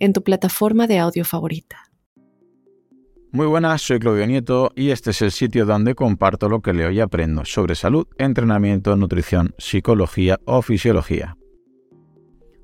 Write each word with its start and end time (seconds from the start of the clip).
en 0.00 0.12
tu 0.12 0.24
plataforma 0.24 0.86
de 0.86 0.98
audio 0.98 1.24
favorita. 1.24 1.84
Muy 3.32 3.46
buenas, 3.46 3.82
soy 3.82 4.00
Claudio 4.00 4.26
Nieto 4.26 4.72
y 4.74 4.90
este 4.90 5.10
es 5.10 5.22
el 5.22 5.30
sitio 5.30 5.64
donde 5.64 5.94
comparto 5.94 6.48
lo 6.48 6.62
que 6.62 6.72
leo 6.72 6.90
y 6.90 6.98
aprendo 6.98 7.44
sobre 7.44 7.76
salud, 7.76 8.08
entrenamiento, 8.18 8.96
nutrición, 8.96 9.54
psicología 9.56 10.40
o 10.46 10.62
fisiología. 10.62 11.36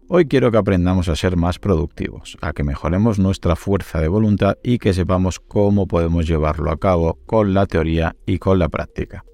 Hoy 0.08 0.26
quiero 0.26 0.50
que 0.50 0.58
aprendamos 0.58 1.08
a 1.08 1.16
ser 1.16 1.36
más 1.36 1.58
productivos, 1.58 2.36
a 2.40 2.52
que 2.52 2.64
mejoremos 2.64 3.18
nuestra 3.18 3.54
fuerza 3.54 4.00
de 4.00 4.08
voluntad 4.08 4.56
y 4.62 4.78
que 4.78 4.92
sepamos 4.92 5.38
cómo 5.38 5.86
podemos 5.86 6.26
llevarlo 6.26 6.72
a 6.72 6.78
cabo 6.78 7.18
con 7.26 7.54
la 7.54 7.66
teoría 7.66 8.16
y 8.24 8.38
con 8.38 8.58
la 8.58 8.68
práctica. 8.68 9.24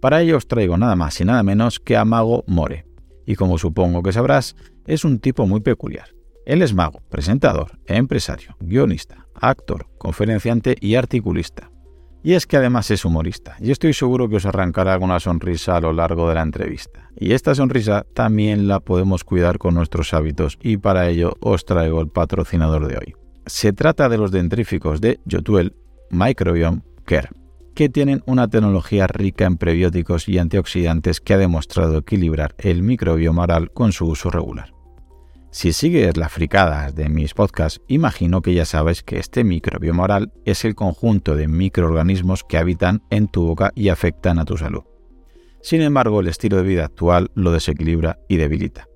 Para 0.00 0.20
ello 0.20 0.36
os 0.36 0.46
traigo 0.46 0.76
nada 0.76 0.94
más 0.94 1.20
y 1.20 1.24
nada 1.24 1.42
menos 1.42 1.80
que 1.80 1.96
a 1.96 2.04
Mago 2.04 2.44
More, 2.46 2.86
y 3.26 3.34
como 3.36 3.58
supongo 3.58 4.02
que 4.02 4.12
sabrás, 4.12 4.54
es 4.86 5.04
un 5.04 5.18
tipo 5.18 5.46
muy 5.46 5.60
peculiar. 5.60 6.08
Él 6.46 6.62
es 6.62 6.74
mago, 6.74 7.00
presentador, 7.08 7.78
empresario, 7.86 8.56
guionista, 8.60 9.26
actor, 9.34 9.86
conferenciante 9.98 10.76
y 10.80 10.94
articulista. 10.96 11.70
Y 12.22 12.32
es 12.32 12.46
que 12.46 12.56
además 12.56 12.90
es 12.90 13.04
humorista, 13.04 13.56
y 13.60 13.70
estoy 13.70 13.92
seguro 13.92 14.28
que 14.28 14.36
os 14.36 14.46
arrancará 14.46 14.94
alguna 14.94 15.20
sonrisa 15.20 15.76
a 15.76 15.80
lo 15.80 15.92
largo 15.92 16.28
de 16.28 16.34
la 16.34 16.42
entrevista. 16.42 17.10
Y 17.16 17.32
esta 17.32 17.54
sonrisa 17.54 18.06
también 18.14 18.66
la 18.66 18.80
podemos 18.80 19.24
cuidar 19.24 19.58
con 19.58 19.74
nuestros 19.74 20.14
hábitos, 20.14 20.58
y 20.62 20.78
para 20.78 21.08
ello 21.08 21.34
os 21.40 21.64
traigo 21.64 22.00
el 22.00 22.08
patrocinador 22.08 22.88
de 22.88 22.96
hoy. 22.96 23.14
Se 23.46 23.74
trata 23.74 24.08
de 24.08 24.16
los 24.16 24.30
dentríficos 24.30 25.02
de 25.02 25.20
Yotuel 25.26 25.76
Microbiome 26.10 26.80
Care, 27.04 27.28
que 27.74 27.90
tienen 27.90 28.22
una 28.26 28.48
tecnología 28.48 29.06
rica 29.06 29.44
en 29.44 29.58
prebióticos 29.58 30.28
y 30.28 30.38
antioxidantes 30.38 31.20
que 31.20 31.34
ha 31.34 31.38
demostrado 31.38 31.98
equilibrar 31.98 32.54
el 32.58 32.82
microbioma 32.82 33.42
oral 33.42 33.70
con 33.70 33.92
su 33.92 34.06
uso 34.06 34.30
regular. 34.30 34.73
Si 35.54 35.72
sigues 35.72 36.16
las 36.16 36.32
fricadas 36.32 36.96
de 36.96 37.08
mis 37.08 37.32
podcasts, 37.32 37.80
imagino 37.86 38.42
que 38.42 38.54
ya 38.54 38.64
sabes 38.64 39.04
que 39.04 39.20
este 39.20 39.44
microbioma 39.44 40.02
oral 40.02 40.32
es 40.44 40.64
el 40.64 40.74
conjunto 40.74 41.36
de 41.36 41.46
microorganismos 41.46 42.42
que 42.42 42.58
habitan 42.58 43.04
en 43.10 43.28
tu 43.28 43.46
boca 43.46 43.70
y 43.76 43.88
afectan 43.88 44.40
a 44.40 44.44
tu 44.44 44.56
salud. 44.56 44.82
Sin 45.62 45.80
embargo, 45.80 46.18
el 46.18 46.26
estilo 46.26 46.56
de 46.56 46.64
vida 46.64 46.84
actual 46.84 47.30
lo 47.36 47.52
desequilibra 47.52 48.18
y 48.28 48.36
debilita. 48.36 48.88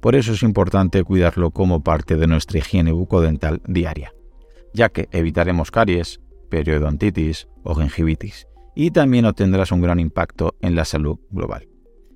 Por 0.00 0.16
eso 0.16 0.32
es 0.32 0.42
importante 0.42 1.04
cuidarlo 1.04 1.50
como 1.50 1.84
parte 1.84 2.16
de 2.16 2.26
nuestra 2.26 2.60
higiene 2.60 2.92
bucodental 2.92 3.60
diaria, 3.68 4.14
ya 4.72 4.88
que 4.88 5.06
evitaremos 5.12 5.70
caries, 5.70 6.22
periodontitis 6.48 7.46
o 7.62 7.74
gingivitis, 7.74 8.46
y 8.74 8.90
también 8.90 9.26
obtendrás 9.26 9.70
un 9.70 9.82
gran 9.82 10.00
impacto 10.00 10.56
en 10.62 10.76
la 10.76 10.86
salud 10.86 11.18
global. 11.28 11.68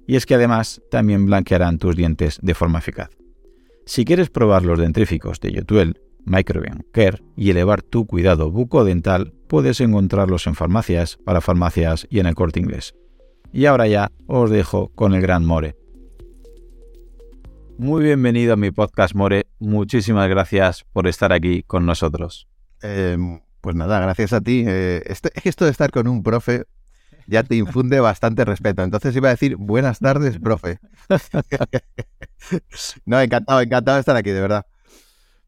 Y 0.06 0.16
es 0.16 0.24
que 0.24 0.36
además 0.36 0.80
también 0.90 1.26
blanquearán 1.26 1.76
tus 1.76 1.94
dientes 1.94 2.38
de 2.40 2.54
forma 2.54 2.78
eficaz. 2.78 3.10
Si 3.86 4.06
quieres 4.06 4.30
probar 4.30 4.64
los 4.64 4.78
dentríficos 4.78 5.40
de 5.40 5.52
Yotuel, 5.52 6.00
Microbiome 6.24 6.84
Care 6.90 7.22
y 7.36 7.50
elevar 7.50 7.82
tu 7.82 8.06
cuidado 8.06 8.50
bucodental, 8.50 9.34
puedes 9.46 9.78
encontrarlos 9.82 10.46
en 10.46 10.54
farmacias, 10.54 11.18
para 11.18 11.42
farmacias 11.42 12.06
y 12.08 12.18
en 12.18 12.26
el 12.26 12.34
corte 12.34 12.60
inglés. 12.60 12.94
Y 13.52 13.66
ahora 13.66 13.86
ya 13.86 14.10
os 14.26 14.50
dejo 14.50 14.88
con 14.94 15.14
el 15.14 15.20
gran 15.20 15.44
More. 15.44 15.76
Muy 17.76 18.02
bienvenido 18.02 18.54
a 18.54 18.56
mi 18.56 18.70
podcast 18.70 19.14
More, 19.14 19.48
muchísimas 19.58 20.30
gracias 20.30 20.86
por 20.94 21.06
estar 21.06 21.34
aquí 21.34 21.62
con 21.62 21.84
nosotros. 21.84 22.48
Eh, 22.82 23.18
pues 23.60 23.76
nada, 23.76 24.00
gracias 24.00 24.32
a 24.32 24.40
ti. 24.40 24.64
Eh, 24.66 25.02
esto, 25.04 25.28
esto 25.44 25.66
de 25.66 25.70
estar 25.70 25.90
con 25.90 26.08
un 26.08 26.22
profe 26.22 26.64
ya 27.26 27.42
te 27.42 27.56
infunde 27.56 28.00
bastante 28.00 28.44
respeto. 28.44 28.82
Entonces 28.82 29.14
iba 29.16 29.28
a 29.28 29.32
decir 29.32 29.56
buenas 29.56 29.98
tardes, 29.98 30.38
profe. 30.38 30.78
no, 33.06 33.20
encantado, 33.20 33.60
encantado 33.60 33.96
de 33.96 34.00
estar 34.00 34.16
aquí, 34.16 34.30
de 34.30 34.40
verdad. 34.40 34.66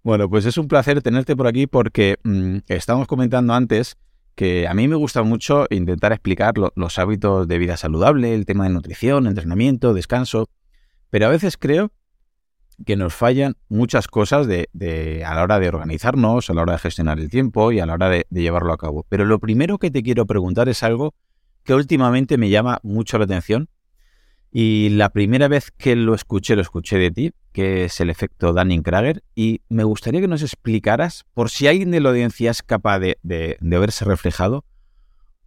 Bueno, 0.03 0.31
pues 0.31 0.47
es 0.47 0.57
un 0.57 0.69
placer 0.69 1.03
tenerte 1.03 1.35
por 1.35 1.47
aquí 1.47 1.67
porque 1.67 2.19
mm, 2.23 2.59
estábamos 2.69 3.09
comentando 3.09 3.55
antes 3.55 3.97
que 4.37 4.69
a 4.69 4.75
mí 4.75 4.87
me 4.87 4.97
gusta 4.97 5.23
mucho 5.23 5.67
intentar 5.71 6.13
explicar 6.13 6.55
los 6.75 6.99
hábitos 6.99 7.49
de 7.49 7.59
vida 7.59 7.77
saludable, 7.77 8.35
el 8.35 8.45
tema 8.45 8.65
de 8.65 8.71
nutrición, 8.71 9.27
entrenamiento, 9.27 9.95
descanso, 9.95 10.49
pero 11.11 11.27
a 11.27 11.31
veces 11.31 11.57
creo 11.57 11.91
que 12.85 12.97
nos 12.97 13.15
fallan 13.15 13.57
muchas 13.71 14.07
cosas 14.07 14.47
de, 14.47 15.25
a 15.27 15.35
la 15.35 15.43
hora 15.43 15.59
de 15.59 15.69
organizarnos, 15.69 16.51
a 16.51 16.55
la 16.55 16.63
hora 16.63 16.75
de 16.75 16.79
gestionar 16.81 17.19
el 17.19 17.31
tiempo 17.31 17.73
y 17.73 17.81
a 17.81 17.87
la 17.87 17.95
hora 17.95 18.11
de 18.11 18.27
llevarlo 18.31 18.75
a 18.75 18.77
cabo. 18.77 19.07
Pero 19.09 19.25
lo 19.25 19.39
primero 19.39 19.79
que 19.79 19.91
te 19.91 20.03
quiero 20.03 20.27
preguntar 20.27 20.69
es 20.69 20.83
algo 20.83 21.15
que 21.67 21.75
últimamente 21.75 22.39
me 22.39 22.49
llama 22.49 22.79
mucho 22.83 23.19
la 23.19 23.25
atención. 23.25 23.69
Y 24.53 24.89
la 24.91 25.11
primera 25.11 25.49
vez 25.49 25.71
que 25.71 25.97
lo 25.97 26.15
escuché, 26.15 26.55
lo 26.55 26.63
escuché 26.63 26.97
de 26.97 27.11
ti, 27.11 27.33
que 27.53 27.85
es 27.85 28.01
el 28.01 28.09
efecto 28.09 28.55
Dunning-Krager. 28.55 29.23
Y 29.35 29.61
me 29.69 29.85
gustaría 29.85 30.21
que 30.21 30.29
nos 30.29 30.43
explicaras, 30.43 31.27
por 31.35 31.51
si 31.51 31.67
alguien 31.67 31.91
de 31.91 32.01
la 32.01 32.11
audiencia 32.11 32.53
es 32.53 32.63
capaz 32.63 33.01
de, 33.01 33.19
de, 33.23 33.59
verse 33.61 34.05
reflejado, 34.05 34.65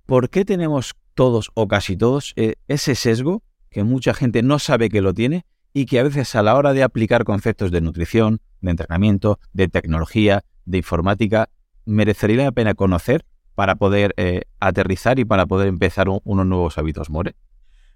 por 0.05 0.29
qué 0.29 0.45
tenemos 0.45 0.95
todos 1.15 1.49
o 1.53 1.67
casi 1.67 1.95
todos 1.95 2.33
eh, 2.35 2.55
ese 2.67 2.95
sesgo 2.95 3.41
que 3.71 3.83
mucha 3.83 4.13
gente 4.13 4.43
no 4.43 4.59
sabe 4.59 4.89
que 4.89 5.01
lo 5.01 5.13
tiene 5.13 5.45
y 5.73 5.85
que 5.85 5.99
a 5.99 6.03
veces 6.03 6.35
a 6.35 6.43
la 6.43 6.55
hora 6.55 6.73
de 6.73 6.83
aplicar 6.83 7.23
conceptos 7.23 7.71
de 7.71 7.81
nutrición, 7.81 8.41
de 8.61 8.71
entrenamiento, 8.71 9.39
de 9.53 9.69
tecnología, 9.69 10.43
de 10.65 10.79
informática, 10.79 11.49
merecería 11.85 12.43
la 12.43 12.51
pena 12.51 12.73
conocer 12.73 13.25
para 13.59 13.75
poder 13.75 14.13
eh, 14.15 14.43
aterrizar 14.61 15.19
y 15.19 15.25
para 15.25 15.45
poder 15.45 15.67
empezar 15.67 16.07
unos 16.07 16.45
nuevos 16.45 16.77
hábitos, 16.77 17.09
More? 17.09 17.35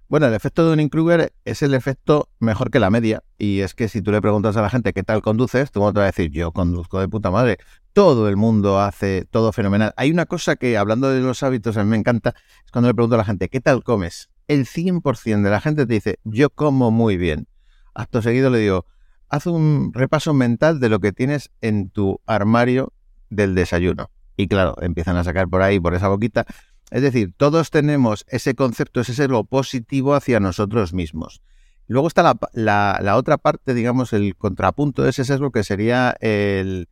Bueno, 0.09 0.25
el 0.25 0.33
efecto 0.33 0.61
de 0.65 0.71
Dunning-Kruger 0.71 1.31
es 1.45 1.61
el 1.61 1.73
efecto 1.73 2.27
mejor 2.39 2.69
que 2.69 2.81
la 2.81 2.89
media. 2.89 3.23
Y 3.37 3.61
es 3.61 3.73
que 3.73 3.87
si 3.87 4.01
tú 4.01 4.11
le 4.11 4.19
preguntas 4.19 4.57
a 4.57 4.61
la 4.61 4.69
gente 4.69 4.91
qué 4.91 5.03
tal 5.03 5.21
conduces, 5.21 5.71
tú 5.71 5.79
te 5.93 5.99
va 5.99 6.03
a 6.03 6.07
decir, 6.07 6.31
yo 6.31 6.51
conduzco 6.51 6.99
de 6.99 7.07
puta 7.07 7.31
madre. 7.31 7.59
Todo 7.93 8.27
el 8.27 8.35
mundo 8.35 8.81
hace 8.81 9.23
todo 9.31 9.53
fenomenal. 9.53 9.93
Hay 9.95 10.11
una 10.11 10.25
cosa 10.25 10.57
que, 10.57 10.77
hablando 10.77 11.09
de 11.09 11.21
los 11.21 11.41
hábitos, 11.43 11.77
a 11.77 11.85
mí 11.85 11.91
me 11.91 11.97
encanta, 11.97 12.35
es 12.65 12.71
cuando 12.73 12.89
le 12.89 12.93
pregunto 12.93 13.15
a 13.15 13.19
la 13.19 13.23
gente, 13.23 13.47
¿qué 13.47 13.61
tal 13.61 13.85
comes? 13.85 14.29
El 14.49 14.65
100% 14.65 15.43
de 15.43 15.49
la 15.49 15.61
gente 15.61 15.85
te 15.85 15.93
dice, 15.93 16.19
yo 16.25 16.49
como 16.49 16.91
muy 16.91 17.15
bien. 17.15 17.47
Acto 17.93 18.21
seguido 18.21 18.49
le 18.49 18.59
digo, 18.59 18.85
haz 19.29 19.45
un 19.45 19.93
repaso 19.93 20.33
mental 20.33 20.81
de 20.81 20.89
lo 20.89 20.99
que 20.99 21.13
tienes 21.13 21.51
en 21.61 21.89
tu 21.89 22.19
armario 22.25 22.91
del 23.29 23.55
desayuno. 23.55 24.09
Y 24.35 24.47
claro, 24.47 24.75
empiezan 24.81 25.17
a 25.17 25.23
sacar 25.23 25.47
por 25.47 25.61
ahí, 25.61 25.79
por 25.79 25.93
esa 25.93 26.07
boquita. 26.07 26.45
Es 26.91 27.01
decir, 27.01 27.33
todos 27.35 27.71
tenemos 27.71 28.25
ese 28.27 28.55
concepto, 28.55 29.01
ese 29.01 29.13
sesgo 29.13 29.43
positivo 29.43 30.13
hacia 30.15 30.39
nosotros 30.39 30.93
mismos. 30.93 31.41
Luego 31.87 32.07
está 32.07 32.37
la, 32.53 33.15
otra 33.15 33.37
parte, 33.37 33.73
digamos, 33.73 34.13
el 34.13 34.35
contrapunto 34.35 35.03
de 35.03 35.09
ese 35.09 35.25
sesgo 35.25 35.51
que 35.51 35.63
sería 35.63 36.15
el... 36.19 36.87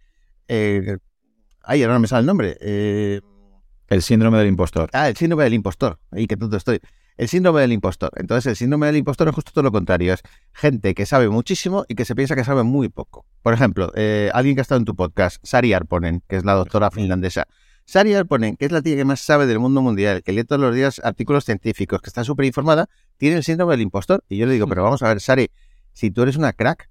ay, 0.47 1.83
ahora 1.83 1.93
no 1.93 1.99
me 1.99 2.07
sale 2.07 2.21
el 2.21 2.25
nombre. 2.25 2.57
Eh, 2.59 3.21
el 3.87 4.01
síndrome 4.01 4.37
del 4.37 4.47
impostor. 4.47 4.89
Ah, 4.93 5.09
el 5.09 5.17
síndrome 5.17 5.43
del 5.43 5.53
impostor. 5.53 5.99
Ahí 6.11 6.27
que 6.27 6.37
tonto 6.37 6.57
estoy. 6.57 6.79
El 7.17 7.27
síndrome 7.27 7.61
del 7.61 7.71
impostor. 7.71 8.11
Entonces, 8.15 8.47
el 8.47 8.55
síndrome 8.55 8.87
del 8.87 8.97
impostor 8.97 9.27
es 9.27 9.35
justo 9.35 9.51
todo 9.53 9.63
lo 9.63 9.71
contrario. 9.71 10.13
Es 10.13 10.21
gente 10.53 10.93
que 10.93 11.05
sabe 11.05 11.29
muchísimo 11.29 11.85
y 11.87 11.95
que 11.95 12.05
se 12.05 12.15
piensa 12.15 12.35
que 12.35 12.43
sabe 12.43 12.63
muy 12.63 12.89
poco. 12.89 13.25
Por 13.41 13.53
ejemplo, 13.53 13.91
eh, 13.95 14.31
alguien 14.33 14.55
que 14.55 14.61
ha 14.61 14.63
estado 14.63 14.79
en 14.79 14.85
tu 14.85 14.95
podcast, 14.95 15.37
Sari 15.43 15.73
Arponen, 15.73 16.23
que 16.27 16.37
es 16.37 16.45
la 16.45 16.53
doctora 16.53 16.89
finlandesa. 16.89 17.47
Sari 17.85 18.13
Arponen, 18.13 18.55
que 18.55 18.65
es 18.65 18.71
la 18.71 18.81
tía 18.81 18.95
que 18.95 19.05
más 19.05 19.19
sabe 19.19 19.45
del 19.45 19.59
mundo 19.59 19.81
mundial, 19.81 20.23
que 20.23 20.31
lee 20.31 20.43
todos 20.43 20.61
los 20.61 20.73
días 20.73 21.01
artículos 21.03 21.45
científicos, 21.45 22.01
que 22.01 22.09
está 22.09 22.23
súper 22.23 22.45
informada, 22.45 22.89
tiene 23.17 23.37
el 23.37 23.43
síndrome 23.43 23.73
del 23.73 23.81
impostor. 23.81 24.23
Y 24.29 24.37
yo 24.37 24.45
le 24.45 24.53
digo, 24.53 24.67
pero 24.67 24.83
vamos 24.83 25.03
a 25.03 25.07
ver, 25.09 25.19
Sari, 25.19 25.51
si 25.93 26.11
tú 26.11 26.23
eres 26.23 26.37
una 26.37 26.53
crack, 26.53 26.89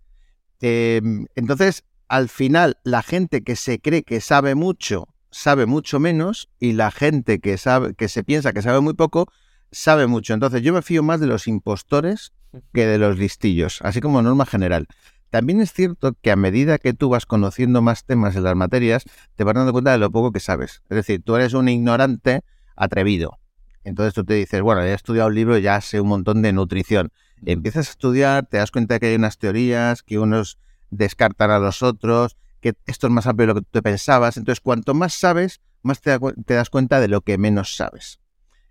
entonces 0.61 1.85
al 2.09 2.29
final 2.29 2.77
la 2.85 3.03
gente 3.03 3.43
que 3.43 3.57
se 3.57 3.81
cree 3.81 4.03
que 4.03 4.21
sabe 4.21 4.55
mucho 4.55 5.09
sabe 5.31 5.67
mucho 5.67 6.01
menos 6.01 6.49
y 6.59 6.73
la 6.73 6.91
gente 6.91 7.39
que 7.39 7.57
sabe 7.57 7.95
que 7.95 8.09
se 8.09 8.25
piensa 8.25 8.53
que 8.53 8.63
sabe 8.63 8.81
muy 8.81 8.95
poco 8.95 9.33
sabe 9.73 10.07
mucho. 10.07 10.35
Entonces 10.35 10.63
yo 10.63 10.73
me 10.73 10.83
fío 10.83 11.03
más 11.03 11.21
de 11.21 11.27
los 11.27 11.47
impostores 11.47 12.33
que 12.73 12.87
de 12.87 12.99
los 12.99 13.19
listillos, 13.19 13.81
así 13.83 14.01
como 14.01 14.23
norma 14.23 14.47
general. 14.47 14.87
También 15.31 15.61
es 15.61 15.73
cierto 15.73 16.17
que 16.21 16.33
a 16.33 16.37
medida 16.37 16.79
que 16.79 16.93
tú 16.93 17.09
vas 17.09 17.25
conociendo 17.25 17.83
más 17.83 18.05
temas 18.05 18.35
en 18.35 18.43
las 18.43 18.57
materias, 18.57 19.05
te 19.37 19.45
vas 19.45 19.55
dando 19.55 19.73
cuenta 19.73 19.93
de 19.93 19.99
lo 19.99 20.11
poco 20.11 20.33
que 20.33 20.41
sabes. 20.41 20.83
Es 20.91 20.97
decir, 20.97 21.23
tú 21.23 21.37
eres 21.37 21.55
un 21.55 21.69
ignorante 21.69 22.43
atrevido. 22.75 23.39
Entonces 23.85 24.13
tú 24.13 24.25
te 24.25 24.35
dices, 24.35 24.61
bueno, 24.61 24.83
he 24.83 24.93
estudiado 24.93 25.29
un 25.29 25.35
libro, 25.35 25.57
ya 25.59 25.81
sé 25.81 26.01
un 26.01 26.09
montón 26.09 26.43
de 26.43 26.53
nutrición. 26.53 27.13
empiezas 27.47 27.89
a 27.89 27.91
estudiar, 27.91 28.47
te 28.47 28.59
das 28.59 28.71
cuenta 28.71 28.99
que 28.99 29.07
hay 29.07 29.15
unas 29.15 29.39
teorías, 29.39 30.03
que 30.03 30.19
unos 30.19 30.59
descartan 30.91 31.51
a 31.51 31.59
los 31.59 31.83
otros, 31.83 32.37
que 32.61 32.75
esto 32.87 33.07
es 33.07 33.13
más 33.13 33.27
amplio 33.27 33.47
de 33.47 33.55
lo 33.55 33.61
que 33.61 33.65
tú 33.65 33.71
te 33.73 33.83
pensabas. 33.83 34.37
Entonces, 34.37 34.61
cuanto 34.61 34.95
más 34.95 35.15
sabes, 35.15 35.61
más 35.83 36.01
te, 36.01 36.19
das 36.47 36.71
cuenta 36.71 37.01
de 37.01 37.09
lo 37.09 37.23
que 37.23 37.39
menos 37.39 37.77
sabes. 37.77 38.21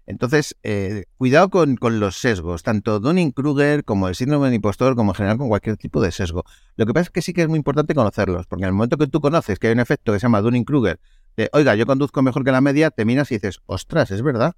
Entonces, 0.09 0.57
eh, 0.63 1.03
cuidado 1.17 1.51
con, 1.51 1.77
los 1.99 2.17
sesgos, 2.17 2.63
tanto 2.63 2.99
Dunning-Kruger 2.99 3.83
como 3.83 4.07
el 4.07 4.15
síndrome 4.15 4.47
del 4.47 4.55
impostor, 4.55 4.95
como 4.95 5.11
en 5.11 5.15
general 5.15 5.37
con 5.37 5.49
cualquier 5.49 5.77
tipo 5.77 6.01
de 6.01 6.11
sesgo. 6.11 6.45
Lo 6.77 6.87
que 6.87 6.93
pasa 6.95 7.03
es 7.03 7.09
que 7.11 7.21
sí 7.21 7.31
que 7.31 7.43
es 7.43 7.47
muy 7.47 7.57
importante 7.57 7.93
conocerlos, 7.93 8.47
porque 8.47 8.63
en 8.63 8.69
el 8.69 8.73
momento 8.73 8.97
que 8.97 9.05
tú 9.05 9.21
conoces 9.21 9.59
que 9.59 9.67
hay 9.67 9.73
un 9.73 9.79
efecto 9.79 10.11
que 10.11 10.19
se 10.19 10.23
llama 10.23 10.41
Dunning-Kruger, 10.41 10.99
de, 11.37 11.51
oiga, 11.53 11.75
yo 11.75 11.85
conduzco 11.85 12.23
mejor 12.23 12.43
que 12.43 12.51
la 12.51 12.59
media, 12.59 12.89
te 12.89 13.05
miras 13.05 13.31
y 13.31 13.35
dices, 13.35 13.59
ostras, 13.67 14.09
es 14.09 14.23
verdad. 14.23 14.55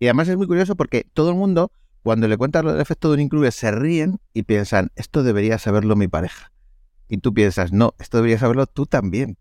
Y 0.00 0.06
además 0.06 0.26
es 0.26 0.36
muy 0.36 0.48
curioso 0.48 0.74
porque 0.74 1.06
todo 1.14 1.30
el 1.30 1.36
mundo, 1.36 1.70
cuando 2.02 2.26
le 2.26 2.36
cuentas 2.36 2.64
del 2.64 2.80
efecto 2.80 3.08
Dunning-Kruger, 3.08 3.52
se 3.52 3.70
ríen 3.70 4.18
y 4.34 4.42
piensan, 4.42 4.90
esto 4.96 5.22
debería 5.22 5.58
saberlo 5.58 5.94
mi 5.94 6.08
pareja. 6.08 6.50
Y 7.08 7.18
tú 7.18 7.32
piensas, 7.32 7.72
no, 7.72 7.94
esto 8.00 8.16
debería 8.16 8.40
saberlo 8.40 8.66
tú 8.66 8.84
también. 8.86 9.38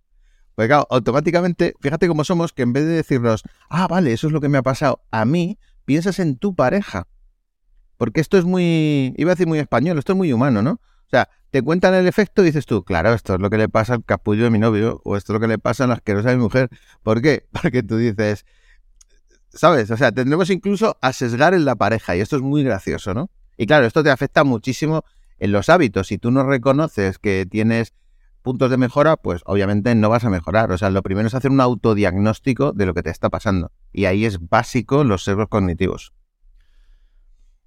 Porque 0.57 0.69
claro, 0.69 0.87
automáticamente, 0.89 1.75
fíjate 1.81 2.07
cómo 2.07 2.23
somos, 2.23 2.51
que 2.51 2.63
en 2.63 2.73
vez 2.73 2.83
de 2.83 2.93
decirnos, 2.93 3.43
ah, 3.69 3.87
vale, 3.87 4.11
eso 4.11 4.25
es 4.25 4.33
lo 4.33 4.41
que 4.41 4.49
me 4.49 4.57
ha 4.57 4.63
pasado, 4.63 5.03
a 5.11 5.23
mí, 5.23 5.59
piensas 5.85 6.17
en 6.17 6.35
tu 6.35 6.55
pareja. 6.55 7.07
Porque 7.95 8.21
esto 8.21 8.39
es 8.39 8.45
muy, 8.45 9.13
iba 9.17 9.29
a 9.29 9.35
decir 9.35 9.45
muy 9.45 9.59
español, 9.59 9.99
esto 9.99 10.13
es 10.13 10.17
muy 10.17 10.33
humano, 10.33 10.63
¿no? 10.63 10.71
O 10.71 11.09
sea, 11.11 11.29
te 11.51 11.61
cuentan 11.61 11.93
el 11.93 12.07
efecto 12.07 12.41
y 12.41 12.45
dices 12.45 12.65
tú, 12.65 12.83
claro, 12.83 13.13
esto 13.13 13.35
es 13.35 13.39
lo 13.39 13.51
que 13.51 13.59
le 13.59 13.69
pasa 13.69 13.93
al 13.93 14.03
capullo 14.03 14.45
de 14.45 14.49
mi 14.49 14.57
novio, 14.57 14.99
o 15.05 15.15
esto 15.15 15.31
es 15.31 15.35
lo 15.35 15.39
que 15.39 15.47
le 15.47 15.59
pasa 15.59 15.83
a 15.83 15.87
la 15.87 15.93
asquerosa 15.93 16.29
de 16.29 16.37
mi 16.37 16.41
mujer. 16.41 16.71
¿Por 17.03 17.21
qué? 17.21 17.45
Porque 17.61 17.83
tú 17.83 17.97
dices, 17.97 18.43
¿sabes? 19.49 19.91
O 19.91 19.97
sea, 19.97 20.11
tendremos 20.11 20.49
incluso 20.49 20.97
a 21.03 21.13
sesgar 21.13 21.53
en 21.53 21.65
la 21.65 21.75
pareja, 21.75 22.15
y 22.15 22.21
esto 22.21 22.35
es 22.35 22.41
muy 22.41 22.63
gracioso, 22.63 23.13
¿no? 23.13 23.29
Y 23.57 23.67
claro, 23.67 23.85
esto 23.85 24.01
te 24.01 24.09
afecta 24.09 24.43
muchísimo 24.43 25.05
en 25.37 25.51
los 25.51 25.69
hábitos. 25.69 26.07
Si 26.07 26.17
tú 26.17 26.31
no 26.31 26.41
reconoces 26.41 27.19
que 27.19 27.45
tienes 27.47 27.93
puntos 28.47 28.69
de 28.69 28.77
mejora, 28.77 29.17
pues 29.17 29.41
obviamente 29.45 29.93
no 29.93 30.07
vas 30.07 30.23
a 30.23 30.29
mejorar. 30.29 30.71
O 30.71 30.77
sea, 30.77 30.89
lo 30.89 31.03
primero 31.03 31.27
es 31.27 31.35
hacer 31.35 31.51
un 31.51 31.59
autodiagnóstico 31.59 32.71
de 32.71 32.85
lo 32.85 32.93
que 32.93 33.03
te 33.03 33.09
está 33.09 33.29
pasando. 33.29 33.73
Y 33.91 34.05
ahí 34.05 34.23
es 34.23 34.39
básico 34.47 35.03
los 35.03 35.25
sesgos 35.25 35.49
cognitivos. 35.49 36.13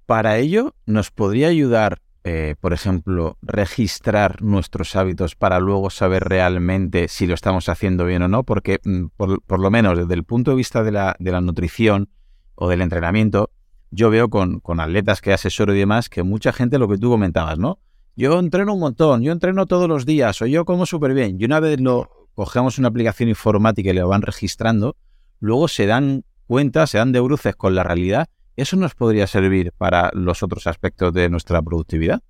Para 0.07 0.39
ello, 0.39 0.75
¿nos 0.87 1.11
podría 1.11 1.49
ayudar, 1.49 2.01
eh, 2.25 2.55
por 2.63 2.73
ejemplo, 2.73 3.37
registrar 3.43 4.41
nuestros 4.41 4.97
hábitos 4.97 5.37
para 5.37 5.61
luego 5.61 5.91
saber 5.91 6.25
realmente 6.25 7.09
si 7.09 7.27
lo 7.27 7.35
estamos 7.35 7.69
haciendo 7.69 8.07
bien 8.07 8.23
o 8.23 8.29
no? 8.29 8.45
Porque, 8.45 8.81
mm, 8.83 9.09
por, 9.19 9.61
lo 9.61 9.71
menos 9.71 9.99
desde 9.99 10.15
el 10.15 10.25
punto 10.25 10.53
de 10.53 10.57
vista 10.57 10.83
de 10.83 10.93
la, 10.93 11.15
de 11.19 11.31
la, 11.31 11.43
nutrición 11.43 12.09
o 12.55 12.71
del 12.71 12.81
entrenamiento, 12.81 13.51
yo 13.91 14.09
veo 14.09 14.31
con, 14.31 14.61
con 14.61 14.81
atletas 14.81 15.21
que 15.21 15.35
asesoro 15.35 15.75
y 15.75 15.79
demás 15.79 16.09
que 16.09 16.23
mucha 16.23 16.55
gente, 16.55 16.79
lo 16.79 16.89
que 16.89 16.97
tú 16.97 17.11
comentabas, 17.11 17.59
¿no? 17.59 17.81
Yo 18.21 18.39
entreno 18.39 18.75
un 18.75 18.81
montón, 18.81 19.23
yo 19.23 19.33
entreno 19.33 19.65
todos 19.65 19.89
los 19.89 20.05
días 20.05 20.43
o 20.43 20.47
yo 20.47 20.67
como 20.67 20.85
súper 20.85 21.15
bien. 21.15 21.39
Y 21.41 21.47
una 21.47 21.59
vez 21.59 21.81
lo 21.81 22.29
cogemos 22.35 22.79
una 22.79 22.89
aplicación 22.89 23.31
informática 23.31 23.89
y 23.89 23.95
lo 23.95 24.09
van 24.09 24.21
registrando, 24.21 24.95
luego 25.39 25.69
se 25.69 25.87
dan 25.87 26.25
cuenta, 26.47 26.87
se 26.87 26.99
dan 26.99 27.13
de 27.13 27.21
bruces 27.21 27.57
con 27.57 27.75
la 27.75 27.83
realidad. 27.83 28.29
¿Eso 28.57 28.77
nos 28.77 28.95
podría 28.95 29.27
servir 29.27 29.73
para 29.73 30.11
los 30.13 30.43
otros 30.43 30.67
aspectos 30.67 31.15
de 31.15 31.31
nuestra 31.31 31.63
productividad? 31.63 32.21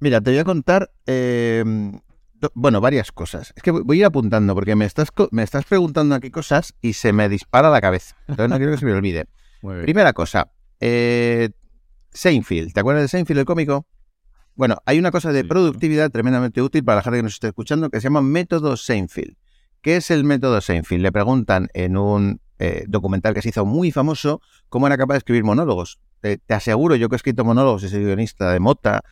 Mira, 0.00 0.22
te 0.22 0.30
voy 0.30 0.38
a 0.38 0.44
contar, 0.44 0.90
em, 1.04 2.00
bueno, 2.54 2.80
varias 2.80 3.12
cosas. 3.12 3.52
Es 3.56 3.62
que 3.62 3.72
voy 3.72 3.98
a 3.98 4.00
ir 4.00 4.04
apuntando 4.06 4.54
porque 4.54 4.74
me 4.74 4.86
estás, 4.86 5.08
me 5.32 5.42
estás 5.42 5.66
preguntando 5.66 6.14
aquí 6.14 6.30
cosas 6.30 6.72
y 6.80 6.94
se 6.94 7.12
me 7.12 7.28
dispara 7.28 7.68
la 7.68 7.82
cabeza. 7.82 8.16
Entonces 8.26 8.48
no 8.48 8.56
quiero 8.56 8.72
que 8.72 8.78
se 8.78 8.86
me 8.86 8.92
olvide. 8.94 9.26
Primera 9.82 10.14
cosa, 10.14 10.50
eh, 10.80 11.50
Seinfeld. 12.10 12.72
¿Te 12.72 12.80
acuerdas 12.80 13.02
de 13.02 13.08
Seinfeld, 13.08 13.40
el 13.40 13.44
cómico? 13.44 13.86
Bueno, 14.56 14.78
hay 14.86 14.98
una 14.98 15.10
cosa 15.10 15.32
de 15.32 15.44
productividad 15.44 16.10
tremendamente 16.10 16.62
útil 16.62 16.82
para 16.82 16.96
la 16.96 17.02
gente 17.02 17.18
que 17.18 17.22
nos 17.24 17.34
esté 17.34 17.48
escuchando 17.48 17.90
que 17.90 18.00
se 18.00 18.04
llama 18.04 18.22
método 18.22 18.78
Seinfeld. 18.78 19.36
¿Qué 19.82 19.96
es 19.96 20.10
el 20.10 20.24
método 20.24 20.62
Seinfeld? 20.62 21.02
Le 21.02 21.12
preguntan 21.12 21.68
en 21.74 21.98
un 21.98 22.40
eh, 22.58 22.84
documental 22.88 23.34
que 23.34 23.42
se 23.42 23.50
hizo 23.50 23.66
muy 23.66 23.92
famoso 23.92 24.40
cómo 24.70 24.86
era 24.86 24.96
capaz 24.96 25.14
de 25.14 25.18
escribir 25.18 25.44
monólogos. 25.44 26.00
te 26.22 26.40
aseguro, 26.48 26.96
yo 26.96 27.10
que 27.10 27.16
he 27.16 27.18
escrito 27.18 27.44
monólogos 27.44 27.82
y 27.82 27.90
soy 27.90 28.02
guionista 28.02 28.50
de 28.50 28.58
Mota 28.58 29.02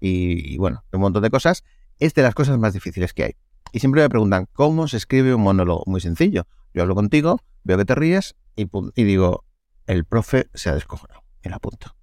y, 0.00 0.56
bueno, 0.56 0.84
un 0.90 1.00
montón 1.00 1.22
de 1.22 1.28
cosas, 1.28 1.64
es 1.98 2.14
de 2.14 2.22
las 2.22 2.34
cosas 2.34 2.58
más 2.58 2.72
difíciles 2.72 3.12
que 3.12 3.24
hay. 3.24 3.32
Y 3.72 3.80
siempre 3.80 4.00
me 4.00 4.08
preguntan, 4.08 4.48
¿cómo 4.54 4.88
se 4.88 4.96
escribe 4.96 5.34
un 5.34 5.42
monólogo? 5.42 5.82
Muy 5.86 6.00
sencillo. 6.00 6.46
Yo 6.72 6.80
hablo 6.80 6.94
contigo, 6.94 7.40
veo 7.62 7.76
que 7.76 7.84
te 7.84 7.94
ríes 7.94 8.36
y, 8.56 8.70
y 8.94 9.04
digo, 9.04 9.44
el 9.86 10.06
profe 10.06 10.48
se 10.54 10.70
ha 10.70 10.74
descojonado. 10.74 11.22
Y 11.42 11.50
la 11.50 11.56
apunto 11.56 11.93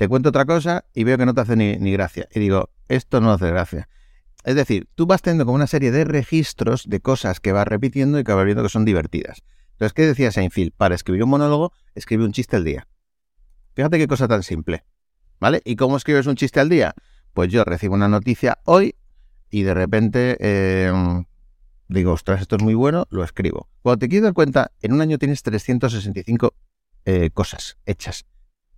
te 0.00 0.08
cuento 0.08 0.30
otra 0.30 0.46
cosa 0.46 0.86
y 0.94 1.04
veo 1.04 1.18
que 1.18 1.26
no 1.26 1.34
te 1.34 1.42
hace 1.42 1.56
ni, 1.56 1.92
gracia. 1.92 2.26
Y 2.34 2.40
digo, 2.40 2.70
esto 2.88 3.20
no 3.20 3.32
hace 3.32 3.50
gracia. 3.50 3.86
Es 4.44 4.54
decir, 4.54 4.88
tú 4.94 5.04
vas 5.04 5.20
teniendo 5.20 5.44
como 5.44 5.56
una 5.56 5.66
serie 5.66 5.90
de 5.90 6.04
registros 6.04 6.88
de 6.88 7.00
cosas 7.00 7.38
que 7.38 7.52
vas 7.52 7.68
repitiendo 7.68 8.18
y 8.18 8.24
que 8.24 8.32
vas 8.32 8.46
viendo 8.46 8.62
que 8.62 8.70
son 8.70 8.86
divertidas. 8.86 9.42
Entonces, 9.72 9.92
¿qué 9.92 10.06
decía 10.06 10.32
Seinfeld? 10.32 10.72
Para 10.74 10.94
escribir 10.94 11.24
un 11.24 11.28
monólogo, 11.28 11.74
escribe 11.94 12.24
un 12.24 12.32
chiste 12.32 12.56
al 12.56 12.64
día. 12.64 12.88
Fíjate 13.74 13.98
qué 13.98 14.08
cosa 14.08 14.26
tan 14.26 14.42
simple. 14.42 14.86
¿Vale? 15.38 15.60
¿Y 15.66 15.76
cómo 15.76 15.98
escribes 15.98 16.26
un 16.26 16.36
chiste 16.36 16.60
al 16.60 16.70
día? 16.70 16.94
Pues 17.34 17.50
yo 17.50 17.62
recibo 17.64 17.94
una 17.94 18.08
noticia 18.08 18.56
hoy 18.64 18.94
y 19.50 19.64
de 19.64 19.74
repente 19.74 20.38
em, 20.40 21.26
digo, 21.88 22.12
ostras, 22.12 22.40
esto 22.40 22.56
es 22.56 22.62
muy 22.62 22.72
bueno, 22.72 23.06
lo 23.10 23.22
escribo. 23.22 23.68
Cuando 23.82 23.98
te 23.98 24.08
quieres 24.08 24.24
dar 24.24 24.32
cuenta, 24.32 24.72
en 24.80 24.94
un 24.94 25.02
año 25.02 25.18
tienes 25.18 25.42
365 25.42 26.54
eh, 27.04 27.28
cosas 27.34 27.76
hechas, 27.84 28.24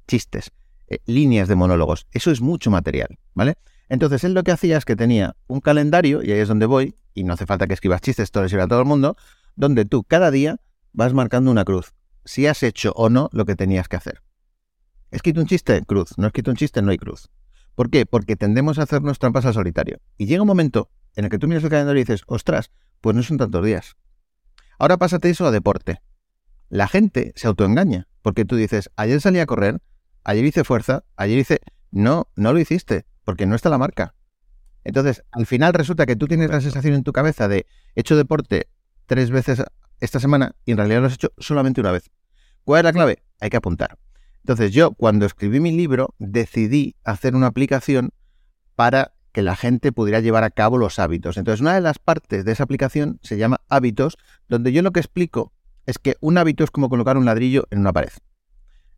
chistes. 0.08 0.50
Eh, 0.92 1.00
líneas 1.06 1.48
de 1.48 1.54
monólogos. 1.54 2.06
Eso 2.10 2.30
es 2.30 2.42
mucho 2.42 2.70
material, 2.70 3.18
¿vale? 3.32 3.54
Entonces 3.88 4.24
él 4.24 4.34
lo 4.34 4.42
que 4.42 4.50
hacía 4.50 4.76
es 4.76 4.84
que 4.84 4.94
tenía 4.94 5.36
un 5.46 5.60
calendario, 5.60 6.22
y 6.22 6.30
ahí 6.32 6.40
es 6.40 6.48
donde 6.48 6.66
voy, 6.66 6.96
y 7.14 7.24
no 7.24 7.32
hace 7.32 7.46
falta 7.46 7.66
que 7.66 7.72
escribas 7.72 8.02
chistes, 8.02 8.30
todo 8.30 8.42
les 8.42 8.52
a 8.52 8.68
todo 8.68 8.80
el 8.80 8.84
mundo, 8.84 9.16
donde 9.56 9.86
tú 9.86 10.04
cada 10.04 10.30
día 10.30 10.60
vas 10.92 11.14
marcando 11.14 11.50
una 11.50 11.64
cruz, 11.64 11.94
si 12.26 12.46
has 12.46 12.62
hecho 12.62 12.92
o 12.94 13.08
no 13.08 13.30
lo 13.32 13.46
que 13.46 13.56
tenías 13.56 13.88
que 13.88 13.96
hacer. 13.96 14.22
¿He 15.10 15.16
escrito 15.16 15.40
un 15.40 15.46
chiste? 15.46 15.82
Cruz. 15.86 16.18
¿No 16.18 16.24
he 16.24 16.26
escrito 16.26 16.50
un 16.50 16.58
chiste? 16.58 16.82
No 16.82 16.90
hay 16.90 16.98
cruz. 16.98 17.30
¿Por 17.74 17.88
qué? 17.88 18.04
Porque 18.04 18.36
tendemos 18.36 18.78
a 18.78 18.82
hacernos 18.82 19.18
trampas 19.18 19.46
al 19.46 19.54
solitario. 19.54 19.98
Y 20.18 20.26
llega 20.26 20.42
un 20.42 20.48
momento 20.48 20.90
en 21.16 21.24
el 21.24 21.30
que 21.30 21.38
tú 21.38 21.48
miras 21.48 21.64
el 21.64 21.70
calendario 21.70 22.00
y 22.00 22.04
dices, 22.04 22.20
ostras, 22.26 22.70
pues 23.00 23.16
no 23.16 23.22
son 23.22 23.38
tantos 23.38 23.64
días. 23.64 23.96
Ahora 24.78 24.98
pásate 24.98 25.30
eso 25.30 25.46
a 25.46 25.50
deporte. 25.50 26.02
La 26.68 26.86
gente 26.86 27.32
se 27.34 27.46
autoengaña, 27.46 28.08
porque 28.20 28.44
tú 28.44 28.56
dices, 28.56 28.90
ayer 28.96 29.22
salí 29.22 29.38
a 29.38 29.46
correr, 29.46 29.80
ayer 30.24 30.44
hice 30.44 30.64
fuerza, 30.64 31.04
ayer 31.16 31.38
hice... 31.38 31.60
No, 31.90 32.28
no 32.36 32.52
lo 32.52 32.58
hiciste, 32.58 33.04
porque 33.24 33.44
no 33.44 33.54
está 33.54 33.68
la 33.68 33.78
marca. 33.78 34.14
Entonces, 34.84 35.22
al 35.30 35.46
final 35.46 35.74
resulta 35.74 36.06
que 36.06 36.16
tú 36.16 36.26
tienes 36.26 36.50
la 36.50 36.60
sensación 36.60 36.94
en 36.94 37.04
tu 37.04 37.12
cabeza 37.12 37.48
de 37.48 37.66
hecho 37.94 38.16
deporte 38.16 38.68
tres 39.06 39.30
veces 39.30 39.62
esta 40.00 40.18
semana 40.18 40.56
y 40.64 40.72
en 40.72 40.78
realidad 40.78 41.00
lo 41.00 41.06
has 41.06 41.14
hecho 41.14 41.32
solamente 41.38 41.80
una 41.80 41.92
vez. 41.92 42.10
¿Cuál 42.64 42.80
es 42.80 42.84
la 42.84 42.92
clave? 42.92 43.22
Hay 43.40 43.50
que 43.50 43.56
apuntar. 43.56 43.98
Entonces 44.38 44.72
yo, 44.72 44.92
cuando 44.92 45.26
escribí 45.26 45.60
mi 45.60 45.70
libro, 45.70 46.14
decidí 46.18 46.96
hacer 47.04 47.36
una 47.36 47.46
aplicación 47.46 48.10
para 48.74 49.12
que 49.32 49.42
la 49.42 49.56
gente 49.56 49.92
pudiera 49.92 50.20
llevar 50.20 50.44
a 50.44 50.50
cabo 50.50 50.78
los 50.78 50.98
hábitos. 50.98 51.36
Entonces, 51.36 51.60
una 51.60 51.74
de 51.74 51.80
las 51.80 51.98
partes 51.98 52.44
de 52.44 52.52
esa 52.52 52.64
aplicación 52.64 53.18
se 53.22 53.38
llama 53.38 53.60
hábitos, 53.68 54.18
donde 54.48 54.72
yo 54.72 54.82
lo 54.82 54.90
que 54.90 55.00
explico 55.00 55.52
es 55.86 55.98
que 55.98 56.16
un 56.20 56.38
hábito 56.38 56.64
es 56.64 56.70
como 56.70 56.88
colocar 56.88 57.16
un 57.16 57.24
ladrillo 57.24 57.66
en 57.70 57.80
una 57.80 57.92
pared. 57.92 58.12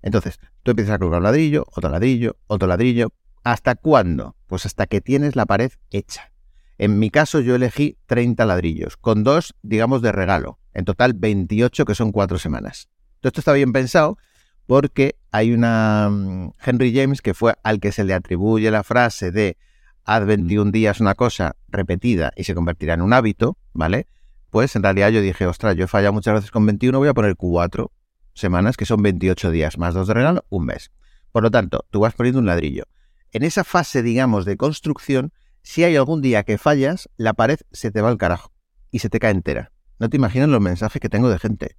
Entonces, 0.04 0.38
tú 0.62 0.72
empiezas 0.72 0.96
a 0.96 0.98
colocar 0.98 1.20
un 1.20 1.24
ladrillo, 1.24 1.64
otro 1.74 1.88
ladrillo, 1.88 2.36
otro 2.46 2.68
ladrillo. 2.68 3.14
¿Hasta 3.42 3.74
cuándo? 3.74 4.36
Pues 4.46 4.66
hasta 4.66 4.86
que 4.86 5.00
tienes 5.00 5.34
la 5.34 5.46
pared 5.46 5.72
hecha. 5.90 6.30
En 6.76 6.98
mi 6.98 7.08
caso 7.08 7.40
yo 7.40 7.54
elegí 7.54 7.96
30 8.04 8.44
ladrillos, 8.44 8.98
con 8.98 9.24
dos, 9.24 9.54
digamos, 9.62 10.02
de 10.02 10.12
regalo. 10.12 10.58
En 10.74 10.84
total 10.84 11.14
28, 11.14 11.86
que 11.86 11.94
son 11.94 12.12
cuatro 12.12 12.38
semanas. 12.38 12.90
Todo 13.20 13.30
esto 13.30 13.40
está 13.40 13.54
bien 13.54 13.72
pensado 13.72 14.18
porque 14.66 15.16
hay 15.30 15.52
una 15.52 16.10
mm, 16.10 16.52
Henry 16.62 16.94
James 16.94 17.22
que 17.22 17.32
fue 17.32 17.54
al 17.62 17.80
que 17.80 17.90
se 17.90 18.04
le 18.04 18.12
atribuye 18.12 18.70
la 18.70 18.82
frase 18.82 19.30
de 19.30 19.56
haz 20.04 20.26
21 20.26 20.70
días 20.70 21.00
una 21.00 21.14
cosa 21.14 21.56
repetida 21.68 22.30
y 22.36 22.44
se 22.44 22.54
convertirá 22.54 22.92
en 22.92 23.00
un 23.00 23.14
hábito, 23.14 23.56
¿vale? 23.72 24.06
Pues 24.50 24.76
en 24.76 24.82
realidad 24.82 25.08
yo 25.08 25.22
dije, 25.22 25.46
ostras, 25.46 25.76
yo 25.76 25.84
he 25.84 25.88
fallado 25.88 26.12
muchas 26.12 26.34
veces 26.34 26.50
con 26.50 26.66
21, 26.66 26.98
voy 26.98 27.08
a 27.08 27.14
poner 27.14 27.36
4 27.36 27.90
semanas, 28.34 28.76
que 28.76 28.84
son 28.84 29.02
28 29.02 29.50
días, 29.50 29.78
más 29.78 29.94
dos 29.94 30.08
de 30.08 30.14
regalo, 30.14 30.44
un 30.50 30.66
mes. 30.66 30.90
Por 31.32 31.42
lo 31.42 31.50
tanto, 31.50 31.86
tú 31.90 32.00
vas 32.00 32.14
poniendo 32.14 32.40
un 32.40 32.46
ladrillo. 32.46 32.84
En 33.32 33.42
esa 33.42 33.64
fase, 33.64 34.02
digamos, 34.02 34.44
de 34.44 34.56
construcción, 34.56 35.32
si 35.62 35.82
hay 35.82 35.96
algún 35.96 36.20
día 36.20 36.42
que 36.42 36.58
fallas, 36.58 37.08
la 37.16 37.32
pared 37.32 37.58
se 37.72 37.90
te 37.90 38.00
va 38.00 38.10
al 38.10 38.18
carajo 38.18 38.52
y 38.90 39.00
se 39.00 39.08
te 39.08 39.18
cae 39.18 39.32
entera. 39.32 39.72
No 39.98 40.08
te 40.08 40.16
imaginas 40.16 40.48
los 40.48 40.60
mensajes 40.60 41.00
que 41.00 41.08
tengo 41.08 41.30
de 41.30 41.38
gente. 41.38 41.76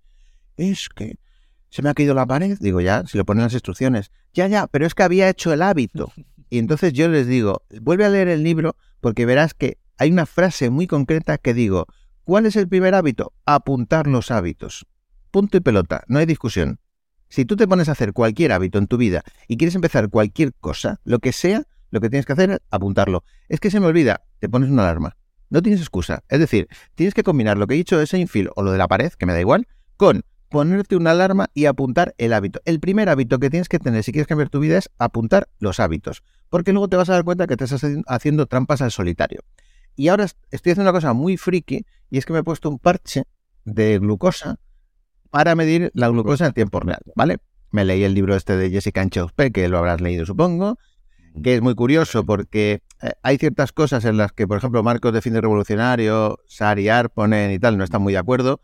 Es 0.58 0.90
que 0.90 1.18
se 1.70 1.82
me 1.82 1.90
ha 1.90 1.94
caído 1.94 2.14
la 2.14 2.26
pared. 2.26 2.58
Digo, 2.60 2.82
ya, 2.82 3.06
si 3.06 3.18
lo 3.18 3.26
ponen 3.26 3.44
las 3.44 3.54
instrucciones. 3.54 4.12
Ya, 4.34 4.48
ya, 4.48 4.68
pero 4.68 4.86
es 4.86 4.96
que 4.96 5.04
había 5.04 5.30
hecho 5.30 5.54
el 5.54 5.62
hábito. 5.62 6.12
Y 6.50 6.58
entonces 6.58 6.94
yo 6.94 7.08
les 7.10 7.28
digo, 7.28 7.64
vuelve 7.82 8.06
a 8.06 8.10
leer 8.10 8.28
el 8.28 8.44
libro 8.44 8.76
porque 9.02 9.26
verás 9.26 9.54
que 9.54 9.78
hay 9.98 10.12
una 10.12 10.26
frase 10.26 10.70
muy 10.70 10.88
concreta 10.88 11.38
que 11.38 11.54
digo, 11.54 11.88
¿cuál 12.24 12.46
es 12.46 12.56
el 12.56 12.68
primer 12.68 12.96
hábito? 12.96 13.34
Apuntar 13.46 14.08
los 14.08 14.32
hábitos. 14.32 14.86
Punto 15.36 15.58
y 15.58 15.60
pelota, 15.60 16.06
no 16.08 16.20
hay 16.20 16.26
discusión. 16.26 16.80
Si 17.28 17.44
tú 17.44 17.58
te 17.58 17.68
pones 17.68 17.90
a 17.90 17.92
hacer 17.92 18.14
cualquier 18.14 18.54
hábito 18.54 18.78
en 18.78 18.88
tu 18.88 18.96
vida 18.96 19.22
y 19.50 19.58
quieres 19.58 19.76
empezar 19.76 20.10
cualquier 20.10 20.54
cosa, 20.54 21.02
lo 21.04 21.20
que 21.20 21.34
sea, 21.34 21.64
lo 21.92 22.00
que 22.00 22.10
tienes 22.10 22.26
que 22.26 22.32
hacer 22.32 22.52
es 22.52 22.60
apuntarlo. 22.72 23.26
Es 23.50 23.60
que 23.60 23.70
se 23.70 23.82
me 23.82 23.88
olvida, 23.88 24.24
te 24.40 24.48
pones 24.48 24.70
una 24.70 24.84
alarma. 24.84 25.18
No 25.50 25.62
tienes 25.62 25.82
excusa. 25.82 26.24
Es 26.30 26.40
decir, 26.40 26.70
tienes 26.94 27.14
que 27.14 27.24
combinar 27.24 27.58
lo 27.58 27.68
que 27.68 27.74
he 27.74 27.78
dicho 27.78 28.00
de 28.00 28.08
Seinfeld 28.08 28.52
o 28.56 28.64
lo 28.64 28.72
de 28.72 28.78
la 28.78 28.88
pared, 28.88 29.12
que 29.12 29.26
me 29.26 29.34
da 29.34 29.42
igual, 29.42 29.68
con 29.98 30.24
ponerte 30.48 30.96
una 30.96 31.12
alarma 31.12 31.50
y 31.54 31.66
apuntar 31.66 32.16
el 32.18 32.32
hábito. 32.32 32.62
El 32.64 32.80
primer 32.80 33.10
hábito 33.10 33.38
que 33.38 33.50
tienes 33.50 33.68
que 33.68 33.78
tener 33.78 34.04
si 34.04 34.14
quieres 34.14 34.28
cambiar 34.28 34.48
tu 34.48 34.62
vida 34.62 34.78
es 34.78 34.90
apuntar 35.00 35.50
los 35.60 35.82
hábitos, 35.82 36.24
porque 36.48 36.72
luego 36.72 36.88
te 36.88 36.96
vas 36.96 37.10
a 37.10 37.14
dar 37.14 37.26
cuenta 37.26 37.46
que 37.46 37.58
te 37.58 37.66
estás 37.66 37.86
haciendo 38.08 38.46
trampas 38.46 38.82
al 38.82 38.92
solitario. 38.94 39.42
Y 39.98 40.08
ahora 40.08 40.24
estoy 40.24 40.72
haciendo 40.72 40.84
una 40.84 40.94
cosa 40.94 41.12
muy 41.12 41.36
friki 41.36 41.86
y 42.10 42.20
es 42.20 42.26
que 42.26 42.32
me 42.32 42.40
he 42.40 42.44
puesto 42.44 42.70
un 42.70 42.80
parche 42.80 43.26
de 43.66 44.00
glucosa 44.00 44.60
para 45.36 45.54
medir 45.54 45.92
la 45.94 46.08
glucosa 46.08 46.46
en 46.46 46.54
tiempo 46.54 46.80
real, 46.80 47.02
¿vale? 47.14 47.40
Me 47.70 47.84
leí 47.84 48.06
el 48.06 48.14
libro 48.14 48.38
este 48.38 48.56
de 48.56 48.70
Jessica 48.70 49.02
Anchauspe, 49.02 49.52
que 49.52 49.68
lo 49.68 49.80
habrás 49.80 50.00
leído 50.00 50.26
supongo, 50.26 50.80
que 51.44 51.56
es 51.56 51.62
muy 51.62 51.76
curioso 51.76 52.26
porque 52.26 52.84
eh, 53.02 53.12
hay 53.22 53.38
ciertas 53.38 53.74
cosas 53.74 54.06
en 54.06 54.16
las 54.16 54.32
que, 54.32 54.48
por 54.48 54.60
ejemplo, 54.60 54.82
Marcos 54.82 55.12
de 55.12 55.22
Fin 55.22 55.34
de 55.34 55.42
Revolucionario, 55.42 56.40
Sariar 56.48 57.10
ponen 57.10 57.52
y 57.52 57.60
tal, 57.60 57.78
no 57.78 57.84
están 57.84 58.02
muy 58.02 58.14
de 58.14 58.20
acuerdo. 58.20 58.62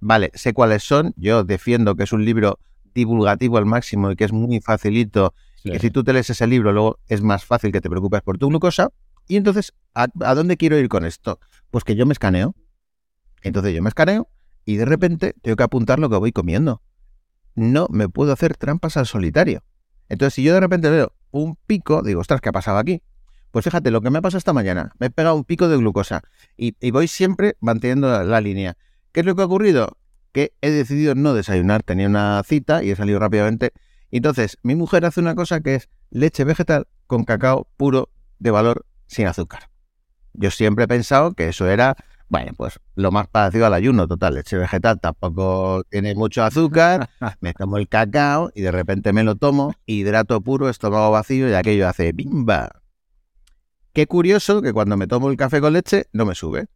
Vale, 0.00 0.32
sé 0.34 0.52
cuáles 0.52 0.82
son. 0.82 1.14
Yo 1.16 1.44
defiendo 1.44 1.94
que 1.94 2.02
es 2.02 2.12
un 2.12 2.24
libro 2.24 2.58
divulgativo 2.92 3.58
al 3.58 3.66
máximo 3.66 4.10
y 4.10 4.16
que 4.16 4.24
es 4.24 4.32
muy 4.32 4.60
facilito. 4.60 5.32
Y 5.62 5.70
que 5.70 5.78
si 5.78 5.92
tú 5.92 6.02
te 6.02 6.12
lees 6.12 6.28
ese 6.28 6.48
libro, 6.48 6.72
luego 6.72 6.98
es 7.06 7.22
más 7.22 7.44
fácil 7.44 7.70
que 7.70 7.80
te 7.80 7.88
preocupes 7.88 8.22
por 8.22 8.36
tu 8.36 8.48
glucosa. 8.48 8.88
Y 9.28 9.36
entonces, 9.36 9.74
¿a, 9.94 10.08
dónde 10.34 10.56
quiero 10.56 10.76
ir 10.76 10.88
con 10.88 11.04
esto? 11.04 11.38
Pues 11.70 11.84
que 11.84 11.94
yo 11.94 12.04
me 12.04 12.14
escaneo. 12.14 12.56
Entonces 13.44 13.72
yo 13.72 13.80
me 13.80 13.90
escaneo 13.90 14.28
y 14.64 14.76
de 14.76 14.84
repente 14.84 15.34
tengo 15.42 15.56
que 15.56 15.62
apuntar 15.62 15.98
lo 15.98 16.10
que 16.10 16.16
voy 16.16 16.32
comiendo. 16.32 16.82
No 17.54 17.86
me 17.90 18.08
puedo 18.08 18.32
hacer 18.32 18.56
trampas 18.56 18.96
al 18.96 19.06
solitario. 19.06 19.62
Entonces, 20.08 20.34
si 20.34 20.42
yo 20.42 20.54
de 20.54 20.60
repente 20.60 20.90
veo 20.90 21.12
un 21.30 21.56
pico, 21.66 22.02
digo, 22.02 22.20
ostras, 22.20 22.40
¿qué 22.40 22.48
ha 22.48 22.52
pasado 22.52 22.78
aquí? 22.78 23.02
Pues 23.50 23.64
fíjate, 23.64 23.90
lo 23.90 24.00
que 24.00 24.10
me 24.10 24.18
ha 24.18 24.22
pasado 24.22 24.38
esta 24.38 24.52
mañana, 24.52 24.92
me 24.98 25.06
he 25.06 25.10
pegado 25.10 25.34
un 25.34 25.44
pico 25.44 25.68
de 25.68 25.76
glucosa 25.76 26.22
y, 26.56 26.74
voy 26.90 27.08
siempre 27.08 27.56
manteniendo 27.60 28.22
la, 28.22 28.40
línea. 28.40 28.76
¿Qué 29.12 29.20
es 29.20 29.26
lo 29.26 29.34
que 29.34 29.42
ha 29.42 29.46
ocurrido? 29.46 29.96
Que 30.32 30.52
he 30.60 30.70
decidido 30.70 31.14
no 31.16 31.34
desayunar, 31.34 31.82
tenía 31.82 32.06
una 32.06 32.42
cita 32.44 32.84
y 32.84 32.90
he 32.90 32.96
salido 32.96 33.18
rápidamente. 33.18 33.72
Entonces, 34.12 34.58
mi 34.62 34.76
mujer 34.76 35.04
hace 35.04 35.20
una 35.20 35.34
cosa 35.34 35.60
que 35.60 35.76
es 35.76 35.88
leche 36.10 36.44
vegetal 36.44 36.86
con 37.06 37.24
cacao 37.24 37.68
puro 37.76 38.10
de 38.38 38.52
valor 38.52 38.86
sin 39.06 39.26
azúcar. 39.26 39.70
Yo 40.32 40.50
siempre 40.52 40.84
he 40.84 40.88
pensado 40.88 41.32
que 41.32 41.48
eso 41.48 41.68
era, 41.68 41.96
bueno, 42.30 42.52
pues 42.56 42.78
lo 42.94 43.10
más 43.10 43.26
parecido 43.26 43.66
al 43.66 43.74
ayuno 43.74 44.06
total. 44.06 44.34
Leche 44.34 44.56
vegetal 44.56 45.00
tampoco 45.00 45.82
tiene 45.90 46.14
mucho 46.14 46.44
azúcar, 46.44 47.10
me 47.40 47.52
tomo 47.52 47.76
el 47.76 47.88
cacao 47.88 48.52
y 48.54 48.62
de 48.62 48.70
repente 48.70 49.12
me 49.12 49.24
lo 49.24 49.34
tomo, 49.34 49.74
hidrato 49.84 50.40
puro, 50.40 50.68
estómago 50.68 51.10
vacío 51.10 51.50
y 51.50 51.54
aquello 51.54 51.88
hace 51.88 52.12
bimba. 52.12 52.70
Qué 53.92 54.06
curioso 54.06 54.62
que 54.62 54.72
cuando 54.72 54.96
me 54.96 55.08
tomo 55.08 55.28
el 55.28 55.36
café 55.36 55.60
con 55.60 55.72
leche 55.72 56.06
no 56.12 56.24
me 56.24 56.36
sube. 56.36 56.68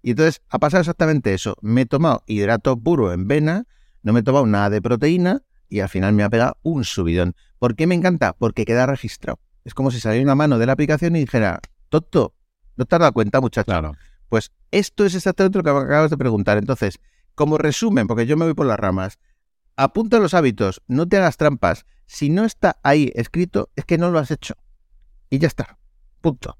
Y 0.00 0.12
entonces 0.12 0.40
ha 0.48 0.58
pasado 0.58 0.80
exactamente 0.80 1.34
eso. 1.34 1.56
Me 1.60 1.82
he 1.82 1.86
tomado 1.86 2.24
hidrato 2.26 2.78
puro 2.78 3.12
en 3.12 3.28
vena, 3.28 3.66
no 4.02 4.14
me 4.14 4.20
he 4.20 4.22
tomado 4.22 4.46
nada 4.46 4.70
de 4.70 4.80
proteína 4.80 5.42
y 5.68 5.80
al 5.80 5.90
final 5.90 6.14
me 6.14 6.22
ha 6.22 6.30
pegado 6.30 6.56
un 6.62 6.84
subidón. 6.84 7.34
¿Por 7.58 7.76
qué 7.76 7.86
me 7.86 7.94
encanta? 7.94 8.32
Porque 8.32 8.64
queda 8.64 8.86
registrado. 8.86 9.38
Es 9.64 9.74
como 9.74 9.90
si 9.90 10.00
saliera 10.00 10.24
una 10.24 10.34
mano 10.34 10.58
de 10.58 10.64
la 10.64 10.72
aplicación 10.72 11.16
y 11.16 11.20
dijera, 11.20 11.60
Toto, 11.90 12.34
¿no 12.76 12.86
te 12.86 12.96
has 12.96 13.00
dado 13.00 13.12
cuenta, 13.12 13.42
muchacho? 13.42 13.66
Claro. 13.66 13.94
Pues 14.32 14.50
esto 14.70 15.04
es 15.04 15.14
exactamente 15.14 15.58
lo 15.58 15.62
que 15.62 15.68
acabas 15.68 16.10
de 16.10 16.16
preguntar. 16.16 16.56
Entonces, 16.56 17.00
como 17.34 17.58
resumen, 17.58 18.06
porque 18.06 18.24
yo 18.24 18.38
me 18.38 18.46
voy 18.46 18.54
por 18.54 18.64
las 18.64 18.80
ramas, 18.80 19.18
apunta 19.76 20.18
los 20.20 20.32
hábitos, 20.32 20.80
no 20.88 21.06
te 21.06 21.18
hagas 21.18 21.36
trampas. 21.36 21.84
Si 22.06 22.30
no 22.30 22.46
está 22.46 22.78
ahí 22.82 23.12
escrito, 23.14 23.68
es 23.76 23.84
que 23.84 23.98
no 23.98 24.10
lo 24.10 24.18
has 24.18 24.30
hecho. 24.30 24.54
Y 25.28 25.38
ya 25.38 25.48
está. 25.48 25.76
Punto. 26.22 26.56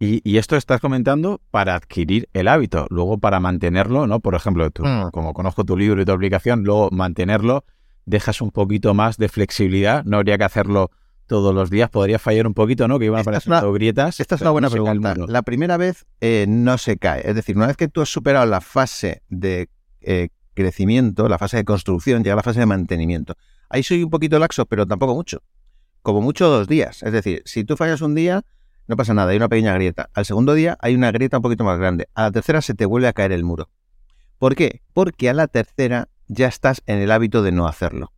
Y, 0.00 0.38
esto 0.38 0.56
estás 0.56 0.80
comentando 0.80 1.40
para 1.52 1.76
adquirir 1.76 2.28
el 2.32 2.48
hábito, 2.48 2.88
luego 2.90 3.18
para 3.18 3.38
mantenerlo, 3.38 4.08
¿no? 4.08 4.18
Por 4.18 4.34
ejemplo, 4.34 4.68
tú, 4.72 4.84
mm. 4.84 5.12
como 5.12 5.32
conozco 5.32 5.62
tu 5.62 5.76
libro 5.76 6.02
y 6.02 6.04
tu 6.04 6.10
aplicación, 6.10 6.64
luego 6.64 6.90
mantenerlo, 6.90 7.64
dejas 8.06 8.40
un 8.40 8.50
poquito 8.50 8.92
más 8.92 9.18
de 9.18 9.28
flexibilidad, 9.28 10.02
no 10.02 10.16
habría 10.16 10.36
que 10.36 10.42
hacerlo 10.42 10.90
todos 11.32 11.54
los 11.54 11.70
días, 11.70 11.88
podría 11.88 12.18
fallar 12.18 12.46
un 12.46 12.52
poquito, 12.52 12.86
¿no? 12.88 12.98
Que 12.98 13.06
iban 13.06 13.18
a 13.18 13.22
aparecer 13.22 13.54
grietas. 13.72 14.20
Esta 14.20 14.34
es 14.34 14.42
una 14.42 14.50
buena 14.50 14.68
pregunta. 14.68 15.14
La 15.26 15.40
primera 15.40 15.78
vez 15.78 16.04
eh, 16.20 16.44
no 16.46 16.76
se 16.76 16.98
cae, 16.98 17.26
es 17.26 17.34
decir, 17.34 17.56
una 17.56 17.68
vez 17.68 17.78
que 17.78 17.88
tú 17.88 18.02
has 18.02 18.10
superado 18.10 18.44
la 18.44 18.60
fase 18.60 19.22
de 19.30 19.70
eh, 20.02 20.28
crecimiento, 20.52 21.28
la 21.28 21.38
fase 21.38 21.56
de 21.56 21.64
construcción, 21.64 22.22
llega 22.22 22.36
la 22.36 22.42
fase 22.42 22.60
de 22.60 22.66
mantenimiento. 22.66 23.34
Ahí 23.70 23.82
soy 23.82 24.02
un 24.02 24.10
poquito 24.10 24.38
laxo, 24.38 24.66
pero 24.66 24.86
tampoco 24.86 25.14
mucho. 25.14 25.42
Como 26.02 26.20
mucho 26.20 26.48
dos 26.48 26.68
días. 26.68 27.02
Es 27.02 27.12
decir, 27.12 27.40
si 27.46 27.64
tú 27.64 27.78
fallas 27.78 28.02
un 28.02 28.14
día, 28.14 28.44
no 28.86 28.96
pasa 28.96 29.14
nada, 29.14 29.30
hay 29.30 29.38
una 29.38 29.48
pequeña 29.48 29.72
grieta. 29.72 30.10
Al 30.12 30.26
segundo 30.26 30.52
día 30.52 30.76
hay 30.80 30.94
una 30.94 31.10
grieta 31.12 31.38
un 31.38 31.42
poquito 31.42 31.64
más 31.64 31.78
grande. 31.78 32.08
A 32.14 32.24
la 32.24 32.30
tercera 32.32 32.60
se 32.60 32.74
te 32.74 32.84
vuelve 32.84 33.08
a 33.08 33.14
caer 33.14 33.32
el 33.32 33.42
muro. 33.42 33.70
¿Por 34.38 34.54
qué? 34.54 34.82
Porque 34.92 35.30
a 35.30 35.32
la 35.32 35.46
tercera 35.46 36.08
ya 36.28 36.46
estás 36.46 36.82
en 36.84 36.98
el 36.98 37.10
hábito 37.10 37.42
de 37.42 37.52
no 37.52 37.66
hacerlo. 37.66 38.12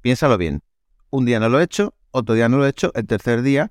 Piénsalo 0.00 0.38
bien. 0.38 0.62
Un 1.10 1.26
día 1.26 1.40
no 1.40 1.48
lo 1.48 1.60
he 1.60 1.64
hecho, 1.64 1.94
otro 2.10 2.34
día 2.34 2.48
no 2.48 2.58
lo 2.58 2.66
he 2.66 2.70
hecho, 2.70 2.92
el 2.94 3.06
tercer 3.06 3.42
día 3.42 3.70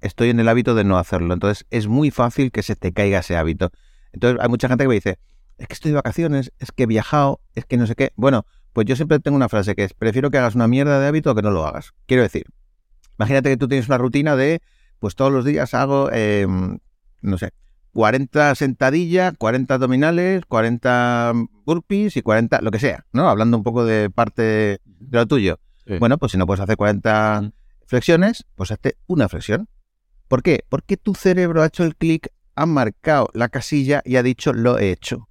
estoy 0.00 0.30
en 0.30 0.38
el 0.38 0.48
hábito 0.48 0.74
de 0.74 0.84
no 0.84 0.98
hacerlo. 0.98 1.34
Entonces 1.34 1.66
es 1.70 1.86
muy 1.86 2.10
fácil 2.10 2.52
que 2.52 2.62
se 2.62 2.76
te 2.76 2.92
caiga 2.92 3.20
ese 3.20 3.36
hábito. 3.36 3.70
Entonces 4.12 4.40
hay 4.40 4.48
mucha 4.48 4.68
gente 4.68 4.84
que 4.84 4.88
me 4.88 4.94
dice, 4.94 5.18
es 5.58 5.66
que 5.66 5.74
estoy 5.74 5.90
de 5.90 5.96
vacaciones, 5.96 6.52
es 6.58 6.72
que 6.72 6.84
he 6.84 6.86
viajado, 6.86 7.40
es 7.54 7.64
que 7.64 7.76
no 7.76 7.86
sé 7.86 7.94
qué. 7.94 8.12
Bueno, 8.16 8.46
pues 8.72 8.86
yo 8.86 8.96
siempre 8.96 9.18
tengo 9.18 9.36
una 9.36 9.48
frase 9.48 9.74
que 9.74 9.84
es, 9.84 9.94
prefiero 9.94 10.30
que 10.30 10.38
hagas 10.38 10.54
una 10.54 10.68
mierda 10.68 11.00
de 11.00 11.08
hábito 11.08 11.34
que 11.34 11.42
no 11.42 11.50
lo 11.50 11.66
hagas. 11.66 11.92
Quiero 12.06 12.22
decir, 12.22 12.46
Imagínate 13.18 13.50
que 13.50 13.56
tú 13.56 13.66
tienes 13.68 13.88
una 13.88 13.98
rutina 13.98 14.36
de, 14.36 14.60
pues 15.00 15.16
todos 15.16 15.32
los 15.32 15.44
días 15.44 15.74
hago, 15.74 16.10
em, 16.12 16.78
no 17.20 17.36
sé, 17.36 17.50
40 17.92 18.54
sentadillas, 18.54 19.34
40 19.36 19.74
abdominales, 19.74 20.44
40 20.46 21.32
burpees 21.64 22.16
y 22.16 22.22
40, 22.22 22.60
lo 22.62 22.70
que 22.70 22.78
sea, 22.78 23.06
¿no? 23.12 23.28
Hablando 23.28 23.56
un 23.56 23.64
poco 23.64 23.84
de 23.84 24.08
parte 24.08 24.42
de 24.84 25.18
lo 25.18 25.26
tuyo. 25.26 25.58
Bueno, 25.98 26.18
pues 26.18 26.32
si 26.32 26.38
no 26.38 26.46
puedes 26.46 26.60
hacer 26.60 26.76
40 26.76 27.52
flexiones, 27.86 28.46
pues 28.54 28.70
hazte 28.70 28.98
una 29.06 29.28
flexión. 29.28 29.68
¿Por 30.28 30.42
qué? 30.42 30.64
Porque 30.68 30.98
tu 30.98 31.14
cerebro 31.14 31.62
ha 31.62 31.66
hecho 31.66 31.84
el 31.84 31.96
clic, 31.96 32.28
ha 32.54 32.66
marcado 32.66 33.30
la 33.32 33.48
casilla 33.48 34.02
y 34.04 34.16
ha 34.16 34.22
dicho 34.22 34.52
lo 34.52 34.78
he 34.78 34.90
hecho. 34.90 35.28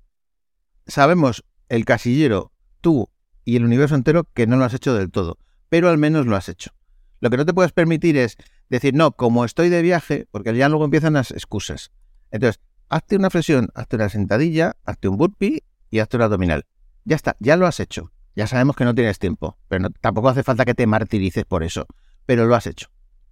Sabemos 0.87 1.43
el 1.69 1.85
casillero, 1.85 2.51
tú 2.81 3.09
y 3.45 3.57
el 3.57 3.65
universo 3.65 3.95
entero 3.95 4.23
que 4.33 4.47
no 4.47 4.57
lo 4.57 4.65
has 4.65 4.73
hecho 4.73 4.95
del 4.95 5.11
todo, 5.11 5.37
pero 5.69 5.89
al 5.89 5.97
menos 5.97 6.25
lo 6.25 6.35
has 6.35 6.49
hecho. 6.49 6.71
Lo 7.19 7.29
que 7.29 7.37
no 7.37 7.45
te 7.45 7.53
puedes 7.53 7.71
permitir 7.71 8.17
es 8.17 8.37
decir, 8.69 8.93
no, 8.93 9.11
como 9.11 9.45
estoy 9.45 9.69
de 9.69 9.81
viaje, 9.81 10.27
porque 10.31 10.55
ya 10.55 10.69
luego 10.69 10.85
empiezan 10.85 11.13
las 11.13 11.31
excusas. 11.31 11.91
Entonces, 12.31 12.61
hazte 12.89 13.15
una 13.15 13.29
flexión, 13.29 13.69
hazte 13.75 13.95
una 13.95 14.09
sentadilla, 14.09 14.75
hazte 14.85 15.07
un 15.07 15.17
burpee 15.17 15.63
y 15.89 15.99
hazte 15.99 16.17
un 16.17 16.23
abdominal. 16.23 16.65
Ya 17.05 17.15
está, 17.15 17.35
ya 17.39 17.55
lo 17.55 17.67
has 17.67 17.79
hecho. 17.79 18.11
Ya 18.38 18.46
sabemos 18.46 18.75
que 18.75 18.86
no 18.86 18.94
tienes 18.94 19.17
tiempo, 19.17 19.58
pero 19.67 19.89
tampoco 20.00 20.29
hace 20.29 20.44
falta 20.44 20.63
que 20.63 20.75
te 20.75 20.86
martirices 20.86 21.44
por 21.44 21.63
eso, 21.63 21.88
pero 22.27 22.46
lo 22.46 22.53
has 22.53 22.67
hecho. 22.67 22.88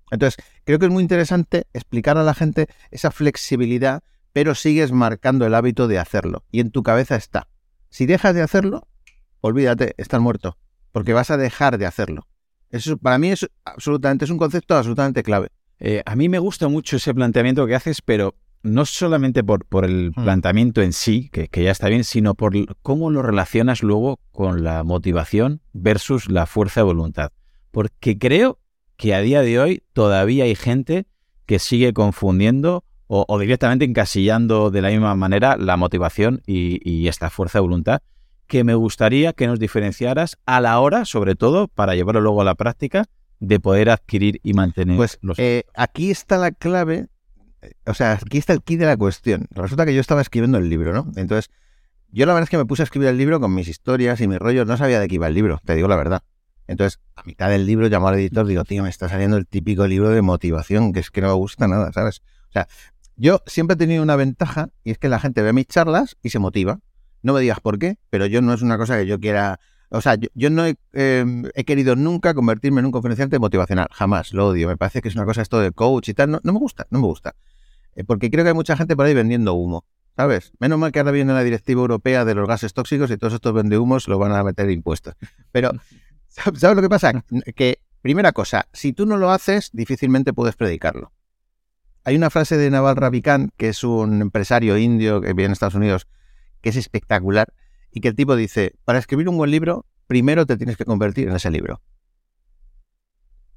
Entonces, 0.10 0.44
creo 0.64 0.80
que 0.80 0.88
es 0.88 0.92
muy 0.92 1.04
interesante 1.04 1.68
explicar 1.74 2.18
a 2.18 2.24
la 2.24 2.34
gente 2.34 2.66
esa 2.90 3.12
flexibilidad, 3.12 4.02
pero 4.34 4.56
sigues 4.56 4.92
marcando 4.92 5.46
el 5.46 5.54
hábito 5.54 5.88
de 5.88 6.00
hacerlo. 6.00 6.44
Y 6.50 6.60
en 6.60 6.72
tu 6.72 6.82
cabeza 6.82 7.16
está. 7.16 7.48
Si 7.90 8.08
dejas 8.08 8.34
de 8.34 8.42
hacerlo, 8.42 8.88
olvídate, 9.42 9.94
estás 9.98 10.22
muerto, 10.22 10.58
porque 10.92 11.14
vas 11.14 11.30
a 11.30 11.38
dejar 11.38 11.78
de 11.78 11.86
hacerlo. 11.86 12.28
Eso 12.72 12.98
para 12.98 13.20
mí 13.20 13.30
es 13.30 13.48
absolutamente, 13.64 14.26
es 14.26 14.32
un 14.32 14.40
concepto 14.40 14.76
absolutamente 14.76 15.22
clave. 15.22 15.50
Eh, 15.78 16.02
a 16.08 16.16
mí 16.16 16.30
me 16.30 16.40
gusta 16.40 16.68
mucho 16.68 16.96
ese 16.96 17.14
planteamiento 17.14 17.68
que 17.68 17.76
haces, 17.76 18.02
pero 18.02 18.34
no 18.66 18.86
solamente 18.86 19.44
por, 19.44 19.66
por 19.66 19.86
el 19.86 20.12
hmm. 20.16 20.24
planteamiento 20.24 20.82
en 20.82 20.94
sí, 20.94 21.30
que, 21.32 21.50
ya 21.64 21.72
está 21.72 21.88
bien, 21.88 22.04
sino 22.04 22.36
por 22.36 22.54
cómo 22.82 23.10
lo 23.12 23.22
relacionas 23.22 23.84
luego 23.84 24.20
con 24.32 24.64
la 24.64 24.84
motivación 24.84 25.62
versus 25.74 26.30
la 26.30 26.46
fuerza 26.46 26.82
de 26.82 26.86
voluntad. 26.86 27.32
Porque 27.72 28.18
creo 28.18 28.60
que 28.98 29.14
a 29.14 29.22
día 29.22 29.42
de 29.42 29.60
hoy 29.60 29.84
todavía 29.94 30.46
hay 30.46 30.56
gente 30.56 31.06
que 31.46 31.60
sigue 31.60 31.94
confundiendo 31.94 32.84
o, 33.08 33.40
directamente 33.40 33.86
encasillando 33.86 34.72
de 34.72 34.82
la 34.82 34.90
misma 34.90 35.14
manera 35.14 35.58
la 35.58 35.78
motivación 35.78 36.42
y 36.48 37.08
esta 37.08 37.30
fuerza 37.30 37.60
de 37.60 37.62
voluntad 37.62 38.02
que 38.48 38.64
me 38.64 38.76
gustaría 38.76 39.34
que 39.34 39.48
nos 39.48 39.60
diferenciaras 39.60 40.38
a 40.46 40.62
la 40.62 40.80
hora, 40.80 41.06
sobre 41.06 41.36
todo, 41.36 41.68
para 41.68 41.96
llevarlo 41.96 42.22
luego 42.22 42.42
a 42.42 42.46
la 42.46 42.56
práctica, 42.56 43.06
de 43.40 43.60
poder 43.60 43.90
adquirir 43.90 44.40
y 44.44 44.54
mantener 44.54 44.98
pues, 44.98 45.18
los. 45.22 45.38
Eh, 45.40 45.66
aquí 45.76 46.12
está 46.12 46.38
la 46.38 46.52
clave, 46.52 47.08
o 47.86 47.94
sea, 47.94 48.14
aquí 48.14 48.38
está 48.38 48.54
el 48.54 48.62
kit 48.62 48.80
de 48.80 48.86
la 48.86 48.98
cuestión. 48.98 49.48
Resulta 49.52 49.86
que 49.86 49.94
yo 49.94 50.02
estaba 50.02 50.22
escribiendo 50.22 50.58
el 50.58 50.70
libro, 50.70 50.94
¿no? 50.94 51.12
Entonces, 51.16 51.50
yo 52.12 52.26
la 52.26 52.34
verdad 52.34 52.44
es 52.44 52.50
que 52.50 52.58
me 52.58 52.66
puse 52.66 52.84
a 52.84 52.86
escribir 52.86 53.10
el 53.10 53.18
libro 53.18 53.40
con 53.40 53.54
mis 53.54 53.68
historias 53.68 54.22
y 54.22 54.28
mis 54.28 54.40
rollos, 54.40 54.68
no 54.68 54.78
sabía 54.78 55.00
de 55.00 55.08
qué 55.08 55.16
iba 55.16 55.28
el 55.28 55.34
libro, 55.34 55.60
te 55.66 55.76
digo 55.76 55.88
la 55.88 55.96
verdad. 55.96 56.24
Entonces, 56.68 57.00
a 57.16 57.24
mitad 57.24 57.50
del 57.50 57.66
libro 57.66 57.88
llamó 57.88 58.08
al 58.08 58.16
editor, 58.16 58.46
digo, 58.48 58.64
tío, 58.64 58.84
me 58.84 58.90
está 58.90 59.10
saliendo 59.10 59.38
el 59.38 59.46
típico 59.46 59.86
libro 59.88 60.10
de 60.10 60.22
motivación, 60.22 60.94
que 60.94 61.00
es 61.00 61.12
que 61.12 61.22
no 61.22 61.28
me 61.28 61.34
gusta 61.34 61.68
nada, 61.68 61.92
¿sabes? 61.92 62.22
O 62.50 62.52
sea, 62.52 62.68
yo 63.18 63.42
siempre 63.46 63.76
he 63.76 63.78
tenido 63.78 64.04
una 64.04 64.16
ventaja 64.16 64.70
y 64.84 64.92
es 64.92 64.98
que 64.98 65.10
la 65.10 65.20
gente 65.20 65.42
ve 65.42 65.54
mis 65.54 65.68
charlas 65.68 66.18
y 66.22 66.30
se 66.30 66.40
motiva. 66.40 66.80
No 67.22 67.34
me 67.34 67.42
digas 67.42 67.60
por 67.60 67.80
qué, 67.80 67.98
pero 68.10 68.26
yo 68.26 68.42
no 68.42 68.54
es 68.54 68.62
una 68.62 68.78
cosa 68.78 68.98
que 68.98 69.08
yo 69.08 69.20
quiera. 69.20 69.60
O 69.90 70.02
sea, 70.02 70.18
yo, 70.34 70.50
no 70.50 70.66
em, 70.94 71.44
he, 71.54 71.64
querido 71.64 71.96
nunca 71.96 72.34
convertirme 72.34 72.80
en 72.80 72.88
un 72.88 72.92
conferenciante 72.92 73.40
motivacional, 73.40 73.88
jamás, 73.92 74.34
lo 74.34 74.48
odio. 74.48 74.68
Me 74.68 74.78
parece 74.78 75.02
que 75.02 75.08
es 75.08 75.16
una 75.16 75.26
cosa 75.26 75.42
esto 75.42 75.60
de 75.60 75.72
coach 75.72 76.10
y 76.10 76.14
tal, 76.14 76.32
no, 76.32 76.40
me 76.44 76.60
gusta, 76.60 76.88
no 76.90 77.00
me 77.00 77.06
gusta. 77.06 77.36
Eh, 77.96 78.04
porque 78.04 78.30
creo 78.30 78.44
que 78.44 78.50
hay 78.50 78.56
mucha 78.56 78.78
gente 78.78 78.96
por 78.96 79.06
ahí 79.06 79.14
vendiendo 79.14 79.54
humo, 79.54 79.86
¿sabes? 80.16 80.52
Menos 80.60 80.78
mal 80.78 80.92
que 80.92 81.00
ahora 81.00 81.12
viene 81.12 81.34
la 81.34 81.44
directiva 81.44 81.82
europea 81.82 82.26
de 82.26 82.36
los 82.36 82.48
gases 82.48 82.74
tóxicos 82.74 83.10
y 83.10 83.18
todos 83.18 83.34
estos 83.34 83.54
vendehumos 83.54 84.08
lo 84.08 84.20
van 84.20 84.34
a 84.34 84.44
meter 84.44 84.70
impuestos. 84.70 85.16
Pero, 85.52 85.72
¿sabes 86.28 86.76
lo 86.76 86.82
que 86.82 86.90
pasa? 86.90 87.24
Que, 87.56 87.80
primera 88.02 88.34
cosa, 88.34 88.68
si 88.74 88.94
tú 88.94 89.06
no 89.06 89.18
lo 89.18 89.32
haces, 89.32 89.70
difícilmente 89.74 90.34
puedes 90.34 90.56
predicarlo. 90.56 91.12
Hay 92.04 92.16
una 92.16 92.30
frase 92.30 92.58
de 92.58 92.70
Naval 92.70 92.98
Ravikant, 92.98 93.52
que 93.58 93.70
es 93.70 93.84
un 93.84 94.22
empresario 94.22 94.78
indio 94.78 95.22
que 95.22 95.30
vive 95.30 95.46
en 95.46 95.54
Estados 95.54 95.74
Unidos, 95.74 96.08
que 96.62 96.70
es 96.70 96.76
espectacular, 96.76 97.52
y 97.92 98.02
que 98.02 98.10
el 98.10 98.16
tipo 98.16 98.36
dice, 98.36 98.76
para 98.84 99.00
escribir 99.00 99.28
un 99.30 99.38
buen 99.38 99.50
libro, 99.50 99.86
primero 100.06 100.46
te 100.46 100.58
tienes 100.58 100.78
que 100.78 100.86
convertir 100.86 101.30
en 101.30 101.36
ese 101.36 101.50
libro. 101.50 101.82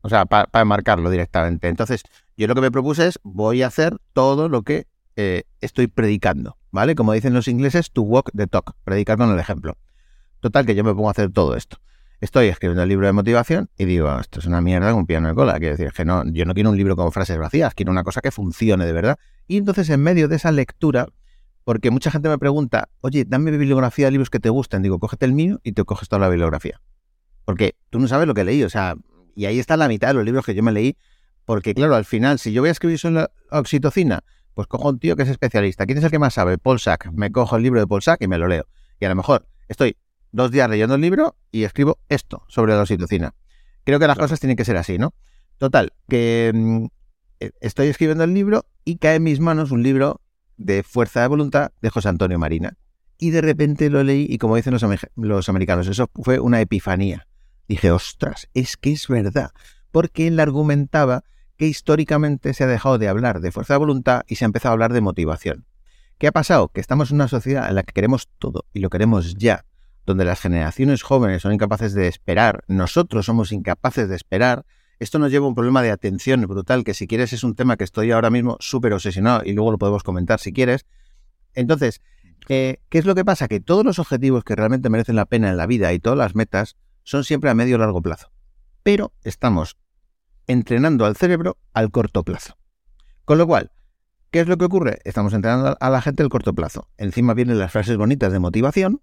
O 0.03 0.09
sea, 0.09 0.27
para, 0.27 0.65
marcarlo 0.65 1.11
directamente. 1.11 1.69
Entonces, 1.69 2.03
yo 2.37 2.47
lo 2.47 2.55
que 2.55 2.61
me 2.61 2.71
propuse 2.71 3.09
es, 3.09 3.19
voy 3.23 3.63
a 3.63 3.67
hacer 3.67 3.97
todo 4.13 4.49
lo 4.49 4.63
que 4.63 4.87
eh, 5.17 5.43
estoy 5.61 5.89
predicando, 5.89 6.57
¿vale? 6.71 6.95
Como 6.95 7.13
dicen 7.13 7.35
los 7.35 7.49
ingleses, 7.49 7.91
to 7.91 8.03
walk 8.03 8.31
the 8.37 8.47
talk, 8.47 8.75
predicar 8.85 9.19
con 9.19 9.31
el 9.31 9.39
ejemplo. 9.39 9.77
Total, 10.41 10.65
que 10.65 10.75
yo 10.75 10.85
me 10.85 10.95
pongo 10.95 11.09
a 11.09 11.11
hacer 11.11 11.33
todo 11.33 11.57
esto. 11.57 11.79
Estoy 12.21 12.47
escribiendo 12.47 12.83
el 12.83 12.89
libro 12.89 13.07
de 13.07 13.13
motivación 13.13 13.71
y 13.77 13.85
digo, 13.85 14.19
esto 14.19 14.41
es 14.41 14.47
una 14.47 14.61
mierda 14.61 14.91
con 14.91 15.01
un 15.01 15.07
piano 15.07 15.29
de 15.29 15.35
cola. 15.35 15.59
Quiero 15.59 15.77
decir, 15.77 15.93
que 15.93 16.05
no, 16.05 16.25
yo 16.33 16.45
no 16.45 16.55
quiero 16.55 16.71
un 16.71 16.77
libro 16.77 16.97
con 16.97 17.13
frases 17.13 17.39
vacías, 17.39 17.75
quiero 17.75 17.93
una 17.93 18.03
cosa 18.03 18.21
que 18.21 18.31
funcione 18.31 18.87
de 18.87 18.93
verdad. 18.93 19.19
Y 19.47 19.57
entonces, 19.57 19.89
en 19.91 20.01
medio 20.01 20.27
de 20.29 20.37
esa 20.37 20.51
lectura, 20.51 21.09
porque 21.65 21.91
mucha 21.91 22.11
gente 22.11 22.29
me 22.29 22.39
pregunta, 22.39 22.89
oye, 23.03 23.25
dame 23.27 23.51
bibliografía 23.51 24.07
de 24.07 24.13
libros 24.13 24.31
que 24.31 24.41
te 24.41 24.49
gusten. 24.49 24.83
Digo, 24.83 24.99
cógete 24.99 25.27
el 25.27 25.33
mío 25.33 25.61
y 25.63 25.73
te 25.73 25.85
coges 25.85 26.09
toda 26.09 26.21
la 26.21 26.29
bibliografía. 26.29 26.81
Porque 27.45 27.77
tú 27.91 27.99
no 27.99 28.09
sabes 28.09 28.27
lo 28.27 28.35
que 28.35 28.43
leí, 28.43 28.63
o 28.65 28.71
sea, 28.71 28.97
y 29.39 29.47
ahí 29.47 29.61
está 29.61 29.77
la 29.77 29.87
mitad 29.87 30.09
de 30.09 30.15
los 30.15 30.25
libros 30.25 30.45
que 30.45 30.53
yo 30.53 30.65
me 30.65 30.73
leí, 30.73 30.97
porque 31.45 31.73
claro, 31.73 31.95
al 31.95 32.05
final, 32.05 32.41
si 32.41 32.53
yo 32.53 32.61
voy 32.61 32.71
a 32.71 32.73
escribir 32.73 32.99
sobre 32.99 33.29
oxitocina, 33.53 34.25
pues 34.53 34.67
cojo 34.67 34.89
un 34.89 34.99
tío 34.99 35.15
que 35.15 35.23
es 35.23 35.29
especialista. 35.29 35.87
¿Quién 35.87 35.99
es 35.99 36.03
el 36.03 36.11
que 36.11 36.19
más 36.19 36.35
sabe? 36.35 36.59
Paul 36.59 36.81
Sack. 36.81 37.13
Me 37.13 37.31
cojo 37.31 37.55
el 37.55 37.63
libro 37.63 37.79
de 37.79 37.87
Paul 37.87 38.03
Sack 38.03 38.21
y 38.21 38.27
me 38.27 38.37
lo 38.37 38.49
leo. 38.49 38.67
Y 38.99 39.05
a 39.05 39.09
lo 39.09 39.15
mejor 39.15 39.47
estoy 39.69 39.97
dos 40.33 40.51
días 40.51 40.69
leyendo 40.69 40.97
el 40.97 41.01
libro 41.01 41.37
y 41.53 41.63
escribo 41.63 42.01
esto 42.09 42.43
sobre 42.49 42.75
la 42.75 42.83
oxitocina. 42.83 43.33
Creo 43.85 44.01
que 44.01 44.09
las 44.09 44.19
cosas 44.19 44.41
tienen 44.41 44.57
que 44.57 44.65
ser 44.65 44.77
así, 44.77 44.99
¿no? 44.99 45.15
Total, 45.59 45.93
que 46.09 46.51
mm, 46.53 46.87
e, 47.39 47.53
estoy 47.61 47.87
escribiendo 47.87 48.25
el 48.25 48.35
libro 48.35 48.67
y 48.85 48.97
cae 48.97 49.15
en 49.15 49.23
mis 49.23 49.39
manos 49.39 49.71
un 49.71 49.85
libro 49.85 50.21
de 50.57 50.83
Fuerza 50.83 51.21
de 51.21 51.29
Voluntad 51.29 51.71
de 51.81 51.91
José 51.91 52.09
Antonio 52.09 52.41
Marina. 52.41 52.77
Y 53.19 53.31
de 53.31 53.41
repente 53.41 53.89
lo 53.89 54.03
leí 54.03 54.27
y 54.29 54.39
como 54.39 54.57
dicen 54.57 54.73
los, 54.73 54.85
los 55.15 55.49
americanos, 55.49 55.87
eso 55.87 56.11
fue 56.25 56.41
una 56.41 56.61
epifanía. 56.61 57.28
Dije, 57.69 57.91
ostras, 57.91 58.49
es 58.55 58.77
que 58.79 58.93
es 58.93 59.07
verdad, 59.09 59.53
porque 59.93 60.27
él 60.27 60.41
argumentaba 60.41 61.25
que 61.59 61.67
históricamente 61.67 62.55
se 62.55 62.65
ha 62.65 62.67
dejado 62.67 62.97
de 62.99 63.09
hablar 63.09 63.41
de 63.41 63.53
fuerza 63.53 63.75
de 63.75 63.79
voluntad 63.79 64.23
y 64.27 64.37
se 64.37 64.45
ha 64.45 64.47
empezado 64.47 64.71
a 64.71 64.75
hablar 64.75 64.93
de 64.93 65.03
motivación. 65.03 65.67
¿Qué 66.17 66.27
ha 66.27 66.33
pasado? 66.33 66.69
Que 66.69 66.81
estamos 66.81 67.11
en 67.11 67.17
una 67.17 67.29
sociedad 67.29 67.69
en 67.69 67.75
la 67.75 67.83
que 67.83 67.93
queremos 67.93 68.29
todo 68.39 68.65
y 68.73 68.81
lo 68.81 68.89
queremos 68.89 69.35
ya, 69.35 69.67
donde 70.07 70.25
las 70.25 70.41
generaciones 70.41 71.03
jóvenes 71.03 71.43
son 71.43 71.53
incapaces 71.53 71.93
de 71.93 72.09
esperar, 72.09 72.65
nosotros 72.69 73.27
somos 73.27 73.53
incapaces 73.53 74.09
de 74.09 74.17
esperar, 74.17 74.65
esto 74.99 75.19
nos 75.19 75.31
lleva 75.31 75.45
a 75.45 75.49
un 75.49 75.55
problema 75.55 75.83
de 75.83 75.91
atención 75.91 76.41
brutal, 76.47 76.83
que 76.85 76.95
si 76.95 77.07
quieres 77.07 77.33
es 77.33 77.45
un 77.45 77.55
tema 77.55 77.77
que 77.77 77.85
estoy 77.85 78.11
ahora 78.11 78.31
mismo 78.31 78.57
súper 78.61 78.95
obsesionado 78.95 79.43
y 79.45 79.53
luego 79.53 79.73
lo 79.73 79.79
podemos 79.79 80.03
comentar 80.03 80.41
si 80.41 80.53
quieres. 80.53 80.87
Entonces, 81.55 82.01
eh, 82.49 82.79
¿qué 82.89 82.99
es 82.99 83.05
lo 83.05 83.15
que 83.15 83.25
pasa? 83.25 83.47
Que 83.47 83.61
todos 83.61 83.85
los 83.85 83.99
objetivos 83.99 84.43
que 84.43 84.57
realmente 84.57 84.89
merecen 84.91 85.17
la 85.17 85.27
pena 85.27 85.51
en 85.51 85.57
la 85.57 85.67
vida 85.67 85.93
y 85.93 86.01
todas 86.01 86.19
las 86.19 86.35
metas 86.35 86.77
son 87.09 87.25
siempre 87.25 87.49
a 87.49 87.55
medio 87.55 87.77
o 87.77 87.79
largo 87.79 88.03
plazo. 88.03 88.31
Pero 88.83 89.15
estamos 89.25 89.79
entrenando 90.47 91.07
al 91.07 91.17
cerebro 91.17 91.57
al 91.73 91.91
corto 91.91 92.23
plazo. 92.23 92.59
Con 93.25 93.39
lo 93.39 93.47
cual, 93.47 93.73
¿qué 94.31 94.41
es 94.41 94.47
lo 94.47 94.59
que 94.59 94.67
ocurre? 94.67 94.99
Estamos 95.05 95.33
entrenando 95.33 95.75
a 95.81 95.89
la 95.89 96.03
gente 96.03 96.23
al 96.23 96.29
corto 96.29 96.55
plazo. 96.55 96.91
Encima 96.99 97.33
vienen 97.33 97.59
las 97.59 97.73
frases 97.73 97.97
bonitas 97.97 98.31
de 98.31 98.41
motivación 98.41 99.01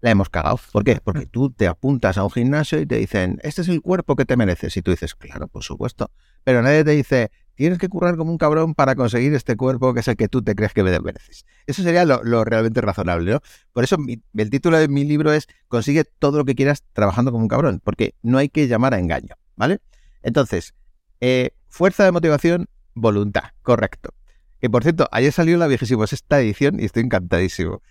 la 0.00 0.12
hemos 0.12 0.30
cagado. 0.30 0.60
¿Por 0.70 0.84
qué? 0.84 1.00
Porque 1.02 1.26
tú 1.26 1.50
te 1.50 1.66
apuntas 1.66 2.18
a 2.18 2.22
un 2.22 2.30
gimnasio 2.30 2.78
y 2.78 2.86
te 2.86 2.94
dicen, 2.94 3.40
este 3.42 3.62
es 3.62 3.68
el 3.68 3.82
cuerpo 3.82 4.14
que 4.14 4.24
te 4.24 4.36
mereces. 4.36 4.76
Y 4.76 4.82
tú 4.82 4.92
dices, 4.92 5.16
claro, 5.16 5.48
por 5.48 5.64
supuesto. 5.64 6.12
Pero 6.44 6.62
nadie 6.62 6.84
te 6.84 6.92
dice, 6.92 7.32
tienes 7.58 7.78
que 7.78 7.88
currar 7.88 8.16
como 8.16 8.30
un 8.30 8.38
cabrón 8.38 8.72
para 8.74 8.94
conseguir 8.94 9.34
este 9.34 9.56
cuerpo 9.56 9.92
que 9.92 10.00
es 10.00 10.08
el 10.08 10.16
que 10.16 10.28
tú 10.28 10.42
te 10.42 10.54
crees 10.54 10.72
que 10.72 10.84
mereces. 10.84 11.44
Eso 11.66 11.82
sería 11.82 12.04
lo, 12.04 12.44
realmente 12.44 12.80
razonable, 12.80 13.32
¿no? 13.32 13.40
Por 13.72 13.82
eso 13.82 13.96
el 14.36 14.50
título 14.50 14.78
de 14.78 14.86
mi 14.86 15.04
libro 15.04 15.32
es 15.32 15.48
Consigue 15.66 16.04
todo 16.04 16.38
lo 16.38 16.44
que 16.44 16.54
quieras 16.54 16.84
trabajando 16.92 17.32
como 17.32 17.42
un 17.42 17.48
cabrón, 17.48 17.80
porque 17.82 18.14
no 18.22 18.38
hay 18.38 18.48
que 18.48 18.68
llamar 18.68 18.94
a 18.94 19.00
engaño, 19.00 19.34
¿vale? 19.56 19.80
Entonces, 20.22 20.72
eh, 21.20 21.50
fuerza 21.68 22.04
de 22.04 22.12
motivación, 22.12 22.68
voluntad, 22.94 23.50
correcto. 23.62 24.14
Que 24.60 24.70
por 24.70 24.84
cierto, 24.84 25.08
ayer 25.10 25.32
salió 25.32 25.58
la 25.58 25.66
vigésima 25.66 26.04
esta 26.04 26.40
edición 26.40 26.78
y 26.78 26.84
estoy 26.84 27.02
encantadísimo. 27.02 27.82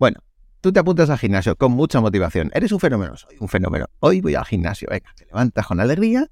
Bueno, 0.00 0.18
Tú 0.60 0.72
te 0.72 0.78
apuntas 0.78 1.10
al 1.10 1.18
gimnasio 1.18 1.56
con 1.56 1.72
mucha 1.72 2.00
motivación. 2.00 2.52
Eres 2.54 2.70
un 2.70 2.78
fenómeno, 2.78 3.16
soy 3.16 3.36
un 3.40 3.48
fenómeno. 3.48 3.86
Hoy 3.98 4.20
voy 4.20 4.36
al 4.36 4.44
gimnasio. 4.44 4.86
Venga, 4.88 5.12
te 5.16 5.26
levantas 5.26 5.66
con 5.66 5.80
alegría, 5.80 6.30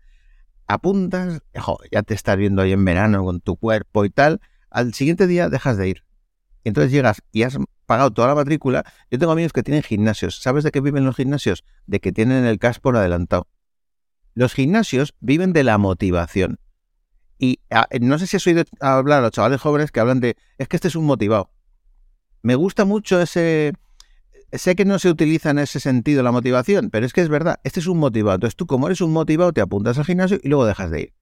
apuntas, 0.70 1.42
ya 1.90 2.02
te 2.02 2.14
estás 2.14 2.36
viendo 2.36 2.62
ahí 2.62 2.72
en 2.72 2.84
verano 2.84 3.24
con 3.24 3.40
tu 3.40 3.56
cuerpo 3.56 4.04
y 4.04 4.10
tal. 4.10 4.40
Al 4.70 4.94
siguiente 4.94 5.26
día 5.26 5.48
dejas 5.48 5.76
de 5.76 5.88
ir. 5.88 6.04
Entonces 6.62 6.92
llegas 6.92 7.22
y 7.32 7.42
has 7.42 7.58
pagado 7.86 8.12
toda 8.12 8.28
la 8.28 8.34
matrícula. 8.36 8.84
Yo 9.10 9.18
tengo 9.18 9.32
amigos 9.32 9.52
que 9.52 9.64
tienen 9.64 9.82
gimnasios. 9.82 10.40
¿Sabes 10.40 10.62
de 10.62 10.70
qué 10.70 10.80
viven 10.80 11.04
los 11.04 11.16
gimnasios? 11.16 11.64
De 11.86 12.00
que 12.00 12.12
tienen 12.12 12.44
el 12.44 12.58
cash 12.58 12.78
por 12.78 12.96
adelantado. 12.96 13.48
Los 14.34 14.54
gimnasios 14.54 15.14
viven 15.18 15.52
de 15.52 15.64
la 15.64 15.76
motivación. 15.76 16.60
Y 17.36 17.60
no 18.00 18.18
sé 18.18 18.26
si 18.26 18.36
has 18.36 18.46
oído 18.46 18.62
hablar 18.80 19.20
a 19.20 19.22
los 19.22 19.30
chavales 19.32 19.60
jóvenes 19.60 19.90
que 19.90 19.98
hablan 19.98 20.20
de, 20.20 20.36
es 20.58 20.68
que 20.68 20.76
este 20.76 20.88
es 20.88 20.94
un 20.94 21.04
motivado. 21.04 21.50
Me 22.42 22.54
gusta 22.54 22.84
mucho 22.84 23.20
ese, 23.20 23.72
sé 24.52 24.74
que 24.74 24.84
no 24.84 24.98
se 24.98 25.08
utiliza 25.08 25.50
en 25.50 25.58
ese 25.58 25.80
sentido 25.80 26.22
la 26.22 26.32
motivación, 26.32 26.90
pero 26.90 27.06
es 27.06 27.12
que 27.12 27.20
es 27.20 27.28
verdad, 27.28 27.60
este 27.64 27.80
es 27.80 27.86
un 27.86 27.98
motivado. 27.98 28.34
Entonces 28.36 28.56
tú 28.56 28.66
como 28.66 28.86
eres 28.86 29.00
un 29.00 29.12
motivado 29.12 29.52
te 29.52 29.60
apuntas 29.60 29.98
al 29.98 30.04
gimnasio 30.04 30.38
y 30.42 30.48
luego 30.48 30.66
dejas 30.66 30.90
de 30.90 31.00
ir. 31.00 31.14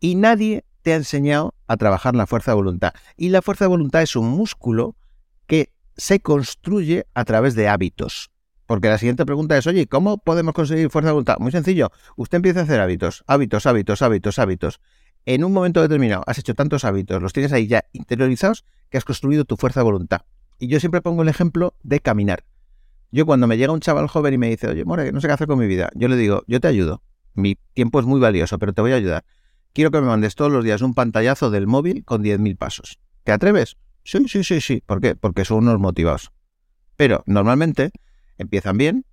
Y 0.00 0.14
nadie 0.14 0.64
te 0.82 0.92
ha 0.92 0.96
enseñado 0.96 1.54
a 1.66 1.76
trabajar 1.76 2.14
la 2.14 2.26
fuerza 2.26 2.52
de 2.52 2.56
voluntad. 2.56 2.92
Y 3.16 3.28
la 3.28 3.42
fuerza 3.42 3.64
de 3.64 3.70
voluntad 3.70 4.02
es 4.02 4.16
un 4.16 4.28
músculo 4.28 4.96
que 5.46 5.72
se 5.96 6.20
construye 6.20 7.06
a 7.14 7.24
través 7.24 7.54
de 7.54 7.68
hábitos. 7.68 8.30
Porque 8.66 8.88
la 8.88 8.98
siguiente 8.98 9.26
pregunta 9.26 9.58
es, 9.58 9.66
oye, 9.66 9.86
¿cómo 9.86 10.18
podemos 10.18 10.54
conseguir 10.54 10.90
fuerza 10.90 11.08
de 11.08 11.12
voluntad? 11.12 11.36
Muy 11.38 11.50
sencillo, 11.50 11.90
usted 12.16 12.36
empieza 12.36 12.60
a 12.60 12.62
hacer 12.62 12.80
hábitos, 12.80 13.24
hábitos, 13.26 13.66
hábitos, 13.66 14.00
hábitos, 14.00 14.38
hábitos. 14.38 14.80
En 15.26 15.44
un 15.44 15.52
momento 15.52 15.82
determinado 15.82 16.22
has 16.26 16.38
hecho 16.38 16.54
tantos 16.54 16.84
hábitos, 16.84 17.20
los 17.20 17.32
tienes 17.32 17.52
ahí 17.52 17.66
ya 17.66 17.84
interiorizados, 17.92 18.64
que 18.88 18.96
has 18.96 19.04
construido 19.04 19.44
tu 19.44 19.56
fuerza 19.56 19.80
de 19.80 19.84
voluntad. 19.84 20.22
Y 20.58 20.68
yo 20.68 20.78
siempre 20.80 21.02
pongo 21.02 21.22
el 21.22 21.28
ejemplo 21.28 21.74
de 21.82 22.00
caminar. 22.00 22.44
Yo 23.12 23.26
cuando 23.26 23.46
me 23.46 23.56
llega 23.56 23.72
un 23.72 23.80
chaval 23.80 24.06
joven 24.06 24.34
y 24.34 24.38
me 24.38 24.48
dice, 24.48 24.68
oye, 24.68 24.84
More, 24.84 25.10
no 25.12 25.20
sé 25.20 25.26
qué 25.26 25.32
hacer 25.32 25.46
con 25.46 25.58
mi 25.58 25.66
vida, 25.66 25.90
yo 25.94 26.08
le 26.08 26.16
digo, 26.16 26.42
yo 26.46 26.60
te 26.60 26.68
ayudo. 26.68 27.02
Mi 27.34 27.56
tiempo 27.74 28.00
es 28.00 28.06
muy 28.06 28.20
valioso, 28.20 28.58
pero 28.58 28.72
te 28.72 28.80
voy 28.80 28.92
a 28.92 28.96
ayudar. 28.96 29.24
Quiero 29.72 29.90
que 29.90 30.00
me 30.00 30.06
mandes 30.06 30.34
todos 30.34 30.50
los 30.50 30.64
días 30.64 30.82
un 30.82 30.94
pantallazo 30.94 31.50
del 31.50 31.66
móvil 31.66 32.04
con 32.04 32.22
10.000 32.22 32.56
pasos. 32.56 32.98
¿Te 33.24 33.32
atreves? 33.32 33.76
Sí, 34.02 34.26
sí, 34.28 34.42
sí, 34.42 34.60
sí. 34.60 34.82
¿Por 34.84 35.00
qué? 35.00 35.14
Porque 35.14 35.44
son 35.44 35.58
unos 35.58 35.78
motivados. 35.78 36.32
Pero 36.96 37.22
normalmente 37.26 37.92
empiezan 38.38 38.78
bien 38.78 39.04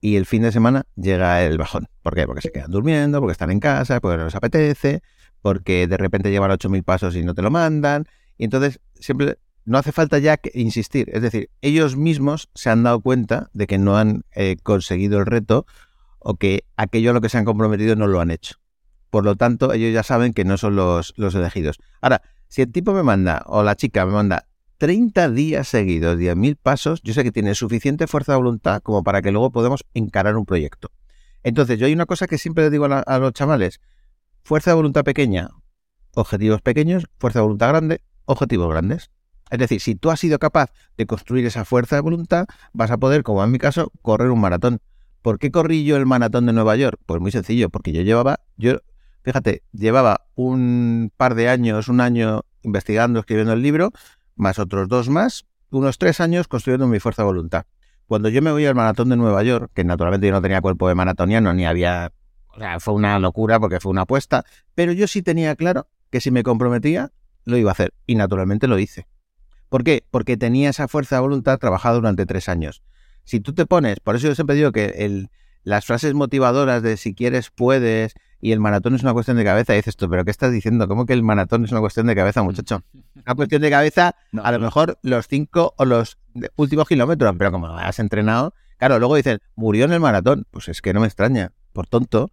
y 0.00 0.16
el 0.16 0.26
fin 0.26 0.42
de 0.42 0.52
semana 0.52 0.84
llega 0.96 1.42
el 1.42 1.58
bajón. 1.58 1.88
¿Por 2.02 2.14
qué? 2.14 2.26
Porque 2.26 2.42
se 2.42 2.52
quedan 2.52 2.70
durmiendo, 2.70 3.20
porque 3.20 3.32
están 3.32 3.50
en 3.50 3.60
casa, 3.60 4.00
porque 4.00 4.18
no 4.18 4.26
les 4.26 4.34
apetece, 4.34 5.02
porque 5.40 5.86
de 5.86 5.96
repente 5.96 6.30
llevan 6.30 6.50
8.000 6.50 6.82
pasos 6.84 7.16
y 7.16 7.24
no 7.24 7.34
te 7.34 7.42
lo 7.42 7.50
mandan. 7.50 8.06
Y 8.36 8.44
entonces 8.44 8.80
siempre 8.94 9.38
no 9.64 9.78
hace 9.78 9.92
falta 9.92 10.18
ya 10.18 10.38
insistir. 10.52 11.10
Es 11.12 11.22
decir, 11.22 11.50
ellos 11.62 11.96
mismos 11.96 12.48
se 12.54 12.70
han 12.70 12.82
dado 12.82 13.00
cuenta 13.00 13.50
de 13.52 13.66
que 13.66 13.78
no 13.78 13.96
han 13.96 14.24
eh, 14.34 14.56
conseguido 14.62 15.18
el 15.18 15.26
reto 15.26 15.66
o 16.18 16.36
que 16.36 16.64
aquello 16.76 17.10
a 17.10 17.12
lo 17.14 17.20
que 17.20 17.28
se 17.28 17.38
han 17.38 17.44
comprometido 17.44 17.96
no 17.96 18.06
lo 18.06 18.20
han 18.20 18.30
hecho. 18.30 18.56
Por 19.10 19.24
lo 19.24 19.36
tanto, 19.36 19.72
ellos 19.72 19.92
ya 19.92 20.02
saben 20.02 20.32
que 20.32 20.44
no 20.44 20.56
son 20.56 20.76
los, 20.76 21.14
los 21.16 21.34
elegidos. 21.34 21.78
Ahora, 22.00 22.22
si 22.48 22.62
el 22.62 22.72
tipo 22.72 22.92
me 22.92 23.02
manda 23.02 23.42
o 23.46 23.62
la 23.62 23.76
chica 23.76 24.04
me 24.06 24.12
manda 24.12 24.46
30 24.78 25.30
días 25.30 25.68
seguidos, 25.68 26.18
10.000 26.18 26.56
pasos, 26.60 27.00
yo 27.02 27.14
sé 27.14 27.22
que 27.22 27.30
tiene 27.30 27.54
suficiente 27.54 28.06
fuerza 28.06 28.32
de 28.32 28.38
voluntad 28.38 28.82
como 28.82 29.04
para 29.04 29.22
que 29.22 29.30
luego 29.30 29.50
podamos 29.50 29.84
encarar 29.94 30.36
un 30.36 30.44
proyecto. 30.44 30.90
Entonces, 31.42 31.78
yo 31.78 31.86
hay 31.86 31.92
una 31.92 32.06
cosa 32.06 32.26
que 32.26 32.38
siempre 32.38 32.64
le 32.64 32.70
digo 32.70 32.86
a, 32.86 33.00
a 33.00 33.18
los 33.18 33.32
chavales. 33.32 33.80
Fuerza 34.42 34.72
de 34.72 34.76
voluntad 34.76 35.04
pequeña, 35.04 35.50
objetivos 36.14 36.60
pequeños, 36.60 37.06
fuerza 37.18 37.38
de 37.38 37.44
voluntad 37.44 37.68
grande, 37.68 38.00
objetivos 38.24 38.68
grandes. 38.68 39.10
Es 39.50 39.58
decir, 39.58 39.80
si 39.80 39.94
tú 39.94 40.10
has 40.10 40.20
sido 40.20 40.38
capaz 40.38 40.72
de 40.96 41.06
construir 41.06 41.46
esa 41.46 41.64
fuerza 41.64 41.96
de 41.96 42.02
voluntad, 42.02 42.46
vas 42.72 42.90
a 42.90 42.96
poder, 42.96 43.22
como 43.22 43.44
en 43.44 43.50
mi 43.50 43.58
caso, 43.58 43.92
correr 44.02 44.30
un 44.30 44.40
maratón. 44.40 44.80
¿Por 45.22 45.38
qué 45.38 45.50
corrí 45.50 45.84
yo 45.84 45.96
el 45.96 46.06
maratón 46.06 46.46
de 46.46 46.52
Nueva 46.52 46.76
York? 46.76 46.98
Pues 47.06 47.20
muy 47.20 47.30
sencillo, 47.30 47.70
porque 47.70 47.92
yo 47.92 48.02
llevaba, 48.02 48.40
yo, 48.56 48.78
fíjate, 49.22 49.62
llevaba 49.72 50.26
un 50.34 51.12
par 51.16 51.34
de 51.34 51.48
años, 51.48 51.88
un 51.88 52.00
año 52.00 52.42
investigando, 52.62 53.20
escribiendo 53.20 53.52
el 53.52 53.62
libro, 53.62 53.92
más 54.36 54.58
otros 54.58 54.88
dos 54.88 55.08
más, 55.08 55.46
unos 55.70 55.98
tres 55.98 56.20
años 56.20 56.48
construyendo 56.48 56.86
mi 56.86 57.00
fuerza 57.00 57.22
de 57.22 57.26
voluntad. 57.26 57.64
Cuando 58.06 58.28
yo 58.28 58.42
me 58.42 58.50
voy 58.50 58.66
al 58.66 58.74
maratón 58.74 59.08
de 59.08 59.16
Nueva 59.16 59.42
York, 59.42 59.70
que 59.74 59.84
naturalmente 59.84 60.26
yo 60.26 60.32
no 60.32 60.42
tenía 60.42 60.60
cuerpo 60.60 60.88
de 60.88 60.94
maratoniano, 60.94 61.54
ni 61.54 61.64
había, 61.64 62.12
o 62.48 62.58
sea, 62.58 62.78
fue 62.80 62.94
una 62.94 63.18
locura 63.18 63.58
porque 63.58 63.80
fue 63.80 63.90
una 63.90 64.02
apuesta, 64.02 64.44
pero 64.74 64.92
yo 64.92 65.06
sí 65.06 65.22
tenía 65.22 65.56
claro 65.56 65.88
que 66.10 66.20
si 66.20 66.30
me 66.30 66.42
comprometía, 66.42 67.12
lo 67.44 67.56
iba 67.56 67.70
a 67.70 67.72
hacer. 67.72 67.94
Y 68.06 68.14
naturalmente 68.14 68.68
lo 68.68 68.78
hice. 68.78 69.06
¿Por 69.68 69.84
qué? 69.84 70.04
Porque 70.10 70.36
tenía 70.36 70.70
esa 70.70 70.88
fuerza 70.88 71.16
de 71.16 71.22
voluntad 71.22 71.58
trabajada 71.58 71.96
durante 71.96 72.26
tres 72.26 72.48
años. 72.48 72.82
Si 73.24 73.40
tú 73.40 73.54
te 73.54 73.66
pones, 73.66 74.00
por 74.00 74.16
eso 74.16 74.28
yo 74.28 74.34
siempre 74.34 74.56
digo 74.56 74.72
que 74.72 74.86
el, 74.98 75.30
las 75.62 75.86
frases 75.86 76.14
motivadoras 76.14 76.82
de 76.82 76.96
si 76.96 77.14
quieres, 77.14 77.50
puedes, 77.50 78.14
y 78.40 78.52
el 78.52 78.60
maratón 78.60 78.94
es 78.94 79.02
una 79.02 79.14
cuestión 79.14 79.38
de 79.38 79.44
cabeza, 79.44 79.72
y 79.72 79.76
dices 79.76 79.96
tú, 79.96 80.08
¿pero 80.10 80.24
qué 80.24 80.30
estás 80.30 80.52
diciendo? 80.52 80.86
¿Cómo 80.86 81.06
que 81.06 81.14
el 81.14 81.22
maratón 81.22 81.64
es 81.64 81.72
una 81.72 81.80
cuestión 81.80 82.06
de 82.06 82.14
cabeza, 82.14 82.42
muchacho? 82.42 82.82
Una 83.24 83.34
cuestión 83.36 83.62
de 83.62 83.70
cabeza, 83.70 84.16
a 84.42 84.52
lo 84.52 84.58
mejor 84.58 84.98
los 85.00 85.28
cinco 85.28 85.72
o 85.78 85.86
los 85.86 86.18
últimos 86.56 86.86
kilómetros, 86.86 87.34
pero 87.38 87.50
como 87.52 87.68
has 87.68 87.98
entrenado, 87.98 88.52
claro, 88.76 88.98
luego 88.98 89.16
dicen, 89.16 89.38
murió 89.54 89.86
en 89.86 89.92
el 89.92 90.00
maratón. 90.00 90.46
Pues 90.50 90.68
es 90.68 90.82
que 90.82 90.92
no 90.92 91.00
me 91.00 91.06
extraña, 91.06 91.52
por 91.72 91.86
tonto. 91.86 92.32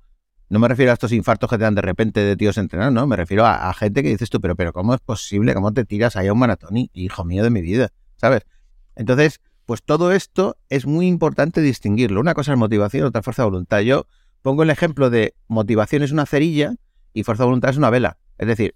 No 0.52 0.60
me 0.60 0.68
refiero 0.68 0.92
a 0.92 0.96
estos 0.96 1.14
infartos 1.14 1.50
que 1.50 1.58
te 1.58 1.64
dan 1.64 1.76
de 1.76 1.82
repente 1.82 2.20
de 2.20 2.36
tíos 2.36 2.58
entrenados, 2.58 2.94
no, 2.94 3.08
me 3.08 3.16
refiero 3.16 3.46
a, 3.46 3.74
gente 3.74 4.04
que 4.04 4.10
dices 4.10 4.30
tú, 4.30 4.42
pero, 4.42 4.58
pero 4.58 4.74
¿cómo 4.74 4.94
es 4.94 5.00
posible? 5.00 5.54
¿Cómo 5.54 5.72
te 5.72 5.86
tiras 5.86 6.18
ahí 6.18 6.28
a 6.28 6.34
un 6.34 6.40
maratón? 6.40 6.90
Hijo 6.92 7.24
mío 7.24 7.42
de 7.42 7.50
mi 7.50 7.62
vida, 7.62 7.94
¿sabes? 8.18 8.42
Entonces, 8.98 9.40
pues 9.66 9.82
todo 9.82 10.12
esto 10.12 10.58
es 10.68 10.86
muy 10.86 11.08
importante 11.08 11.62
distinguirlo. 11.62 12.20
Una 12.20 12.34
cosa 12.34 12.52
es 12.52 12.58
motivación, 12.58 13.06
otra 13.06 13.22
fuerza 13.22 13.44
de 13.44 13.50
voluntad. 13.50 13.80
Yo 13.80 14.08
pongo 14.42 14.64
el 14.64 14.70
ejemplo 14.72 15.10
de 15.10 15.36
motivación 15.48 16.04
es 16.04 16.12
una 16.12 16.26
cerilla 16.26 16.76
y 17.14 17.24
fuerza 17.24 17.44
de 17.44 17.48
voluntad 17.48 17.72
es 17.72 17.78
una 17.78 17.90
vela. 17.90 18.18
Es 18.38 18.48
decir, 18.50 18.76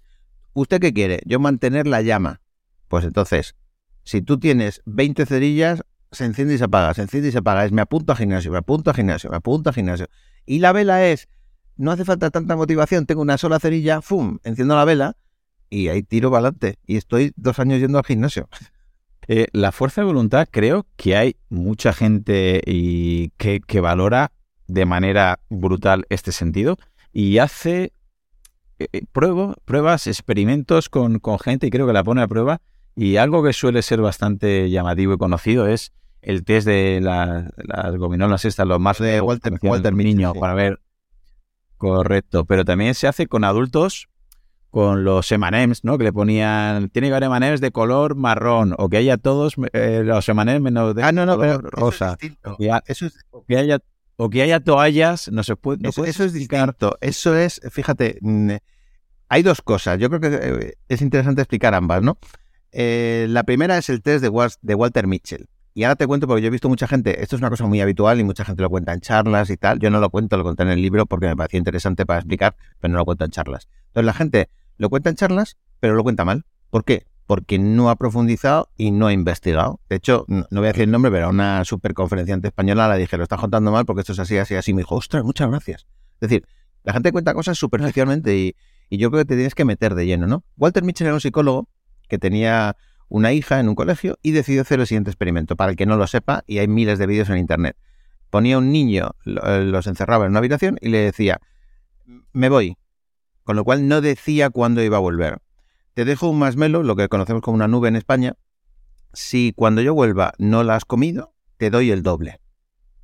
¿usted 0.54 0.80
qué 0.80 0.94
quiere? 0.94 1.20
Yo 1.26 1.40
mantener 1.40 1.86
la 1.86 2.00
llama. 2.00 2.40
Pues 2.88 3.04
entonces, 3.04 3.54
si 4.02 4.22
tú 4.22 4.38
tienes 4.38 4.80
20 4.86 5.26
cerillas, 5.26 5.82
se 6.10 6.24
enciende 6.24 6.54
y 6.54 6.58
se 6.58 6.64
apaga, 6.64 6.94
se 6.94 7.02
enciende 7.02 7.28
y 7.28 7.32
se 7.32 7.38
apaga. 7.38 7.66
Es 7.66 7.72
me 7.72 7.82
apunto 7.82 8.14
a 8.14 8.16
gimnasio, 8.16 8.50
me 8.50 8.56
apunto 8.56 8.90
a 8.90 8.94
gimnasio, 8.94 9.28
me 9.28 9.36
apunto 9.36 9.68
a 9.68 9.74
gimnasio. 9.74 10.06
Y 10.46 10.60
la 10.60 10.72
vela 10.72 11.06
es, 11.06 11.28
no 11.76 11.90
hace 11.90 12.04
falta 12.04 12.30
tanta 12.30 12.56
motivación, 12.56 13.06
tengo 13.06 13.22
una 13.22 13.38
sola 13.38 13.60
cerilla, 13.60 14.00
¡fum! 14.00 14.38
Enciendo 14.44 14.74
la 14.76 14.84
vela 14.84 15.16
y 15.70 15.88
ahí 15.88 16.02
tiro 16.02 16.30
para 16.30 16.48
adelante. 16.48 16.78
Y 16.86 16.96
estoy 16.96 17.32
dos 17.36 17.58
años 17.58 17.80
yendo 17.80 17.98
al 17.98 18.04
gimnasio. 18.04 18.48
Eh, 19.28 19.48
la 19.50 19.72
fuerza 19.72 20.02
de 20.02 20.06
voluntad, 20.06 20.46
creo 20.48 20.86
que 20.94 21.16
hay 21.16 21.34
mucha 21.48 21.92
gente 21.92 22.62
y 22.64 23.30
que, 23.30 23.80
valora 23.80 24.30
de 24.68 24.86
manera 24.86 25.40
brutal 25.50 26.06
este 26.10 26.30
sentido 26.30 26.76
y 27.12 27.38
hace 27.38 27.92
eh, 28.78 28.86
eh, 28.92 29.02
pruebas, 29.10 30.06
experimentos 30.06 30.88
con, 30.88 31.20
gente 31.40 31.66
y 31.66 31.70
creo 31.70 31.88
que 31.88 31.92
la 31.92 32.04
pone 32.04 32.22
a 32.22 32.28
prueba. 32.28 32.60
Y 32.94 33.16
algo 33.16 33.42
que 33.42 33.52
suele 33.52 33.82
ser 33.82 34.00
bastante 34.00 34.70
llamativo 34.70 35.14
y 35.14 35.18
conocido 35.18 35.66
es 35.66 35.92
el 36.22 36.44
test 36.44 36.68
de 36.68 37.00
las 37.00 37.96
gominolas 37.96 38.44
estas, 38.44 38.68
los 38.68 38.78
más 38.78 38.98
de 38.98 39.20
Walter, 39.20 39.54
Walter 39.60 39.92
Niño, 39.92 40.34
para 40.34 40.54
ver. 40.54 40.78
Correcto, 41.76 42.44
pero 42.44 42.64
también 42.64 42.94
se 42.94 43.06
hace 43.06 43.26
con 43.26 43.44
adultos 43.44 44.08
con 44.70 45.04
los 45.04 45.32
M&M's, 45.32 45.84
¿no? 45.84 45.96
Que 45.96 46.04
le 46.04 46.12
ponían, 46.12 46.90
tiene 46.90 47.08
que 47.08 47.14
haber 47.14 47.30
M&M's 47.30 47.60
de 47.62 47.70
color 47.70 48.14
marrón, 48.14 48.74
o 48.76 48.90
que 48.90 48.98
haya 48.98 49.16
todos 49.16 49.54
eh, 49.72 50.02
los 50.04 50.28
M&M's 50.28 50.60
menos 50.60 50.94
de 50.94 51.02
ah, 51.02 51.12
no, 51.12 51.24
no, 51.24 51.36
color 51.36 51.62
rosa. 51.70 52.18
Eso 52.86 53.06
es 53.06 53.24
o, 53.30 53.44
que 53.44 53.56
haya, 53.56 53.78
o 54.16 54.28
que 54.28 54.42
haya 54.42 54.60
toallas, 54.60 55.30
no 55.32 55.42
se 55.44 55.56
puede... 55.56 55.88
eso, 55.88 56.04
es 56.04 56.32
distinto. 56.32 56.98
Eso 57.00 57.34
es, 57.34 57.60
fíjate, 57.70 58.18
mm, 58.20 58.50
hay 59.28 59.42
dos 59.42 59.62
cosas. 59.62 59.98
Yo 59.98 60.10
creo 60.10 60.20
que 60.20 60.28
eh, 60.34 60.74
es 60.88 61.00
interesante 61.00 61.40
explicar 61.40 61.74
ambas, 61.74 62.02
¿no? 62.02 62.18
Eh, 62.72 63.26
la 63.30 63.44
primera 63.44 63.78
es 63.78 63.88
el 63.88 64.02
test 64.02 64.22
de, 64.22 64.30
de 64.60 64.74
Walter 64.74 65.06
Mitchell. 65.06 65.48
Y 65.76 65.84
ahora 65.84 65.96
te 65.96 66.06
cuento 66.06 66.26
porque 66.26 66.40
yo 66.40 66.46
he 66.48 66.50
visto 66.50 66.70
mucha 66.70 66.88
gente, 66.88 67.22
esto 67.22 67.36
es 67.36 67.42
una 67.42 67.50
cosa 67.50 67.66
muy 67.66 67.82
habitual 67.82 68.18
y 68.18 68.24
mucha 68.24 68.46
gente 68.46 68.62
lo 68.62 68.70
cuenta 68.70 68.94
en 68.94 69.02
charlas 69.02 69.50
y 69.50 69.58
tal. 69.58 69.78
Yo 69.78 69.90
no 69.90 70.00
lo 70.00 70.08
cuento, 70.08 70.38
lo 70.38 70.42
conté 70.42 70.62
en 70.62 70.70
el 70.70 70.80
libro 70.80 71.04
porque 71.04 71.26
me 71.26 71.36
parecía 71.36 71.58
interesante 71.58 72.06
para 72.06 72.18
explicar, 72.18 72.56
pero 72.80 72.92
no 72.92 72.96
lo 72.96 73.04
cuento 73.04 73.26
en 73.26 73.30
charlas. 73.30 73.68
Entonces 73.88 74.06
la 74.06 74.14
gente 74.14 74.48
lo 74.78 74.88
cuenta 74.88 75.10
en 75.10 75.16
charlas, 75.16 75.58
pero 75.78 75.94
lo 75.94 76.02
cuenta 76.02 76.24
mal. 76.24 76.46
¿Por 76.70 76.84
qué? 76.84 77.04
Porque 77.26 77.58
no 77.58 77.90
ha 77.90 77.96
profundizado 77.96 78.70
y 78.78 78.90
no 78.90 79.08
ha 79.08 79.12
investigado. 79.12 79.78
De 79.90 79.96
hecho, 79.96 80.24
no, 80.28 80.46
voy 80.50 80.64
a 80.64 80.68
decir 80.68 80.84
el 80.84 80.92
nombre, 80.92 81.10
pero 81.10 81.26
a 81.26 81.28
una 81.28 81.62
superconferenciante 81.66 82.48
española 82.48 82.88
la 82.88 82.96
dije, 82.96 83.18
lo 83.18 83.24
estás 83.24 83.38
contando 83.38 83.70
mal 83.70 83.84
porque 83.84 84.00
esto 84.00 84.14
es 84.14 84.18
así, 84.18 84.38
así, 84.38 84.54
así. 84.54 84.72
Me 84.72 84.80
dijo, 84.80 84.94
ostras, 84.94 85.24
muchas 85.24 85.50
gracias. 85.50 85.86
Es 86.22 86.30
decir, 86.30 86.46
la 86.84 86.94
gente 86.94 87.12
cuenta 87.12 87.34
cosas 87.34 87.58
superficialmente 87.58 88.34
y, 88.34 88.56
y 88.88 88.96
yo 88.96 89.10
creo 89.10 89.24
que 89.24 89.28
te 89.28 89.34
tienes 89.34 89.54
que 89.54 89.66
meter 89.66 89.94
de 89.94 90.06
lleno, 90.06 90.26
¿no? 90.26 90.42
Walter 90.56 90.84
Mitchell 90.84 91.08
era 91.08 91.14
un 91.14 91.20
psicólogo 91.20 91.68
que 92.08 92.16
tenía 92.16 92.76
una 93.08 93.32
hija 93.32 93.60
en 93.60 93.68
un 93.68 93.74
colegio 93.74 94.18
y 94.22 94.32
decidió 94.32 94.62
hacer 94.62 94.80
el 94.80 94.86
siguiente 94.86 95.10
experimento. 95.10 95.56
Para 95.56 95.70
el 95.70 95.76
que 95.76 95.86
no 95.86 95.96
lo 95.96 96.06
sepa, 96.06 96.44
y 96.46 96.58
hay 96.58 96.68
miles 96.68 96.98
de 96.98 97.06
vídeos 97.06 97.28
en 97.30 97.38
internet. 97.38 97.76
Ponía 98.30 98.58
un 98.58 98.72
niño, 98.72 99.14
eh, 99.24 99.64
los 99.64 99.86
encerraba 99.86 100.24
en 100.24 100.30
una 100.30 100.40
habitación 100.40 100.78
y 100.80 100.88
le 100.88 100.98
decía, 100.98 101.40
me 102.32 102.48
voy, 102.48 102.76
con 103.44 103.56
lo 103.56 103.64
cual 103.64 103.88
no 103.88 104.00
decía 104.00 104.50
cuándo 104.50 104.82
iba 104.82 104.96
a 104.96 105.00
volver. 105.00 105.38
Te 105.94 106.04
dejo 106.04 106.28
un 106.28 106.38
masmelo, 106.38 106.82
lo 106.82 106.96
que 106.96 107.08
conocemos 107.08 107.42
como 107.42 107.54
una 107.54 107.68
nube 107.68 107.88
en 107.88 107.96
España. 107.96 108.34
Si 109.12 109.52
cuando 109.54 109.80
yo 109.80 109.94
vuelva 109.94 110.34
no 110.38 110.62
la 110.62 110.74
has 110.74 110.84
comido, 110.84 111.32
te 111.56 111.70
doy 111.70 111.90
el 111.90 112.02
doble. 112.02 112.40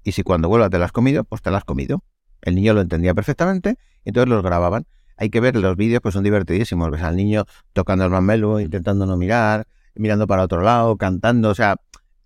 Y 0.04 0.12
si 0.12 0.22
cuando 0.22 0.48
vuelva 0.48 0.68
te 0.68 0.78
la 0.78 0.86
has 0.86 0.92
comido, 0.92 1.24
pues 1.24 1.40
te 1.42 1.50
la 1.50 1.58
has 1.58 1.64
comido. 1.64 2.02
El 2.42 2.56
niño 2.56 2.74
lo 2.74 2.80
entendía 2.80 3.14
perfectamente, 3.14 3.78
entonces 4.04 4.28
los 4.28 4.42
grababan. 4.42 4.86
Hay 5.16 5.30
que 5.30 5.40
ver 5.40 5.56
los 5.56 5.76
vídeos, 5.76 6.02
pues 6.02 6.14
son 6.14 6.24
divertidísimos. 6.24 6.90
Ves 6.90 7.02
al 7.02 7.16
niño 7.16 7.46
tocando 7.72 8.04
el 8.04 8.10
masmelo, 8.10 8.60
intentando 8.60 9.06
no 9.06 9.16
mirar, 9.16 9.66
mirando 9.94 10.26
para 10.26 10.42
otro 10.42 10.62
lado, 10.62 10.96
cantando. 10.96 11.50
O 11.50 11.54
sea, 11.54 11.76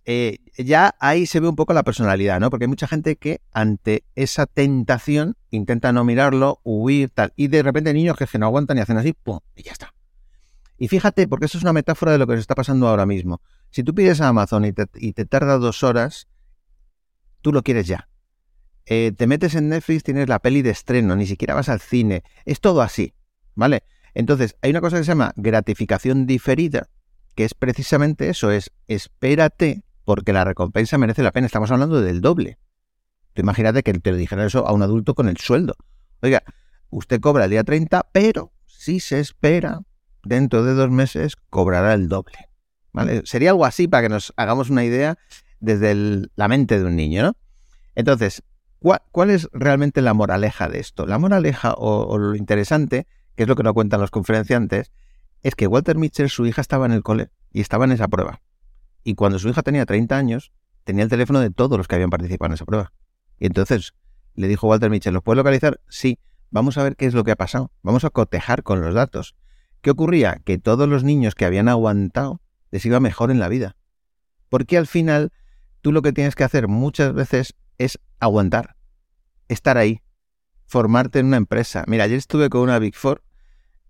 eh, 0.09 0.37
ya 0.57 0.95
ahí 1.01 1.25
se 1.25 1.41
ve 1.41 1.49
un 1.49 1.57
poco 1.57 1.73
la 1.73 1.83
personalidad, 1.83 2.39
¿no? 2.39 2.49
Porque 2.49 2.63
hay 2.63 2.69
mucha 2.69 2.87
gente 2.87 3.17
que 3.17 3.41
ante 3.51 4.05
esa 4.15 4.45
tentación 4.45 5.35
intenta 5.51 5.91
no 5.91 6.05
mirarlo, 6.05 6.61
huir, 6.63 7.09
tal. 7.09 7.33
Y 7.35 7.49
de 7.49 7.61
repente 7.61 7.93
niños 7.93 8.15
que, 8.15 8.25
no 8.37 8.45
aguantan 8.45 8.77
y 8.77 8.81
hacen 8.81 8.97
así, 8.97 9.11
¡pum! 9.11 9.39
Y 9.53 9.63
ya 9.63 9.73
está. 9.73 9.93
Y 10.77 10.87
fíjate, 10.87 11.27
porque 11.27 11.47
eso 11.47 11.57
es 11.57 11.63
una 11.63 11.73
metáfora 11.73 12.13
de 12.13 12.19
lo 12.19 12.25
que 12.25 12.35
se 12.35 12.39
está 12.39 12.55
pasando 12.55 12.87
ahora 12.87 13.05
mismo. 13.05 13.41
Si 13.69 13.83
tú 13.83 13.93
pides 13.93 14.21
a 14.21 14.29
Amazon 14.29 14.63
y 14.63 14.71
te, 14.71 15.25
tarda 15.25 15.57
dos 15.57 15.83
horas, 15.83 16.29
tú 17.41 17.51
lo 17.51 17.63
quieres 17.63 17.87
ya. 17.87 18.07
Eh, 18.85 19.11
te 19.11 19.27
metes 19.27 19.55
en 19.55 19.67
Netflix, 19.67 20.03
tienes 20.03 20.29
la 20.29 20.39
peli 20.39 20.61
de 20.61 20.69
estreno, 20.69 21.17
ni 21.17 21.25
siquiera 21.25 21.53
vas 21.53 21.67
al 21.67 21.81
cine. 21.81 22.23
Es 22.45 22.61
todo 22.61 22.81
así, 22.81 23.13
¿vale? 23.55 23.83
Entonces, 24.13 24.55
hay 24.61 24.71
una 24.71 24.79
cosa 24.79 24.97
que 24.97 25.03
se 25.03 25.09
llama 25.09 25.33
gratificación 25.35 26.25
diferida, 26.25 26.87
que 27.37 27.45
es 27.45 27.53
precisamente 27.53 28.29
eso, 28.29 28.49
es 28.49 28.71
espérate 28.87 29.83
porque 30.03 30.33
la 30.33 30.43
recompensa 30.43 30.97
merece 30.97 31.21
la 31.21 31.31
pena. 31.31 31.45
Estamos 31.45 31.69
hablando 31.69 32.01
del 32.01 32.19
doble. 32.19 32.57
Tú 33.35 33.43
imagínate 33.43 33.83
que 33.83 33.93
te 33.93 34.11
dijera 34.13 34.43
eso 34.43 34.67
a 34.67 34.73
un 34.73 34.81
adulto 34.81 35.13
con 35.13 35.29
el 35.29 35.37
sueldo. 35.37 35.75
Oiga, 36.23 36.41
usted 36.89 37.21
cobra 37.21 37.45
el 37.45 37.51
día 37.51 37.63
30, 37.63 38.07
pero 38.11 38.51
si 38.65 38.99
se 38.99 39.19
espera, 39.19 39.81
dentro 40.23 40.63
de 40.63 40.73
dos 40.73 40.89
meses 40.89 41.35
cobrará 41.51 41.93
el 41.93 42.09
doble. 42.09 42.49
¿Vale? 42.91 43.21
Sería 43.25 43.51
algo 43.51 43.65
así 43.65 43.87
para 43.87 44.01
que 44.01 44.09
nos 44.09 44.33
hagamos 44.35 44.71
una 44.71 44.83
idea 44.83 45.19
desde 45.59 46.27
la 46.35 46.47
mente 46.47 46.79
de 46.79 46.85
un 46.85 46.95
niño, 46.95 47.21
¿no? 47.21 47.37
Entonces, 47.93 48.41
¿cuál, 48.79 49.29
es 49.29 49.47
realmente 49.53 50.01
la 50.01 50.15
moraleja 50.15 50.69
de 50.69 50.79
esto? 50.79 51.05
La 51.05 51.19
moraleja 51.19 51.73
o, 51.73 52.07
o, 52.07 52.17
lo 52.17 52.35
interesante, 52.35 53.05
que 53.35 53.43
es 53.43 53.49
lo 53.49 53.55
que 53.55 53.61
nos 53.61 53.73
cuentan 53.73 54.01
los 54.01 54.09
conferenciantes, 54.09 54.91
es 55.47 55.55
que 55.55 55.65
Walter 55.65 55.97
Mitchell, 55.97 56.29
su 56.29 56.45
hija, 56.45 56.59
estaba 56.59 56.85
en 56.85 56.91
el 56.91 57.03
cole 57.03 57.29
y 57.53 57.61
estaba 57.61 57.85
en 57.85 57.93
esa 57.93 58.09
prueba. 58.09 58.41
Y 59.05 59.15
cuando 59.15 59.39
su 59.39 59.47
hija 59.47 59.63
tenía 59.63 59.85
30 59.85 60.17
años, 60.17 60.51
tenía 60.83 61.05
el 61.05 61.09
teléfono 61.09 61.39
de 61.39 61.51
todos 61.51 61.77
los 61.77 61.87
que 61.87 61.95
habían 61.95 62.09
participado 62.09 62.47
en 62.47 62.53
esa 62.55 62.65
prueba. 62.65 62.91
Y 63.39 63.45
entonces 63.45 63.93
le 64.35 64.49
dijo 64.49 64.67
Walter 64.67 64.89
Mitchell, 64.89 65.13
¿los 65.13 65.23
puedes 65.23 65.37
localizar? 65.37 65.79
Sí, 65.87 66.19
vamos 66.49 66.77
a 66.77 66.83
ver 66.83 66.97
qué 66.97 67.05
es 67.05 67.13
lo 67.13 67.23
que 67.23 67.31
ha 67.31 67.37
pasado. 67.37 67.71
Vamos 67.81 68.03
a 68.03 68.09
cotejar 68.09 68.63
con 68.63 68.81
los 68.81 68.93
datos. 68.93 69.37
¿Qué 69.79 69.91
ocurría? 69.91 70.41
Que 70.43 70.57
todos 70.57 70.89
los 70.89 71.05
niños 71.05 71.33
que 71.33 71.45
habían 71.45 71.69
aguantado 71.69 72.41
les 72.71 72.85
iba 72.85 72.99
mejor 72.99 73.31
en 73.31 73.39
la 73.39 73.47
vida. 73.47 73.77
Porque 74.49 74.77
al 74.77 74.85
final 74.85 75.31
tú 75.79 75.93
lo 75.93 76.01
que 76.01 76.11
tienes 76.11 76.35
que 76.35 76.43
hacer 76.43 76.67
muchas 76.67 77.13
veces 77.13 77.55
es 77.77 77.99
aguantar, 78.19 78.75
estar 79.47 79.77
ahí, 79.77 80.01
formarte 80.65 81.19
en 81.19 81.27
una 81.27 81.37
empresa. 81.37 81.85
Mira, 81.87 82.03
ayer 82.03 82.17
estuve 82.17 82.49
con 82.49 82.59
una 82.59 82.79
Big 82.79 82.95
Four 82.95 83.23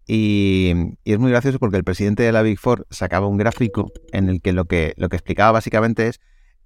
y, 0.08 0.74
es 1.04 1.20
muy 1.20 1.32
gracioso 1.32 1.60
porque 1.60 1.78
el 1.78 1.84
presidente 1.84 2.24
de 2.24 2.32
la 2.32 2.42
Big 2.42 2.60
Four 2.60 2.88
sacaba 2.90 3.28
un 3.28 3.38
gráfico 3.38 3.92
en 4.14 4.30
el 4.30 4.42
que 4.42 4.54
lo 4.54 4.66
que, 4.66 4.94
lo 4.96 5.10
que 5.10 5.18
explicaba 5.18 5.52
básicamente 5.52 6.08
es, 6.08 6.22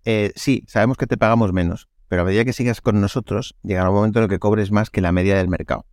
eh, 0.06 0.32
sí, 0.36 0.64
sabemos 0.68 0.98
que 0.98 1.08
te 1.08 1.18
pagamos 1.18 1.52
menos, 1.52 1.90
pero 2.08 2.22
a 2.22 2.26
medida 2.26 2.46
que 2.46 2.54
sigas 2.54 2.82
con 2.82 3.02
nosotros, 3.02 3.56
llegará 3.64 3.90
un 3.90 3.96
momento 3.96 4.20
en 4.20 4.24
el 4.24 4.30
que 4.30 4.40
cobres 4.40 4.72
más 4.72 4.92
que 4.92 5.02
la 5.02 5.12
media 5.12 5.38
del 5.38 5.48
mercado. 5.48 5.86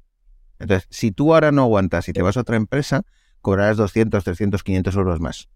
Entonces, 0.59 0.87
si 0.91 1.11
tú 1.11 1.35
ahora 1.35 1.53
no 1.53 1.63
aguantas 1.63 2.09
y 2.09 2.13
te 2.13 2.21
vas 2.21 2.37
a 2.37 2.41
otra 2.41 2.57
empresa, 2.57 3.03
cobrarás 3.41 3.77
200, 3.77 4.25
300, 4.25 4.63
500 4.63 4.97
euros 4.97 5.21
más. 5.21 5.49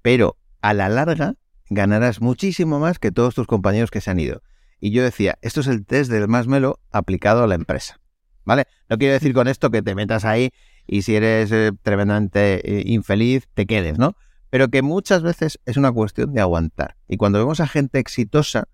Pero 0.00 0.36
a 0.60 0.74
la 0.74 0.88
larga 0.88 1.34
ganarás 1.68 2.20
muchísimo 2.20 2.78
más 2.80 2.98
que 2.98 3.12
todos 3.12 3.34
tus 3.34 3.46
compañeros 3.46 3.90
que 3.90 4.00
se 4.00 4.10
han 4.10 4.18
ido. 4.18 4.42
Y 4.80 4.90
yo 4.90 5.04
decía, 5.04 5.38
esto 5.42 5.60
es 5.60 5.68
el 5.68 5.86
test 5.86 6.10
del 6.10 6.26
más 6.26 6.48
melo 6.48 6.80
aplicado 6.90 7.44
a 7.44 7.46
la 7.46 7.54
empresa. 7.54 8.00
¿Vale? 8.44 8.66
No 8.88 8.98
quiero 8.98 9.14
decir 9.14 9.32
con 9.32 9.46
esto 9.46 9.70
que 9.70 9.82
te 9.82 9.94
metas 9.94 10.24
ahí 10.24 10.50
y 10.86 11.02
si 11.02 11.16
eres 11.16 11.52
eh, 11.52 11.72
tremendamente 11.82 12.78
eh, 12.78 12.82
infeliz, 12.86 13.48
te 13.54 13.66
quedes, 13.66 13.98
¿no? 13.98 14.16
Pero 14.50 14.68
que 14.68 14.82
muchas 14.82 15.22
veces 15.22 15.58
es 15.64 15.76
una 15.76 15.92
cuestión 15.92 16.34
de 16.34 16.40
aguantar. 16.40 16.96
Y 17.08 17.16
cuando 17.16 17.38
vemos 17.38 17.60
a 17.60 17.66
gente 17.66 17.98
exitosa, 17.98 18.68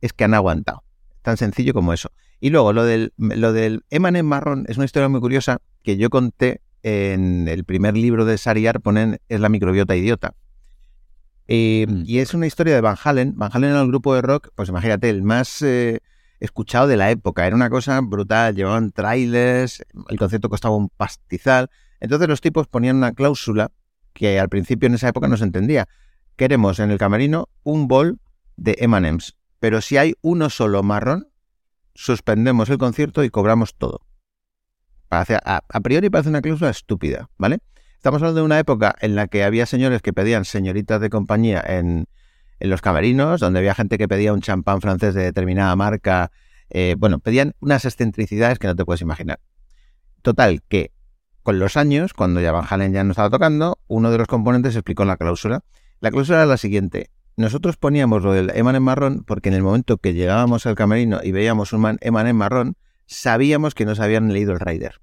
es 0.00 0.12
que 0.12 0.24
han 0.24 0.34
aguantado. 0.34 0.84
Tan 1.22 1.36
sencillo 1.36 1.72
como 1.72 1.92
eso. 1.92 2.10
Y 2.40 2.50
luego, 2.50 2.72
lo 2.72 2.84
del, 2.84 3.12
lo 3.16 3.52
del 3.52 3.84
Emanem 3.90 4.26
marrón 4.26 4.66
es 4.68 4.76
una 4.76 4.84
historia 4.84 5.08
muy 5.08 5.20
curiosa 5.20 5.60
que 5.82 5.96
yo 5.96 6.10
conté 6.10 6.60
en 6.82 7.48
el 7.48 7.64
primer 7.64 7.96
libro 7.96 8.24
de 8.24 8.36
Sariar 8.36 8.80
ponen 8.80 9.20
es 9.28 9.40
la 9.40 9.48
microbiota 9.48 9.94
idiota. 9.94 10.34
Eh, 11.48 11.86
Mm. 11.88 12.02
Y 12.06 12.18
es 12.18 12.34
una 12.34 12.46
historia 12.46 12.74
de 12.74 12.80
Van 12.80 12.96
Halen. 13.02 13.34
Van 13.36 13.50
Halen 13.52 13.70
era 13.70 13.82
el 13.82 13.88
grupo 13.88 14.14
de 14.14 14.22
rock, 14.22 14.48
pues 14.54 14.68
imagínate, 14.68 15.10
el 15.10 15.22
más 15.22 15.62
eh, 15.62 16.00
escuchado 16.42 16.86
de 16.86 16.96
la 16.96 17.10
época. 17.10 17.46
Era 17.46 17.56
una 17.56 17.70
cosa 17.70 18.00
brutal, 18.00 18.54
llevaban 18.54 18.90
trailers, 18.90 19.84
el 20.08 20.18
concepto 20.18 20.48
costaba 20.48 20.76
un 20.76 20.88
pastizal. 20.88 21.70
Entonces 22.00 22.28
los 22.28 22.40
tipos 22.40 22.66
ponían 22.66 22.96
una 22.96 23.12
cláusula 23.12 23.70
que 24.12 24.40
al 24.40 24.48
principio 24.48 24.88
en 24.88 24.94
esa 24.94 25.08
época 25.08 25.28
no 25.28 25.36
se 25.36 25.44
entendía. 25.44 25.88
Queremos 26.36 26.80
en 26.80 26.90
el 26.90 26.98
camerino 26.98 27.48
un 27.62 27.86
bol 27.86 28.18
de 28.56 28.76
M&M's, 28.80 29.36
pero 29.60 29.80
si 29.80 29.96
hay 29.96 30.14
uno 30.20 30.50
solo 30.50 30.82
marrón, 30.82 31.28
suspendemos 31.94 32.68
el 32.70 32.78
concierto 32.78 33.22
y 33.22 33.30
cobramos 33.30 33.76
todo. 33.76 34.00
A, 35.10 35.24
a 35.68 35.80
priori 35.80 36.10
parece 36.10 36.30
una 36.30 36.40
cláusula 36.40 36.70
estúpida, 36.70 37.28
¿vale? 37.36 37.58
Estamos 37.96 38.20
hablando 38.20 38.40
de 38.40 38.46
una 38.46 38.58
época 38.58 38.96
en 39.00 39.14
la 39.14 39.28
que 39.28 39.44
había 39.44 39.66
señores 39.66 40.02
que 40.02 40.12
pedían 40.12 40.44
señoritas 40.44 41.00
de 41.00 41.10
compañía 41.10 41.62
en, 41.64 42.08
en 42.62 42.70
los 42.70 42.80
camerinos, 42.80 43.40
donde 43.40 43.58
había 43.58 43.74
gente 43.74 43.98
que 43.98 44.06
pedía 44.06 44.32
un 44.32 44.40
champán 44.40 44.80
francés 44.80 45.14
de 45.14 45.22
determinada 45.24 45.74
marca. 45.74 46.30
eh, 46.70 46.94
bueno, 46.96 47.18
pedían 47.18 47.54
unas 47.60 47.84
excentricidades 47.84 48.58
que 48.58 48.66
no 48.68 48.76
te 48.76 48.84
puedes 48.84 49.02
imaginar. 49.02 49.40
Total, 50.22 50.62
que 50.68 50.92
con 51.42 51.58
los 51.58 51.76
años, 51.76 52.14
cuando 52.14 52.40
ya 52.40 52.52
Van 52.52 52.64
Halen 52.70 52.92
ya 52.92 53.02
no 53.04 53.10
estaba 53.10 53.28
tocando, 53.30 53.78
uno 53.88 54.10
de 54.12 54.18
los 54.18 54.28
componentes 54.28 54.74
explicó 54.76 55.04
la 55.04 55.16
cláusula. 55.16 55.64
La 56.00 56.10
cláusula 56.12 56.38
era 56.38 56.46
la 56.46 56.56
siguiente. 56.56 57.10
Nosotros 57.36 57.76
poníamos 57.76 58.22
lo 58.22 58.32
del 58.32 58.50
Emanem 58.54 58.82
marrón 58.82 59.24
porque 59.26 59.48
en 59.48 59.56
el 59.56 59.62
momento 59.62 59.98
que 59.98 60.14
llegábamos 60.14 60.64
al 60.66 60.76
camerino 60.76 61.18
y 61.22 61.32
veíamos 61.32 61.72
un 61.72 61.80
man- 61.80 61.98
Emanem 62.00 62.36
marrón, 62.36 62.76
sabíamos 63.06 63.74
que 63.74 63.84
nos 63.84 63.98
habían 63.98 64.32
leído 64.32 64.52
el 64.52 64.60
rider. 64.60 65.00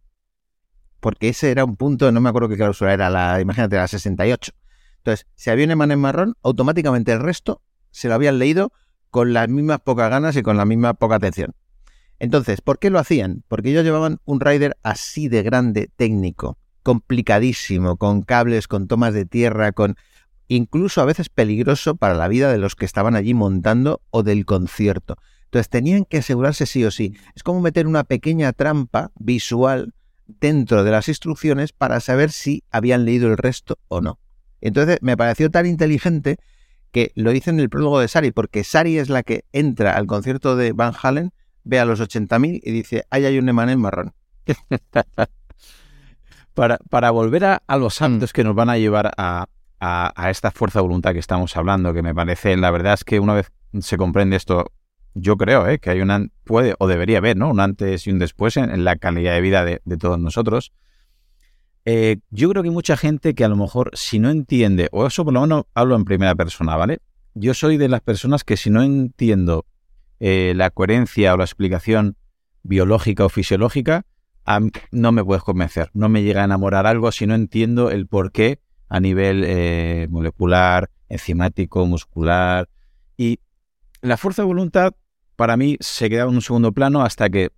Porque 1.01 1.29
ese 1.29 1.51
era 1.51 1.65
un 1.65 1.75
punto, 1.75 2.11
no 2.11 2.21
me 2.21 2.29
acuerdo 2.29 2.49
qué 2.49 2.55
cláusula 2.57 2.93
era, 2.93 3.09
la, 3.09 3.41
imagínate, 3.41 3.75
la 3.75 3.87
68. 3.87 4.53
Entonces, 4.99 5.27
si 5.35 5.49
había 5.49 5.65
un 5.65 5.71
Emanem 5.71 5.99
marrón, 5.99 6.35
automáticamente 6.43 7.11
el 7.11 7.19
resto 7.19 7.61
se 7.91 8.07
lo 8.07 8.13
habían 8.13 8.39
leído 8.39 8.71
con 9.09 9.33
las 9.33 9.49
mismas 9.49 9.79
pocas 9.81 10.09
ganas 10.09 10.35
y 10.35 10.43
con 10.43 10.57
la 10.57 10.65
misma 10.65 10.93
poca 10.93 11.15
atención. 11.15 11.55
Entonces, 12.19 12.61
¿por 12.61 12.79
qué 12.79 12.89
lo 12.89 12.99
hacían? 12.99 13.43
Porque 13.47 13.69
ellos 13.71 13.85
llevaban 13.85 14.19
un 14.25 14.39
rider 14.39 14.77
así 14.83 15.29
de 15.29 15.41
grande, 15.41 15.89
técnico, 15.95 16.57
complicadísimo, 16.83 17.97
con 17.97 18.21
cables, 18.21 18.67
con 18.67 18.87
tomas 18.87 19.13
de 19.13 19.25
tierra, 19.25 19.71
con 19.71 19.95
incluso 20.49 21.01
a 21.01 21.05
veces 21.05 21.29
peligroso 21.29 21.95
para 21.95 22.15
la 22.15 22.27
vida 22.27 22.51
de 22.51 22.57
los 22.57 22.75
que 22.75 22.85
estaban 22.85 23.15
allí 23.15 23.33
montando 23.33 24.01
o 24.09 24.23
del 24.23 24.45
concierto. 24.45 25.15
Entonces 25.45 25.69
tenían 25.69 26.05
que 26.05 26.17
asegurarse 26.17 26.65
sí 26.65 26.83
o 26.83 26.91
sí. 26.91 27.15
Es 27.35 27.43
como 27.43 27.61
meter 27.61 27.87
una 27.87 28.03
pequeña 28.03 28.51
trampa 28.51 29.11
visual 29.17 29.93
dentro 30.27 30.83
de 30.83 30.91
las 30.91 31.07
instrucciones 31.07 31.71
para 31.71 31.99
saber 32.01 32.31
si 32.31 32.63
habían 32.69 33.05
leído 33.05 33.29
el 33.29 33.37
resto 33.37 33.79
o 33.87 34.01
no. 34.01 34.19
Entonces 34.61 34.97
me 35.01 35.17
pareció 35.17 35.49
tan 35.49 35.65
inteligente 35.65 36.37
que 36.91 37.11
lo 37.15 37.31
hice 37.31 37.49
en 37.51 37.59
el 37.59 37.69
prólogo 37.69 37.99
de 37.99 38.07
Sari, 38.07 38.31
porque 38.31 38.63
Sari 38.63 38.97
es 38.97 39.09
la 39.09 39.23
que 39.23 39.45
entra 39.53 39.95
al 39.95 40.07
concierto 40.07 40.55
de 40.55 40.71
Van 40.73 40.93
Halen, 41.01 41.31
ve 41.63 41.79
a 41.79 41.85
los 41.85 41.99
80.000 42.01 42.59
y 42.63 42.71
dice, 42.71 43.05
ahí 43.11 43.25
hay 43.25 43.37
un 43.37 43.47
Emanem 43.49 43.79
marrón. 43.79 44.13
Para, 46.53 46.77
para 46.89 47.11
volver 47.11 47.45
a, 47.45 47.61
a 47.67 47.77
los 47.77 48.01
hábitos 48.01 48.33
que 48.33 48.43
nos 48.43 48.53
van 48.55 48.69
a 48.69 48.77
llevar 48.77 49.11
a, 49.17 49.47
a- 49.79 50.13
a 50.15 50.29
esta 50.29 50.51
fuerza 50.51 50.79
de 50.79 50.83
voluntad 50.83 51.13
que 51.13 51.19
estamos 51.19 51.55
hablando, 51.55 51.93
que 51.93 52.01
me 52.01 52.13
parece, 52.13 52.57
la 52.57 52.69
verdad 52.71 52.95
es 52.95 53.03
que 53.05 53.19
una 53.19 53.33
vez 53.33 53.51
se 53.79 53.95
comprende 53.97 54.35
esto, 54.35 54.71
yo 55.13 55.37
creo 55.37 55.67
¿eh? 55.67 55.79
que 55.79 55.89
hay 55.89 56.01
un 56.01 56.31
puede 56.43 56.75
o 56.79 56.87
debería 56.87 57.19
haber, 57.19 57.37
¿no? 57.37 57.49
Un 57.49 57.61
antes 57.61 58.07
y 58.07 58.11
un 58.11 58.19
después 58.19 58.57
en, 58.57 58.71
en 58.71 58.83
la 58.83 58.97
calidad 58.97 59.33
de 59.35 59.41
vida 59.41 59.63
de, 59.63 59.81
de 59.85 59.97
todos 59.97 60.19
nosotros. 60.19 60.73
Eh, 61.85 62.17
yo 62.29 62.49
creo 62.49 62.61
que 62.61 62.69
hay 62.69 62.73
mucha 62.73 62.97
gente 62.97 63.33
que 63.33 63.43
a 63.43 63.47
lo 63.47 63.55
mejor 63.55 63.91
si 63.93 64.19
no 64.19 64.29
entiende, 64.29 64.89
o 64.91 65.07
eso 65.07 65.23
por 65.23 65.33
lo 65.33 65.41
menos 65.41 65.65
hablo 65.73 65.95
en 65.95 66.05
primera 66.05 66.35
persona, 66.35 66.75
¿vale? 66.75 66.99
Yo 67.33 67.53
soy 67.53 67.77
de 67.77 67.89
las 67.89 68.01
personas 68.01 68.43
que 68.43 68.57
si 68.57 68.69
no 68.69 68.83
entiendo 68.83 69.65
eh, 70.19 70.53
la 70.55 70.69
coherencia 70.69 71.33
o 71.33 71.37
la 71.37 71.45
explicación 71.45 72.17
biológica 72.63 73.25
o 73.25 73.29
fisiológica, 73.29 74.05
no 74.91 75.11
me 75.11 75.23
puedes 75.23 75.43
convencer. 75.43 75.91
No 75.93 76.09
me 76.09 76.23
llega 76.23 76.41
a 76.41 76.45
enamorar 76.45 76.87
algo 76.87 77.11
si 77.11 77.27
no 77.27 77.35
entiendo 77.35 77.91
el 77.91 78.07
por 78.07 78.31
qué 78.31 78.59
a 78.87 78.99
nivel 78.99 79.43
eh, 79.45 80.07
molecular, 80.09 80.89
enzimático, 81.07 81.85
muscular. 81.85 82.67
Y 83.15 83.39
la 84.01 84.17
fuerza 84.17 84.41
de 84.41 84.47
voluntad 84.47 84.93
para 85.35 85.55
mí 85.55 85.77
se 85.79 86.09
queda 86.09 86.23
en 86.23 86.29
un 86.29 86.41
segundo 86.41 86.71
plano 86.71 87.03
hasta 87.03 87.29
que, 87.29 87.51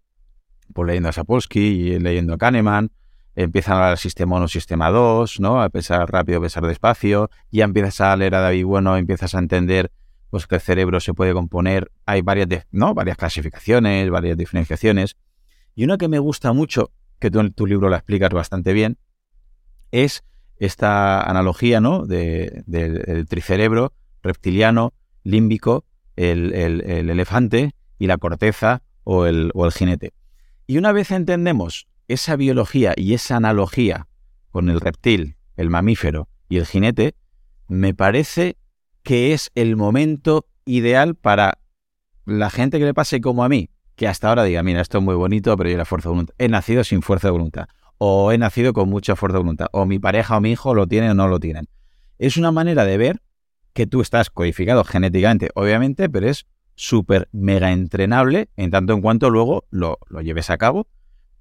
pues 0.74 0.88
leyendo 0.88 1.10
a 1.10 1.14
Sapolsky 1.14 1.60
y 1.60 2.00
leyendo 2.00 2.34
a 2.34 2.38
Kahneman, 2.38 2.92
empiezan 3.36 3.74
a 3.76 3.78
hablar 3.84 3.98
sistema 3.98 4.38
1, 4.38 4.48
sistema 4.48 4.90
2, 4.90 5.40
¿no? 5.40 5.62
A 5.62 5.70
pensar 5.70 6.10
rápido, 6.12 6.40
a 6.40 6.42
pensar 6.42 6.66
despacio. 6.66 7.30
Ya 7.52 7.64
empiezas 7.66 8.02
a 8.02 8.16
leer 8.16 8.36
a 8.36 8.42
David 8.42 8.66
Bueno, 8.66 8.98
empiezas 8.98 9.36
a 9.36 9.40
entender 9.40 9.92
pues 10.30 10.48
que 10.48 10.56
el 10.56 10.62
cerebro 10.62 11.00
se 11.02 11.14
puede 11.14 11.34
componer, 11.34 11.92
hay 12.06 12.22
varias, 12.22 12.48
de- 12.48 12.64
¿no? 12.72 12.94
varias 12.94 13.18
clasificaciones, 13.18 14.10
varias 14.10 14.38
diferenciaciones. 14.38 15.18
Y 15.76 15.84
una 15.84 15.98
que 15.98 16.08
me 16.08 16.20
gusta 16.20 16.54
mucho, 16.54 16.92
que 17.20 17.30
tú 17.30 17.42
en 17.42 17.52
tu 17.54 17.68
libro 17.68 17.90
la 17.90 17.98
explicas 17.98 18.30
bastante 18.30 18.72
bien, 18.72 18.98
es 19.92 20.24
esta 20.58 21.22
analogía 21.22 21.82
¿no? 21.82 22.06
de- 22.06 22.64
del 22.66 23.02
del 23.02 23.26
tricerebro 23.28 23.94
reptiliano, 24.24 24.94
límbico, 25.24 25.84
el, 26.16 26.54
el- 26.54 26.82
el 26.90 27.10
elefante 27.10 27.72
y 28.00 28.08
la 28.08 28.18
corteza 28.18 28.84
o 29.04 29.26
el, 29.26 29.52
o 29.54 29.66
el 29.66 29.72
jinete. 29.74 30.14
Y 30.68 30.78
una 30.78 30.92
vez 30.94 31.12
entendemos 31.12 31.88
esa 32.14 32.36
biología 32.36 32.94
y 32.96 33.14
esa 33.14 33.38
analogía 33.38 34.08
con 34.52 34.70
el 34.70 34.80
reptil, 34.80 35.38
el 35.56 35.70
mamífero 35.70 36.28
y 36.50 36.58
el 36.58 36.66
jinete, 36.66 37.16
me 37.68 37.94
parece 37.94 38.58
que 39.04 39.34
es 39.34 39.52
el 39.56 39.76
momento 39.76 40.46
ideal 40.66 41.16
para 41.16 41.60
la 42.26 42.50
gente 42.50 42.80
que 42.80 42.86
le 42.86 42.94
pase 42.94 43.22
como 43.22 43.44
a 43.44 43.50
mí, 43.50 43.70
que 43.96 44.08
hasta 44.08 44.30
ahora 44.30 44.44
diga, 44.44 44.64
mira, 44.64 44.82
esto 44.82 45.00
es 45.00 45.04
muy 45.04 45.16
bonito, 45.16 45.56
pero 45.58 45.70
yo 45.70 45.78
la 45.78 45.86
fuerza 45.86 46.10
de 46.10 46.14
voluntad. 46.14 46.36
He 46.38 46.48
nacido 46.48 46.84
sin 46.84 47.02
fuerza 47.02 47.28
de 47.28 47.32
voluntad. 47.32 47.68
O 47.98 48.32
he 48.32 48.38
nacido 48.38 48.74
con 48.74 48.90
mucha 48.90 49.16
fuerza 49.16 49.38
de 49.38 49.44
voluntad. 49.44 49.68
O 49.72 49.86
mi 49.86 50.00
pareja 50.00 50.38
o 50.38 50.42
mi 50.42 50.52
hijo 50.52 50.74
lo 50.74 50.88
tienen 50.88 51.12
o 51.12 51.14
no 51.14 51.28
lo 51.28 51.40
tienen. 51.40 51.68
Es 52.18 52.38
una 52.38 52.52
manera 52.52 52.86
de 52.86 52.98
ver 52.98 53.22
que 53.74 53.88
tú 53.88 54.02
estás 54.02 54.30
codificado 54.30 54.84
genéticamente, 54.84 55.50
obviamente, 55.56 56.10
pero 56.10 56.28
es 56.28 56.46
súper 56.76 57.30
mega 57.32 57.72
entrenable 57.72 58.50
en 58.58 58.72
tanto 58.72 58.94
en 58.94 59.02
cuanto 59.02 59.30
luego 59.30 59.66
lo, 59.70 60.00
lo 60.08 60.22
lleves 60.22 60.50
a 60.50 60.58
cabo. 60.58 60.88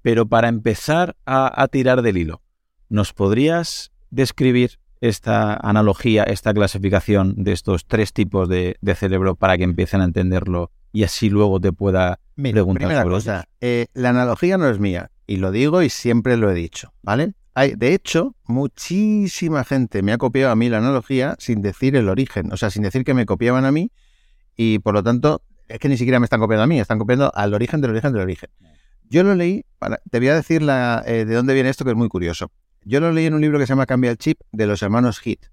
Pero 0.01 0.27
para 0.27 0.47
empezar 0.47 1.15
a, 1.25 1.61
a 1.61 1.67
tirar 1.67 2.01
del 2.01 2.17
hilo, 2.17 2.41
¿nos 2.89 3.13
podrías 3.13 3.91
describir 4.09 4.79
esta 5.01 5.55
analogía, 5.55 6.23
esta 6.23 6.53
clasificación 6.53 7.43
de 7.43 7.53
estos 7.53 7.85
tres 7.87 8.13
tipos 8.13 8.47
de, 8.47 8.77
de 8.81 8.95
cerebro 8.95 9.35
para 9.35 9.57
que 9.57 9.63
empiecen 9.63 10.01
a 10.01 10.05
entenderlo 10.05 10.71
y 10.93 11.03
así 11.03 11.29
luego 11.29 11.59
te 11.59 11.73
pueda 11.73 12.19
Mira, 12.35 12.53
preguntar 12.53 12.87
primera 12.87 13.01
sobre 13.01 13.15
cosa, 13.15 13.47
eh, 13.61 13.87
la 13.93 14.09
analogía 14.09 14.57
no 14.57 14.69
es 14.69 14.79
mía, 14.79 15.11
y 15.25 15.37
lo 15.37 15.51
digo 15.51 15.81
y 15.81 15.89
siempre 15.89 16.37
lo 16.37 16.51
he 16.51 16.53
dicho, 16.53 16.93
¿vale? 17.01 17.33
Hay, 17.53 17.73
de 17.75 17.93
hecho, 17.93 18.35
muchísima 18.45 19.63
gente 19.63 20.01
me 20.03 20.13
ha 20.13 20.17
copiado 20.17 20.51
a 20.51 20.55
mí 20.55 20.69
la 20.69 20.77
analogía 20.77 21.35
sin 21.39 21.61
decir 21.61 21.95
el 21.95 22.07
origen, 22.07 22.51
o 22.51 22.57
sea, 22.57 22.69
sin 22.69 22.83
decir 22.83 23.03
que 23.03 23.13
me 23.13 23.25
copiaban 23.25 23.65
a 23.65 23.71
mí, 23.71 23.91
y 24.55 24.79
por 24.79 24.93
lo 24.93 25.03
tanto, 25.03 25.41
es 25.67 25.79
que 25.79 25.89
ni 25.89 25.97
siquiera 25.97 26.19
me 26.19 26.25
están 26.25 26.39
copiando 26.39 26.63
a 26.63 26.67
mí, 26.67 26.79
están 26.79 26.99
copiando 26.99 27.31
al 27.33 27.53
origen 27.53 27.81
del 27.81 27.91
origen 27.91 28.13
del 28.13 28.21
origen. 28.21 28.49
Yo 29.11 29.23
lo 29.23 29.35
leí, 29.35 29.65
para, 29.77 29.99
te 30.09 30.19
voy 30.19 30.29
a 30.29 30.35
decir 30.35 30.61
la, 30.61 31.03
eh, 31.05 31.25
de 31.25 31.35
dónde 31.35 31.53
viene 31.53 31.67
esto, 31.67 31.83
que 31.83 31.91
es 31.91 31.97
muy 31.97 32.07
curioso. 32.07 32.49
Yo 32.85 33.01
lo 33.01 33.11
leí 33.11 33.25
en 33.25 33.33
un 33.33 33.41
libro 33.41 33.59
que 33.59 33.65
se 33.65 33.71
llama 33.73 33.85
Cambia 33.85 34.09
el 34.09 34.17
Chip, 34.17 34.39
de 34.53 34.65
los 34.65 34.81
hermanos 34.83 35.19
Heath, 35.21 35.47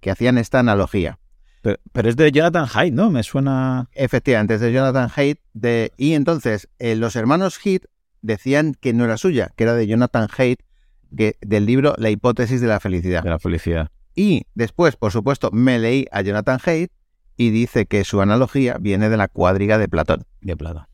que 0.00 0.10
hacían 0.10 0.38
esta 0.38 0.60
analogía. 0.60 1.18
Pero, 1.60 1.78
pero 1.92 2.08
es 2.08 2.16
de 2.16 2.32
Jonathan 2.32 2.66
Haidt, 2.72 2.94
¿no? 2.94 3.10
Me 3.10 3.22
suena... 3.22 3.90
Efectivamente, 3.92 4.54
es 4.54 4.62
de 4.62 4.72
Jonathan 4.72 5.10
Haidt. 5.14 5.40
De, 5.52 5.92
y 5.98 6.14
entonces, 6.14 6.70
eh, 6.78 6.96
los 6.96 7.16
hermanos 7.16 7.58
Heath 7.62 7.84
decían 8.22 8.72
que 8.72 8.94
no 8.94 9.04
era 9.04 9.18
suya, 9.18 9.52
que 9.56 9.64
era 9.64 9.74
de 9.74 9.86
Jonathan 9.86 10.28
Haidt, 10.34 10.60
que, 11.14 11.36
del 11.42 11.66
libro 11.66 11.92
La 11.98 12.08
hipótesis 12.08 12.62
de 12.62 12.68
la 12.68 12.80
felicidad. 12.80 13.22
de 13.22 13.28
la 13.28 13.38
felicidad. 13.38 13.90
Y 14.14 14.46
después, 14.54 14.96
por 14.96 15.12
supuesto, 15.12 15.50
me 15.52 15.78
leí 15.78 16.06
a 16.12 16.22
Jonathan 16.22 16.60
Haidt 16.64 16.92
y 17.36 17.50
dice 17.50 17.84
que 17.84 18.04
su 18.04 18.22
analogía 18.22 18.78
viene 18.80 19.10
de 19.10 19.18
la 19.18 19.28
cuadriga 19.28 19.76
de 19.76 19.86
Platón. 19.86 20.24
De 20.40 20.56
plata. 20.56 20.88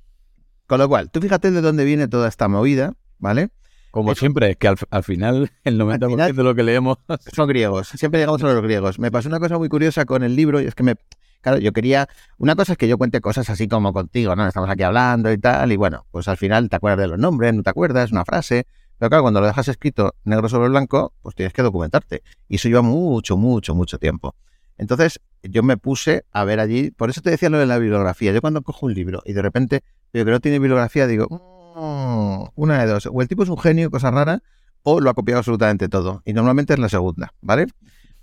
Con 0.73 0.79
lo 0.79 0.89
cual, 0.89 1.11
tú 1.11 1.21
fíjate 1.21 1.51
de 1.51 1.61
dónde 1.61 1.85
viene 1.85 2.09
toda 2.09 2.29
esta 2.29 2.49
movida, 2.49 2.95
¿vale? 3.19 3.51
Como 3.91 4.15
siempre, 4.15 4.57
que 4.57 4.69
al, 4.69 4.77
al 4.89 5.03
final 5.03 5.51
el 5.65 5.79
90% 5.79 6.09
final- 6.09 6.35
de 6.35 6.43
lo 6.43 6.55
que 6.55 6.63
leemos... 6.63 6.97
Son 7.35 7.47
griegos, 7.47 7.89
siempre 7.89 8.21
llegamos 8.21 8.43
a 8.43 8.55
los 8.55 8.63
griegos. 8.63 8.99
Me 8.99 9.11
pasó 9.11 9.29
una 9.29 9.39
cosa 9.39 9.59
muy 9.59 9.69
curiosa 9.69 10.07
con 10.07 10.23
el 10.23 10.35
libro 10.35 10.63
y 10.63 10.65
es 10.65 10.75
que 10.75 10.83
me... 10.83 10.95
Claro, 11.43 11.59
yo 11.59 11.73
quería... 11.75 12.09
Una 12.39 12.57
cosa 12.57 12.73
es 12.73 12.79
que 12.79 12.89
yo 12.89 12.97
cuente 12.97 13.21
cosas 13.21 13.51
así 13.51 13.69
como 13.69 13.93
contigo, 13.93 14.35
¿no? 14.35 14.49
Estamos 14.49 14.71
aquí 14.71 14.83
hablando 14.83 15.31
y 15.31 15.37
tal, 15.37 15.71
y 15.73 15.77
bueno, 15.77 16.07
pues 16.11 16.27
al 16.27 16.39
final 16.39 16.71
te 16.71 16.77
acuerdas 16.77 17.01
de 17.01 17.09
los 17.09 17.19
nombres, 17.19 17.53
no 17.53 17.63
te 17.63 17.69
acuerdas, 17.69 18.11
una 18.11 18.25
frase, 18.25 18.67
pero 18.97 19.11
claro, 19.11 19.25
cuando 19.25 19.43
lo 19.43 19.49
dejas 19.49 19.69
escrito 19.69 20.15
negro 20.25 20.49
sobre 20.49 20.71
blanco, 20.71 21.13
pues 21.21 21.35
tienes 21.35 21.53
que 21.53 21.61
documentarte. 21.61 22.23
Y 22.49 22.57
eso 22.57 22.71
lleva 22.71 22.81
mucho, 22.81 23.37
mucho, 23.37 23.75
mucho 23.75 23.99
tiempo. 23.99 24.37
Entonces, 24.79 25.21
yo 25.43 25.63
me 25.63 25.77
puse 25.77 26.25
a 26.33 26.45
ver 26.45 26.61
allí, 26.61 26.91
por 26.93 27.11
eso 27.11 27.21
te 27.21 27.29
decía 27.29 27.51
lo 27.51 27.59
de 27.59 27.67
la 27.67 27.77
bibliografía. 27.77 28.33
Yo 28.33 28.41
cuando 28.41 28.63
cojo 28.63 28.87
un 28.87 28.95
libro 28.95 29.23
y 29.27 29.35
de 29.35 29.43
repente 29.43 29.85
veo 30.13 30.25
que 30.25 30.31
no 30.31 30.41
tiene 30.41 30.59
bibliografía, 30.59 31.07
digo, 31.07 31.29
"Mm, 31.77 32.51
una 32.55 32.81
de 32.81 32.87
dos. 32.87 33.07
O 33.07 33.23
el 33.23 33.29
tipo 33.29 33.43
es 33.43 33.49
un 33.49 33.59
genio, 33.59 33.91
cosa 33.91 34.11
rara, 34.11 34.43
o 34.83 35.01
lo 35.01 35.11
ha 35.11 35.15
copiado 35.15 35.39
absolutamente 35.39 35.89
todo. 35.89 36.23
Y 36.25 36.33
normalmente 36.33 36.75
es 36.75 36.79
la 36.79 36.89
segunda, 36.89 37.33
¿vale? 37.41 37.67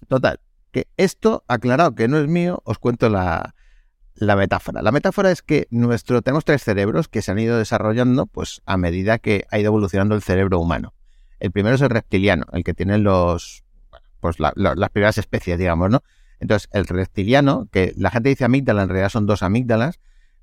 Total, 0.07 0.39
que 0.71 0.87
esto, 0.97 1.43
aclarado 1.47 1.95
que 1.95 2.07
no 2.07 2.17
es 2.17 2.27
mío, 2.27 2.61
os 2.65 2.79
cuento 2.79 3.09
la, 3.09 3.55
la 4.15 4.35
metáfora. 4.35 4.81
La 4.81 4.91
metáfora 4.91 5.31
es 5.31 5.41
que 5.41 5.67
nuestro, 5.71 6.21
tenemos 6.21 6.45
tres 6.45 6.63
cerebros 6.63 7.07
que 7.07 7.21
se 7.21 7.31
han 7.31 7.39
ido 7.39 7.57
desarrollando 7.57 8.25
pues, 8.25 8.61
a 8.65 8.77
medida 8.77 9.17
que 9.17 9.45
ha 9.49 9.59
ido 9.59 9.67
evolucionando 9.67 10.15
el 10.15 10.21
cerebro 10.21 10.59
humano. 10.59 10.93
El 11.39 11.51
primero 11.51 11.75
es 11.75 11.81
el 11.81 11.89
reptiliano, 11.89 12.45
el 12.51 12.63
que 12.63 12.73
tiene 12.73 12.97
los, 12.97 13.63
pues 14.19 14.37
las 14.39 14.89
primeras 14.89 15.17
especies, 15.17 15.57
digamos, 15.57 15.89
¿no? 15.89 16.03
Entonces, 16.41 16.69
el 16.71 16.85
reptiliano, 16.85 17.67
que 17.71 17.93
la 17.97 18.11
gente 18.11 18.29
dice 18.29 18.45
amígdala, 18.45 18.83
en 18.83 18.89
realidad 18.89 19.09
son 19.09 19.25
dos 19.25 19.43
amígdalas. 19.43 19.99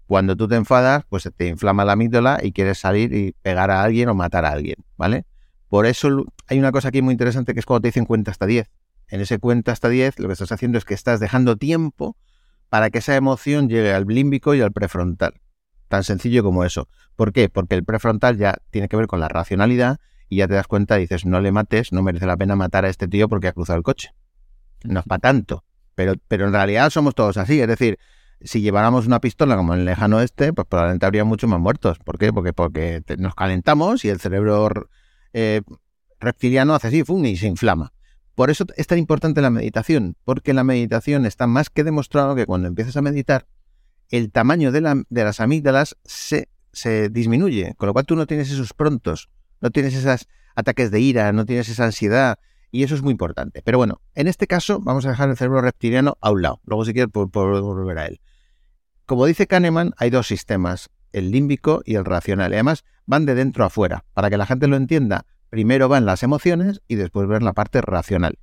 Cuando 0.07 0.37
tú 0.37 0.47
te 0.47 0.55
enfadas, 0.55 1.05
pues 1.09 1.25
se 1.25 1.31
te 1.31 1.49
inflama 1.49 1.85
la 1.85 1.93
amígdala 1.93 2.39
y 2.43 2.53
quieres 2.53 2.79
salir 2.79 3.13
y 3.13 3.33
pegar 3.43 3.71
a 3.71 3.83
alguien 3.83 4.09
o 4.09 4.15
matar 4.15 4.45
a 4.45 4.51
alguien, 4.51 4.77
¿vale? 4.97 5.27
Por 5.69 5.87
eso 5.87 6.25
hay 6.47 6.59
una 6.59 6.71
cosa 6.71 6.89
aquí 6.89 7.03
muy 7.03 7.13
interesante 7.13 7.55
que 7.55 7.61
es 7.61 7.67
cuando 7.67 7.83
te 7.83 7.89
dicen 7.89 8.05
cuenta 8.05 8.31
hasta 8.31 8.47
10. 8.47 8.71
En 9.09 9.21
ese 9.21 9.39
cuenta 9.39 9.73
hasta 9.73 9.89
10, 9.89 10.19
lo 10.21 10.29
que 10.29 10.33
estás 10.33 10.53
haciendo 10.53 10.79
es 10.79 10.85
que 10.85 10.95
estás 10.95 11.21
dejando 11.21 11.57
tiempo 11.57 12.17
para 12.69 12.91
que 12.91 12.99
esa 12.99 13.17
emoción 13.17 13.69
llegue 13.69 13.93
al 13.93 14.05
límbico 14.07 14.55
y 14.55 14.61
al 14.61 14.73
prefrontal. 14.73 15.35
Tan 15.89 16.05
sencillo 16.05 16.43
como 16.43 16.65
eso. 16.65 16.89
¿Por 17.15 17.33
qué? 17.33 17.49
Porque 17.49 17.75
el 17.75 17.85
prefrontal 17.85 18.37
ya 18.37 18.59
tiene 18.71 18.89
que 18.89 18.97
ver 18.97 19.07
con 19.07 19.21
la 19.21 19.29
racionalidad 19.29 19.99
y 20.29 20.39
ya 20.39 20.49
te 20.49 20.55
das 20.55 20.67
cuenta 20.67 20.97
dices, 20.97 21.25
no 21.25 21.41
le 21.41 21.53
mates, 21.53 21.93
no 21.93 22.03
merece 22.03 22.27
la 22.27 22.37
pena 22.37 22.57
matar 22.57 22.85
a 22.85 22.89
este 22.89 23.07
tío 23.09 23.29
porque 23.29 23.49
ha 23.49 23.53
cruzado 23.53 23.77
el 23.77 23.83
coche. 23.83 24.11
No 24.85 25.01
es 25.01 25.07
para 25.07 25.21
tanto. 25.21 25.65
Pero, 25.95 26.15
pero 26.29 26.47
en 26.47 26.53
realidad 26.53 26.91
somos 26.91 27.15
todos 27.15 27.37
así. 27.37 27.61
Es 27.61 27.69
decir, 27.69 27.99
si 28.41 28.61
lleváramos 28.61 29.07
una 29.07 29.21
pistola 29.21 29.57
como 29.57 29.75
en 29.75 29.81
el 29.81 29.87
lejano 29.87 30.19
oeste, 30.19 30.53
pues 30.53 30.67
probablemente 30.69 31.07
habría 31.07 31.25
muchos 31.25 31.49
más 31.49 31.61
muertos. 31.61 31.99
¿Por 31.99 32.19
qué? 32.19 32.33
Porque, 32.33 32.53
porque 32.53 33.03
nos 33.19 33.35
calentamos 33.35 34.05
y 34.05 34.09
el 34.09 34.21
cerebro 34.21 34.89
eh, 35.33 35.63
reptiliano 36.21 36.75
hace 36.75 36.89
así, 36.89 37.05
¡fum! 37.05 37.25
y 37.25 37.37
se 37.37 37.47
inflama. 37.47 37.93
Por 38.35 38.51
eso 38.51 38.67
es 38.77 38.87
tan 38.87 38.99
importante 38.99 39.41
la 39.41 39.51
meditación, 39.51 40.17
porque 40.25 40.53
la 40.53 40.63
meditación 40.63 41.25
está 41.25 41.47
más 41.47 41.71
que 41.71 41.85
demostrado 41.85 42.35
que 42.35 42.45
cuando 42.45 42.69
empiezas 42.69 42.97
a 42.97 43.03
meditar, 43.03 43.47
el 44.11 44.31
tamaño 44.31 44.73
de, 44.73 45.05
las 45.11 45.41
amígdalas 45.41 45.97
se, 46.05 46.49
se 46.73 47.09
disminuye, 47.09 47.75
con 47.77 47.87
lo 47.87 47.93
cual 47.95 48.05
tú 48.05 48.15
no 48.15 48.27
tienes 48.27 48.51
esos 48.51 48.75
prontos, 48.75 49.31
no 49.61 49.71
tienes 49.71 49.95
esos 49.95 50.29
ataques 50.55 50.91
de 50.91 51.01
ira, 51.01 51.33
no 51.33 51.47
tienes 51.47 51.71
esa 51.71 51.87
ansiedad, 51.87 52.39
y 52.71 52.83
eso 52.83 52.95
es 52.95 53.03
muy 53.03 53.13
importante. 53.13 53.63
Pero 53.65 53.79
bueno, 53.79 54.03
en 54.15 54.29
este 54.29 54.47
caso 54.47 54.81
vamos 54.81 55.07
a 55.07 55.11
dejar 55.11 55.31
el 55.31 55.37
cerebro 55.37 55.63
reptiliano 55.63 56.19
a 56.21 56.31
un 56.31 56.43
lado. 56.43 56.61
Luego, 56.67 56.85
si 56.85 56.93
quieres, 56.93 57.11
volver 57.13 57.99
a 57.99 58.07
él. 58.07 58.21
Como 59.07 59.25
dice 59.27 59.47
Kahneman, 59.47 59.95
hay 59.99 60.11
dos 60.11 60.27
sistemas, 60.27 60.91
el 61.13 61.31
límbico 61.31 61.81
y 61.85 61.95
el 61.95 62.05
racional. 62.05 62.53
Además 62.53 62.85
van 63.07 63.25
de 63.25 63.37
dentro 63.37 63.63
a 63.63 63.69
afuera. 63.69 64.05
Para 64.15 64.31
que 64.31 64.37
la 64.37 64.47
gente 64.47 64.67
lo 64.67 64.75
entienda, 64.75 65.27
primero 65.49 65.89
van 65.89 66.07
las 66.07 66.25
emociones 66.25 66.83
y 66.89 66.97
después 66.97 67.29
ver 67.29 67.45
la 67.45 67.53
parte 67.53 67.81
racional. 67.81 68.41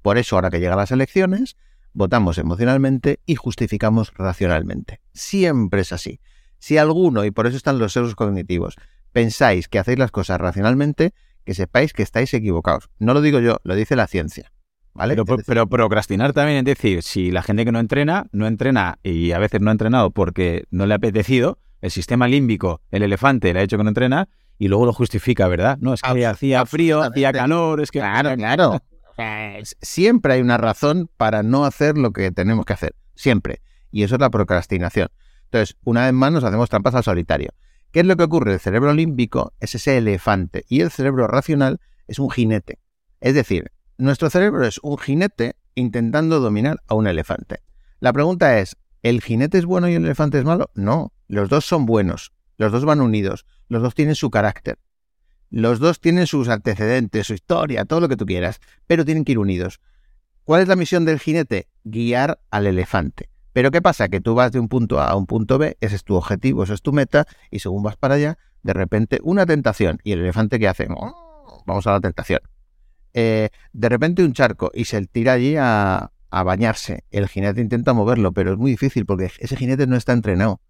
Por 0.00 0.16
eso, 0.16 0.36
ahora 0.36 0.48
que 0.48 0.60
llegan 0.60 0.78
las 0.78 0.92
elecciones, 0.92 1.58
votamos 1.92 2.38
emocionalmente 2.38 3.20
y 3.26 3.34
justificamos 3.34 4.14
racionalmente. 4.14 5.02
Siempre 5.12 5.82
es 5.82 5.92
así. 5.92 6.20
Si 6.58 6.78
alguno, 6.78 7.26
y 7.26 7.30
por 7.30 7.46
eso 7.46 7.58
están 7.58 7.78
los 7.78 7.92
seres 7.92 8.14
cognitivos, 8.14 8.76
pensáis 9.12 9.68
que 9.68 9.78
hacéis 9.78 9.98
las 9.98 10.10
cosas 10.10 10.40
racionalmente, 10.40 11.12
que 11.44 11.52
sepáis 11.52 11.92
que 11.92 12.02
estáis 12.02 12.32
equivocados. 12.32 12.88
No 12.98 13.12
lo 13.12 13.20
digo 13.20 13.40
yo, 13.40 13.58
lo 13.62 13.74
dice 13.74 13.94
la 13.94 14.06
ciencia. 14.06 14.52
¿Vale? 14.94 15.16
Pero, 15.46 15.68
procrastinar 15.68 16.32
también 16.32 16.58
es 16.58 16.64
decir, 16.64 17.02
si 17.02 17.30
la 17.30 17.42
gente 17.42 17.64
que 17.64 17.72
no 17.72 17.78
entrena, 17.78 18.26
no 18.32 18.46
entrena 18.46 18.98
y 19.02 19.32
a 19.32 19.38
veces 19.38 19.60
no 19.60 19.70
ha 19.70 19.72
entrenado 19.72 20.10
porque 20.10 20.64
no 20.70 20.86
le 20.86 20.94
ha 20.94 20.96
apetecido, 20.96 21.58
el 21.80 21.90
sistema 21.90 22.26
límbico, 22.26 22.80
el 22.90 23.02
elefante, 23.02 23.52
le 23.52 23.60
ha 23.60 23.62
hecho 23.62 23.76
que 23.76 23.84
no 23.84 23.90
entrena 23.90 24.28
y 24.58 24.68
luego 24.68 24.86
lo 24.86 24.92
justifica, 24.92 25.46
¿verdad? 25.46 25.78
No, 25.80 25.94
es 25.94 26.02
que 26.02 26.26
hacía 26.26 26.66
frío, 26.66 27.02
hacía 27.02 27.32
calor, 27.32 27.80
es 27.80 27.90
que... 27.90 28.00
Claro, 28.00 28.34
claro. 28.36 28.82
siempre 29.80 30.34
hay 30.34 30.40
una 30.40 30.56
razón 30.56 31.08
para 31.16 31.44
no 31.44 31.64
hacer 31.64 31.96
lo 31.96 32.12
que 32.12 32.32
tenemos 32.32 32.64
que 32.64 32.72
hacer, 32.72 32.96
siempre. 33.14 33.62
Y 33.92 34.02
eso 34.02 34.16
es 34.16 34.20
la 34.20 34.30
procrastinación. 34.30 35.08
Entonces, 35.44 35.76
una 35.84 36.04
vez 36.04 36.12
más 36.12 36.32
nos 36.32 36.44
hacemos 36.44 36.68
trampas 36.68 36.94
al 36.94 37.04
solitario. 37.04 37.50
¿Qué 37.90 38.00
es 38.00 38.06
lo 38.06 38.16
que 38.16 38.24
ocurre? 38.24 38.54
El 38.54 38.60
cerebro 38.60 38.92
límbico 38.92 39.54
es 39.60 39.74
ese 39.74 39.96
elefante 39.96 40.64
y 40.68 40.80
el 40.80 40.90
cerebro 40.90 41.26
racional 41.26 41.80
es 42.06 42.18
un 42.18 42.30
jinete. 42.30 42.80
Es 43.20 43.34
decir, 43.34 43.72
nuestro 43.98 44.30
cerebro 44.30 44.64
es 44.64 44.78
un 44.82 44.96
jinete 44.96 45.56
intentando 45.74 46.40
dominar 46.40 46.78
a 46.86 46.94
un 46.94 47.08
elefante. 47.08 47.62
La 47.98 48.12
pregunta 48.12 48.58
es, 48.60 48.76
¿el 49.02 49.20
jinete 49.20 49.58
es 49.58 49.66
bueno 49.66 49.88
y 49.88 49.94
el 49.94 50.04
elefante 50.04 50.38
es 50.38 50.44
malo? 50.44 50.70
No, 50.74 51.12
los 51.26 51.48
dos 51.48 51.64
son 51.64 51.84
buenos, 51.84 52.32
los 52.56 52.70
dos 52.70 52.84
van 52.84 53.00
unidos, 53.00 53.44
los 53.68 53.82
dos 53.82 53.94
tienen 53.94 54.14
su 54.14 54.30
carácter, 54.30 54.78
los 55.50 55.80
dos 55.80 56.00
tienen 56.00 56.28
sus 56.28 56.48
antecedentes, 56.48 57.26
su 57.26 57.34
historia, 57.34 57.84
todo 57.84 58.00
lo 58.00 58.08
que 58.08 58.16
tú 58.16 58.24
quieras, 58.24 58.60
pero 58.86 59.04
tienen 59.04 59.24
que 59.24 59.32
ir 59.32 59.38
unidos. 59.38 59.80
¿Cuál 60.44 60.62
es 60.62 60.68
la 60.68 60.76
misión 60.76 61.04
del 61.04 61.18
jinete? 61.18 61.68
Guiar 61.82 62.40
al 62.50 62.66
elefante. 62.66 63.28
Pero 63.52 63.72
¿qué 63.72 63.82
pasa? 63.82 64.08
Que 64.08 64.20
tú 64.20 64.34
vas 64.34 64.52
de 64.52 64.60
un 64.60 64.68
punto 64.68 65.00
A 65.00 65.08
a 65.08 65.16
un 65.16 65.26
punto 65.26 65.58
B, 65.58 65.76
ese 65.80 65.96
es 65.96 66.04
tu 66.04 66.14
objetivo, 66.14 66.62
esa 66.62 66.74
es 66.74 66.82
tu 66.82 66.92
meta, 66.92 67.26
y 67.50 67.58
según 67.58 67.82
vas 67.82 67.96
para 67.96 68.14
allá, 68.14 68.38
de 68.62 68.72
repente 68.72 69.18
una 69.24 69.44
tentación. 69.44 69.98
¿Y 70.04 70.12
el 70.12 70.20
elefante 70.20 70.60
qué 70.60 70.68
hace? 70.68 70.86
Oh, 70.88 71.64
vamos 71.66 71.86
a 71.88 71.92
la 71.92 72.00
tentación. 72.00 72.40
Eh, 73.20 73.48
de 73.72 73.88
repente 73.88 74.22
un 74.22 74.32
charco 74.32 74.70
y 74.72 74.84
se 74.84 75.04
tira 75.06 75.32
allí 75.32 75.56
a, 75.58 76.12
bañarse. 76.30 77.02
El 77.10 77.26
jinete 77.26 77.60
intenta 77.60 77.92
moverlo, 77.92 78.30
pero 78.30 78.52
es 78.52 78.58
muy 78.58 78.70
difícil 78.70 79.06
porque 79.06 79.32
ese 79.40 79.56
jinete 79.56 79.88
no 79.88 79.96
está 79.96 80.12
entrenado. 80.12 80.60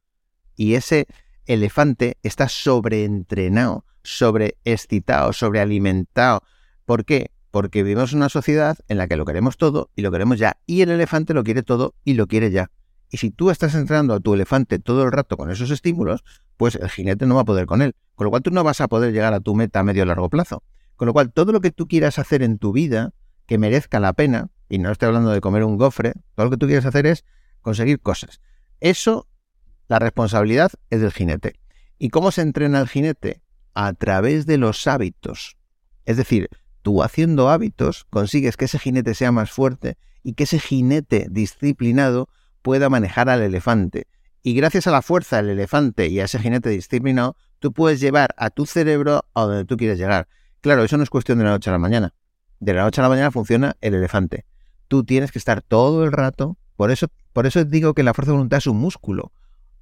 Y 0.56 0.72
ese 0.72 1.08
elefante 1.44 2.16
está 2.22 2.48
sobreentrenado, 2.48 3.84
sobreexcitado, 4.02 5.34
sobrealimentado. 5.34 6.42
¿Por 6.86 7.04
qué? 7.04 7.32
Porque 7.50 7.82
vivimos 7.82 8.14
en 8.14 8.20
una 8.20 8.30
sociedad 8.30 8.78
en 8.88 8.96
la 8.96 9.08
que 9.08 9.16
lo 9.16 9.26
queremos 9.26 9.58
todo 9.58 9.90
y 9.94 10.00
lo 10.00 10.10
queremos 10.10 10.38
ya. 10.38 10.56
Y 10.64 10.80
el 10.80 10.88
elefante 10.88 11.34
lo 11.34 11.44
quiere 11.44 11.62
todo 11.62 11.96
y 12.02 12.14
lo 12.14 12.28
quiere 12.28 12.50
ya. 12.50 12.70
Y 13.10 13.18
si 13.18 13.30
tú 13.30 13.50
estás 13.50 13.74
entrenando 13.74 14.14
a 14.14 14.20
tu 14.20 14.32
elefante 14.32 14.78
todo 14.78 15.02
el 15.02 15.12
rato 15.12 15.36
con 15.36 15.50
esos 15.50 15.70
estímulos, 15.70 16.24
pues 16.56 16.76
el 16.76 16.88
jinete 16.88 17.26
no 17.26 17.34
va 17.34 17.42
a 17.42 17.44
poder 17.44 17.66
con 17.66 17.82
él. 17.82 17.94
Con 18.14 18.24
lo 18.24 18.30
cual 18.30 18.42
tú 18.42 18.50
no 18.52 18.64
vas 18.64 18.80
a 18.80 18.88
poder 18.88 19.12
llegar 19.12 19.34
a 19.34 19.40
tu 19.40 19.54
meta 19.54 19.80
a 19.80 19.82
medio 19.82 20.06
largo 20.06 20.30
plazo. 20.30 20.62
Con 20.98 21.06
lo 21.06 21.12
cual 21.12 21.32
todo 21.32 21.52
lo 21.52 21.60
que 21.60 21.70
tú 21.70 21.86
quieras 21.86 22.18
hacer 22.18 22.42
en 22.42 22.58
tu 22.58 22.72
vida 22.72 23.14
que 23.46 23.56
merezca 23.56 24.00
la 24.00 24.12
pena, 24.14 24.50
y 24.68 24.78
no 24.78 24.90
estoy 24.90 25.06
hablando 25.06 25.30
de 25.30 25.40
comer 25.40 25.62
un 25.62 25.76
gofre, 25.78 26.12
todo 26.34 26.46
lo 26.46 26.50
que 26.50 26.56
tú 26.56 26.66
quieres 26.66 26.84
hacer 26.84 27.06
es 27.06 27.24
conseguir 27.62 28.00
cosas. 28.00 28.40
Eso, 28.80 29.28
la 29.86 30.00
responsabilidad 30.00 30.72
es 30.90 31.00
del 31.00 31.12
jinete. 31.12 31.60
¿Y 31.98 32.08
cómo 32.10 32.32
se 32.32 32.42
entrena 32.42 32.80
el 32.80 32.88
jinete? 32.88 33.42
A 33.74 33.92
través 33.92 34.44
de 34.44 34.58
los 34.58 34.88
hábitos. 34.88 35.56
Es 36.04 36.16
decir, 36.16 36.48
tú 36.82 37.04
haciendo 37.04 37.48
hábitos 37.48 38.04
consigues 38.10 38.56
que 38.56 38.64
ese 38.64 38.80
jinete 38.80 39.14
sea 39.14 39.30
más 39.30 39.52
fuerte 39.52 39.96
y 40.24 40.32
que 40.32 40.44
ese 40.44 40.58
jinete 40.58 41.28
disciplinado 41.30 42.28
pueda 42.62 42.88
manejar 42.88 43.30
al 43.30 43.42
elefante. 43.42 44.08
Y 44.42 44.54
gracias 44.54 44.88
a 44.88 44.90
la 44.90 45.02
fuerza 45.02 45.36
del 45.36 45.50
elefante 45.50 46.08
y 46.08 46.18
a 46.18 46.24
ese 46.24 46.40
jinete 46.40 46.70
disciplinado, 46.70 47.36
tú 47.60 47.72
puedes 47.72 48.00
llevar 48.00 48.34
a 48.36 48.50
tu 48.50 48.66
cerebro 48.66 49.24
a 49.34 49.42
donde 49.42 49.64
tú 49.64 49.76
quieres 49.76 49.96
llegar. 49.96 50.26
Claro, 50.60 50.84
eso 50.84 50.96
no 50.96 51.02
es 51.02 51.10
cuestión 51.10 51.38
de 51.38 51.44
la 51.44 51.50
noche 51.50 51.70
a 51.70 51.72
la 51.72 51.78
mañana. 51.78 52.14
De 52.60 52.74
la 52.74 52.82
noche 52.82 53.00
a 53.00 53.04
la 53.04 53.08
mañana 53.08 53.30
funciona 53.30 53.76
el 53.80 53.94
elefante. 53.94 54.44
Tú 54.88 55.04
tienes 55.04 55.30
que 55.30 55.38
estar 55.38 55.62
todo 55.62 56.04
el 56.04 56.12
rato. 56.12 56.58
Por 56.76 56.90
eso, 56.90 57.08
por 57.32 57.46
eso 57.46 57.64
digo 57.64 57.94
que 57.94 58.02
la 58.02 58.14
fuerza 58.14 58.32
de 58.32 58.36
voluntad 58.36 58.58
es 58.58 58.66
un 58.66 58.78
músculo. 58.78 59.32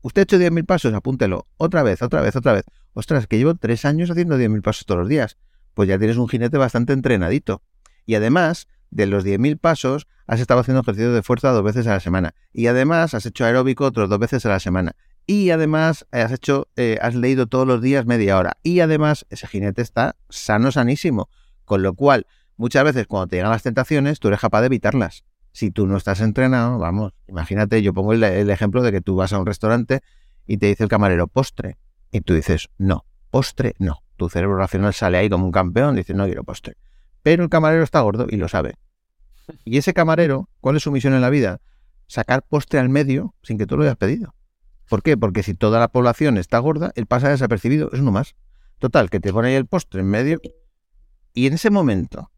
Usted 0.03 0.21
ha 0.21 0.25
hecho 0.25 0.39
10.000 0.39 0.67
pasos, 0.67 0.95
apúntelo. 0.95 1.47
Otra 1.57 1.83
vez, 1.83 2.03
otra 2.03 2.21
vez, 2.21 2.37
otra 2.37 2.53
vez. 2.53 2.65
Ostras, 2.93 3.27
que 3.27 3.39
llevo 3.39 3.55
tres 3.55 3.85
años 3.85 4.11
haciendo 4.11 4.39
10.000 4.39 4.63
pasos 4.63 4.87
todos 4.87 5.01
los 5.01 5.09
días. 5.09 5.39
Pues 5.75 5.89
ya 5.89 5.99
tienes 5.99 6.17
un 6.17 6.29
jinete 6.29 6.59
bastante 6.59 6.93
entrenadito. 6.93 7.63
Y 8.05 8.15
además, 8.15 8.69
de 8.91 9.07
los 9.07 9.25
10.000 9.25 9.59
pasos, 9.59 10.07
has 10.27 10.41
estado 10.41 10.61
haciendo 10.61 10.83
ejercicio 10.83 11.13
de 11.13 11.23
fuerza 11.23 11.51
dos 11.51 11.65
veces 11.65 11.87
a 11.87 11.95
la 11.95 12.01
semana. 12.01 12.35
Y 12.53 12.67
además 12.67 13.15
has 13.15 13.27
hecho 13.27 13.45
aeróbico 13.45 13.85
otros 13.85 14.09
dos 14.09 14.19
veces 14.19 14.45
a 14.47 14.51
la 14.51 14.61
semana. 14.61 14.97
Y 15.27 15.51
además 15.51 16.07
has 16.13 16.31
hecho, 16.31 16.69
eh, 16.77 16.99
has 17.03 17.15
leído 17.15 17.47
todos 17.47 17.67
los 17.67 17.83
días 17.83 18.07
media 18.07 18.39
hora. 18.39 18.59
Y 18.63 18.81
además 18.81 19.27
ese 19.29 19.47
jinete 19.49 19.83
está 19.83 20.17
sano, 20.29 20.71
sanísimo. 20.71 21.29
Con 21.65 21.83
lo 21.83 21.95
cual, 21.95 22.27
muchas 22.57 22.85
veces 22.85 23.07
cuando 23.09 23.27
te 23.27 23.37
llegan 23.37 23.51
las 23.51 23.65
tentaciones, 23.65 24.21
tú 24.21 24.29
eres 24.29 24.41
capaz 24.41 24.61
de 24.61 24.67
evitarlas. 24.67 25.25
Si 25.51 25.71
tú 25.71 25.87
no 25.87 25.97
estás 25.97 26.21
entrenado, 26.21 26.79
vamos, 26.79 27.13
imagínate, 27.27 27.83
yo 27.83 27.93
pongo 27.93 28.13
el, 28.13 28.23
el 28.23 28.51
ejemplo 28.51 28.83
de 28.83 28.93
que 28.93 29.01
tú 29.01 29.17
vas 29.17 29.33
a 29.33 29.39
un 29.39 29.47
restaurante 29.47 30.01
y 30.47 30.59
te 30.59 30.67
dice 30.67 30.85
el 30.85 30.89
camarero 30.89 31.27
postre. 31.27 31.77
Y 32.13 32.21
tú 32.21 32.35
dices, 32.35 32.69
no, 32.79 33.05
postre 33.31 33.75
no. 33.79 34.03
Tu 34.17 34.29
cerebro 34.29 34.57
racional 34.57 34.95
sale 34.95 35.19
ahí 35.19 35.29
como 35.29 35.45
un 35.45 35.53
campeón, 35.53 35.97
dice, 35.97 36.15
no 36.15 36.27
quiero 36.27 36.45
postre. 36.45 36.77
Pero 37.23 37.43
el 37.43 37.51
camarero 37.51 37.83
está 37.83 38.01
gordo 38.01 38.27
y 38.31 38.37
lo 38.37 38.49
sabe. 38.49 38.77
Y 39.65 39.79
ese 39.79 39.93
camarero, 39.93 40.49
¿cuál 40.61 40.77
es 40.77 40.85
su 40.85 40.93
misión 40.93 41.15
en 41.15 41.21
la 41.21 41.31
vida? 41.31 41.61
Sacar 42.07 42.45
postre 42.49 42.79
al 42.79 42.89
medio 42.89 43.35
sin 43.43 43.59
que 43.59 43.67
tú 43.67 43.77
lo 43.77 43.83
hayas 43.83 43.97
pedido. 43.97 44.36
¿Por 44.89 45.03
qué? 45.03 45.17
Porque 45.17 45.43
si 45.43 45.55
toda 45.55 45.81
la 45.81 45.89
población 45.89 46.39
está 46.39 46.59
gorda, 46.59 46.93
él 46.95 47.07
pasa 47.07 47.29
desapercibido, 47.29 47.91
es 47.93 48.01
uno 48.01 48.13
más. 48.13 48.35
Total, 48.79 49.11
que 49.11 49.21
te 49.21 49.33
pone 49.33 49.49
ahí 49.49 49.55
el 49.55 49.67
postre 49.67 50.01
en 50.01 50.07
medio 50.07 50.41
y 51.33 51.47
en 51.47 51.55
ese 51.55 51.71
momento 51.71 52.31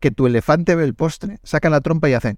que 0.00 0.10
tu 0.10 0.26
elefante 0.26 0.74
ve 0.74 0.84
el 0.84 0.94
postre, 0.94 1.38
saca 1.42 1.70
la 1.70 1.80
trompa 1.80 2.08
y 2.08 2.14
hace... 2.14 2.36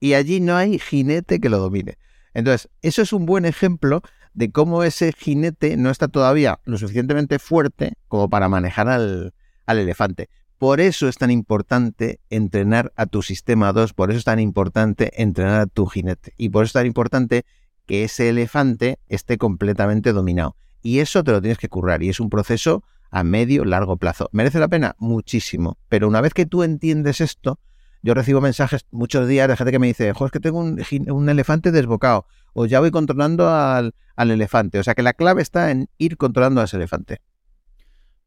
Y 0.00 0.14
allí 0.14 0.40
no 0.40 0.56
hay 0.56 0.78
jinete 0.78 1.40
que 1.40 1.48
lo 1.48 1.58
domine. 1.58 1.98
Entonces, 2.34 2.70
eso 2.82 3.02
es 3.02 3.12
un 3.12 3.26
buen 3.26 3.44
ejemplo 3.44 4.02
de 4.32 4.50
cómo 4.50 4.82
ese 4.82 5.12
jinete 5.12 5.76
no 5.76 5.90
está 5.90 6.08
todavía 6.08 6.60
lo 6.64 6.78
suficientemente 6.78 7.38
fuerte 7.38 7.94
como 8.08 8.30
para 8.30 8.48
manejar 8.48 8.88
al, 8.88 9.34
al 9.66 9.78
elefante. 9.78 10.28
Por 10.58 10.80
eso 10.80 11.08
es 11.08 11.16
tan 11.16 11.30
importante 11.30 12.20
entrenar 12.28 12.92
a 12.96 13.06
tu 13.06 13.22
sistema 13.22 13.72
2, 13.72 13.94
por 13.94 14.10
eso 14.10 14.18
es 14.18 14.24
tan 14.24 14.40
importante 14.40 15.22
entrenar 15.22 15.60
a 15.60 15.66
tu 15.66 15.86
jinete 15.86 16.34
y 16.36 16.50
por 16.50 16.64
eso 16.64 16.70
es 16.70 16.74
tan 16.74 16.86
importante 16.86 17.44
que 17.90 18.04
ese 18.04 18.28
elefante 18.28 19.00
esté 19.08 19.36
completamente 19.36 20.12
dominado. 20.12 20.54
Y 20.80 21.00
eso 21.00 21.24
te 21.24 21.32
lo 21.32 21.40
tienes 21.40 21.58
que 21.58 21.68
currar 21.68 22.04
y 22.04 22.08
es 22.08 22.20
un 22.20 22.30
proceso 22.30 22.84
a 23.10 23.24
medio, 23.24 23.64
largo 23.64 23.96
plazo. 23.96 24.28
¿Merece 24.30 24.60
la 24.60 24.68
pena? 24.68 24.94
Muchísimo. 25.00 25.76
Pero 25.88 26.06
una 26.06 26.20
vez 26.20 26.32
que 26.32 26.46
tú 26.46 26.62
entiendes 26.62 27.20
esto, 27.20 27.58
yo 28.00 28.14
recibo 28.14 28.40
mensajes 28.40 28.86
muchos 28.92 29.26
días 29.26 29.48
de 29.48 29.56
gente 29.56 29.72
que 29.72 29.80
me 29.80 29.88
dice, 29.88 30.12
jo, 30.12 30.24
es 30.24 30.30
que 30.30 30.38
tengo 30.38 30.60
un, 30.60 31.28
elefante 31.28 31.72
desbocado 31.72 32.26
o 32.52 32.66
ya 32.66 32.78
voy 32.78 32.92
controlando 32.92 33.50
al, 33.50 33.96
al 34.14 34.30
elefante. 34.30 34.78
O 34.78 34.84
sea 34.84 34.94
que 34.94 35.02
la 35.02 35.12
clave 35.12 35.42
está 35.42 35.72
en 35.72 35.88
ir 35.98 36.16
controlando 36.16 36.60
a 36.60 36.66
ese 36.66 36.76
elefante. 36.76 37.20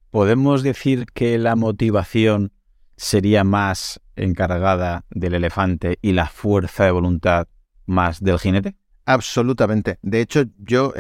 ¿Podemos 0.10 0.62
decir 0.62 1.06
que 1.14 1.38
la 1.38 1.56
motivación 1.56 2.52
sería 2.98 3.46
más 3.46 4.02
encargada 4.18 5.06
del 5.10 5.36
elefante 5.36 6.00
y 6.02 6.12
la 6.12 6.28
fuerza 6.28 6.84
de 6.84 6.92
voluntad 6.92 7.48
más 7.86 8.22
del 8.22 8.40
jinete? 8.40 8.76
Absolutamente. 9.06 10.00
De 10.02 10.22
hecho, 10.22 10.44
yo 10.58 10.94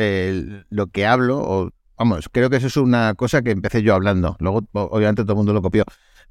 lo 0.69 0.87
que 0.87 1.05
hablo, 1.05 1.39
o 1.39 1.71
vamos, 1.97 2.29
creo 2.31 2.49
que 2.49 2.57
eso 2.57 2.67
es 2.67 2.77
una 2.77 3.13
cosa 3.15 3.41
que 3.41 3.51
empecé 3.51 3.81
yo 3.81 3.93
hablando. 3.93 4.35
Luego, 4.39 4.67
obviamente, 4.73 5.23
todo 5.23 5.33
el 5.33 5.37
mundo 5.37 5.53
lo 5.53 5.61
copió. 5.61 5.85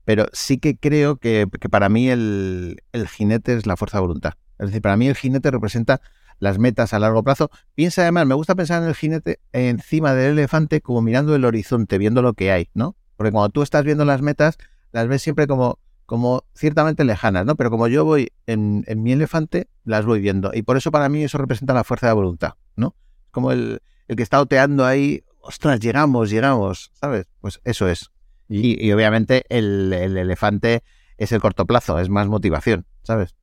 Pero 0.04 0.26
sí 0.32 0.58
que 0.58 0.76
creo 0.76 1.16
que, 1.16 1.48
para 1.70 1.88
mí 1.88 2.08
el, 2.08 2.80
jinete 3.08 3.54
es 3.54 3.66
la 3.66 3.76
fuerza 3.76 3.98
de 3.98 4.02
voluntad. 4.02 4.32
Es 4.58 4.66
decir, 4.66 4.82
para 4.82 4.96
mí 4.96 5.08
el 5.08 5.16
jinete 5.16 5.50
representa 5.50 6.00
las 6.38 6.58
metas 6.58 6.92
a 6.92 6.98
largo 6.98 7.22
plazo. 7.22 7.50
Piensa 7.74 8.02
además, 8.02 8.26
me 8.26 8.34
gusta 8.34 8.54
pensar 8.54 8.82
en 8.82 8.88
el 8.88 8.94
jinete 8.94 9.40
encima 9.52 10.14
del 10.14 10.32
elefante 10.32 10.80
como 10.80 11.00
mirando 11.00 11.34
el 11.36 11.44
horizonte, 11.44 11.98
viendo 11.98 12.20
lo 12.20 12.34
que 12.34 12.50
hay, 12.50 12.68
¿no? 12.74 12.96
Porque 13.16 13.30
cuando 13.30 13.50
tú 13.50 13.62
estás 13.62 13.84
viendo 13.84 14.04
las 14.04 14.22
metas, 14.22 14.58
las 14.90 15.06
ves 15.06 15.22
siempre 15.22 15.46
como, 15.46 15.78
como 16.12 16.44
ciertamente 16.54 17.04
lejanas, 17.04 17.46
¿no? 17.46 17.56
Pero 17.56 17.70
como 17.70 17.88
yo 17.88 18.04
voy 18.04 18.32
en, 18.46 18.84
mi 18.96 19.12
elefante, 19.12 19.68
las 19.82 20.04
voy 20.04 20.20
viendo. 20.20 20.50
Y 20.52 20.60
por 20.60 20.76
eso 20.76 20.90
para 20.90 21.08
mí 21.08 21.24
eso 21.24 21.38
representa 21.38 21.72
la 21.72 21.84
fuerza 21.84 22.06
de 22.08 22.12
voluntad, 22.12 22.52
¿no? 22.76 22.94
Como 23.30 23.50
el, 23.50 23.80
el 24.08 24.16
que 24.16 24.22
está 24.22 24.38
oteando 24.38 24.84
ahí, 24.84 25.24
ostras, 25.40 25.80
llegamos, 25.80 26.28
llegamos, 26.28 26.90
¿sabes? 26.92 27.28
Pues 27.40 27.62
eso 27.64 27.88
es. 27.88 28.10
Y, 28.46 28.92
obviamente 28.92 29.46
el, 29.48 29.90
el 29.90 30.18
elefante 30.18 30.82
es 31.16 31.32
el 31.32 31.40
corto 31.40 31.64
plazo, 31.64 31.98
es 31.98 32.10
más 32.10 32.28
motivación, 32.28 32.84
¿sabes? 33.02 33.34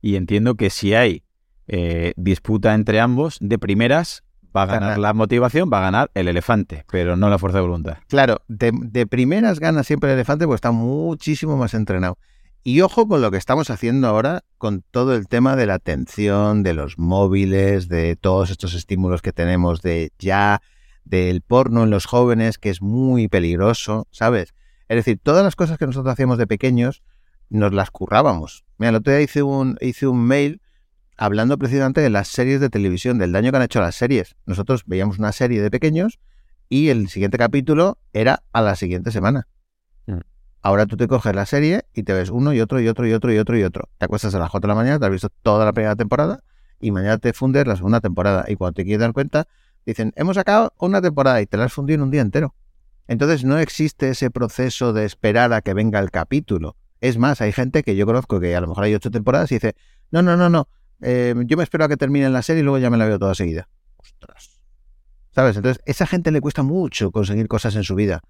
Y 0.00 0.14
entiendo 0.14 0.54
que 0.54 0.70
si 0.70 0.94
hay 0.94 1.24
eh, 1.66 2.12
disputa 2.16 2.74
entre 2.74 3.00
ambos, 3.00 3.38
de 3.40 3.58
primeras 3.58 4.22
va 4.56 4.62
a 4.62 4.66
ganar 4.66 4.98
la 4.98 5.12
motivación, 5.12 5.70
va 5.72 5.78
a 5.78 5.82
ganar 5.82 6.10
el 6.14 6.28
elefante, 6.28 6.84
pero 6.90 7.16
no 7.16 7.30
la 7.30 7.38
fuerza 7.38 7.58
de 7.58 7.62
voluntad. 7.62 7.98
Claro, 8.08 8.42
de, 8.48 9.06
primeras 9.06 9.60
gana 9.60 9.82
siempre 9.82 10.10
el 10.10 10.14
elefante 10.14 10.44
porque 10.44 10.56
está 10.56 10.70
muchísimo 10.70 11.56
más 11.56 11.74
entrenado. 11.74 12.18
Y 12.64 12.80
ojo 12.80 13.06
con 13.08 13.22
lo 13.22 13.30
que 13.30 13.36
estamos 13.38 13.70
haciendo 13.70 14.08
ahora 14.08 14.44
con 14.58 14.82
todo 14.90 15.14
el 15.14 15.28
tema 15.28 15.56
de 15.56 15.66
la 15.66 15.74
atención, 15.74 16.62
de 16.62 16.74
los 16.74 16.98
móviles, 16.98 17.88
de 17.88 18.16
todos 18.16 18.50
estos 18.50 18.74
estímulos 18.74 19.22
que 19.22 19.32
tenemos 19.32 19.80
de 19.80 20.12
ya, 20.18 20.60
del 21.04 21.40
porno 21.40 21.84
en 21.84 21.90
los 21.90 22.06
jóvenes, 22.06 22.58
que 22.58 22.70
es 22.70 22.82
muy 22.82 23.28
peligroso, 23.28 24.06
¿sabes? 24.10 24.54
Es 24.88 24.96
decir, 24.96 25.18
todas 25.22 25.44
las 25.44 25.56
cosas 25.56 25.78
que 25.78 25.86
nosotros 25.86 26.12
hacíamos 26.12 26.36
de 26.36 26.46
pequeños, 26.46 27.02
nos 27.50 27.72
las 27.72 27.90
currábamos. 27.90 28.64
Mira, 28.76 28.90
el 28.90 28.96
otro 28.96 29.12
día 29.12 29.22
hice 29.22 29.42
un, 29.42 29.78
hice 29.80 30.06
un 30.06 30.24
mail 30.24 30.60
hablando 31.18 31.58
precisamente 31.58 32.00
de 32.00 32.10
las 32.10 32.28
series 32.28 32.60
de 32.60 32.70
televisión, 32.70 33.18
del 33.18 33.32
daño 33.32 33.50
que 33.50 33.56
han 33.56 33.64
hecho 33.64 33.80
las 33.80 33.96
series. 33.96 34.36
Nosotros 34.46 34.84
veíamos 34.86 35.18
una 35.18 35.32
serie 35.32 35.60
de 35.60 35.70
pequeños 35.70 36.20
y 36.68 36.88
el 36.88 37.08
siguiente 37.08 37.36
capítulo 37.36 37.98
era 38.12 38.44
a 38.52 38.62
la 38.62 38.76
siguiente 38.76 39.10
semana. 39.10 39.48
Mm. 40.06 40.20
Ahora 40.62 40.86
tú 40.86 40.96
te 40.96 41.08
coges 41.08 41.34
la 41.34 41.44
serie 41.44 41.84
y 41.92 42.04
te 42.04 42.12
ves 42.12 42.30
uno 42.30 42.52
y 42.52 42.60
otro 42.60 42.80
y 42.80 42.88
otro 42.88 43.06
y 43.06 43.12
otro 43.12 43.32
y 43.32 43.38
otro 43.38 43.58
y 43.58 43.64
otro. 43.64 43.88
Te 43.98 44.04
acuestas 44.04 44.34
a 44.34 44.38
las 44.38 44.50
4 44.50 44.68
de 44.68 44.74
la 44.74 44.74
mañana, 44.76 44.98
te 45.00 45.06
has 45.06 45.10
visto 45.10 45.28
toda 45.42 45.64
la 45.64 45.72
primera 45.72 45.96
temporada 45.96 46.40
y 46.80 46.92
mañana 46.92 47.18
te 47.18 47.32
fundes 47.32 47.66
la 47.66 47.74
segunda 47.74 48.00
temporada. 48.00 48.44
Y 48.46 48.54
cuando 48.54 48.74
te 48.74 48.84
quieres 48.84 49.00
dar 49.00 49.12
cuenta, 49.12 49.48
dicen, 49.84 50.12
hemos 50.14 50.36
sacado 50.36 50.72
una 50.78 51.02
temporada 51.02 51.42
y 51.42 51.46
te 51.46 51.56
la 51.56 51.64
has 51.64 51.72
fundido 51.72 51.96
en 51.96 52.02
un 52.02 52.10
día 52.12 52.20
entero. 52.20 52.54
Entonces 53.08 53.42
no 53.44 53.58
existe 53.58 54.10
ese 54.10 54.30
proceso 54.30 54.92
de 54.92 55.04
esperar 55.04 55.52
a 55.52 55.62
que 55.62 55.74
venga 55.74 55.98
el 55.98 56.12
capítulo. 56.12 56.76
Es 57.00 57.18
más, 57.18 57.40
hay 57.40 57.52
gente 57.52 57.82
que 57.82 57.96
yo 57.96 58.06
conozco 58.06 58.38
que 58.38 58.54
a 58.54 58.60
lo 58.60 58.68
mejor 58.68 58.84
hay 58.84 58.94
ocho 58.94 59.10
temporadas 59.10 59.50
y 59.50 59.56
dice, 59.56 59.74
no, 60.10 60.22
no, 60.22 60.36
no, 60.36 60.48
no, 60.48 60.68
eh, 61.00 61.34
yo 61.46 61.56
me 61.56 61.62
espero 61.62 61.84
a 61.84 61.88
que 61.88 61.96
termine 61.96 62.28
la 62.30 62.42
serie 62.42 62.60
y 62.60 62.64
luego 62.64 62.78
ya 62.78 62.90
me 62.90 62.96
la 62.96 63.06
veo 63.06 63.18
toda 63.18 63.34
seguida. 63.34 63.68
Ostras. 63.96 64.60
¿Sabes? 65.34 65.56
Entonces, 65.56 65.82
esa 65.86 66.06
gente 66.06 66.30
le 66.30 66.40
cuesta 66.40 66.62
mucho 66.62 67.10
conseguir 67.12 67.48
cosas 67.48 67.76
en 67.76 67.84
su 67.84 67.94
vida, 67.94 68.20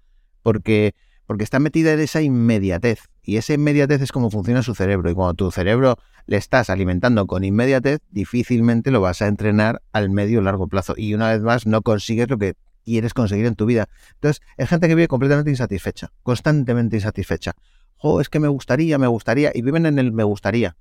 porque, 0.43 0.93
porque 1.25 1.43
está 1.43 1.59
metida 1.59 1.93
en 1.93 1.99
esa 1.99 2.21
inmediatez. 2.21 3.09
Y 3.23 3.37
esa 3.37 3.53
inmediatez 3.53 4.01
es 4.01 4.11
como 4.11 4.29
funciona 4.31 4.63
su 4.63 4.75
cerebro. 4.75 5.09
Y 5.09 5.13
cuando 5.13 5.33
tu 5.33 5.51
cerebro 5.51 5.97
le 6.25 6.37
estás 6.37 6.69
alimentando 6.69 7.25
con 7.27 7.43
inmediatez, 7.43 7.99
difícilmente 8.09 8.91
lo 8.91 9.01
vas 9.01 9.21
a 9.21 9.27
entrenar 9.27 9.81
al 9.91 10.09
medio 10.09 10.39
o 10.39 10.41
largo 10.41 10.67
plazo. 10.67 10.93
Y 10.97 11.13
una 11.13 11.31
vez 11.31 11.41
más, 11.41 11.65
no 11.65 11.81
consigues 11.81 12.29
lo 12.29 12.37
que 12.37 12.53
quieres 12.85 13.13
conseguir 13.13 13.45
en 13.45 13.55
tu 13.55 13.65
vida. 13.65 13.87
Entonces, 14.15 14.41
es 14.57 14.69
gente 14.69 14.87
que 14.87 14.95
vive 14.95 15.07
completamente 15.07 15.51
insatisfecha, 15.51 16.11
constantemente 16.23 16.97
insatisfecha. 16.97 17.53
Jo, 17.95 18.21
es 18.21 18.29
que 18.29 18.39
me 18.39 18.47
gustaría, 18.47 18.97
me 18.97 19.07
gustaría, 19.07 19.51
y 19.53 19.61
viven 19.61 19.85
en 19.85 19.99
el 19.99 20.11
me 20.11 20.23
gustaría. 20.23 20.75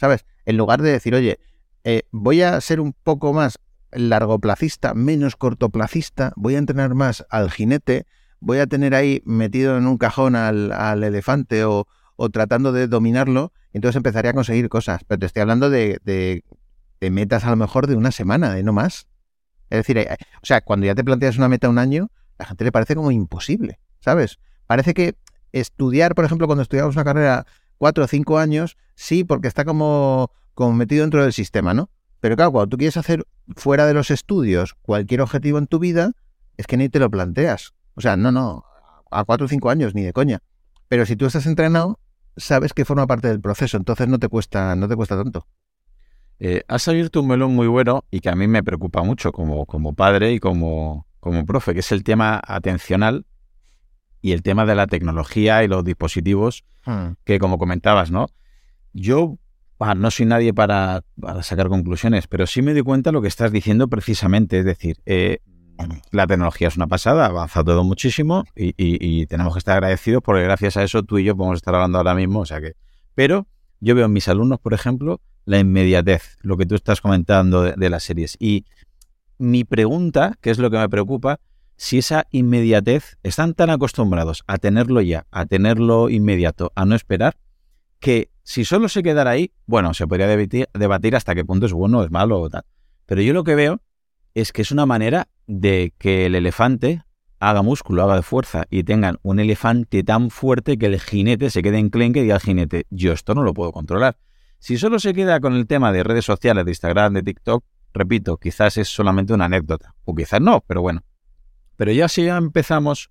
¿Sabes? 0.00 0.24
En 0.46 0.56
lugar 0.56 0.80
de 0.80 0.92
decir, 0.92 1.14
oye, 1.14 1.38
eh, 1.84 2.04
voy 2.10 2.40
a 2.40 2.58
ser 2.62 2.80
un 2.80 2.94
poco 2.94 3.34
más 3.34 3.58
largoplacista, 3.92 4.94
menos 4.94 5.36
cortoplacista, 5.36 6.32
voy 6.36 6.54
a 6.54 6.58
entrenar 6.58 6.94
más 6.94 7.26
al 7.28 7.50
jinete, 7.50 8.06
voy 8.40 8.58
a 8.58 8.66
tener 8.66 8.94
ahí 8.94 9.20
metido 9.26 9.76
en 9.76 9.86
un 9.86 9.98
cajón 9.98 10.36
al, 10.36 11.04
elefante 11.04 11.64
o, 11.64 11.86
tratando 12.32 12.72
de 12.72 12.88
dominarlo, 12.88 13.52
entonces 13.72 13.96
empezaría 13.96 14.30
a 14.30 14.34
conseguir 14.34 14.70
cosas. 14.70 15.02
Pero 15.06 15.18
te 15.18 15.26
estoy 15.26 15.42
hablando 15.42 15.68
de, 15.68 16.42
metas 17.00 17.44
a 17.44 17.50
lo 17.50 17.56
mejor 17.56 17.86
de 17.86 17.96
una 17.96 18.10
semana, 18.10 18.54
de 18.54 18.62
no 18.62 18.72
más. 18.72 19.06
Es 19.68 19.80
decir, 19.80 19.98
eh, 19.98 20.16
o 20.42 20.46
sea, 20.46 20.62
cuando 20.62 20.86
ya 20.86 20.94
te 20.94 21.04
planteas 21.04 21.36
una 21.36 21.48
meta 21.48 21.68
un 21.68 21.78
año, 21.78 22.10
la 22.38 22.46
gente 22.46 22.64
le 22.64 22.72
parece 22.72 22.94
como 22.94 23.10
imposible, 23.10 23.80
¿sabes? 24.00 24.38
Parece 24.66 24.94
que 24.94 25.14
estudiar, 25.52 26.14
por 26.14 26.24
ejemplo, 26.24 26.46
cuando 26.46 26.62
estudiamos 26.62 26.96
una 26.96 27.04
carrera 27.04 27.46
cuatro 27.80 28.04
o 28.04 28.06
cinco 28.06 28.38
años, 28.38 28.76
sí, 28.94 29.24
porque 29.24 29.48
está 29.48 29.64
como, 29.64 30.30
como 30.52 30.74
metido 30.74 31.00
dentro 31.00 31.22
del 31.22 31.32
sistema, 31.32 31.72
¿no? 31.72 31.88
Pero 32.20 32.36
claro, 32.36 32.52
cuando 32.52 32.68
tú 32.68 32.76
quieres 32.76 32.98
hacer 32.98 33.26
fuera 33.56 33.86
de 33.86 33.94
los 33.94 34.10
estudios 34.10 34.74
cualquier 34.82 35.22
objetivo 35.22 35.56
en 35.56 35.66
tu 35.66 35.78
vida, 35.78 36.12
es 36.58 36.66
que 36.66 36.76
ni 36.76 36.90
te 36.90 36.98
lo 36.98 37.10
planteas. 37.10 37.72
O 37.94 38.02
sea, 38.02 38.18
no, 38.18 38.32
no, 38.32 38.66
a 39.10 39.24
cuatro 39.24 39.46
o 39.46 39.48
cinco 39.48 39.70
años, 39.70 39.94
ni 39.94 40.02
de 40.02 40.12
coña. 40.12 40.40
Pero 40.88 41.06
si 41.06 41.16
tú 41.16 41.24
estás 41.24 41.46
entrenado, 41.46 41.98
sabes 42.36 42.74
que 42.74 42.84
forma 42.84 43.06
parte 43.06 43.28
del 43.28 43.40
proceso, 43.40 43.78
entonces 43.78 44.08
no 44.08 44.18
te 44.18 44.28
cuesta, 44.28 44.76
no 44.76 44.86
te 44.86 44.94
cuesta 44.94 45.16
tanto. 45.16 45.46
Eh, 46.38 46.62
has 46.68 46.86
abierto 46.86 47.22
un 47.22 47.28
melón 47.28 47.54
muy 47.54 47.66
bueno 47.66 48.04
y 48.10 48.20
que 48.20 48.28
a 48.28 48.34
mí 48.34 48.46
me 48.46 48.62
preocupa 48.62 49.02
mucho 49.02 49.32
como, 49.32 49.64
como 49.64 49.94
padre 49.94 50.34
y 50.34 50.38
como, 50.38 51.06
como 51.18 51.46
profe, 51.46 51.72
que 51.72 51.80
es 51.80 51.92
el 51.92 52.04
tema 52.04 52.42
atencional 52.46 53.24
y 54.22 54.32
el 54.32 54.42
tema 54.42 54.66
de 54.66 54.74
la 54.74 54.86
tecnología 54.86 55.64
y 55.64 55.68
los 55.68 55.84
dispositivos 55.84 56.64
hmm. 56.86 57.12
que, 57.24 57.38
como 57.38 57.58
comentabas, 57.58 58.10
¿no? 58.10 58.26
Yo 58.92 59.38
no 59.96 60.10
soy 60.10 60.26
nadie 60.26 60.52
para, 60.52 61.02
sacar 61.42 61.68
conclusiones, 61.68 62.26
pero 62.26 62.46
sí 62.46 62.62
me 62.62 62.72
doy 62.72 62.82
cuenta 62.82 63.10
de 63.10 63.12
lo 63.12 63.22
que 63.22 63.28
estás 63.28 63.50
diciendo 63.50 63.88
precisamente. 63.88 64.58
Es 64.58 64.64
decir, 64.64 64.98
eh, 65.06 65.38
la 66.10 66.26
tecnología 66.26 66.68
es 66.68 66.76
una 66.76 66.86
pasada, 66.86 67.24
ha 67.24 67.28
avanzado 67.28 67.72
todo 67.72 67.84
muchísimo 67.84 68.44
y, 68.54 69.26
tenemos 69.26 69.54
que 69.54 69.58
estar 69.58 69.76
agradecidos 69.76 70.22
porque 70.22 70.42
gracias 70.42 70.76
a 70.76 70.82
eso 70.82 71.02
tú 71.02 71.18
y 71.18 71.24
yo 71.24 71.36
podemos 71.36 71.56
estar 71.56 71.74
hablando 71.74 71.98
ahora 71.98 72.14
mismo. 72.14 72.40
O 72.40 72.46
sea 72.46 72.60
que, 72.60 72.74
pero 73.14 73.46
yo 73.80 73.94
veo 73.94 74.06
en 74.06 74.12
mis 74.12 74.28
alumnos, 74.28 74.60
por 74.60 74.74
ejemplo, 74.74 75.20
la 75.46 75.58
inmediatez, 75.58 76.36
lo 76.42 76.58
que 76.58 76.66
tú 76.66 76.74
estás 76.74 77.00
comentando 77.00 77.62
de, 77.62 77.72
de 77.76 77.90
las 77.90 78.02
series. 78.02 78.36
Y 78.38 78.66
mi 79.38 79.64
pregunta, 79.64 80.36
que 80.42 80.50
es 80.50 80.58
lo 80.58 80.70
que 80.70 80.76
me 80.76 80.88
preocupa, 80.90 81.40
si 81.80 81.96
esa 81.96 82.26
inmediatez, 82.30 83.16
están 83.22 83.54
tan 83.54 83.70
acostumbrados 83.70 84.44
a 84.46 84.58
tenerlo 84.58 85.00
ya, 85.00 85.26
a 85.30 85.46
tenerlo 85.46 86.10
inmediato, 86.10 86.72
a 86.74 86.84
no 86.84 86.94
esperar, 86.94 87.38
que 88.00 88.30
si 88.42 88.66
solo 88.66 88.90
se 88.90 89.02
quedara 89.02 89.30
ahí, 89.30 89.52
bueno, 89.64 89.94
se 89.94 90.06
podría 90.06 90.26
debatir, 90.26 91.16
hasta 91.16 91.34
qué 91.34 91.42
punto 91.42 91.64
es 91.64 91.72
bueno, 91.72 92.04
es 92.04 92.10
malo 92.10 92.38
o 92.38 92.50
tal. 92.50 92.64
Pero 93.06 93.22
yo 93.22 93.32
lo 93.32 93.44
que 93.44 93.54
veo 93.54 93.80
es 94.34 94.52
que 94.52 94.60
es 94.60 94.72
una 94.72 94.84
manera 94.84 95.28
de 95.46 95.94
que 95.96 96.26
el 96.26 96.34
elefante 96.34 97.02
haga 97.38 97.62
músculo, 97.62 98.02
haga 98.02 98.16
de 98.16 98.22
fuerza 98.22 98.66
y 98.68 98.82
tengan 98.82 99.16
un 99.22 99.40
elefante 99.40 100.02
tan 100.02 100.28
fuerte 100.28 100.76
que 100.76 100.84
el 100.84 101.00
jinete 101.00 101.48
se 101.48 101.62
quede 101.62 101.78
enclenque 101.78 102.18
y 102.18 102.22
diga 102.24 102.34
al 102.34 102.42
jinete, 102.42 102.84
yo 102.90 103.14
esto 103.14 103.34
no 103.34 103.42
lo 103.42 103.54
puedo 103.54 103.72
controlar. 103.72 104.18
Si 104.58 104.76
solo 104.76 104.98
se 104.98 105.14
queda 105.14 105.40
con 105.40 105.54
el 105.54 105.66
tema 105.66 105.92
de 105.92 106.02
redes 106.02 106.26
sociales, 106.26 106.66
de 106.66 106.72
Instagram, 106.72 107.14
de 107.14 107.22
TikTok, 107.22 107.64
repito, 107.94 108.36
quizás 108.36 108.76
es 108.76 108.88
solamente 108.88 109.32
una 109.32 109.46
anécdota, 109.46 109.94
o 110.04 110.14
quizás 110.14 110.42
no, 110.42 110.62
pero 110.66 110.82
bueno, 110.82 111.04
pero 111.80 111.92
ya 111.92 112.08
si 112.08 112.24
ya 112.24 112.36
empezamos 112.36 113.10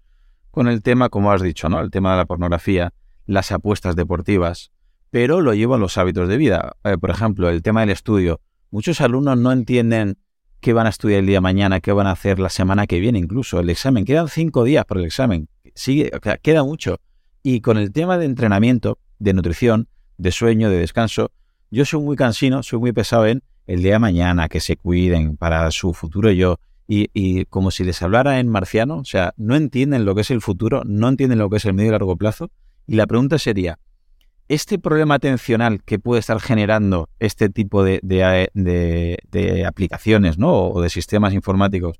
con 0.51 0.67
el 0.67 0.83
tema, 0.83 1.09
como 1.09 1.31
has 1.31 1.41
dicho, 1.41 1.69
¿no? 1.69 1.79
El 1.79 1.89
tema 1.89 2.11
de 2.11 2.17
la 2.17 2.25
pornografía, 2.25 2.93
las 3.25 3.51
apuestas 3.51 3.95
deportivas, 3.95 4.69
pero 5.09 5.41
lo 5.41 5.55
llevo 5.55 5.73
a 5.73 5.79
los 5.79 5.97
hábitos 5.97 6.29
de 6.29 6.37
vida. 6.37 6.73
Eh, 6.83 6.95
por 6.99 7.09
ejemplo, 7.09 7.49
el 7.49 7.63
tema 7.63 7.79
del 7.79 7.89
estudio. 7.89 8.41
Muchos 8.69 9.01
alumnos 9.01 9.39
no 9.39 9.51
entienden 9.51 10.19
qué 10.59 10.73
van 10.73 10.85
a 10.85 10.91
estudiar 10.91 11.21
el 11.21 11.25
día 11.25 11.37
de 11.37 11.41
mañana, 11.41 11.79
qué 11.79 11.93
van 11.93 12.05
a 12.05 12.11
hacer 12.11 12.37
la 12.37 12.49
semana 12.49 12.85
que 12.85 12.99
viene, 12.99 13.17
incluso 13.17 13.59
el 13.59 13.71
examen. 13.71 14.05
Quedan 14.05 14.27
cinco 14.27 14.63
días 14.63 14.85
para 14.85 14.99
el 14.99 15.07
examen. 15.07 15.49
Sigue, 15.73 16.11
queda 16.43 16.63
mucho. 16.63 16.99
Y 17.41 17.61
con 17.61 17.75
el 17.75 17.91
tema 17.91 18.19
de 18.19 18.25
entrenamiento, 18.25 18.99
de 19.17 19.33
nutrición, 19.33 19.87
de 20.19 20.31
sueño, 20.31 20.69
de 20.69 20.77
descanso, 20.77 21.31
yo 21.71 21.85
soy 21.85 22.03
muy 22.03 22.15
cansino, 22.15 22.61
soy 22.61 22.77
muy 22.77 22.91
pesado 22.91 23.25
en 23.25 23.41
el 23.65 23.81
día 23.81 23.93
de 23.93 23.99
mañana, 23.99 24.47
que 24.47 24.59
se 24.59 24.77
cuiden 24.77 25.37
para 25.37 25.71
su 25.71 25.91
futuro 25.95 26.29
yo. 26.29 26.59
Y, 26.91 27.11
y, 27.13 27.45
como 27.45 27.69
si 27.69 27.83
les 27.83 28.01
hablara 28.01 28.39
en 28.39 28.47
marciano, 28.47 28.97
o 28.97 29.05
sea, 29.05 29.35
no 29.37 29.55
entienden 29.55 30.05
lo 30.05 30.15
que 30.15 30.21
es 30.21 30.31
el 30.31 30.41
futuro, 30.41 30.81
no 30.85 31.07
entienden 31.07 31.37
lo 31.37 31.47
que 31.47 31.57
es 31.57 31.65
el 31.65 31.75
medio 31.75 31.89
y 31.89 31.91
largo 31.91 32.17
plazo. 32.17 32.49
Y 32.87 32.95
la 32.95 33.05
pregunta 33.05 33.37
sería, 33.37 33.77
¿este 34.47 34.79
problema 34.79 35.15
atencional 35.15 35.83
que 35.83 35.99
puede 35.99 36.19
estar 36.19 36.39
generando 36.39 37.07
este 37.19 37.49
tipo 37.49 37.83
de, 37.83 37.99
de, 38.01 39.65
aplicaciones 39.65 40.39
¿no? 40.39 40.69
o 40.69 40.81
de 40.81 40.89
sistemas 40.89 41.33
informáticos 41.33 41.99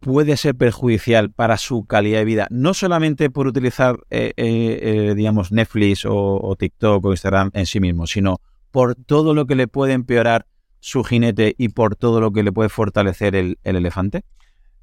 puede 0.00 0.38
ser 0.38 0.54
perjudicial 0.54 1.30
para 1.30 1.58
su 1.58 1.84
calidad 1.84 2.20
de 2.20 2.24
vida? 2.24 2.46
No 2.50 2.72
solamente 2.72 3.28
por 3.28 3.46
utilizar, 3.46 3.98
eh, 4.08 4.32
eh, 4.38 4.78
eh, 4.82 5.14
digamos, 5.14 5.52
Netflix 5.52 6.06
o, 6.08 6.56
TikTok 6.58 7.04
o 7.04 7.10
Instagram 7.10 7.50
en 7.52 7.66
sí 7.66 7.78
mismo, 7.80 8.06
sino 8.06 8.40
por 8.70 8.94
todo 8.94 9.34
lo 9.34 9.46
que 9.46 9.56
le 9.56 9.68
puede 9.68 9.92
empeorar 9.92 10.46
su 10.80 11.04
jinete 11.04 11.54
y 11.56 11.68
por 11.68 11.96
todo 11.96 12.20
lo 12.20 12.32
que 12.32 12.42
le 12.42 12.52
puede 12.52 12.68
fortalecer 12.68 13.36
el, 13.36 13.58
elefante? 13.62 14.24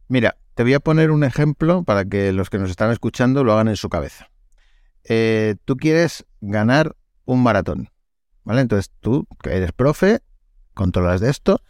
Mira, 0.08 0.38
te 0.54 0.64
voy 0.64 0.74
a 0.74 0.80
poner 0.80 1.12
un 1.12 1.24
ejemplo 1.24 1.84
para 1.84 2.06
que 2.06 2.32
los 2.32 2.50
que 2.50 2.60
nos 2.60 2.70
están 2.70 2.92
escuchando 2.92 3.44
lo 3.44 3.54
hagan 3.54 3.68
en 3.68 3.76
su 3.76 3.90
cabeza. 3.90 4.30
Eh, 5.04 5.56
tú 5.66 5.76
quieres 5.76 6.26
ganar 6.42 6.96
un 7.26 7.44
maratón, 7.44 7.90
¿vale? 8.44 8.62
Entonces 8.62 8.92
tú, 9.02 9.28
que 9.44 9.56
eres 9.56 9.72
profe, 9.74 10.22
controlas 10.74 11.20
de 11.20 11.30
esto 11.30 11.62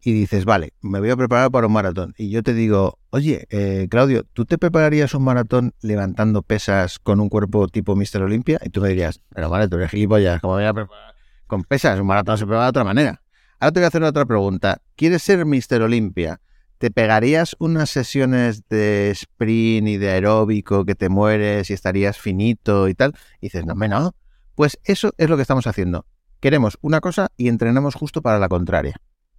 y 0.00 0.12
dices, 0.12 0.44
vale, 0.44 0.72
me 0.80 1.00
voy 1.00 1.10
a 1.10 1.16
preparar 1.16 1.50
para 1.50 1.66
un 1.66 1.72
maratón. 1.72 2.14
Y 2.16 2.30
yo 2.30 2.42
te 2.42 2.54
digo, 2.54 2.98
oye, 3.10 3.46
eh, 3.50 3.88
Claudio, 3.90 4.24
¿tú 4.32 4.44
te 4.44 4.58
prepararías 4.58 5.14
un 5.14 5.24
maratón 5.24 5.74
levantando 5.82 6.42
pesas 6.42 6.98
con 6.98 7.20
un 7.20 7.28
cuerpo 7.28 7.68
tipo 7.68 7.96
Mister 7.96 8.22
Olympia? 8.22 8.58
Y 8.64 8.70
tú 8.70 8.80
me 8.80 8.88
dirías, 8.88 9.20
pero 9.34 9.50
vale, 9.50 9.68
tú 9.68 9.76
eres 9.76 9.90
gilipollas, 9.90 10.40
¿cómo 10.40 10.54
voy 10.54 10.64
a 10.64 10.72
preparar 10.72 11.14
con 11.46 11.64
pesas? 11.64 11.98
Un 12.00 12.06
maratón 12.06 12.38
se 12.38 12.46
prepara 12.46 12.64
de 12.64 12.70
otra 12.70 12.84
manera. 12.84 13.22
Ahora 13.60 13.72
te 13.72 13.80
voy 13.80 13.84
a 13.86 13.88
hacer 13.88 14.02
otra 14.04 14.24
pregunta. 14.24 14.82
¿Quieres 14.94 15.22
ser 15.22 15.44
Mr. 15.44 15.82
Olympia? 15.82 16.40
¿Te 16.78 16.92
pegarías 16.92 17.56
unas 17.58 17.90
sesiones 17.90 18.62
de 18.68 19.10
sprint 19.10 19.88
y 19.88 19.96
de 19.96 20.10
aeróbico 20.10 20.84
que 20.84 20.94
te 20.94 21.08
mueres 21.08 21.68
y 21.68 21.72
estarías 21.72 22.18
finito 22.18 22.88
y 22.88 22.94
tal? 22.94 23.16
Y 23.40 23.46
dices, 23.46 23.66
no, 23.66 23.74
me 23.74 23.88
no. 23.88 24.14
Pues 24.54 24.78
eso 24.84 25.12
es 25.18 25.28
lo 25.28 25.34
que 25.34 25.42
estamos 25.42 25.66
haciendo. 25.66 26.06
Queremos 26.38 26.78
una 26.82 27.00
cosa 27.00 27.32
y 27.36 27.48
entrenamos 27.48 27.96
justo 27.96 28.22
para 28.22 28.38
la 28.38 28.48
contraria. 28.48 28.94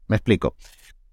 Me 0.10 0.18
explico. 0.18 0.58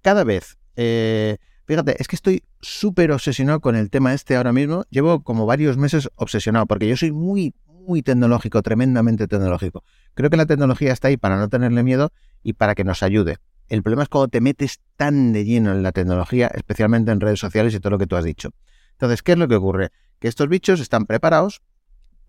Cada 0.03 0.25
vez, 0.25 0.59
eh, 0.75 1.37
fíjate, 1.65 2.03
es 2.03 2.09
que 2.09 2.17
estoy 2.17 2.43
súper 2.61 3.13
obsesionado 3.13 3.61
con 3.61 3.77
el 3.77 3.89
tema 3.89 4.15
este 4.15 4.35
ahora 4.35 4.53
mismo. 4.53 4.83
Llevo 4.91 5.23
como 5.23 5.47
varios 5.47 5.77
meses 5.77 6.09
obsesionado 6.17 6.67
porque 6.67 6.89
yo 6.89 6.97
soy 6.97 7.13
muy, 7.13 7.55
muy 7.69 8.03
tecnológico, 8.03 8.63
tremendamente 8.63 9.29
tecnológico. 9.29 9.85
Creo 10.15 10.29
que 10.29 10.37
la 10.37 10.47
tecnología 10.47 10.93
está 10.93 11.07
ahí 11.07 11.17
para 11.17 11.37
no 11.37 11.49
tenerle 11.49 11.85
miedo 11.85 12.11
y 12.47 12.53
para 12.53 12.77
que 12.77 12.85
nos 12.85 13.03
ayude. 13.03 13.39
El 13.69 13.83
problema 13.83 14.05
es 14.05 14.09
cuando 14.09 14.29
te 14.29 14.41
metes 14.41 14.79
tan 14.95 15.33
de 15.33 15.45
lleno 15.45 15.73
en 15.73 15.83
la 15.83 15.91
tecnología, 15.91 16.47
especialmente 16.55 17.11
en 17.11 17.21
redes 17.21 17.41
sociales 17.41 17.75
y 17.75 17.81
todo 17.81 17.91
lo 17.91 17.99
que 17.99 18.07
tú 18.07 18.15
has 18.15 18.23
dicho. 18.23 18.51
Entonces, 18.93 19.25
¿qué 19.25 19.33
es 19.33 19.39
lo 19.39 19.49
que 19.49 19.57
ocurre? 19.57 19.91
Que 20.21 20.29
estos 20.29 20.49
bichos 20.49 20.79
están 20.79 21.07
preparados 21.07 21.61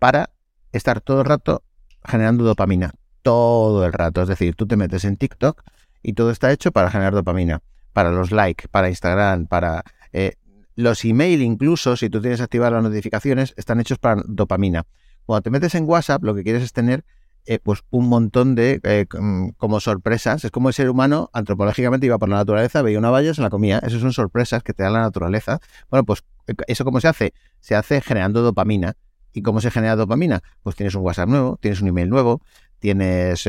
para 0.00 0.30
estar 0.72 1.00
todo 1.00 1.20
el 1.20 1.24
rato 1.24 1.62
generando 2.04 2.42
dopamina. 2.42 2.90
Todo 3.22 3.86
el 3.86 3.92
rato. 3.92 4.22
Es 4.22 4.28
decir, 4.28 4.56
tú 4.56 4.66
te 4.66 4.76
metes 4.76 5.04
en 5.04 5.16
TikTok 5.16 5.62
y 6.02 6.14
todo 6.14 6.32
está 6.32 6.50
hecho 6.50 6.72
para 6.72 6.90
generar 6.90 7.14
dopamina. 7.14 7.62
Para 7.92 8.10
los 8.10 8.32
likes, 8.32 8.66
para 8.66 8.88
Instagram, 8.88 9.46
para... 9.46 9.84
Eh, 10.12 10.34
los 10.74 11.04
email 11.04 11.42
incluso, 11.42 11.96
si 11.96 12.10
tú 12.10 12.20
tienes 12.20 12.40
activadas 12.40 12.72
las 12.72 12.82
notificaciones, 12.82 13.54
están 13.56 13.78
hechos 13.78 13.98
para 13.98 14.20
dopamina. 14.26 14.82
Cuando 15.26 15.42
te 15.42 15.50
metes 15.50 15.76
en 15.76 15.84
WhatsApp, 15.84 16.24
lo 16.24 16.34
que 16.34 16.42
quieres 16.42 16.64
es 16.64 16.72
tener 16.72 17.04
eh, 17.50 17.58
pues 17.58 17.80
un 17.88 18.08
montón 18.08 18.54
de 18.54 18.78
eh, 18.84 19.06
mm, 19.10 19.52
como 19.56 19.80
sorpresas. 19.80 20.44
Es 20.44 20.50
como 20.50 20.68
el 20.68 20.74
ser 20.74 20.90
humano 20.90 21.30
antropológicamente 21.32 22.04
iba 22.04 22.18
por 22.18 22.28
la 22.28 22.36
naturaleza, 22.36 22.82
veía 22.82 22.98
una 22.98 23.08
valla, 23.08 23.32
se 23.32 23.40
la 23.40 23.48
comía. 23.48 23.78
Esas 23.78 24.02
son 24.02 24.12
sorpresas 24.12 24.62
que 24.62 24.74
te 24.74 24.82
da 24.82 24.90
la 24.90 25.00
naturaleza. 25.00 25.58
Bueno, 25.90 26.04
pues 26.04 26.24
eh, 26.46 26.52
eso 26.66 26.84
cómo 26.84 27.00
se 27.00 27.08
hace? 27.08 27.32
Se 27.60 27.74
hace 27.74 28.02
generando 28.02 28.42
dopamina. 28.42 28.96
¿Y 29.32 29.40
cómo 29.40 29.62
se 29.62 29.70
genera 29.70 29.96
dopamina? 29.96 30.42
Pues 30.62 30.76
tienes 30.76 30.94
un 30.94 31.02
WhatsApp 31.02 31.28
nuevo, 31.30 31.58
tienes 31.60 31.80
un 31.80 31.88
email 31.88 32.10
nuevo, 32.10 32.42
tienes 32.80 33.46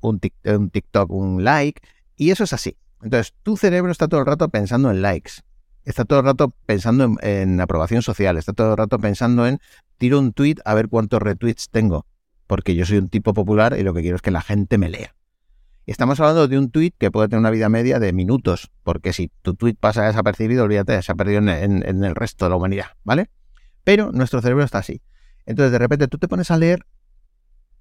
un, 0.00 0.20
un 0.44 0.70
TikTok, 0.70 1.10
un 1.10 1.42
like, 1.42 1.80
y 2.16 2.30
eso 2.30 2.44
es 2.44 2.52
así. 2.52 2.76
Entonces, 3.02 3.34
tu 3.42 3.56
cerebro 3.56 3.90
está 3.90 4.06
todo 4.06 4.20
el 4.20 4.26
rato 4.26 4.48
pensando 4.48 4.90
en 4.90 5.02
likes 5.02 5.42
está 5.84 6.04
todo 6.04 6.20
el 6.20 6.24
rato 6.26 6.54
pensando 6.66 7.16
en, 7.22 7.60
aprobación 7.60 8.02
social, 8.02 8.36
está 8.36 8.52
todo 8.52 8.72
el 8.72 8.76
rato 8.76 8.98
pensando 8.98 9.46
en 9.46 9.58
tiro 9.98 10.18
un 10.18 10.32
tweet 10.32 10.56
a 10.64 10.74
ver 10.74 10.88
cuántos 10.88 11.20
retweets 11.20 11.70
tengo, 11.70 12.06
porque 12.50 12.74
yo 12.74 12.84
soy 12.84 12.98
un 12.98 13.08
tipo 13.08 13.32
popular 13.32 13.76
y 13.78 13.84
lo 13.84 13.94
que 13.94 14.00
quiero 14.00 14.16
es 14.16 14.22
que 14.22 14.32
la 14.32 14.40
gente 14.40 14.76
me 14.76 14.88
lea. 14.88 15.14
Estamos 15.86 16.18
hablando 16.18 16.48
de 16.48 16.58
un 16.58 16.72
tweet 16.72 16.90
que 16.98 17.12
puede 17.12 17.28
tener 17.28 17.38
una 17.38 17.50
vida 17.50 17.68
media 17.68 18.00
de 18.00 18.12
minutos, 18.12 18.72
porque 18.82 19.12
si 19.12 19.30
tu 19.42 19.54
tweet 19.54 19.76
pasa 19.78 20.04
desapercibido, 20.06 20.64
olvídate, 20.64 21.00
se 21.00 21.12
ha 21.12 21.14
perdido 21.14 21.38
en, 21.38 21.84
el 21.84 22.14
resto 22.16 22.46
de 22.46 22.48
la 22.48 22.56
humanidad, 22.56 22.86
¿vale? 23.04 23.30
Pero 23.84 24.10
nuestro 24.10 24.42
cerebro 24.42 24.64
está 24.64 24.78
así. 24.78 25.00
Entonces 25.46 25.70
de 25.70 25.78
repente 25.78 26.08
tú 26.08 26.18
te 26.18 26.26
pones 26.26 26.50
a 26.50 26.56
leer 26.56 26.84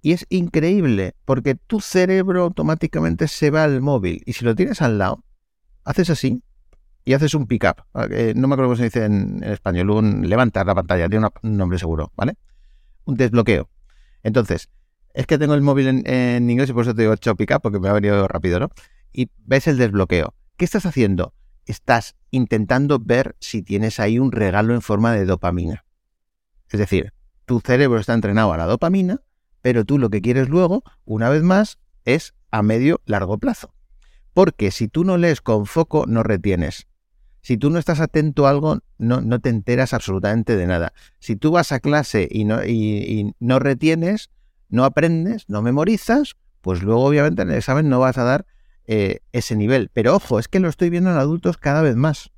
y 0.03 0.11
es 0.11 0.27
increíble, 0.29 1.15
porque 1.25 1.55
tu 1.55 1.81
cerebro 1.81 2.43
automáticamente 2.43 3.27
se 3.27 3.49
va 3.49 3.63
al 3.63 3.81
móvil 3.81 4.21
y 4.27 4.33
si 4.33 4.45
lo 4.45 4.53
tienes 4.53 4.83
al 4.83 4.99
lado, 4.99 5.23
haces 5.83 6.11
así 6.11 6.43
y 7.05 7.13
haces 7.13 7.33
un 7.33 7.47
pick-up. 7.47 7.85
No 8.35 8.47
me 8.47 8.53
acuerdo 8.53 8.65
cómo 8.65 8.75
se 8.75 8.83
dice 8.83 9.05
en, 9.05 9.43
español, 9.43 9.89
un 9.89 10.29
levantar 10.29 10.67
la 10.67 10.75
pantalla, 10.75 11.09
tiene 11.09 11.25
un 11.41 11.57
nombre 11.57 11.79
seguro, 11.79 12.11
¿vale? 12.15 12.35
Un 13.05 13.17
desbloqueo. 13.17 13.67
Entonces, 14.23 14.69
es 15.13 15.25
que 15.25 15.37
tengo 15.37 15.53
el 15.53 15.61
móvil 15.61 16.03
en, 16.05 16.49
inglés 16.49 16.69
y 16.69 16.73
por 16.73 16.83
eso 16.83 16.93
te 16.93 17.01
digo 17.01 17.13
hecho 17.13 17.35
pick-up 17.35 17.61
porque 17.61 17.79
me 17.79 17.89
ha 17.89 17.93
venido 17.93 18.27
rápido, 18.27 18.59
¿no? 18.59 18.69
Y 19.11 19.29
ves 19.45 19.67
el 19.67 19.77
desbloqueo. 19.77 20.33
¿Qué 20.57 20.65
estás 20.65 20.85
haciendo? 20.85 21.33
Estás 21.65 22.15
intentando 22.31 22.99
ver 22.99 23.35
si 23.39 23.61
tienes 23.61 23.99
ahí 23.99 24.19
un 24.19 24.31
regalo 24.31 24.73
en 24.73 24.81
forma 24.81 25.13
de 25.13 25.25
dopamina. 25.25 25.85
Es 26.69 26.79
decir, 26.79 27.13
tu 27.45 27.59
cerebro 27.59 27.99
está 27.99 28.13
entrenado 28.13 28.53
a 28.53 28.57
la 28.57 28.65
dopamina, 28.65 29.21
pero 29.61 29.85
tú 29.85 29.97
lo 29.97 30.09
que 30.09 30.21
quieres 30.21 30.49
luego, 30.49 30.83
una 31.05 31.29
vez 31.29 31.43
más, 31.43 31.79
es 32.05 32.33
a 32.51 32.61
medio 32.61 33.01
largo 33.05 33.37
plazo. 33.37 33.73
Porque 34.33 34.71
si 34.71 34.87
tú 34.87 35.03
no 35.03 35.17
lees 35.17 35.41
con 35.41 35.65
foco, 35.65 36.05
no 36.07 36.23
retienes. 36.23 36.87
Si 37.41 37.57
tú 37.57 37.69
no 37.69 37.79
estás 37.79 37.99
atento 37.99 38.45
a 38.45 38.49
algo, 38.49 38.79
no, 38.97 39.39
te 39.39 39.49
enteras 39.49 39.93
absolutamente 39.93 40.55
de 40.55 40.67
nada. 40.67 40.93
Si 41.19 41.35
tú 41.35 41.51
vas 41.51 41.71
a 41.71 41.79
clase 41.79 42.27
y 42.29 42.43
no, 42.43 42.63
y, 42.65 43.33
no 43.39 43.59
retienes, 43.59 44.29
no 44.69 44.83
aprendes, 44.85 45.45
no 45.47 45.61
memorizas, 45.61 46.35
pues 46.61 46.83
luego 46.83 47.05
obviamente 47.05 47.41
en 47.41 47.51
el 47.51 47.57
examen 47.57 47.89
no 47.89 47.99
vas 47.99 48.17
a 48.17 48.23
dar 48.23 48.45
eh, 48.85 49.19
ese 49.31 49.55
nivel. 49.55 49.89
Pero 49.93 50.15
ojo, 50.15 50.39
es 50.39 50.47
que 50.47 50.59
lo 50.59 50.67
estoy 50.67 50.89
viendo 50.89 51.11
en 51.11 51.17
adultos 51.17 51.57
cada 51.57 51.81
vez 51.81 51.95
más. 51.95 52.31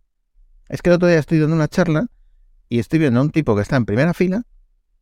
Es 0.69 0.81
que 0.81 0.89
el 0.89 0.95
otro 0.95 1.07
día 1.07 1.19
estoy 1.19 1.39
dando 1.39 1.55
una 1.55 1.67
charla 1.67 2.07
y 2.69 2.79
estoy 2.79 2.99
viendo 2.99 3.19
a 3.19 3.23
un 3.23 3.31
tipo 3.31 3.55
que 3.55 3.61
está 3.61 3.75
en 3.75 3.85
primera 3.85 4.13
fila 4.13 4.43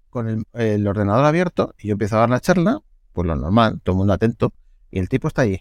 con 0.10 0.46
el, 0.54 0.88
ordenador 0.88 1.26
abierto 1.26 1.76
y 1.78 1.90
yo 1.90 1.92
empiezo 1.94 2.18
a 2.18 2.22
dar 2.22 2.30
la 2.30 2.40
charla, 2.40 2.80
pues 3.14 3.28
lo 3.28 3.36
normal, 3.36 3.80
todo 3.84 3.94
el 3.94 3.98
mundo 3.98 4.14
atento, 4.14 4.54
y 4.90 5.00
el 5.00 5.10
tipo 5.10 5.28
está 5.28 5.44
allí. 5.44 5.60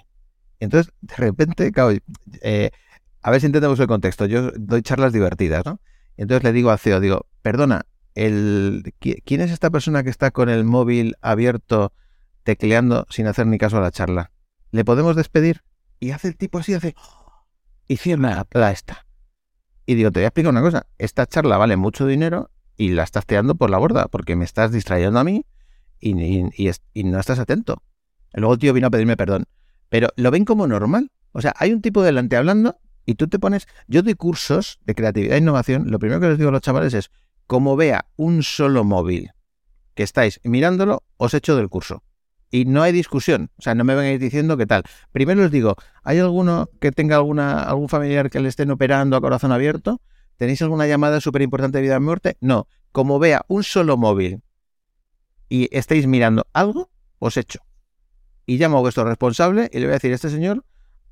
entonces, 0.61 0.93
de 1.03 1.15
repente, 1.17 1.71
claro, 1.73 1.97
eh, 2.41 2.71
a 3.23 3.31
ver 3.31 3.41
si 3.41 3.47
entendemos 3.47 3.79
el 3.81 3.87
contexto. 3.87 4.27
Yo 4.27 4.51
doy 4.53 4.83
charlas 4.83 5.13
divertidas, 5.13 5.65
¿no? 5.65 5.81
Entonces 6.17 6.45
le 6.45 6.53
digo 6.53 6.71
al 6.71 6.79
CEO, 6.79 7.01
digo, 7.01 7.27
perdona, 7.43 7.87
¿quién 8.15 9.41
es 9.41 9.51
esta 9.51 9.71
persona 9.71 10.03
que 10.03 10.11
está 10.11 10.31
con 10.31 10.49
el 10.49 10.65
móvil 10.65 11.17
abierto 11.21 11.93
tecleando 12.43 13.07
sin 13.09 13.27
hacer 13.27 13.47
ni 13.47 13.59
caso 13.59 13.79
a 13.79 13.81
la 13.81 13.91
charla? 13.91 14.33
¿Le 14.71 14.85
podemos 14.85 15.17
despedir? 15.17 15.63
Y 16.01 16.11
hace 16.11 16.29
el 16.29 16.37
tipo 16.37 16.59
así, 16.59 16.75
hace... 16.75 16.95
Y 17.87 17.97
cierra 17.97 18.47
la 18.53 18.71
esta. 18.71 19.07
Y 19.87 19.95
digo, 19.95 20.11
te 20.11 20.21
voy 20.21 20.25
a 20.25 20.29
explicar 20.29 20.51
una 20.51 20.61
cosa. 20.61 20.87
Esta 20.99 21.27
charla 21.27 21.57
vale 21.57 21.77
mucho 21.77 22.07
dinero 22.07 22.51
y 22.77 22.91
la 22.91 23.05
estás 23.05 23.25
tirando 23.25 23.55
por 23.55 23.71
la 23.71 23.79
borda 23.79 24.07
porque 24.09 24.37
me 24.37 24.45
estás 24.45 24.73
distrayendo 24.73 25.19
a 25.19 25.25
mí 25.25 25.47
y, 26.01 26.13
y 26.93 27.05
no 27.05 27.19
estás 27.19 27.39
atento. 27.39 27.83
Luego 28.35 28.55
el 28.55 28.59
tío 28.59 28.75
vino 28.75 28.89
a 28.89 28.91
pedirme 28.91 29.17
perdón. 29.17 29.47
Pero 29.89 30.09
lo 30.17 30.31
ven 30.31 30.45
como 30.45 30.67
normal. 30.67 31.11
O 31.33 31.41
sea, 31.41 31.55
hay 31.57 31.73
un 31.73 31.81
tipo 31.81 32.03
delante 32.03 32.37
hablando 32.37 32.79
y 33.09 33.15
tú 33.15 33.27
te 33.27 33.39
pones, 33.39 33.67
yo 33.87 34.03
doy 34.03 34.13
cursos 34.13 34.81
de 34.85 34.95
creatividad 34.95 35.35
e 35.35 35.39
innovación, 35.39 35.91
lo 35.91 35.99
primero 35.99 36.21
que 36.21 36.29
les 36.29 36.37
digo 36.37 36.51
a 36.51 36.53
los 36.53 36.61
chavales 36.61 36.93
es, 36.93 37.11
como 37.47 37.75
vea 37.75 38.05
un 38.17 38.43
solo 38.43 38.85
móvil 38.85 39.31
que 39.95 40.03
estáis 40.03 40.41
mirándolo, 40.45 41.05
os 41.17 41.33
echo 41.33 41.57
del 41.57 41.71
curso. 41.71 42.03
Y 42.51 42.67
no 42.67 42.83
hay 42.83 42.93
discusión, 42.93 43.51
o 43.57 43.63
sea, 43.63 43.75
no 43.75 43.83
me 43.85 43.95
vengáis 43.95 44.21
diciendo 44.21 44.59
qué 44.59 44.67
tal. 44.67 44.83
Primero 45.11 45.43
os 45.43 45.51
digo, 45.51 45.75
¿hay 46.03 46.19
alguno 46.19 46.69
que 46.83 46.93
tenga 46.93 47.17
alguna, 47.17 47.63
algún 47.63 47.89
familiar 47.89 48.29
que 48.29 48.41
le 48.41 48.51
estén 48.51 48.71
operando 48.71 49.17
a 49.17 49.23
corazón 49.23 49.53
abierto? 49.53 50.03
¿Tenéis 50.37 50.61
alguna 50.61 50.87
llamada 50.87 51.23
súper 51.23 51.41
importante 51.41 51.79
de 51.79 51.83
vida 51.85 51.97
o 51.97 52.01
muerte? 52.03 52.37
No, 52.43 52.69
como 52.93 53.19
vea 53.19 53.43
un 53.49 53.63
solo 53.63 53.97
móvil 53.97 54.43
y 55.49 55.75
estáis 55.75 56.07
mirando 56.07 56.47
algo, 56.53 56.91
os 57.21 57.39
echo. 57.39 57.61
Y 58.45 58.59
llamo 58.59 58.77
a 58.77 58.81
vuestro 58.83 59.05
responsable 59.05 59.71
y 59.73 59.79
le 59.79 59.87
voy 59.87 59.93
a 59.93 59.95
decir, 59.95 60.13
este 60.13 60.29
señor 60.29 60.67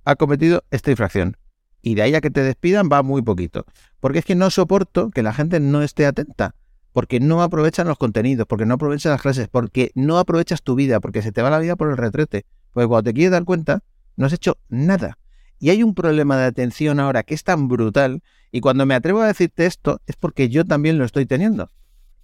ha 0.05 0.17
cometido 0.17 0.63
esta 0.71 0.91
infracción 0.91 1.39
y 1.87 1.95
de 1.95 2.03
ahí 2.03 2.17
a 2.17 2.21
que 2.21 2.33
te 2.33 2.43
despidan 2.43 2.89
va 2.93 3.05
muy 3.05 3.23
poquito. 3.23 3.65
Porque 4.01 4.19
es 4.19 4.25
que 4.25 4.35
no 4.35 4.51
soporto 4.51 5.11
que 5.11 5.23
la 5.23 5.33
gente 5.33 5.61
no 5.61 5.83
esté 5.83 6.05
atenta. 6.05 6.57
porque 6.93 7.21
no 7.21 7.43
aprovechan 7.43 7.87
los 7.87 7.97
contenidos, 7.97 8.45
porque 8.49 8.67
no 8.67 8.75
aprovechas 8.75 9.13
las 9.13 9.23
clases, 9.23 9.49
porque 9.49 9.93
no 9.95 10.19
aprovechas 10.19 10.63
tu 10.63 10.75
vida, 10.75 10.99
porque 10.99 11.23
se 11.23 11.31
te 11.31 11.43
va 11.43 11.51
la 11.51 11.61
vida 11.61 11.77
por 11.77 11.91
el 11.91 11.97
retrete. 11.97 12.45
Porque 12.73 12.89
cuando 12.89 13.05
te 13.05 13.15
quieres 13.15 13.31
dar 13.31 13.45
cuenta, 13.45 13.85
no 14.17 14.27
has 14.27 14.33
hecho 14.33 14.57
nada. 14.69 15.17
Y 15.61 15.71
hay 15.71 15.85
un 15.85 15.95
problema 15.95 16.37
de 16.39 16.47
atención 16.47 16.99
ahora 16.99 17.23
que 17.23 17.35
es 17.35 17.45
tan 17.45 17.69
brutal, 17.69 18.23
y 18.51 18.61
cuando 18.61 18.85
me 18.85 18.95
atrevo 18.95 19.21
a 19.21 19.29
decirte 19.29 19.67
esto 19.67 20.01
es 20.07 20.17
porque 20.17 20.49
yo 20.49 20.65
también 20.65 20.99
lo 20.99 21.05
estoy 21.05 21.25
teniendo. 21.27 21.71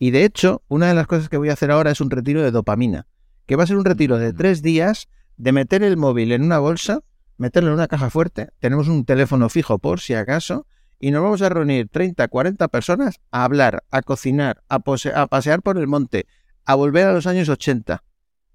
Y 0.00 0.10
de 0.10 0.24
hecho, 0.24 0.62
una 0.66 0.88
de 0.88 0.94
las 0.94 1.06
cosas 1.06 1.28
que 1.28 1.36
voy 1.36 1.50
a 1.50 1.52
hacer 1.52 1.70
ahora 1.70 1.92
es 1.92 2.00
un 2.00 2.10
retiro 2.10 2.42
de 2.42 2.50
dopamina, 2.50 3.06
que 3.46 3.54
va 3.54 3.62
a 3.62 3.66
ser 3.68 3.76
un 3.76 3.84
retiro 3.84 4.18
de 4.18 4.32
tres 4.32 4.60
días 4.62 5.06
de 5.36 5.52
meter 5.52 5.84
el 5.84 5.96
móvil 5.96 6.32
en 6.32 6.42
una 6.42 6.58
bolsa, 6.58 7.02
meterlo 7.36 7.70
en 7.70 7.74
una 7.74 7.88
caja 7.88 8.10
fuerte, 8.10 8.50
tenemos 8.58 8.88
un 8.88 9.04
teléfono 9.04 9.48
fijo 9.48 9.78
por 9.78 10.00
si 10.00 10.14
acaso, 10.14 10.66
y 10.98 11.10
nos 11.10 11.22
vamos 11.22 11.42
a 11.42 11.48
reunir 11.48 11.88
30, 11.88 12.28
40 12.28 12.68
personas 12.68 13.20
a 13.32 13.44
hablar, 13.44 13.82
a 13.90 14.02
cocinar, 14.02 14.62
a, 14.68 14.76
a 14.76 15.26
pasear 15.26 15.62
por 15.62 15.76
el 15.76 15.88
monte, 15.88 16.26
a 16.64 16.76
volver 16.76 17.06
a 17.06 17.12
los 17.12 17.26
años 17.26 17.48
80, 17.48 18.04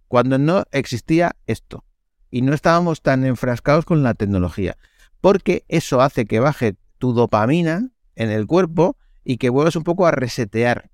cuando 0.07 0.37
no 0.37 0.63
existía 0.71 1.35
esto 1.45 1.83
y 2.31 2.41
no 2.41 2.53
estábamos 2.53 3.01
tan 3.01 3.25
enfrascados 3.25 3.83
con 3.83 4.03
la 4.03 4.13
tecnología, 4.13 4.77
porque 5.19 5.65
eso 5.67 6.01
hace 6.01 6.25
que 6.25 6.39
baje 6.39 6.75
tu 6.97 7.13
dopamina 7.13 7.91
en 8.15 8.31
el 8.31 8.47
cuerpo 8.47 8.97
y 9.23 9.37
que 9.37 9.49
vuelvas 9.49 9.75
un 9.75 9.83
poco 9.83 10.07
a 10.07 10.11
resetear. 10.11 10.89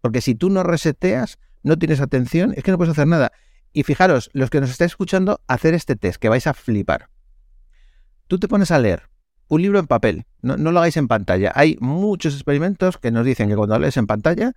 Porque 0.00 0.22
si 0.22 0.34
tú 0.34 0.48
no 0.48 0.62
reseteas, 0.62 1.38
no 1.62 1.78
tienes 1.78 2.00
atención, 2.00 2.54
es 2.56 2.64
que 2.64 2.70
no 2.70 2.78
puedes 2.78 2.92
hacer 2.92 3.06
nada. 3.06 3.32
Y 3.72 3.84
fijaros, 3.84 4.30
los 4.32 4.50
que 4.50 4.60
nos 4.60 4.70
estáis 4.70 4.92
escuchando, 4.92 5.40
hacer 5.46 5.74
este 5.74 5.96
test, 5.96 6.20
que 6.20 6.28
vais 6.28 6.46
a 6.46 6.54
flipar. 6.54 7.08
Tú 8.26 8.38
te 8.38 8.48
pones 8.48 8.70
a 8.70 8.78
leer 8.78 9.10
un 9.50 9.62
libro 9.62 9.80
en 9.80 9.86
papel, 9.86 10.26
no, 10.42 10.56
no 10.56 10.70
lo 10.70 10.78
hagáis 10.78 10.96
en 10.96 11.08
pantalla. 11.08 11.52
Hay 11.54 11.76
muchos 11.80 12.34
experimentos 12.34 12.98
que 12.98 13.10
nos 13.10 13.26
dicen 13.26 13.48
que 13.48 13.56
cuando 13.56 13.78
lees 13.78 13.96
en 13.96 14.06
pantalla, 14.06 14.52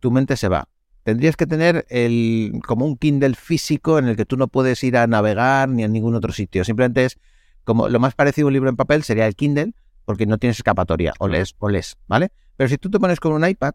tu 0.00 0.10
mente 0.10 0.36
se 0.36 0.48
va. 0.48 0.68
Tendrías 1.04 1.36
que 1.36 1.46
tener 1.46 1.86
el, 1.90 2.52
como 2.66 2.86
un 2.86 2.96
Kindle 2.96 3.34
físico 3.34 3.98
en 3.98 4.08
el 4.08 4.16
que 4.16 4.24
tú 4.24 4.36
no 4.36 4.48
puedes 4.48 4.82
ir 4.84 4.96
a 4.96 5.06
navegar 5.06 5.68
ni 5.68 5.84
a 5.84 5.88
ningún 5.88 6.14
otro 6.14 6.32
sitio. 6.32 6.64
Simplemente 6.64 7.04
es 7.04 7.18
como 7.64 7.88
lo 7.88 8.00
más 8.00 8.14
parecido 8.14 8.46
a 8.46 8.48
un 8.48 8.54
libro 8.54 8.70
en 8.70 8.76
papel 8.76 9.02
sería 9.02 9.26
el 9.26 9.36
Kindle, 9.36 9.74
porque 10.06 10.24
no 10.24 10.38
tienes 10.38 10.56
escapatoria, 10.56 11.12
o 11.18 11.28
lees, 11.28 11.54
o 11.58 11.68
lees, 11.68 11.98
¿vale? 12.06 12.30
Pero 12.56 12.68
si 12.68 12.78
tú 12.78 12.90
te 12.90 12.98
pones 12.98 13.20
con 13.20 13.32
un 13.32 13.46
iPad, 13.46 13.72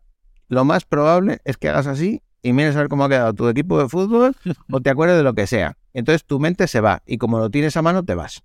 lo 0.48 0.66
más 0.66 0.86
probable 0.86 1.40
es 1.46 1.58
que 1.58 1.70
hagas 1.70 1.86
así 1.86 2.24
y 2.44 2.54
mires 2.54 2.76
a 2.76 2.80
ver 2.80 2.90
cómo 2.90 3.06
ha 3.06 3.10
quedado 3.10 3.34
tu 3.34 3.48
equipo 3.48 3.80
de 3.82 3.90
fútbol 3.90 4.36
o 4.70 4.82
te 4.82 4.92
acuerdes 4.92 5.18
de 5.18 5.24
lo 5.24 5.34
que 5.34 5.48
sea. 5.48 5.78
Entonces 5.94 6.26
tu 6.26 6.40
mente 6.40 6.68
se 6.68 6.82
va 6.82 7.02
y 7.08 7.18
como 7.18 7.40
lo 7.40 7.50
tienes 7.50 7.76
a 7.78 7.82
mano 7.82 8.04
te 8.04 8.14
vas. 8.14 8.44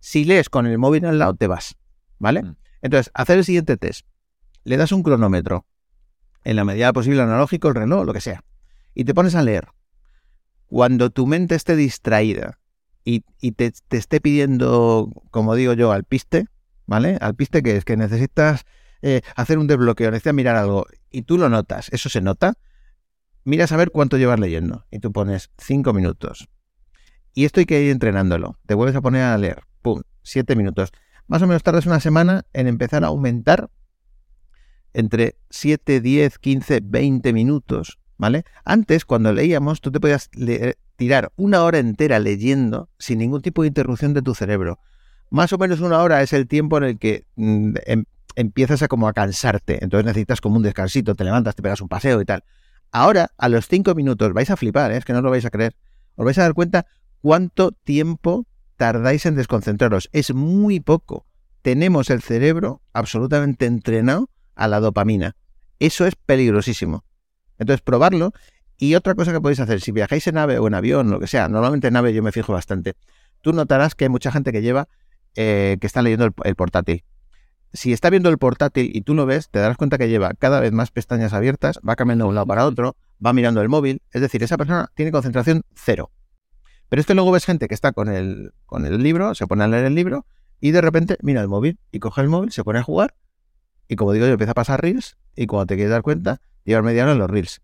Si 0.00 0.24
lees 0.24 0.48
con 0.48 0.66
el 0.66 0.78
móvil 0.78 1.04
al 1.04 1.18
lado 1.18 1.34
te 1.34 1.46
vas, 1.46 1.76
¿vale? 2.18 2.42
Mm. 2.42 2.56
Entonces, 2.82 3.10
hacer 3.14 3.38
el 3.38 3.44
siguiente 3.44 3.76
test. 3.78 4.06
Le 4.64 4.76
das 4.76 4.92
un 4.92 5.02
cronómetro 5.02 5.66
en 6.44 6.56
la 6.56 6.64
medida 6.64 6.92
posible 6.92 7.22
analógico, 7.22 7.68
el 7.68 7.74
reloj, 7.74 8.04
lo 8.04 8.12
que 8.12 8.20
sea, 8.20 8.44
y 8.94 9.04
te 9.04 9.14
pones 9.14 9.34
a 9.34 9.42
leer. 9.42 9.68
Cuando 10.66 11.10
tu 11.10 11.26
mente 11.26 11.54
esté 11.54 11.76
distraída 11.76 12.58
y, 13.04 13.20
te, 13.52 13.72
esté 13.90 14.20
pidiendo, 14.20 15.10
como 15.30 15.54
digo 15.54 15.72
yo, 15.72 15.92
al 15.92 16.04
piste, 16.04 16.46
¿vale? 16.86 17.16
Al 17.20 17.34
piste 17.34 17.62
que 17.62 17.76
es 17.76 17.84
que 17.84 17.96
necesitas 17.96 18.64
eh, 19.00 19.22
hacer 19.36 19.58
un 19.58 19.66
desbloqueo, 19.66 20.10
necesitas 20.10 20.34
mirar 20.34 20.56
algo, 20.56 20.86
y 21.10 21.22
tú 21.22 21.38
lo 21.38 21.48
notas, 21.48 21.88
eso 21.90 22.08
se 22.10 22.20
nota, 22.20 22.54
miras 23.44 23.72
a 23.72 23.76
ver 23.76 23.90
cuánto 23.90 24.16
llevas 24.16 24.40
leyendo, 24.40 24.84
y 24.90 24.98
tú 24.98 25.12
pones 25.12 25.50
cinco 25.58 25.92
minutos. 25.92 26.48
Y 27.34 27.44
esto 27.44 27.60
hay 27.60 27.66
que 27.66 27.82
ir 27.82 27.90
entrenándolo. 27.90 28.58
Te 28.66 28.74
vuelves 28.74 28.96
a 28.96 29.00
poner 29.00 29.22
a 29.22 29.38
leer, 29.38 29.62
pum, 29.82 30.02
siete 30.22 30.56
minutos. 30.56 30.92
Más 31.26 31.42
o 31.42 31.46
menos 31.46 31.62
tardas 31.62 31.86
una 31.86 32.00
semana 32.00 32.44
en 32.52 32.66
empezar 32.68 33.04
a 33.04 33.08
aumentar 33.08 33.70
entre 34.92 35.36
7, 35.50 36.00
10, 36.00 36.38
15, 36.38 36.80
20 36.82 37.32
minutos, 37.32 37.98
¿vale? 38.16 38.44
Antes, 38.64 39.04
cuando 39.04 39.32
leíamos, 39.32 39.80
tú 39.80 39.90
te 39.90 40.00
podías 40.00 40.30
tirar 40.96 41.32
una 41.36 41.64
hora 41.64 41.78
entera 41.78 42.20
leyendo 42.20 42.88
sin 42.98 43.18
ningún 43.18 43.42
tipo 43.42 43.62
de 43.62 43.68
interrupción 43.68 44.14
de 44.14 44.22
tu 44.22 44.34
cerebro. 44.34 44.78
Más 45.30 45.52
o 45.52 45.58
menos 45.58 45.80
una 45.80 46.00
hora 46.00 46.22
es 46.22 46.32
el 46.32 46.46
tiempo 46.46 46.78
en 46.78 46.84
el 46.84 46.98
que 46.98 47.26
mm, 47.34 47.74
em, 47.86 48.04
empiezas 48.36 48.82
a 48.82 48.88
como 48.88 49.08
a 49.08 49.12
cansarte, 49.12 49.82
entonces 49.82 50.06
necesitas 50.06 50.40
como 50.40 50.56
un 50.56 50.62
descansito, 50.62 51.14
te 51.16 51.24
levantas, 51.24 51.56
te 51.56 51.62
pegas 51.62 51.80
un 51.80 51.88
paseo 51.88 52.20
y 52.20 52.24
tal. 52.24 52.44
Ahora, 52.94 53.32
a 53.38 53.48
los 53.48 53.66
5 53.66 53.92
minutos, 53.96 54.32
vais 54.32 54.50
a 54.50 54.56
flipar, 54.56 54.92
¿eh? 54.92 54.98
es 54.98 55.04
que 55.04 55.12
no 55.12 55.20
lo 55.20 55.28
vais 55.28 55.44
a 55.44 55.50
creer. 55.50 55.74
Os 56.14 56.24
vais 56.24 56.38
a 56.38 56.42
dar 56.42 56.54
cuenta 56.54 56.86
cuánto 57.20 57.72
tiempo 57.72 58.46
tardáis 58.76 59.26
en 59.26 59.34
desconcentraros. 59.34 60.08
Es 60.12 60.32
muy 60.32 60.78
poco. 60.78 61.26
Tenemos 61.62 62.08
el 62.08 62.22
cerebro 62.22 62.82
absolutamente 62.92 63.66
entrenado 63.66 64.30
a 64.54 64.68
la 64.68 64.78
dopamina. 64.78 65.34
Eso 65.80 66.06
es 66.06 66.14
peligrosísimo. 66.14 67.04
Entonces, 67.58 67.82
probarlo. 67.82 68.32
Y 68.76 68.94
otra 68.94 69.16
cosa 69.16 69.32
que 69.32 69.40
podéis 69.40 69.58
hacer, 69.58 69.80
si 69.80 69.90
viajáis 69.90 70.28
en 70.28 70.36
nave 70.36 70.60
o 70.60 70.68
en 70.68 70.74
avión, 70.74 71.10
lo 71.10 71.18
que 71.18 71.26
sea, 71.26 71.48
normalmente 71.48 71.88
en 71.88 71.94
nave 71.94 72.14
yo 72.14 72.22
me 72.22 72.30
fijo 72.30 72.52
bastante, 72.52 72.94
tú 73.40 73.52
notarás 73.52 73.96
que 73.96 74.04
hay 74.04 74.08
mucha 74.08 74.30
gente 74.30 74.52
que 74.52 74.62
lleva, 74.62 74.86
eh, 75.34 75.78
que 75.80 75.86
está 75.88 76.00
leyendo 76.00 76.32
el, 76.44 76.54
portátil. 76.54 77.02
Si 77.74 77.92
está 77.92 78.08
viendo 78.08 78.30
el 78.30 78.38
portátil 78.38 78.90
y 78.94 79.00
tú 79.02 79.14
lo 79.14 79.26
ves, 79.26 79.50
te 79.50 79.58
darás 79.58 79.76
cuenta 79.76 79.98
que 79.98 80.08
lleva 80.08 80.32
cada 80.34 80.60
vez 80.60 80.72
más 80.72 80.90
pestañas 80.92 81.32
abiertas, 81.32 81.80
va 81.86 81.96
cambiando 81.96 82.24
de 82.24 82.28
un 82.28 82.34
lado 82.36 82.46
para 82.46 82.66
otro, 82.66 82.96
va 83.24 83.32
mirando 83.32 83.60
el 83.60 83.68
móvil, 83.68 84.00
es 84.12 84.20
decir, 84.20 84.42
esa 84.44 84.56
persona 84.56 84.90
tiene 84.94 85.10
concentración 85.10 85.64
cero. 85.74 86.12
Pero 86.88 87.00
esto 87.00 87.14
luego 87.14 87.32
ves 87.32 87.44
gente 87.44 87.66
que 87.66 87.74
está 87.74 87.92
con 87.92 88.08
el, 88.08 88.52
con 88.64 88.86
el 88.86 89.02
libro, 89.02 89.34
se 89.34 89.46
pone 89.46 89.64
a 89.64 89.68
leer 89.68 89.86
el 89.86 89.94
libro 89.96 90.24
y 90.60 90.70
de 90.70 90.80
repente 90.80 91.16
mira 91.20 91.40
el 91.40 91.48
móvil 91.48 91.80
y 91.90 91.98
coge 91.98 92.20
el 92.20 92.28
móvil, 92.28 92.52
se 92.52 92.62
pone 92.62 92.78
a 92.78 92.82
jugar 92.84 93.14
y 93.88 93.96
como 93.96 94.12
digo 94.12 94.26
yo, 94.26 94.32
empieza 94.32 94.52
a 94.52 94.54
pasar 94.54 94.80
reels 94.80 95.16
y 95.34 95.46
cuando 95.46 95.66
te 95.66 95.74
quieres 95.74 95.90
dar 95.90 96.02
cuenta, 96.02 96.40
llevar 96.64 96.84
media 96.84 97.02
hora 97.02 97.12
en 97.12 97.18
los 97.18 97.30
reels. 97.30 97.60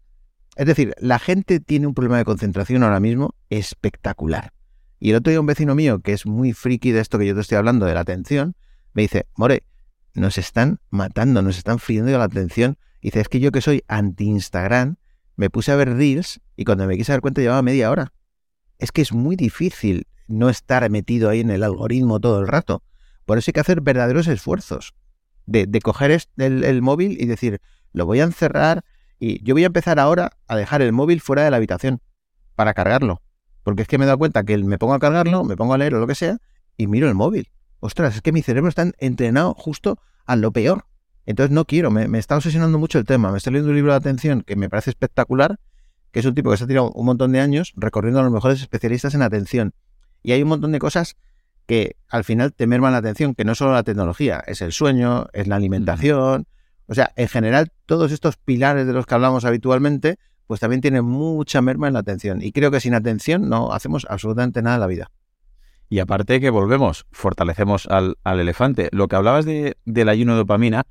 Es 0.57 0.67
decir, 0.67 0.93
la 0.99 1.19
gente 1.19 1.61
tiene 1.61 1.87
un 1.87 1.95
problema 1.95 2.19
de 2.19 2.25
concentración 2.25 2.83
ahora 2.83 3.01
mismo 3.01 3.35
espectacular. 3.49 4.53
Y 4.99 5.11
el 5.11 5.17
otro 5.17 5.31
día 5.31 5.41
un 5.41 5.47
vecino 5.47 5.75
mío, 5.75 6.01
que 6.01 6.13
es 6.13 6.27
muy 6.27 6.53
friki 6.53 6.91
de 6.91 7.01
esto 7.01 7.19
que 7.19 7.27
yo 7.27 7.35
te 7.35 7.41
estoy 7.41 7.57
hablando, 7.57 7.87
de 7.87 7.95
la 7.95 8.01
atención, 8.01 8.55
me 8.93 9.03
dice, 9.03 9.27
More, 9.37 9.63
nos 10.15 10.39
están 10.39 10.81
matando, 10.91 11.43
nos 11.43 11.59
están 11.59 11.79
friendo 11.79 12.17
la 12.17 12.25
atención. 12.25 12.79
Y 13.01 13.09
dice, 13.09 13.21
es 13.21 13.29
que 13.29 13.41
yo 13.41 13.53
que 13.53 13.61
soy 13.61 13.85
anti-Instagram, 13.89 14.97
me 15.37 15.51
puse 15.51 15.73
a 15.73 15.77
ver 15.77 15.95
reels 15.95 16.41
y 16.57 16.65
cuando 16.65 16.87
me 16.87 16.97
quise 16.97 17.13
dar 17.13 17.21
cuenta 17.21 17.41
llevaba 17.41 17.63
media 17.63 17.91
hora. 17.91 18.13
Es 18.79 18.93
que 18.93 19.03
es 19.03 19.13
muy 19.13 19.37
difícil 19.37 20.07
no 20.29 20.49
estar 20.49 20.89
metido 20.91 21.29
ahí 21.29 21.41
en 21.41 21.51
el 21.51 21.63
algoritmo 21.63 22.21
todo 22.21 22.41
el 22.41 22.49
rato. 22.49 22.83
Por 23.25 23.39
eso 23.39 23.51
hay 23.51 23.53
que 23.53 23.61
hacer 23.61 23.81
verdaderos 23.81 24.27
esfuerzos 24.27 24.95
de, 25.47 25.81
coger 25.81 26.21
el, 26.37 26.83
móvil 26.83 27.17
y 27.21 27.27
decir, 27.27 27.61
lo 27.93 28.07
voy 28.07 28.21
a 28.21 28.25
encerrar 28.25 28.85
y 29.19 29.43
yo 29.43 29.55
voy 29.55 29.65
a 29.65 29.67
empezar 29.67 29.99
ahora 29.99 30.33
a 30.47 30.57
dejar 30.57 30.83
el 30.83 30.93
móvil 30.93 31.21
fuera 31.21 31.43
de 31.43 31.51
la 31.51 31.57
habitación 31.57 32.01
para 32.55 32.75
cargarlo. 32.75 33.23
Porque 33.63 33.83
es 33.83 33.89
que 33.89 33.99
me 33.99 34.05
he 34.05 34.07
dado 34.07 34.19
cuenta 34.19 34.45
que 34.45 34.57
me 34.59 34.79
pongo 34.79 34.95
a 34.95 34.99
cargarlo, 34.99 35.45
me 35.45 35.57
pongo 35.57 35.75
a 35.75 35.79
leer 35.79 35.95
o 35.95 36.01
lo 36.01 36.07
que 36.07 36.15
sea 36.15 36.39
y 36.77 36.87
miro 36.87 37.09
el 37.09 37.15
móvil. 37.15 37.51
Ostras, 37.81 38.17
es 38.17 38.23
que 38.23 38.33
mi 38.33 38.43
cerebro 38.43 38.69
está 38.69 38.91
entrenado 38.99 39.55
justo 39.55 39.99
a 40.27 40.37
lo 40.37 40.53
peor. 40.53 40.87
Entonces 41.27 41.53
no 41.53 41.65
quiero, 41.65 41.91
me, 41.91 42.09
me, 42.09 42.19
está 42.19 42.37
obsesionando 42.37 42.79
mucho 42.79 42.99
el 42.99 43.05
tema. 43.05 43.31
Me 43.31 43.39
estoy 43.39 43.55
leyendo 43.55 43.71
un 43.71 43.77
libro 43.77 43.93
de 43.93 43.99
atención 43.99 44.43
que 44.43 44.57
me 44.57 44.69
parece 44.69 44.91
espectacular, 44.91 45.59
que 46.13 46.21
es 46.21 46.27
un 46.27 46.35
tipo 46.35 46.51
que 46.51 46.57
se 46.57 46.65
ha 46.65 46.67
tirado 46.67 46.91
un 46.93 47.07
montón 47.07 47.33
de 47.33 47.41
años 47.41 47.73
recorriendo 47.77 48.21
a 48.21 48.23
los 48.23 48.33
mejores 48.33 48.61
especialistas 48.61 49.15
en 49.15 49.23
atención. 49.23 49.75
Y 50.23 50.33
hay 50.33 50.43
un 50.43 50.49
montón 50.49 50.73
de 50.73 50.79
cosas 50.79 51.17
que 51.67 51.97
al 52.09 52.25
final 52.25 52.53
te 52.53 52.67
merman 52.67 52.93
la 52.93 52.99
atención, 52.99 53.35
que 53.35 53.45
no 53.45 53.55
solo 53.55 53.73
la 53.73 53.85
tecnología, 53.85 54.43
es 54.47 54.61
el 54.61 54.73
sueño, 54.73 55.27
es 55.33 55.47
la 55.47 55.57
alimentación. 55.57 56.47
O 56.87 56.95
sea, 56.95 57.13
en 57.15 57.29
general, 57.29 57.71
todos 57.87 58.11
estos 58.11 58.37
pilares 58.37 58.87
de 58.87 58.93
los 58.93 59.07
que 59.07 59.15
hablamos 59.15 59.45
habitualmente, 59.45 60.19
pues 60.49 60.59
también 60.59 60.81
tienen 60.81 61.05
mucha 61.05 61.63
merma 61.63 61.87
en 61.87 61.93
la 61.93 62.01
atención. 62.01 62.43
Y 62.43 62.51
creo 62.51 62.73
que 62.73 62.81
sin 62.81 62.95
atención 62.95 63.49
no 63.49 63.73
hacemos 63.73 64.05
absolutamente 64.11 64.63
nada 64.63 64.77
en 64.77 64.81
la 64.81 64.87
vida. 64.89 65.11
Y 65.91 65.99
aparte 65.99 66.41
que 66.41 66.51
volvemos, 66.51 67.05
fortalecemos 67.11 67.87
al, 67.89 68.17
elefante. 68.25 68.89
Lo 68.93 69.09
que 69.09 69.17
hablabas 69.17 69.45
de, 69.45 69.77
del 69.85 70.09
ayuno 70.09 70.33
de 70.33 70.39
dopamina 70.39 70.87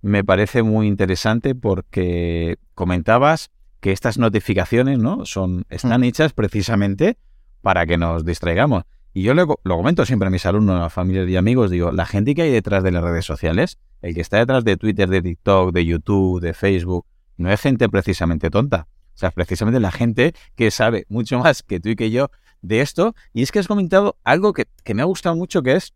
me 0.00 0.24
parece 0.24 0.62
muy 0.62 0.86
interesante 0.86 1.54
porque 1.54 2.56
comentabas 2.74 3.50
que 3.80 3.92
estas 3.92 4.16
notificaciones 4.16 4.98
¿no? 4.98 5.26
Son, 5.26 5.66
están 5.68 6.00
mm. 6.00 6.04
hechas 6.04 6.32
precisamente 6.32 7.18
para 7.60 7.84
que 7.84 7.98
nos 7.98 8.24
distraigamos. 8.24 8.84
Y 9.12 9.22
yo 9.22 9.34
lo, 9.34 9.58
comento 9.62 10.06
siempre 10.06 10.28
a 10.28 10.30
mis 10.30 10.46
alumnos, 10.46 10.80
a 10.80 10.88
familias 10.88 11.28
y 11.28 11.36
amigos, 11.36 11.70
digo, 11.70 11.92
la 11.92 12.06
gente 12.06 12.34
que 12.34 12.42
hay 12.42 12.50
detrás 12.50 12.82
de 12.82 12.90
las 12.90 13.04
redes 13.04 13.26
sociales, 13.26 13.78
el 14.00 14.14
que 14.14 14.22
está 14.22 14.38
detrás 14.38 14.64
de 14.64 14.78
Twitter, 14.78 15.10
de 15.10 15.20
TikTok, 15.20 15.74
de 15.74 15.84
YouTube, 15.84 16.40
de 16.40 16.54
Facebook, 16.54 17.04
no 17.36 17.52
es 17.52 17.60
gente 17.60 17.88
precisamente 17.90 18.48
tonta. 18.48 18.86
O 19.14 19.18
sea, 19.18 19.30
precisamente 19.30 19.80
la 19.80 19.90
gente 19.90 20.32
que 20.54 20.70
sabe 20.70 21.04
mucho 21.10 21.38
más 21.38 21.62
que 21.62 21.80
tú 21.80 21.90
y 21.90 21.96
que 21.96 22.10
yo 22.10 22.30
de 22.62 22.80
esto. 22.80 23.14
Y 23.32 23.42
es 23.42 23.52
que 23.52 23.58
has 23.58 23.68
comentado 23.68 24.16
algo 24.24 24.52
que, 24.52 24.66
me 24.94 25.02
ha 25.02 25.06
gustado 25.06 25.36
mucho, 25.36 25.62
que 25.62 25.74
es, 25.74 25.94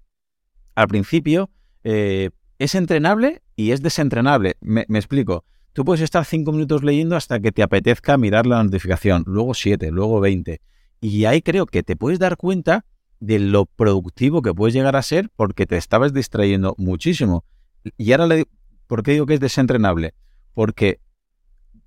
al 0.74 0.88
principio, 0.88 1.50
eh, 1.84 2.30
es 2.58 2.74
entrenable 2.74 3.42
y 3.56 3.72
es 3.72 3.82
desentrenable. 3.82 4.56
Me, 4.60 4.84
me, 4.88 4.98
explico. 4.98 5.44
Tú 5.72 5.84
puedes 5.84 6.02
estar 6.02 6.24
cinco 6.24 6.52
minutos 6.52 6.82
leyendo 6.82 7.16
hasta 7.16 7.40
que 7.40 7.52
te 7.52 7.62
apetezca 7.62 8.18
mirar 8.18 8.46
la 8.46 8.62
notificación, 8.62 9.24
luego 9.26 9.54
siete, 9.54 9.90
luego 9.90 10.20
veinte. 10.20 10.60
Y 11.00 11.24
ahí 11.24 11.42
creo 11.42 11.66
que 11.66 11.82
te 11.82 11.96
puedes 11.96 12.18
dar 12.18 12.36
cuenta 12.36 12.84
de 13.20 13.38
lo 13.38 13.66
productivo 13.66 14.42
que 14.42 14.52
puedes 14.52 14.74
llegar 14.74 14.96
a 14.96 15.02
ser 15.02 15.30
porque 15.36 15.64
te 15.64 15.76
estabas 15.76 16.12
distrayendo 16.12 16.74
muchísimo. 16.76 17.44
Y 17.96 18.12
ahora 18.12 18.26
le 18.26 18.46
¿por 18.86 19.02
qué 19.02 19.12
digo 19.12 19.26
que 19.26 19.34
es 19.34 19.40
desentrenable? 19.40 20.12
Porque 20.54 21.00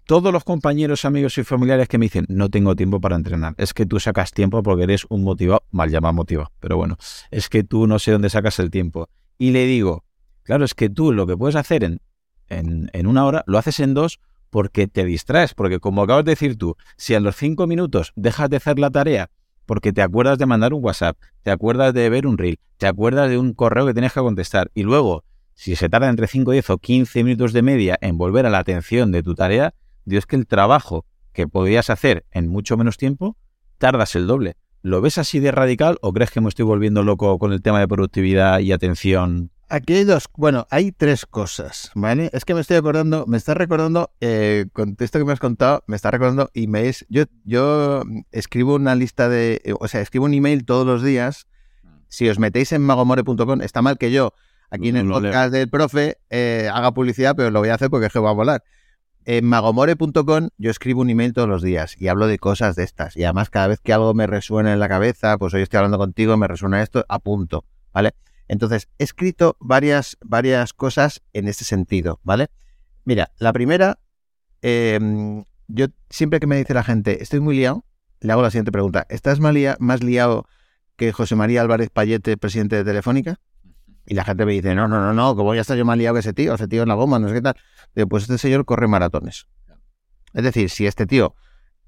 todos 0.05 0.31
los 0.31 0.43
compañeros, 0.43 1.05
amigos 1.05 1.37
y 1.37 1.43
familiares 1.43 1.87
que 1.87 1.97
me 1.97 2.05
dicen, 2.05 2.25
no 2.29 2.49
tengo 2.49 2.75
tiempo 2.75 3.01
para 3.01 3.15
entrenar. 3.15 3.55
Es 3.57 3.73
que 3.73 3.85
tú 3.85 3.99
sacas 3.99 4.31
tiempo 4.31 4.61
porque 4.63 4.83
eres 4.83 5.05
un 5.09 5.23
motivado, 5.23 5.63
mal 5.71 5.89
llamado 5.89 6.13
motivado, 6.13 6.51
pero 6.59 6.77
bueno, 6.77 6.97
es 7.31 7.49
que 7.49 7.63
tú 7.63 7.87
no 7.87 7.99
sé 7.99 8.11
dónde 8.11 8.29
sacas 8.29 8.59
el 8.59 8.69
tiempo. 8.69 9.09
Y 9.37 9.51
le 9.51 9.65
digo, 9.65 10.05
claro, 10.43 10.63
es 10.63 10.73
que 10.73 10.89
tú 10.89 11.11
lo 11.11 11.27
que 11.27 11.35
puedes 11.35 11.55
hacer 11.55 11.83
en, 11.83 12.01
en, 12.47 12.89
en 12.93 13.07
una 13.07 13.25
hora, 13.25 13.43
lo 13.47 13.57
haces 13.57 13.79
en 13.79 13.93
dos 13.93 14.19
porque 14.49 14.87
te 14.87 15.03
distraes, 15.03 15.53
porque 15.53 15.79
como 15.79 16.03
acabas 16.03 16.23
de 16.23 16.31
decir 16.31 16.57
tú, 16.57 16.77
si 16.97 17.15
a 17.15 17.19
los 17.19 17.35
cinco 17.35 17.67
minutos 17.67 18.13
dejas 18.15 18.49
de 18.49 18.57
hacer 18.57 18.79
la 18.79 18.91
tarea 18.91 19.29
porque 19.65 19.91
te 19.91 20.01
acuerdas 20.01 20.37
de 20.37 20.45
mandar 20.45 20.73
un 20.73 20.83
WhatsApp, 20.83 21.17
te 21.43 21.51
acuerdas 21.51 21.93
de 21.93 22.09
ver 22.09 22.27
un 22.27 22.37
reel, 22.37 22.59
te 22.77 22.87
acuerdas 22.87 23.29
de 23.29 23.37
un 23.37 23.53
correo 23.53 23.85
que 23.85 23.93
tienes 23.93 24.13
que 24.13 24.19
contestar 24.19 24.71
y 24.73 24.83
luego, 24.83 25.23
si 25.55 25.75
se 25.75 25.89
tarda 25.89 26.09
entre 26.09 26.27
5, 26.27 26.51
10 26.51 26.69
o 26.69 26.77
15 26.77 27.23
minutos 27.23 27.53
de 27.53 27.61
media 27.61 27.97
en 28.01 28.17
volver 28.17 28.45
a 28.45 28.49
la 28.49 28.59
atención 28.59 29.11
de 29.11 29.23
tu 29.23 29.35
tarea, 29.35 29.73
Dios 30.05 30.25
que 30.25 30.35
el 30.35 30.47
trabajo 30.47 31.05
que 31.33 31.47
podías 31.47 31.89
hacer 31.89 32.25
en 32.31 32.47
mucho 32.47 32.77
menos 32.77 32.97
tiempo, 32.97 33.37
tardas 33.77 34.15
el 34.15 34.27
doble. 34.27 34.55
¿Lo 34.81 35.01
ves 35.01 35.17
así 35.17 35.39
de 35.39 35.51
radical 35.51 35.97
o 36.01 36.13
crees 36.13 36.31
que 36.31 36.41
me 36.41 36.49
estoy 36.49 36.63
volviendo 36.63 37.03
loco 37.03 37.39
con 37.39 37.51
el 37.51 37.61
tema 37.61 37.79
de 37.79 37.87
productividad 37.87 38.59
y 38.59 38.71
atención? 38.71 39.51
Aquí 39.67 39.95
hay 39.95 40.03
dos, 40.03 40.25
bueno, 40.37 40.67
hay 40.69 40.91
tres 40.91 41.25
cosas, 41.25 41.89
¿vale? 41.95 42.29
Es 42.33 42.45
que 42.45 42.53
me 42.53 42.61
estoy 42.61 42.77
acordando, 42.77 43.25
me 43.25 43.37
está 43.37 43.55
recordando, 43.55 44.11
eh, 44.21 44.67
con 44.73 44.95
esto 44.99 45.17
que 45.17 45.25
me 45.25 45.33
has 45.33 45.39
contado, 45.39 45.83
me 45.87 45.95
está 45.95 46.11
recordando 46.11 46.51
emails. 46.53 47.03
Yo, 47.09 47.23
yo 47.45 48.03
escribo 48.31 48.75
una 48.75 48.93
lista 48.93 49.27
de, 49.27 49.59
eh, 49.65 49.73
o 49.79 49.87
sea, 49.87 50.01
escribo 50.01 50.25
un 50.25 50.35
email 50.35 50.65
todos 50.65 50.85
los 50.85 51.01
días. 51.01 51.47
Si 52.07 52.29
os 52.29 52.37
metéis 52.37 52.71
en 52.73 52.83
magomore.com, 52.83 53.61
está 53.61 53.81
mal 53.81 53.97
que 53.97 54.11
yo, 54.11 54.33
aquí 54.69 54.89
en 54.89 54.97
el 54.97 55.09
podcast 55.09 55.51
del 55.51 55.67
profe, 55.67 56.19
eh, 56.29 56.69
haga 56.71 56.93
publicidad, 56.93 57.35
pero 57.35 57.49
lo 57.49 57.59
voy 57.59 57.69
a 57.69 57.73
hacer 57.73 57.89
porque 57.89 58.05
es 58.05 58.13
que 58.13 58.19
va 58.19 58.29
a 58.29 58.33
volar. 58.33 58.63
En 59.27 59.43
magomore.com 59.45 60.49
yo 60.59 60.69
escribo 60.69 61.01
un 61.01 61.09
email 61.09 61.33
todos 61.33 61.49
los 61.49 61.63
días 61.63 61.99
y 61.99 62.09
hablo 62.09 62.27
de 62.27 62.37
cosas 62.37 62.75
de 62.75 62.83
estas. 62.83 63.17
Y 63.17 63.23
además 63.23 63.49
cada 63.49 63.65
vez 63.67 63.79
que 63.79 63.91
algo 63.91 64.13
me 64.13 64.27
resuena 64.27 64.71
en 64.71 64.79
la 64.79 64.87
cabeza, 64.87 65.39
pues 65.39 65.51
hoy 65.55 65.63
estoy 65.63 65.77
hablando 65.77 65.97
contigo, 65.97 66.37
me 66.37 66.47
resuena 66.47 66.83
esto, 66.83 67.03
apunto, 67.09 67.65
¿vale? 67.91 68.13
Entonces, 68.47 68.87
he 68.99 69.03
escrito 69.03 69.57
varias, 69.59 70.17
varias 70.23 70.73
cosas 70.73 71.23
en 71.33 71.47
este 71.47 71.63
sentido, 71.63 72.19
¿vale? 72.23 72.49
Mira, 73.03 73.31
la 73.39 73.51
primera, 73.51 73.97
em, 74.61 75.43
yo 75.67 75.87
siempre 76.11 76.39
que 76.39 76.45
me 76.45 76.57
dice 76.57 76.75
la 76.75 76.83
gente, 76.83 77.23
estoy 77.23 77.39
muy 77.39 77.55
liado, 77.55 77.83
le 78.19 78.31
hago 78.31 78.43
la 78.43 78.51
siguiente 78.51 78.71
pregunta. 78.71 79.07
¿Estás 79.09 79.39
más, 79.39 79.55
más 79.79 80.03
liado 80.03 80.45
que 80.97 81.11
José 81.11 81.35
María 81.35 81.61
Álvarez 81.61 81.89
Payete, 81.89 82.37
presidente 82.37 82.75
de 82.75 82.83
Telefónica? 82.83 83.39
Y 84.05 84.13
la 84.13 84.23
gente 84.23 84.45
me 84.45 84.53
dice, 84.53 84.75
no, 84.75 84.87
no, 84.87 84.99
no, 84.99 85.13
no, 85.13 85.35
como 85.35 85.55
ya 85.55 85.61
está 85.61 85.75
yo 85.75 85.85
más 85.85 85.97
liado 85.97 86.13
que 86.13 86.19
ese 86.19 86.33
tío, 86.33 86.53
ese 86.53 86.67
tío 86.67 86.83
en 86.83 86.89
la 86.89 86.95
goma, 86.95 87.19
no 87.19 87.27
sé 87.27 87.35
qué 87.35 87.41
tal. 87.41 87.55
Digo, 87.95 88.07
pues 88.07 88.23
este 88.23 88.37
señor 88.37 88.65
corre 88.65 88.87
maratones. 88.87 89.47
Es 90.33 90.43
decir, 90.43 90.69
si 90.69 90.85
este 90.85 91.05
tío, 91.05 91.35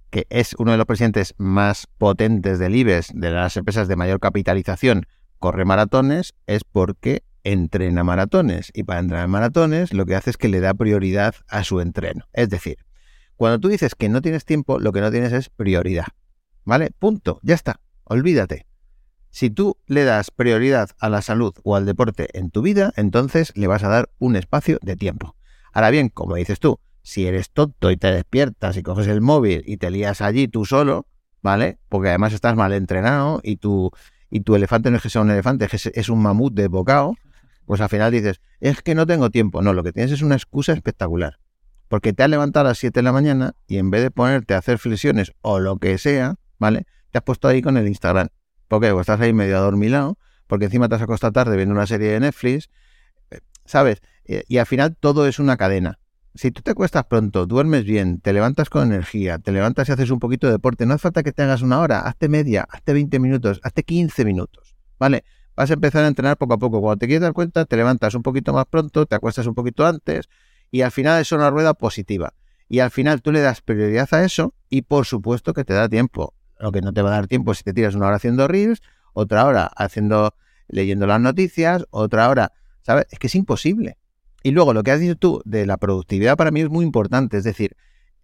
que 0.09 0.25
es 0.29 0.55
uno 0.57 0.71
de 0.71 0.77
los 0.77 0.85
presidentes 0.85 1.35
más 1.37 1.87
potentes 1.97 2.59
del 2.59 2.75
IBEX, 2.75 3.11
de 3.13 3.31
las 3.31 3.57
empresas 3.57 3.87
de 3.87 3.95
mayor 3.95 4.19
capitalización, 4.19 5.05
corre 5.39 5.65
maratones, 5.65 6.33
es 6.47 6.63
porque 6.63 7.23
entrena 7.43 8.03
maratones. 8.03 8.71
Y 8.73 8.83
para 8.83 8.99
entrenar 8.99 9.27
maratones, 9.27 9.93
lo 9.93 10.05
que 10.05 10.15
hace 10.15 10.31
es 10.31 10.37
que 10.37 10.49
le 10.49 10.59
da 10.59 10.73
prioridad 10.73 11.35
a 11.47 11.63
su 11.63 11.81
entreno. 11.81 12.25
Es 12.33 12.49
decir, 12.49 12.77
cuando 13.35 13.59
tú 13.59 13.69
dices 13.69 13.95
que 13.95 14.09
no 14.09 14.21
tienes 14.21 14.45
tiempo, 14.45 14.79
lo 14.79 14.91
que 14.91 15.01
no 15.01 15.11
tienes 15.11 15.31
es 15.33 15.49
prioridad. 15.49 16.07
¿Vale? 16.65 16.91
Punto. 16.97 17.39
Ya 17.43 17.55
está. 17.55 17.79
Olvídate. 18.03 18.66
Si 19.37 19.51
tú 19.51 19.77
le 19.85 20.03
das 20.03 20.31
prioridad 20.31 20.89
a 20.97 21.09
la 21.09 21.21
salud 21.21 21.53
o 21.63 21.75
al 21.75 21.85
deporte 21.85 22.27
en 22.33 22.49
tu 22.49 22.63
vida, 22.63 22.91
entonces 22.95 23.53
le 23.55 23.67
vas 23.67 23.83
a 23.83 23.87
dar 23.87 24.09
un 24.17 24.35
espacio 24.35 24.79
de 24.81 24.95
tiempo. 24.95 25.35
Ahora 25.71 25.91
bien, 25.91 26.09
como 26.09 26.33
dices 26.33 26.59
tú, 26.59 26.79
si 27.03 27.27
eres 27.27 27.51
tonto 27.51 27.91
y 27.91 27.97
te 27.97 28.11
despiertas 28.11 28.77
y 28.77 28.81
coges 28.81 29.05
el 29.05 29.21
móvil 29.21 29.61
y 29.67 29.77
te 29.77 29.91
lías 29.91 30.21
allí 30.21 30.47
tú 30.47 30.65
solo, 30.65 31.05
¿vale? 31.43 31.77
Porque 31.87 32.09
además 32.09 32.33
estás 32.33 32.55
mal 32.55 32.73
entrenado 32.73 33.39
y 33.43 33.57
tu, 33.57 33.91
y 34.31 34.39
tu 34.39 34.55
elefante 34.55 34.89
no 34.89 34.97
es 34.97 35.03
que 35.03 35.11
sea 35.11 35.21
un 35.21 35.29
elefante, 35.29 35.65
es 35.65 35.83
que 35.83 35.91
es 35.93 36.09
un 36.09 36.19
mamut 36.19 36.55
de 36.55 36.67
bocado, 36.67 37.13
pues 37.67 37.79
al 37.79 37.89
final 37.89 38.11
dices, 38.11 38.41
es 38.59 38.81
que 38.81 38.95
no 38.95 39.05
tengo 39.05 39.29
tiempo. 39.29 39.61
No, 39.61 39.71
lo 39.71 39.83
que 39.83 39.93
tienes 39.93 40.13
es 40.13 40.23
una 40.23 40.33
excusa 40.33 40.73
espectacular. 40.73 41.37
Porque 41.89 42.11
te 42.11 42.23
has 42.23 42.29
levantado 42.31 42.65
a 42.65 42.69
las 42.69 42.79
7 42.79 43.01
de 43.01 43.03
la 43.03 43.11
mañana 43.11 43.53
y 43.67 43.77
en 43.77 43.91
vez 43.91 44.01
de 44.01 44.09
ponerte 44.09 44.55
a 44.55 44.57
hacer 44.57 44.79
flexiones 44.79 45.33
o 45.41 45.59
lo 45.59 45.77
que 45.77 45.99
sea, 45.99 46.37
¿vale? 46.57 46.87
Te 47.11 47.19
has 47.19 47.23
puesto 47.23 47.47
ahí 47.47 47.61
con 47.61 47.77
el 47.77 47.87
Instagram. 47.87 48.29
¿Por 48.67 48.81
qué? 48.81 48.91
Pues 48.91 49.01
estás 49.01 49.19
ahí 49.21 49.33
medio 49.33 49.57
adormilado, 49.57 50.17
porque 50.47 50.65
encima 50.65 50.89
te 50.89 50.95
has 50.95 51.01
acostado 51.01 51.31
tarde 51.33 51.55
viendo 51.55 51.73
una 51.73 51.87
serie 51.87 52.09
de 52.09 52.19
Netflix, 52.19 52.69
eh, 53.31 53.39
¿sabes? 53.65 54.01
Y 54.25 54.57
al 54.57 54.65
final 54.65 54.97
todo 54.99 55.25
es 55.25 55.39
una 55.39 55.55
cadena. 55.55 55.99
Si 56.35 56.51
tú 56.51 56.61
te 56.61 56.71
acuestas 56.71 57.05
pronto, 57.05 57.45
duermes 57.45 57.85
bien, 57.85 58.19
te 58.19 58.33
levantas 58.33 58.69
con 58.69 58.83
energía, 58.91 59.39
te 59.39 59.51
levantas 59.51 59.87
y 59.87 59.93
haces 59.93 60.11
un 60.11 60.19
poquito 60.19 60.47
de 60.47 60.53
deporte, 60.53 60.85
no 60.85 60.93
hace 60.93 61.03
falta 61.03 61.23
que 61.23 61.31
te 61.31 61.43
hagas 61.43 61.61
una 61.61 61.79
hora, 61.79 62.01
hazte 62.01 62.27
media, 62.27 62.67
hazte 62.69 62.93
20 62.93 63.19
minutos, 63.19 63.59
hazte 63.63 63.83
15 63.83 64.25
minutos, 64.25 64.75
¿vale? 64.99 65.23
Vas 65.55 65.71
a 65.71 65.73
empezar 65.73 66.03
a 66.03 66.07
entrenar 66.07 66.37
poco 66.37 66.53
a 66.53 66.57
poco. 66.59 66.81
Cuando 66.81 66.99
te 66.99 67.07
quieres 67.07 67.21
dar 67.21 67.33
cuenta, 67.33 67.65
te 67.65 67.77
levantas 67.77 68.13
un 68.13 68.21
poquito 68.21 68.53
más 68.53 68.65
pronto, 68.65 69.05
te 69.05 69.15
acuestas 69.15 69.47
un 69.47 69.55
poquito 69.55 69.85
antes 69.87 70.29
y 70.69 70.81
al 70.81 70.91
final 70.91 71.21
es 71.21 71.31
una 71.31 71.49
rueda 71.49 71.73
positiva. 71.73 72.33
Y 72.69 72.79
al 72.79 72.91
final 72.91 73.21
tú 73.21 73.31
le 73.31 73.39
das 73.39 73.61
prioridad 73.61 74.13
a 74.13 74.23
eso 74.23 74.53
y 74.69 74.83
por 74.83 75.05
supuesto 75.05 75.53
que 75.53 75.63
te 75.63 75.73
da 75.73 75.89
tiempo 75.89 76.35
lo 76.59 76.71
que 76.71 76.81
no 76.81 76.93
te 76.93 77.01
va 77.01 77.09
a 77.09 77.13
dar 77.13 77.27
tiempo 77.27 77.53
si 77.53 77.63
te 77.63 77.73
tiras 77.73 77.95
una 77.95 78.07
hora 78.07 78.15
haciendo 78.15 78.47
reels, 78.47 78.81
otra 79.13 79.45
hora 79.45 79.65
haciendo, 79.75 80.35
leyendo 80.67 81.07
las 81.07 81.19
noticias, 81.19 81.85
otra 81.89 82.29
hora, 82.29 82.53
¿sabes? 82.81 83.05
Es 83.11 83.19
que 83.19 83.27
es 83.27 83.35
imposible. 83.35 83.97
Y 84.43 84.51
luego 84.51 84.73
lo 84.73 84.83
que 84.83 84.91
has 84.91 84.99
dicho 84.99 85.15
tú 85.15 85.41
de 85.45 85.65
la 85.65 85.77
productividad 85.77 86.37
para 86.37 86.51
mí 86.51 86.61
es 86.61 86.69
muy 86.69 86.85
importante, 86.85 87.37
es 87.37 87.43
decir, 87.43 87.75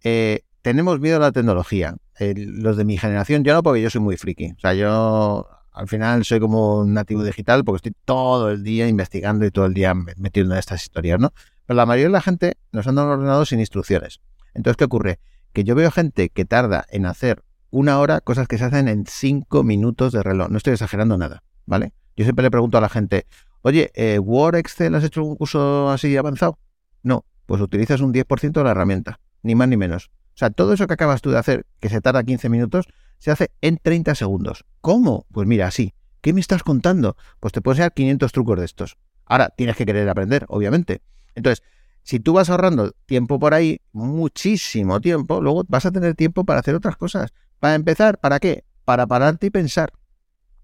eh, 0.04 0.42
tenemos 0.62 1.00
miedo 1.00 1.18
a 1.18 1.20
la 1.20 1.32
tecnología. 1.32 1.96
los 2.20 2.78
de 2.78 2.86
mi 2.86 2.98
generación, 2.98 3.44
yo 3.44 3.54
no, 3.54 3.64
porque 3.64 3.82
yo 3.82 3.90
soy 3.90 4.02
muy 4.02 4.18
friki. 4.18 4.52
O 4.52 4.60
sea, 4.60 4.74
yo 4.74 5.48
al 5.72 5.88
final 5.88 6.24
soy 6.24 6.40
como 6.40 6.80
un 6.80 6.94
nativo 6.94 7.24
digital 7.24 7.64
porque 7.64 7.78
estoy 7.78 7.94
todo 8.06 8.52
el 8.52 8.64
día 8.64 8.88
investigando 8.88 9.46
y 9.46 9.52
todo 9.52 9.66
el 9.66 9.74
día 9.74 9.94
metiendo 9.94 10.54
en 10.54 10.60
estas 10.60 10.84
historias, 10.84 11.20
¿no? 11.20 11.34
Pero 11.66 11.78
la 11.78 11.86
mayoría 11.86 12.08
de 12.08 12.14
la 12.14 12.22
gente 12.22 12.54
nos 12.72 12.88
han 12.88 12.96
dado 12.96 13.46
sin 13.46 13.60
instrucciones. 13.60 14.20
Entonces, 14.54 14.78
¿qué 14.78 14.86
ocurre? 14.86 15.20
Que 15.52 15.64
yo 15.64 15.76
veo 15.76 15.92
gente 15.92 16.30
que 16.30 16.46
tarda 16.46 16.86
en 16.90 17.06
hacer 17.06 17.43
una 17.74 18.00
hora 18.00 18.22
cosas 18.22 18.48
que 18.48 18.60
se 18.60 18.66
hacen 18.66 18.88
en 18.88 19.04
cinco 19.08 19.64
minutos 19.64 20.14
de 20.14 20.22
reloj. 20.22 20.48
No 20.50 20.58
estoy 20.58 20.74
exagerando 20.74 21.18
nada, 21.18 21.42
¿vale? 21.66 21.92
Yo 22.16 22.24
siempre 22.24 22.44
le 22.44 22.52
pregunto 22.52 22.78
a 22.78 22.82
la 22.82 22.88
gente, 22.88 23.26
oye, 23.64 23.92
eh, 23.96 24.20
¿Word, 24.20 24.58
Excel, 24.58 24.94
has 24.94 25.04
hecho 25.04 25.24
un 25.24 25.36
curso 25.36 25.90
así 25.90 26.16
avanzado? 26.16 26.60
No, 27.02 27.26
pues 27.48 27.62
utilizas 27.62 28.00
un 28.02 28.14
10% 28.14 28.52
de 28.52 28.64
la 28.64 28.72
herramienta, 28.72 29.20
ni 29.42 29.56
más 29.56 29.68
ni 29.68 29.76
menos. 29.76 30.12
O 30.36 30.36
sea, 30.38 30.52
todo 30.52 30.74
eso 30.74 30.86
que 30.86 30.94
acabas 30.94 31.24
tú 31.24 31.32
de 31.32 31.40
hacer, 31.40 31.66
que 31.80 31.90
se 31.90 32.00
tarda 32.00 32.24
15 32.24 32.48
minutos, 32.48 32.86
se 33.18 33.32
hace 33.32 33.50
en 33.62 33.78
30 33.78 34.14
segundos. 34.14 34.66
¿Cómo? 34.80 35.26
Pues 35.32 35.48
mira, 35.48 35.66
así. 35.66 35.96
¿Qué 36.22 36.32
me 36.32 36.42
estás 36.42 36.62
contando? 36.62 37.18
Pues 37.40 37.54
te 37.54 37.62
puedo 37.62 37.74
enseñar 37.74 37.96
500 37.96 38.32
trucos 38.32 38.60
de 38.60 38.66
estos. 38.66 38.98
Ahora, 39.26 39.50
tienes 39.50 39.76
que 39.76 39.88
querer 39.88 40.08
aprender, 40.08 40.46
obviamente. 40.48 41.02
Entonces, 41.34 41.64
si 42.04 42.20
tú 42.20 42.34
vas 42.34 42.50
ahorrando 42.50 42.92
tiempo 43.08 43.40
por 43.40 43.56
ahí, 43.56 43.80
muchísimo 43.94 45.02
tiempo, 45.02 45.42
luego 45.42 45.64
vas 45.68 45.88
a 45.88 45.92
tener 45.92 46.14
tiempo 46.14 46.44
para 46.44 46.60
hacer 46.60 46.76
otras 46.76 46.98
cosas. 46.98 47.34
Para 47.64 47.76
empezar, 47.76 48.18
¿para 48.18 48.42
qué? 48.42 48.66
Para 48.84 49.08
pararte 49.08 49.48
y 49.48 49.50
pensar. 49.50 49.94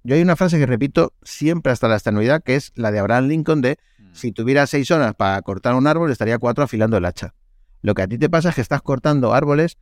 Yo 0.03 0.15
hay 0.15 0.21
una 0.21 0.35
frase 0.35 0.59
que 0.59 0.65
repito 0.65 1.13
siempre 1.23 1.71
hasta 1.71 1.87
la 1.87 1.95
estanuidad, 1.95 2.43
que 2.43 2.55
es 2.55 2.73
la 2.75 2.91
de 2.91 2.99
Abraham 2.99 3.29
Lincoln 3.29 3.61
de 3.61 3.77
mm. 3.99 4.09
si 4.11 4.33
tuviera 4.33 4.67
seis 4.67 4.91
horas 4.91 5.15
para 5.15 5.41
cortar 5.41 5.75
un 5.75 5.87
árbol, 5.87 6.11
estaría 6.11 6.37
cuatro 6.39 6.65
afilando 6.65 6.97
el 6.97 7.05
hacha. 7.05 7.35
Lo 7.81 7.95
que 7.95 8.01
a 8.01 8.07
ti 8.09 8.17
te 8.17 8.29
pasa 8.29 8.49
es 8.49 8.55
que 8.55 8.59
estás 8.59 8.81
cortando 8.81 9.33
árboles 9.33 9.77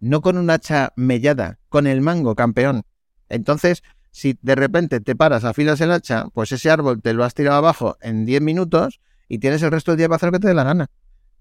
no 0.00 0.22
con 0.22 0.36
un 0.36 0.50
hacha 0.50 0.92
mellada, 0.96 1.60
con 1.68 1.86
el 1.86 2.00
mango, 2.00 2.34
campeón. 2.34 2.82
Entonces, 3.28 3.84
si 4.10 4.36
de 4.42 4.56
repente 4.56 4.98
te 4.98 5.14
paras, 5.14 5.44
afilas 5.44 5.80
el 5.80 5.92
hacha, 5.92 6.30
pues 6.34 6.50
ese 6.50 6.68
árbol 6.68 7.00
te 7.00 7.14
lo 7.14 7.22
has 7.22 7.34
tirado 7.34 7.58
abajo 7.58 7.96
en 8.00 8.26
diez 8.26 8.42
minutos 8.42 9.00
y 9.28 9.38
tienes 9.38 9.62
el 9.62 9.70
resto 9.70 9.92
del 9.92 9.98
día 9.98 10.08
para 10.08 10.16
hacer 10.16 10.26
lo 10.26 10.32
que 10.32 10.40
te 10.40 10.48
dé 10.48 10.54
la 10.54 10.64
gana. 10.64 10.90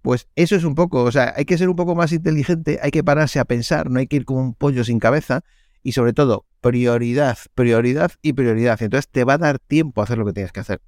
Pues 0.01 0.27
eso 0.35 0.55
es 0.55 0.63
un 0.63 0.75
poco, 0.75 1.03
o 1.03 1.11
sea, 1.11 1.33
hay 1.35 1.45
que 1.45 1.57
ser 1.57 1.69
un 1.69 1.75
poco 1.75 1.95
más 1.95 2.11
inteligente, 2.13 2.79
hay 2.81 2.91
que 2.91 3.03
pararse 3.03 3.39
a 3.39 3.45
pensar, 3.45 3.89
no 3.89 3.99
hay 3.99 4.07
que 4.07 4.17
ir 4.17 4.25
como 4.25 4.41
un 4.41 4.53
pollo 4.53 4.83
sin 4.83 4.99
cabeza 4.99 5.41
y 5.83 5.91
sobre 5.91 6.13
todo 6.13 6.45
prioridad, 6.61 7.37
prioridad 7.55 8.11
y 8.21 8.33
prioridad. 8.33 8.81
Entonces 8.81 9.09
te 9.09 9.23
va 9.23 9.33
a 9.33 9.37
dar 9.37 9.59
tiempo 9.59 10.01
a 10.01 10.05
hacer 10.05 10.17
lo 10.17 10.25
que 10.25 10.33
tienes 10.33 10.51
que 10.51 10.61
hacer. 10.61 10.81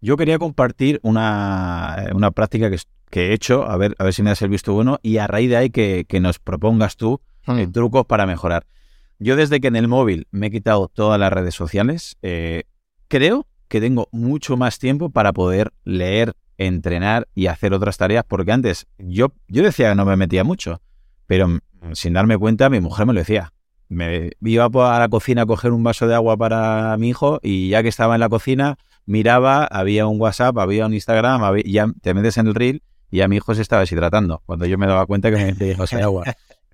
Yo 0.00 0.16
quería 0.16 0.38
compartir 0.38 1.00
una, 1.02 2.10
una 2.14 2.30
práctica 2.30 2.70
que, 2.70 2.78
que, 3.10 3.28
he 3.28 3.32
hecho, 3.32 3.64
a 3.64 3.76
ver, 3.76 3.94
a 3.98 4.04
ver 4.04 4.14
si 4.14 4.22
me 4.22 4.30
das 4.30 4.42
el 4.42 4.48
visto 4.48 4.72
bueno, 4.72 4.98
y 5.02 5.18
a 5.18 5.26
raíz 5.26 5.50
de 5.50 5.56
ahí 5.56 5.70
que, 5.70 6.04
que 6.08 6.20
nos 6.20 6.38
propongas 6.38 6.96
tú 6.96 7.20
hmm. 7.46 7.72
trucos 7.72 8.06
para 8.06 8.26
mejorar. 8.26 8.66
Yo 9.18 9.34
desde 9.34 9.60
que 9.60 9.66
en 9.68 9.76
el 9.76 9.88
móvil 9.88 10.28
me 10.30 10.46
he 10.46 10.50
quitado 10.50 10.88
todas 10.88 11.18
las 11.18 11.32
redes 11.32 11.54
sociales, 11.54 12.16
eh, 12.22 12.64
creo 13.08 13.46
que 13.66 13.80
tengo 13.80 14.08
mucho 14.12 14.56
más 14.56 14.78
tiempo 14.78 15.10
para 15.10 15.32
poder 15.32 15.72
leer, 15.84 16.34
entrenar 16.58 17.28
y 17.34 17.46
hacer 17.46 17.72
otras 17.72 17.96
tareas, 17.96 18.24
porque 18.28 18.52
antes 18.52 18.86
yo, 18.98 19.32
yo 19.46 19.62
decía 19.62 19.90
que 19.90 19.94
no 19.94 20.04
me 20.04 20.16
metía 20.16 20.44
mucho, 20.44 20.82
pero 21.26 21.60
sin 21.92 22.12
darme 22.12 22.36
cuenta 22.36 22.68
mi 22.68 22.80
mujer 22.80 23.06
me 23.06 23.14
lo 23.14 23.20
decía. 23.20 23.52
Me 23.88 24.32
iba 24.42 24.66
a 24.66 24.98
la 24.98 25.08
cocina 25.08 25.42
a 25.42 25.46
coger 25.46 25.72
un 25.72 25.82
vaso 25.82 26.06
de 26.06 26.14
agua 26.14 26.36
para 26.36 26.94
mi 26.98 27.08
hijo 27.08 27.40
y 27.42 27.70
ya 27.70 27.82
que 27.82 27.88
estaba 27.88 28.16
en 28.16 28.20
la 28.20 28.28
cocina 28.28 28.76
miraba, 29.06 29.64
había 29.64 30.06
un 30.06 30.20
WhatsApp, 30.20 30.58
había 30.58 30.84
un 30.84 30.92
Instagram, 30.92 31.40
ya 31.64 31.86
te 32.02 32.12
metes 32.12 32.36
en 32.36 32.48
el 32.48 32.54
reel 32.54 32.82
y 33.10 33.22
a 33.22 33.28
mi 33.28 33.36
hijo 33.36 33.54
se 33.54 33.62
estaba 33.62 33.80
deshidratando 33.80 34.42
cuando 34.44 34.66
yo 34.66 34.76
me 34.76 34.86
daba 34.86 35.06
cuenta 35.06 35.30
que 35.30 35.36
me 35.36 35.52
dejó 35.52 35.84
agua. 36.02 36.24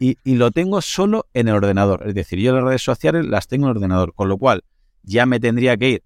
Y, 0.00 0.18
y, 0.24 0.34
lo 0.34 0.50
tengo 0.50 0.82
solo 0.82 1.26
en 1.34 1.46
el 1.46 1.54
ordenador. 1.54 2.02
Es 2.04 2.16
decir, 2.16 2.40
yo 2.40 2.52
las 2.52 2.64
redes 2.64 2.82
sociales 2.82 3.26
las 3.26 3.46
tengo 3.46 3.66
en 3.66 3.70
el 3.70 3.76
ordenador, 3.76 4.12
con 4.12 4.28
lo 4.28 4.38
cual 4.38 4.64
ya 5.04 5.24
me 5.24 5.38
tendría 5.38 5.76
que 5.76 5.88
ir 5.88 6.02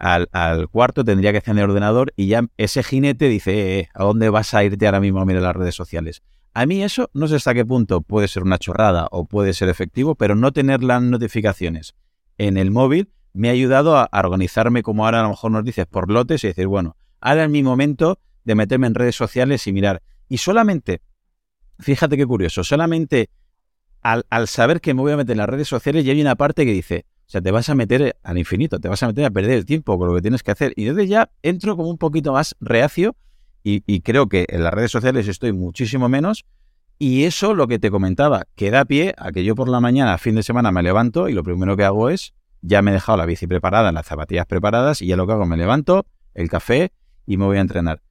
al, 0.00 0.28
al 0.32 0.68
cuarto, 0.68 1.04
tendría 1.04 1.30
que 1.30 1.38
encender 1.38 1.64
el 1.64 1.70
ordenador 1.70 2.12
y 2.16 2.26
ya 2.26 2.44
ese 2.56 2.82
jinete 2.82 3.28
dice, 3.28 3.52
eh, 3.52 3.78
eh, 3.80 3.88
¿a 3.94 4.04
dónde 4.04 4.28
vas 4.30 4.54
a 4.54 4.64
irte 4.64 4.86
ahora 4.86 5.00
mismo 5.00 5.20
a 5.20 5.24
mirar 5.24 5.42
las 5.42 5.54
redes 5.54 5.74
sociales? 5.74 6.22
A 6.52 6.66
mí 6.66 6.82
eso 6.82 7.10
no 7.12 7.28
sé 7.28 7.36
hasta 7.36 7.54
qué 7.54 7.64
punto 7.64 8.00
puede 8.00 8.26
ser 8.26 8.42
una 8.42 8.58
chorrada 8.58 9.06
o 9.12 9.26
puede 9.26 9.52
ser 9.52 9.68
efectivo, 9.68 10.16
pero 10.16 10.34
no 10.34 10.52
tener 10.52 10.82
las 10.82 11.00
notificaciones 11.02 11.94
en 12.38 12.56
el 12.56 12.70
móvil 12.70 13.12
me 13.32 13.48
ha 13.48 13.52
ayudado 13.52 13.96
a, 13.96 14.08
organizarme 14.12 14.82
como 14.82 15.04
ahora 15.04 15.20
a 15.20 15.22
lo 15.22 15.28
mejor 15.28 15.52
nos 15.52 15.64
dices 15.64 15.86
por 15.86 16.10
lotes 16.10 16.42
y 16.42 16.48
decir, 16.48 16.66
bueno, 16.66 16.96
ahora 17.20 17.44
es 17.44 17.50
mi 17.50 17.62
momento 17.62 18.18
de 18.44 18.54
meterme 18.54 18.86
en 18.88 18.94
redes 18.94 19.14
sociales 19.14 19.66
y 19.66 19.72
mirar. 19.72 20.02
Y 20.28 20.38
solamente, 20.38 21.02
fíjate 21.78 22.16
qué 22.16 22.26
curioso, 22.26 22.64
solamente 22.64 23.30
al, 24.02 24.24
saber 24.48 24.80
que 24.80 24.94
me 24.94 25.02
voy 25.02 25.12
a 25.12 25.16
meter 25.16 25.32
en 25.32 25.38
las 25.38 25.48
redes 25.48 25.68
sociales 25.68 26.04
ya 26.04 26.12
hay 26.12 26.20
una 26.20 26.34
parte 26.34 26.64
que 26.64 26.72
dice, 26.72 27.04
o 27.30 27.32
sea, 27.32 27.40
te 27.40 27.52
vas 27.52 27.68
a 27.68 27.76
meter 27.76 28.16
al 28.24 28.38
infinito, 28.38 28.80
te 28.80 28.88
vas 28.88 29.00
a 29.04 29.06
meter 29.06 29.24
a 29.24 29.30
perder 29.30 29.52
el 29.52 29.64
tiempo 29.64 29.96
con 29.96 30.08
lo 30.08 30.16
que 30.16 30.20
tienes 30.20 30.42
que 30.42 30.50
hacer. 30.50 30.72
Y 30.74 30.88
entonces 30.88 31.08
ya 31.08 31.30
entro 31.44 31.76
como 31.76 31.88
un 31.88 31.96
poquito 31.96 32.32
más 32.32 32.56
reacio 32.58 33.14
y, 33.62 33.84
y 33.86 34.00
creo 34.00 34.28
que 34.28 34.46
en 34.48 34.64
las 34.64 34.74
redes 34.74 34.90
sociales 34.90 35.28
estoy 35.28 35.52
muchísimo 35.52 36.08
menos. 36.08 36.44
Y 36.98 37.22
eso 37.26 37.54
lo 37.54 37.68
que 37.68 37.78
te 37.78 37.88
comentaba, 37.88 38.48
que 38.56 38.72
da 38.72 38.84
pie 38.84 39.14
a 39.16 39.30
que 39.30 39.44
yo 39.44 39.54
por 39.54 39.68
la 39.68 39.78
mañana, 39.78 40.18
fin 40.18 40.34
de 40.34 40.42
semana, 40.42 40.72
me 40.72 40.82
levanto 40.82 41.28
y 41.28 41.32
lo 41.32 41.44
primero 41.44 41.76
que 41.76 41.84
hago 41.84 42.10
es 42.10 42.34
ya 42.62 42.82
me 42.82 42.90
he 42.90 42.94
dejado 42.94 43.18
la 43.18 43.26
bici 43.26 43.46
preparada, 43.46 43.92
las 43.92 44.06
zapatillas 44.06 44.46
preparadas 44.46 45.00
y 45.00 45.06
ya 45.06 45.16
lo 45.16 45.24
que 45.28 45.34
hago, 45.34 45.46
me 45.46 45.56
levanto, 45.56 46.06
el 46.34 46.48
café 46.48 46.90
y 47.26 47.36
me 47.36 47.44
voy 47.44 47.58
a 47.58 47.60
entrenar. 47.60 48.02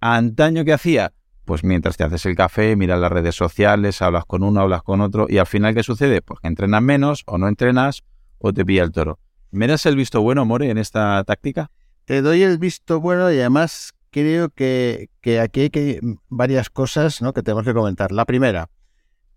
¿Antaño 0.00 0.64
que 0.64 0.72
hacía? 0.72 1.14
Pues 1.44 1.64
mientras 1.64 1.96
te 1.96 2.04
haces 2.04 2.24
el 2.26 2.36
café, 2.36 2.76
miras 2.76 3.00
las 3.00 3.10
redes 3.10 3.34
sociales, 3.34 4.02
hablas 4.02 4.24
con 4.24 4.44
uno, 4.44 4.60
hablas 4.60 4.84
con 4.84 5.00
otro 5.00 5.26
y 5.28 5.38
al 5.38 5.46
final 5.46 5.74
¿qué 5.74 5.82
sucede? 5.82 6.22
Pues 6.22 6.38
que 6.38 6.46
entrenas 6.46 6.80
menos 6.80 7.24
o 7.26 7.38
no 7.38 7.48
entrenas 7.48 8.04
o 8.38 8.52
te 8.52 8.64
pilla 8.64 8.82
el 8.82 8.92
toro. 8.92 9.18
¿Me 9.50 9.66
das 9.66 9.86
el 9.86 9.96
visto 9.96 10.20
bueno, 10.20 10.44
More, 10.44 10.70
en 10.70 10.78
esta 10.78 11.22
táctica? 11.24 11.70
Te 12.04 12.22
doy 12.22 12.42
el 12.42 12.58
visto 12.58 13.00
bueno 13.00 13.30
y 13.32 13.38
además 13.38 13.92
creo 14.10 14.50
que, 14.50 15.10
aquí 15.40 15.60
hay 15.60 15.70
que, 15.70 16.00
varias 16.28 16.70
cosas 16.70 17.22
¿no? 17.22 17.32
que 17.32 17.42
tenemos 17.42 17.64
que 17.64 17.74
comentar. 17.74 18.12
La 18.12 18.24
primera, 18.24 18.70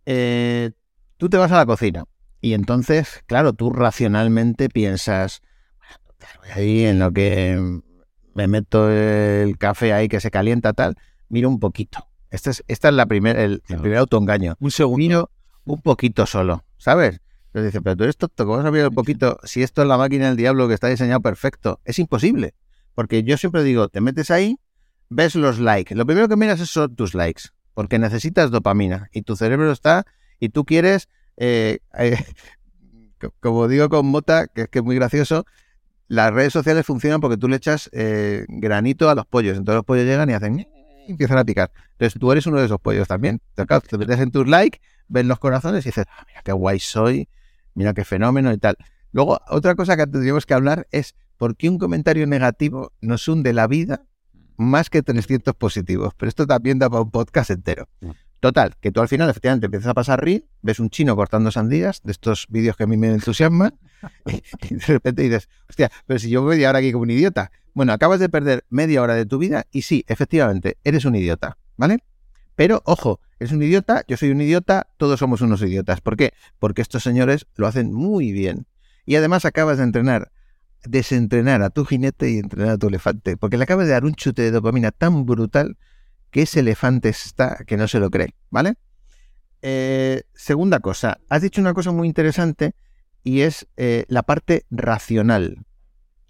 eh, 0.06 0.72
tú 1.18 1.30
te 1.30 1.38
vas 1.38 1.52
a 1.52 1.58
la 1.58 1.66
cocina 1.66 2.06
y 2.41 2.54
entonces, 2.54 3.24
claro, 3.28 3.54
tú 3.54 3.72
racionalmente 3.72 4.70
piensas, 4.70 5.41
ahí 6.54 6.86
en 6.86 6.99
lo 6.99 7.12
que 7.12 7.82
me 8.34 8.47
meto 8.47 8.89
el 8.89 9.58
café 9.58 9.93
ahí 9.93 10.08
que 10.08 10.20
se 10.20 10.32
calienta 10.32 10.74
tal, 10.74 10.95
miro 11.30 11.49
un 11.49 11.60
poquito. 11.60 12.08
Esta 12.30 12.49
es, 12.49 12.64
esta 12.68 12.89
es 12.89 12.93
la 12.95 13.06
primer, 13.06 13.38
el, 13.38 13.62
primer 13.62 13.97
autoengaño. 13.97 14.56
Un 14.60 14.72
segundo. 14.72 14.97
Miro 14.97 15.32
un 15.66 15.82
poquito 15.82 16.26
solo, 16.26 16.64
¿sabes? 16.78 17.20
Entonces 17.54 17.74
dice, 17.74 17.82
pero 17.82 17.97
tú 17.97 18.14
tonto, 18.14 18.45
¿cómo 18.45 18.72
mirar 18.72 18.88
un 18.88 18.95
poquito 18.95 19.38
si 19.43 19.62
esto 19.62 19.82
es 19.82 19.88
la 19.88 19.97
máquina 19.97 20.28
del 20.28 20.38
diablo 20.38 20.68
que 20.68 20.74
está 20.74 20.88
diseñado 20.88 21.22
perfecto? 21.22 21.82
Es 21.84 21.99
imposible. 21.99 22.54
Porque 22.95 23.24
yo 23.24 23.38
siempre 23.38 23.64
digo, 23.64 23.89
te 23.89 23.99
metes 23.99 24.32
ahí, 24.32 24.58
ves 25.10 25.36
los 25.36 25.60
likes. 25.60 25.93
Lo 25.95 26.06
primero 26.06 26.30
que 26.30 26.38
miras 26.38 26.60
son 26.62 26.95
tus 26.95 27.14
likes, 27.14 27.43
porque 27.74 27.99
necesitas 27.99 28.52
dopamina 28.52 29.10
y 29.12 29.24
tu 29.24 29.36
cerebro 29.36 29.72
está 29.72 30.06
y 30.39 30.49
tú 30.49 30.64
quieres 30.66 31.10
eh, 31.38 31.80
eh, 31.97 32.18
como 33.39 33.68
digo 33.68 33.89
con 33.89 34.06
Mota, 34.06 34.47
que 34.47 34.64
es 34.64 34.70
que 34.70 34.80
es 34.80 34.86
muy 34.86 34.95
gracioso, 34.95 35.45
las 36.08 36.34
redes 36.34 36.54
sociales 36.54 36.86
funcionan 36.86 37.22
porque 37.22 37.38
tú 37.38 37.47
le 37.47 37.56
echas 37.56 37.89
eh, 37.93 38.45
granito 38.47 39.10
a 39.10 39.16
los 39.16 39.26
pollos. 39.26 39.58
Entonces 39.58 39.78
los 39.78 39.86
pollos 39.86 40.06
llegan 40.06 40.30
y 40.30 40.34
hacen 40.34 40.60
y 40.60 40.68
empiezan 41.12 41.38
a 41.38 41.45
picar. 41.45 41.72
Entonces 41.93 42.20
tú 42.20 42.32
eres 42.32 42.45
uno 42.47 42.60
de 42.60 42.66
esos 42.66 42.80
pollos 42.80 43.08
también. 43.08 43.41
Te 43.56 43.66
metes 43.97 44.20
en 44.20 44.32
tus 44.32 44.47
likes, 44.47 44.80
ven 45.08 45.28
los 45.28 45.39
corazones 45.39 45.86
y 45.86 45.89
dices, 45.89 46.06
ah, 46.10 46.26
mira 46.28 46.41
qué 46.43 46.52
guay 46.52 46.80
soy, 46.80 47.30
mira 47.74 47.93
qué 47.93 48.05
fenómeno 48.05 48.51
y 48.51 48.57
tal. 48.57 48.78
Luego, 49.11 49.39
otra 49.49 49.76
cosa 49.76 49.97
que 49.97 50.07
tendríamos 50.07 50.45
que 50.45 50.53
hablar 50.53 50.88
es 50.91 51.15
por 51.38 51.55
qué 51.55 51.69
un 51.69 51.78
comentario 51.78 52.28
negativo 52.28 52.93
nos 53.01 53.28
hunde 53.28 53.53
la 53.53 53.67
vida 53.67 54.05
más 54.57 54.89
que 54.89 55.01
300 55.01 55.55
positivos. 55.55 56.13
Pero 56.15 56.30
esto 56.30 56.47
también 56.47 56.80
da 56.80 56.89
para 56.89 57.01
un 57.01 57.11
podcast 57.11 57.49
entero. 57.49 57.89
Total, 58.39 58.76
que 58.80 58.91
tú 58.91 59.01
al 59.01 59.07
final 59.07 59.30
efectivamente 59.30 59.67
empiezas 59.67 59.89
a 59.89 59.93
pasar 59.93 60.24
reel, 60.24 60.47
ves 60.61 60.80
un 60.80 60.89
chino 60.89 61.15
cortando 61.15 61.51
sandías, 61.51 62.01
de 62.03 62.11
estos 62.11 62.47
vídeos 62.49 62.76
que 62.76 62.84
a 62.86 62.88
mí 62.88 62.97
me 62.97 63.07
entusiasman, 63.09 63.78
y, 64.26 64.76
de 64.76 64.86
repente 64.88 65.22
dices, 65.22 65.47
hostia, 65.69 65.91
pero 66.07 66.19
si 66.19 66.30
yo 66.30 66.41
voy 66.41 66.63
ahora 66.63 66.80
aquí 66.80 66.91
como 66.91 67.03
un 67.03 67.11
idiota. 67.11 67.51
Bueno, 67.74 67.93
acabas 67.93 68.19
de 68.19 68.30
perder 68.30 68.65
media 68.69 69.01
hora 69.01 69.13
de 69.13 69.26
tu 69.26 69.38
vida 69.38 69.67
y 69.72 69.84
sí, 69.84 70.03
efectivamente, 70.07 70.78
eres 70.84 71.05
un 71.05 71.15
idiota, 71.15 71.57
¿vale? 71.78 72.03
Pero, 72.55 72.82
ojo, 72.86 73.19
eres 73.42 73.54
un 73.54 73.64
idiota, 73.64 74.04
yo 74.08 74.18
soy 74.18 74.30
un 74.30 74.39
idiota, 74.39 74.88
todos 74.98 75.20
somos 75.20 75.42
unos 75.42 75.64
idiotas. 75.64 76.00
¿Por 76.00 76.16
qué? 76.16 76.34
Porque 76.60 76.84
estos 76.84 77.02
señores 77.02 77.48
lo 77.56 77.66
hacen 77.66 77.92
muy 77.92 78.32
bien. 78.32 78.68
Y 79.04 79.16
además 79.16 79.46
acabas 79.46 79.80
de 79.80 79.84
entrenar, 79.84 80.32
desentrenar 80.84 81.64
a 81.64 81.72
tu 81.72 81.84
jinete 81.84 82.30
y 82.30 82.38
entrenar 82.38 82.74
a 82.74 82.78
tu 82.78 82.89
elefante, 82.89 83.38
porque 83.38 83.58
le 83.58 83.64
acabas 83.64 83.88
de 83.88 83.94
dar 83.94 84.06
un 84.06 84.14
chute 84.14 84.44
de 84.44 84.52
dopamina 84.52 84.92
tan 84.92 85.26
brutal 85.26 85.80
que 86.30 86.44
ese 86.44 86.60
elefante 86.60 87.10
está 87.10 87.64
que 87.66 87.78
no 87.78 87.88
se 87.88 88.00
lo 88.00 88.12
cree, 88.12 88.36
¿vale? 88.52 88.76
Eh, 89.64 90.22
segunda 90.36 90.80
cosa, 90.80 91.18
has 91.28 91.42
dicho 91.42 91.62
una 91.62 91.74
cosa 91.74 91.92
muy 91.92 92.08
interesante 92.08 92.76
y 93.24 93.42
es 93.42 93.68
eh, 93.76 94.06
la 94.08 94.22
parte 94.22 94.68
racional. 94.70 95.66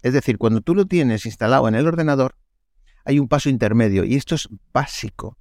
Es 0.00 0.14
decir, 0.14 0.38
cuando 0.38 0.62
tú 0.62 0.74
lo 0.74 0.86
tienes 0.86 1.26
instalado 1.26 1.68
en 1.68 1.74
el 1.74 1.86
ordenador, 1.86 2.36
hay 3.04 3.18
un 3.18 3.28
paso 3.28 3.50
intermedio 3.50 4.02
y 4.04 4.14
esto 4.14 4.34
es 4.34 4.48
básico. 4.72 5.36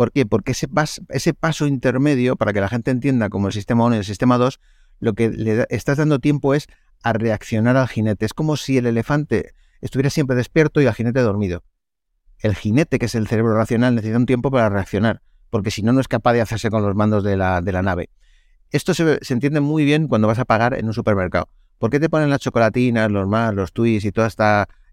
¿Por 0.00 0.12
qué? 0.12 0.24
Porque 0.24 0.52
ese, 0.52 0.66
ese 1.10 1.34
paso 1.34 1.66
intermedio, 1.66 2.36
para 2.36 2.54
que 2.54 2.62
la 2.62 2.70
gente 2.70 2.90
entienda 2.90 3.28
como 3.28 3.48
el 3.48 3.52
sistema 3.52 3.84
1 3.84 3.96
y 3.96 3.98
el 3.98 4.04
sistema 4.06 4.38
2, 4.38 4.58
lo 4.98 5.12
que 5.12 5.28
le 5.28 5.66
estás 5.68 5.98
dando 5.98 6.20
tiempo 6.20 6.54
es 6.54 6.68
a 7.02 7.12
reaccionar 7.12 7.76
al 7.76 7.86
jinete. 7.86 8.24
Es 8.24 8.32
como 8.32 8.56
si 8.56 8.78
el 8.78 8.86
elefante 8.86 9.52
estuviera 9.82 10.08
siempre 10.08 10.36
despierto 10.36 10.80
y 10.80 10.86
el 10.86 10.94
jinete 10.94 11.20
dormido 11.20 11.64
el 12.38 12.54
jinete, 12.54 12.98
que 12.98 13.04
es 13.04 13.14
el 13.14 13.28
cerebro 13.28 13.54
racional, 13.54 13.94
necesita 13.94 14.16
un 14.16 14.24
tiempo 14.24 14.50
para 14.50 14.70
reaccionar, 14.70 15.20
porque 15.50 15.70
si 15.70 15.82
no, 15.82 15.92
no 15.92 16.00
es 16.00 16.08
capaz 16.08 16.32
de 16.32 16.40
hacerse 16.40 16.70
con 16.70 16.82
los 16.82 16.94
mandos 16.94 17.22
de 17.22 17.36
la, 17.36 17.60
nave. 17.60 18.08
Esto 18.70 18.94
se, 18.94 19.18
entiende 19.28 19.60
muy 19.60 19.84
bien 19.84 20.08
cuando 20.08 20.26
vas 20.26 20.38
a 20.38 20.46
pagar 20.46 20.72
en 20.78 20.86
un 20.86 20.94
supermercado. 20.94 21.50
¿Por 21.78 21.90
qué 21.90 22.00
te 22.00 22.08
ponen 22.08 22.30
las 22.30 22.40
chocolatinas, 22.40 23.10
los 23.10 23.28
más, 23.28 23.54
los 23.54 23.74
tweets 23.74 24.06
y 24.06 24.12
todas 24.12 24.36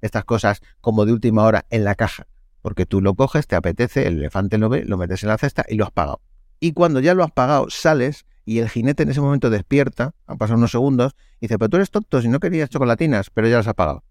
estas 0.01 0.25
cosas 0.25 0.59
como 0.81 1.05
de 1.05 1.13
última 1.13 1.43
hora 1.43 1.65
en 1.69 1.85
la 1.85 1.95
caja? 1.95 2.27
Porque 2.68 2.86
tú 2.86 2.99
lo 2.99 3.15
coges, 3.15 3.47
te 3.47 3.55
apetece, 3.55 4.07
el 4.07 4.18
elefante 4.18 4.57
lo 4.57 4.68
ve, 4.68 4.84
lo 4.84 4.97
metes 4.97 5.24
en 5.24 5.30
la 5.30 5.38
cesta 5.38 5.63
y 5.70 5.76
lo 5.76 5.86
has 5.86 5.91
pagado. 5.91 6.20
Y 6.59 6.74
cuando 6.74 6.99
ya 6.99 7.13
lo 7.13 7.24
has 7.24 7.32
pagado, 7.32 7.70
sales 7.70 8.26
y 8.43 8.59
el 8.59 8.68
jinete 8.68 9.03
en 9.03 9.09
ese 9.09 9.22
momento 9.22 9.49
despierta, 9.49 10.15
han 10.26 10.38
pasado 10.38 10.57
unos 10.57 10.72
segundos, 10.72 11.15
y 11.39 11.45
dice, 11.47 11.57
pero 11.57 11.70
tú 11.70 11.78
eres 11.78 11.91
tonto 11.91 12.22
si 12.22 12.28
no 12.28 12.41
querías 12.41 12.70
chocolatinas, 12.70 13.30
pero 13.30 13.47
ya 13.47 13.55
las 13.55 13.68
has 13.68 13.74
pagado. 13.74 14.03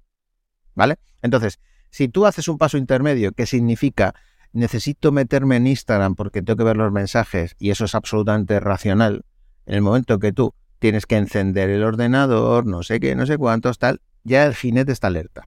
¿Vale? 0.75 0.97
Entonces, 1.21 1.61
si 1.91 2.09
tú 2.09 2.25
haces 2.25 2.49
un 2.49 2.57
paso 2.57 2.79
intermedio 2.79 3.33
que 3.33 3.45
significa 3.45 4.15
necesito 4.55 5.13
meterme 5.13 5.57
en 5.57 5.67
Instagram 5.67 6.15
porque 6.15 6.41
tengo 6.41 6.57
que 6.57 6.65
ver 6.65 6.79
los 6.79 6.91
mensajes 6.91 7.57
y 7.59 7.69
eso 7.69 7.85
es 7.85 7.95
absolutamente 7.95 8.59
racional, 8.59 9.27
en 9.67 9.75
el 9.75 9.83
momento 9.83 10.19
que 10.19 10.33
tú 10.33 10.55
tienes 10.79 11.05
que 11.05 11.19
encender 11.19 11.69
el 11.69 11.83
ordenador, 11.83 12.65
no 12.65 12.83
sé 12.83 13.01
qué, 13.01 13.15
no 13.17 13.27
sé 13.27 13.37
cuántos, 13.37 13.79
tal, 13.79 14.01
ya 14.25 14.47
el 14.47 14.55
jinete 14.55 14.93
está 14.93 15.09
alerta. 15.09 15.47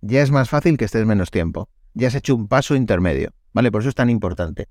Ya 0.00 0.22
es 0.22 0.30
más 0.30 0.48
fácil 0.48 0.78
que 0.78 0.86
estés 0.86 1.04
menos 1.04 1.30
tiempo. 1.30 1.68
Ya 1.98 2.06
has 2.06 2.14
hecho 2.14 2.36
un 2.36 2.46
paso 2.46 2.76
intermedio, 2.76 3.32
¿vale? 3.52 3.72
Por 3.72 3.82
eso 3.82 3.88
es 3.88 3.96
tan 3.96 4.08
importante. 4.08 4.68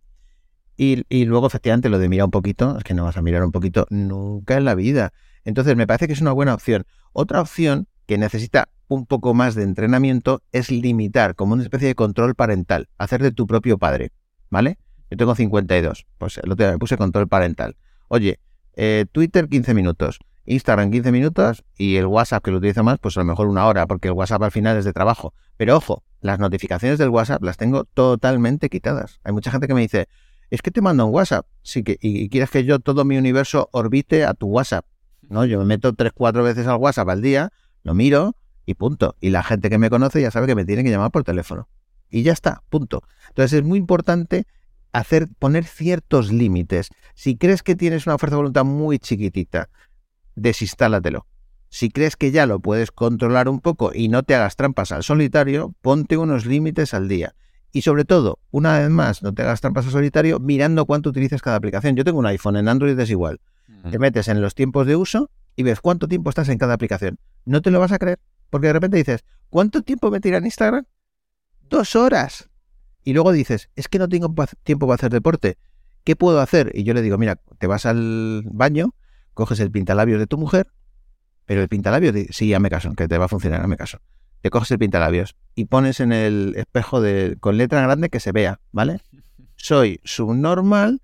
Y, 0.78 1.04
y, 1.10 1.26
luego, 1.26 1.48
efectivamente, 1.48 1.90
lo 1.90 2.00
de 2.00 2.08
mirar 2.08 2.24
un 2.24 2.32
poquito, 2.32 2.78
es 2.78 2.86
que 2.86 2.94
no 2.94 3.04
vas 3.04 3.18
a 3.18 3.22
mirar 3.22 3.44
un 3.44 3.52
poquito 3.52 3.86
nunca 3.90 4.56
en 4.56 4.64
la 4.64 4.76
vida. 4.76 5.12
Entonces, 5.44 5.76
me 5.76 5.86
parece 5.86 6.08
que 6.08 6.14
es 6.14 6.22
una 6.22 6.32
buena 6.32 6.54
opción. 6.54 6.86
Otra 7.12 7.42
opción 7.42 7.90
que 8.06 8.18
necesita 8.18 8.70
un 8.88 9.06
poco 9.06 9.34
más 9.34 9.56
de 9.56 9.64
entrenamiento 9.64 10.42
es 10.54 10.72
limitar 10.72 11.36
como 11.36 11.52
una 11.52 11.64
especie 11.64 11.90
de 11.90 11.96
control 11.96 12.34
parental, 12.34 12.88
hacer 12.98 13.22
de 13.22 13.34
tu 13.34 13.46
propio 13.46 13.78
padre, 13.78 14.14
¿vale? 14.50 14.78
Yo 15.12 15.18
tengo 15.18 15.36
52, 15.36 16.06
pues 16.18 16.38
el 16.38 16.50
otro 16.50 16.66
día 16.66 16.72
me 16.72 16.80
puse 16.80 16.96
control 16.96 17.28
parental. 17.28 17.76
Oye, 18.08 18.40
eh, 18.78 19.06
Twitter 19.12 19.50
15 19.50 19.74
minutos, 19.74 20.20
Instagram 20.48 20.92
15 20.92 21.12
minutos 21.12 21.64
y 21.78 21.98
el 21.98 22.08
WhatsApp 22.08 22.44
que 22.44 22.52
lo 22.52 22.58
utilizo 22.58 22.84
más, 22.84 22.98
pues 23.00 23.18
a 23.18 23.20
lo 23.20 23.26
mejor 23.26 23.48
una 23.48 23.68
hora, 23.68 23.86
porque 23.86 24.08
el 24.08 24.14
WhatsApp 24.14 24.42
al 24.44 24.52
final 24.52 24.78
es 24.78 24.86
de 24.86 24.94
trabajo. 24.94 25.34
Pero 25.58 25.78
ojo, 25.78 26.04
las 26.22 26.40
notificaciones 26.40 26.98
del 26.98 27.10
WhatsApp 27.10 27.44
las 27.44 27.58
tengo 27.58 27.84
totalmente 27.84 28.70
quitadas. 28.70 29.20
Hay 29.24 29.34
mucha 29.34 29.52
gente 29.52 29.68
que 29.68 29.74
me 29.74 29.82
dice, 29.82 30.08
es 30.50 30.62
que 30.62 30.72
te 30.72 30.82
mando 30.82 31.06
un 31.06 31.14
WhatsApp, 31.14 31.46
sí 31.62 31.84
que, 31.84 31.98
y, 32.02 32.30
quieres 32.30 32.50
que 32.50 32.64
yo 32.64 32.80
todo 32.80 33.04
mi 33.06 33.18
universo 33.18 33.70
orbite 33.74 34.26
a 34.26 34.34
tu 34.34 34.48
WhatsApp. 34.48 34.86
No, 35.30 35.46
yo 35.46 35.60
me 35.60 35.66
meto 35.66 35.94
3-4 35.94 36.44
veces 36.44 36.68
al 36.68 36.78
WhatsApp 36.78 37.10
al 37.10 37.22
día, 37.22 37.52
lo 37.84 37.94
miro, 37.94 38.36
y 38.66 38.76
punto. 38.76 39.16
Y 39.20 39.30
la 39.30 39.44
gente 39.44 39.70
que 39.70 39.78
me 39.78 39.90
conoce 39.90 40.22
ya 40.22 40.32
sabe 40.32 40.48
que 40.48 40.56
me 40.56 40.66
tiene 40.66 40.84
que 40.84 40.90
llamar 40.90 41.12
por 41.12 41.24
teléfono. 41.24 41.68
Y 42.10 42.24
ya 42.24 42.32
está, 42.32 42.64
punto. 42.70 43.04
Entonces 43.30 43.60
es 43.60 43.66
muy 43.66 43.80
importante 43.80 44.46
hacer, 44.92 45.28
poner 45.40 45.66
ciertos 45.66 46.32
límites. 46.32 46.90
Si 47.16 47.38
crees 47.38 47.64
que 47.64 47.76
tienes 47.76 48.08
una 48.08 48.18
fuerza 48.18 48.36
de 48.36 48.38
voluntad 48.38 48.66
muy 48.66 49.00
chiquitita, 49.00 49.70
desinstálatelo. 50.38 51.26
Si 51.70 51.90
crees 51.90 52.16
que 52.16 52.32
ya 52.32 52.46
lo 52.46 52.60
puedes 52.60 52.92
controlar 52.92 53.50
un 53.50 53.60
poco 53.60 53.92
y 53.94 54.08
no 54.08 54.24
te 54.24 54.36
hagas 54.36 54.56
trampas 54.56 54.94
al 54.94 55.04
solitario, 55.04 55.76
ponte 55.82 56.16
unos 56.16 56.46
límites 56.46 56.94
al 56.94 57.10
día. 57.10 57.36
Y 57.74 57.82
sobre 57.82 58.06
todo, 58.06 58.40
una 58.52 58.80
vez 58.80 58.90
más, 58.90 59.22
no 59.22 59.34
te 59.34 59.42
hagas 59.42 59.60
trampas 59.60 59.86
a 59.88 59.92
solitario 59.92 60.40
mirando 60.40 60.86
cuánto 60.86 61.10
utilizas 61.10 61.42
cada 61.42 61.58
aplicación. 61.58 61.96
Yo 61.96 62.06
tengo 62.06 62.20
un 62.20 62.26
iPhone, 62.26 62.56
en 62.56 62.70
Android 62.70 62.98
es 62.98 63.10
igual. 63.10 63.42
Te 63.92 64.00
metes 64.00 64.28
en 64.30 64.42
los 64.42 64.56
tiempos 64.56 64.88
de 64.88 64.96
uso 64.96 65.30
y 65.56 65.64
ves 65.64 65.82
cuánto 65.82 66.08
tiempo 66.08 66.30
estás 66.30 66.50
en 66.50 66.58
cada 66.58 66.74
aplicación. 66.74 67.20
No 67.46 67.62
te 67.62 67.72
lo 67.72 67.80
vas 67.80 67.92
a 67.92 68.00
creer, 68.00 68.20
porque 68.50 68.68
de 68.68 68.74
repente 68.74 68.98
dices, 68.98 69.26
¿cuánto 69.50 69.82
tiempo 69.82 70.10
me 70.10 70.22
tira 70.22 70.38
en 70.38 70.46
Instagram? 70.46 70.86
Dos 71.70 71.96
horas. 71.96 72.50
Y 73.04 73.14
luego 73.14 73.32
dices, 73.32 73.70
es 73.76 73.88
que 73.88 74.00
no 74.00 74.08
tengo 74.08 74.34
tiempo 74.64 74.88
para 74.88 74.96
hacer 74.96 75.12
deporte. 75.12 75.58
¿Qué 76.04 76.16
puedo 76.16 76.40
hacer? 76.40 76.72
Y 76.74 76.84
yo 76.84 76.94
le 76.94 77.02
digo, 77.02 77.18
mira, 77.18 77.36
te 77.58 77.68
vas 77.68 77.86
al 77.86 78.44
baño, 78.46 78.94
coges 79.38 79.60
el 79.60 79.70
pintalabios 79.70 80.20
de 80.20 80.26
tu 80.26 80.40
mujer, 80.40 80.68
pero 81.46 81.62
el 81.62 81.70
pintalabios, 81.70 82.16
sí, 82.32 82.48
ya 82.50 82.60
me 82.60 82.72
caso, 82.72 82.92
que 82.96 83.08
te 83.08 83.20
va 83.20 83.26
a 83.26 83.28
funcionar, 83.28 83.62
ya 83.62 83.68
me 83.68 83.78
caso. 83.78 84.00
Te 84.42 84.50
coges 84.50 84.72
el 84.72 84.80
pintalabios 84.80 85.36
y 85.54 85.66
pones 85.66 86.00
en 86.00 86.12
el 86.12 86.56
espejo 86.58 87.02
de, 87.02 87.38
con 87.40 87.56
letra 87.56 87.82
grande 87.84 88.10
que 88.10 88.20
se 88.20 88.32
vea, 88.32 88.60
¿vale? 88.72 89.00
Soy 89.56 90.02
subnormal, 90.04 91.04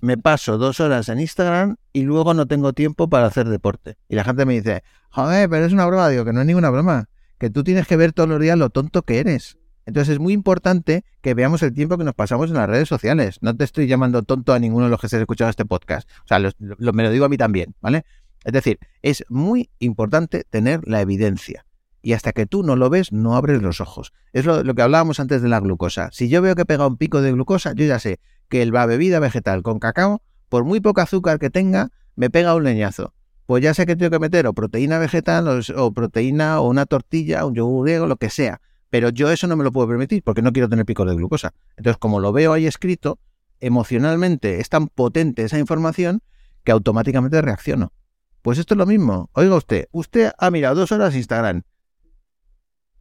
me 0.00 0.18
paso 0.18 0.58
dos 0.58 0.80
horas 0.80 1.08
en 1.08 1.20
Instagram 1.20 1.76
y 1.92 2.02
luego 2.02 2.34
no 2.34 2.46
tengo 2.46 2.72
tiempo 2.72 3.08
para 3.08 3.26
hacer 3.26 3.48
deporte. 3.48 3.96
Y 4.08 4.16
la 4.16 4.24
gente 4.24 4.44
me 4.44 4.54
dice, 4.54 4.82
joder, 5.10 5.48
pero 5.48 5.64
es 5.64 5.72
una 5.72 5.86
broma. 5.86 6.08
Digo 6.08 6.24
que 6.24 6.32
no 6.32 6.40
es 6.40 6.46
ninguna 6.46 6.70
broma, 6.70 7.08
que 7.38 7.48
tú 7.48 7.62
tienes 7.62 7.86
que 7.86 7.96
ver 7.96 8.12
todos 8.12 8.28
los 8.28 8.40
días 8.40 8.58
lo 8.58 8.70
tonto 8.70 9.02
que 9.02 9.20
eres. 9.20 9.56
Entonces 9.86 10.14
es 10.14 10.20
muy 10.20 10.32
importante 10.32 11.04
que 11.20 11.34
veamos 11.34 11.62
el 11.62 11.72
tiempo 11.72 11.98
que 11.98 12.04
nos 12.04 12.14
pasamos 12.14 12.50
en 12.50 12.56
las 12.56 12.68
redes 12.68 12.88
sociales. 12.88 13.38
No 13.40 13.56
te 13.56 13.64
estoy 13.64 13.86
llamando 13.86 14.22
tonto 14.22 14.52
a 14.52 14.58
ninguno 14.58 14.84
de 14.84 14.90
los 14.90 15.00
que 15.00 15.06
estés 15.06 15.20
escuchando 15.20 15.50
este 15.50 15.64
podcast. 15.64 16.08
O 16.24 16.28
sea, 16.28 16.38
me 16.38 17.02
lo 17.02 17.10
digo 17.10 17.24
a 17.24 17.28
mí 17.28 17.36
también, 17.36 17.74
¿vale? 17.80 18.04
Es 18.44 18.52
decir, 18.52 18.78
es 19.02 19.24
muy 19.28 19.70
importante 19.78 20.44
tener 20.48 20.80
la 20.86 21.00
evidencia. 21.00 21.64
Y 22.04 22.14
hasta 22.14 22.32
que 22.32 22.46
tú 22.46 22.64
no 22.64 22.74
lo 22.74 22.90
ves, 22.90 23.12
no 23.12 23.36
abres 23.36 23.62
los 23.62 23.80
ojos. 23.80 24.12
Es 24.32 24.44
lo, 24.44 24.62
que 24.74 24.82
hablábamos 24.82 25.20
antes 25.20 25.40
de 25.40 25.48
la 25.48 25.60
glucosa. 25.60 26.10
Si 26.12 26.28
yo 26.28 26.42
veo 26.42 26.56
que 26.56 26.64
pega 26.64 26.86
un 26.86 26.96
pico 26.96 27.20
de 27.22 27.30
glucosa, 27.32 27.72
yo 27.74 27.86
ya 27.86 28.00
sé 28.00 28.18
que 28.48 28.66
la 28.66 28.86
bebida 28.86 29.20
vegetal 29.20 29.62
con 29.62 29.78
cacao, 29.78 30.20
por 30.48 30.64
muy 30.64 30.80
poco 30.80 31.00
azúcar 31.00 31.38
que 31.38 31.50
tenga, 31.50 31.90
me 32.16 32.28
pega 32.28 32.54
un 32.54 32.64
leñazo. 32.64 33.14
Pues 33.46 33.62
ya 33.62 33.74
sé 33.74 33.86
que 33.86 33.94
tengo 33.94 34.10
que 34.10 34.18
meter 34.18 34.46
o 34.46 34.52
proteína 34.52 34.98
vegetal 34.98 35.62
o, 35.76 35.92
proteína 35.92 36.60
o 36.60 36.68
una 36.68 36.86
tortilla, 36.86 37.46
un 37.46 37.54
yogur 37.54 37.84
griego, 37.84 38.06
lo 38.06 38.16
que 38.16 38.30
sea 38.30 38.60
pero 38.92 39.08
yo 39.08 39.30
eso 39.30 39.46
no 39.46 39.56
me 39.56 39.64
lo 39.64 39.72
puedo 39.72 39.88
permitir 39.88 40.22
porque 40.22 40.42
no 40.42 40.52
quiero 40.52 40.68
tener 40.68 40.84
picos 40.84 41.08
de 41.08 41.14
glucosa. 41.14 41.54
Entonces, 41.78 41.96
como 41.96 42.20
lo 42.20 42.30
veo 42.30 42.52
ahí 42.52 42.66
escrito, 42.66 43.18
emocionalmente 43.58 44.60
es 44.60 44.68
tan 44.68 44.88
potente 44.88 45.44
esa 45.44 45.58
información 45.58 46.22
que 46.62 46.72
automáticamente 46.72 47.40
reacciono. 47.40 47.94
Pues 48.42 48.58
esto 48.58 48.74
es 48.74 48.78
lo 48.78 48.84
mismo. 48.84 49.30
Oiga 49.32 49.56
usted, 49.56 49.88
usted 49.92 50.32
ha 50.36 50.50
mirado 50.50 50.74
dos 50.74 50.92
horas 50.92 51.16
Instagram. 51.16 51.62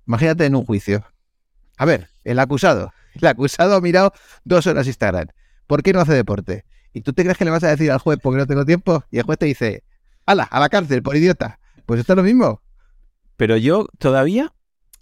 Imagínate 0.08 0.46
en 0.46 0.56
un 0.56 0.64
juicio. 0.64 1.04
A 1.76 1.84
ver, 1.84 2.08
el 2.24 2.40
acusado. 2.40 2.94
El 3.14 3.28
acusado 3.28 3.76
ha 3.76 3.82
mirado 3.82 4.14
dos 4.46 4.68
horas 4.68 4.88
Instagram. 4.88 5.28
¿Por 5.68 5.84
qué 5.84 5.92
no 5.92 6.00
hace 6.00 6.14
deporte? 6.14 6.64
¿Y 6.94 7.02
tú 7.02 7.12
te 7.12 7.24
crees 7.24 7.38
que 7.38 7.44
le 7.44 7.52
vas 7.52 7.66
a 7.66 7.70
decir 7.70 7.92
al 7.92 8.00
juez 8.00 8.18
porque 8.24 8.38
no 8.38 8.48
tengo 8.48 8.64
tiempo? 8.64 9.04
Y 9.12 9.18
el 9.18 9.24
juez 9.24 9.40
te 9.40 9.46
dice, 9.46 9.84
¡hala! 10.26 10.44
A 10.44 10.62
la 10.62 10.70
cárcel, 10.70 11.04
por 11.04 11.18
idiota. 11.18 11.60
Pues 11.86 12.00
esto 12.00 12.14
es 12.14 12.18
lo 12.18 12.24
mismo. 12.24 12.62
Pero 13.36 13.58
yo 13.58 13.90
todavía 13.98 14.54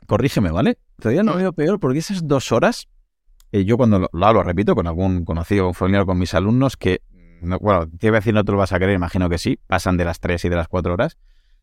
corrígeme, 0.10 0.50
¿vale? 0.50 0.80
Todavía 1.00 1.24
no 1.24 1.36
veo 1.36 1.54
peor 1.54 1.80
porque 1.80 2.00
esas 2.00 2.28
dos 2.28 2.52
horas, 2.52 2.90
eh, 3.52 3.64
yo 3.64 3.78
cuando 3.78 4.10
lo, 4.12 4.26
hablo, 4.26 4.44
repito, 4.44 4.74
con 4.74 4.88
algún 4.88 5.24
conocido, 5.24 5.72
familiar, 5.72 6.06
con 6.06 6.18
mis 6.18 6.34
alumnos, 6.34 6.76
que, 6.76 7.04
bueno, 7.42 7.88
te 7.88 8.08
iba 8.08 8.18
a 8.18 8.20
decir 8.20 8.34
no 8.34 8.44
te 8.44 8.52
lo 8.52 8.58
vas 8.58 8.74
a 8.74 8.78
creer, 8.78 8.94
imagino 8.94 9.30
que 9.30 9.38
sí, 9.38 9.60
pasan 9.68 9.98
de 9.98 10.06
las 10.06 10.20
tres 10.20 10.44
y 10.44 10.50
de 10.50 10.56
las 10.56 10.68
cuatro 10.68 10.94
horas. 10.94 11.18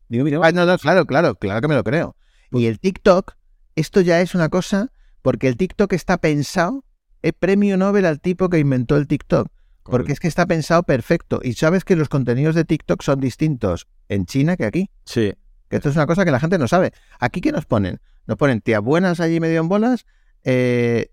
Digo, 0.07 0.23
mira, 0.23 0.39
no, 0.53 0.65
no, 0.65 0.77
claro, 0.77 1.05
claro, 1.05 1.35
claro 1.35 1.59
que 1.59 1.67
me 1.67 1.75
lo 1.75 1.83
creo. 1.83 2.15
Y 2.51 2.67
el 2.67 2.79
TikTok, 2.79 3.33
esto 3.75 3.99
ya 3.99 4.21
es 4.21 4.33
una 4.33 4.47
cosa, 4.47 4.91
porque 5.21 5.49
el 5.49 5.57
TikTok 5.57 5.91
está 5.91 6.17
pensado, 6.17 6.85
es 7.21 7.33
premio 7.33 7.75
Nobel 7.75 8.05
al 8.05 8.21
tipo 8.21 8.47
que 8.47 8.59
inventó 8.59 8.95
el 8.95 9.07
TikTok. 9.07 9.49
Porque 9.83 10.11
es 10.11 10.19
que 10.19 10.27
está 10.27 10.45
pensado 10.45 10.83
perfecto. 10.83 11.39
Y 11.41 11.53
sabes 11.53 11.85
que 11.85 11.95
los 11.95 12.09
contenidos 12.09 12.55
de 12.55 12.65
TikTok 12.65 13.01
son 13.01 13.21
distintos 13.21 13.87
en 14.09 14.25
China 14.25 14.57
que 14.57 14.65
aquí. 14.65 14.89
Sí. 15.05 15.33
Que 15.69 15.77
esto 15.77 15.89
es 15.89 15.95
una 15.95 16.05
cosa 16.05 16.25
que 16.25 16.31
la 16.31 16.41
gente 16.41 16.57
no 16.57 16.67
sabe. 16.67 16.91
¿Aquí 17.19 17.39
qué 17.39 17.53
nos 17.53 17.65
ponen? 17.65 18.01
Nos 18.27 18.37
ponen 18.37 18.61
tías 18.61 18.81
buenas 18.81 19.19
allí 19.19 19.39
medio 19.39 19.61
en 19.61 19.69
bolas, 19.69 20.05
eh, 20.43 21.11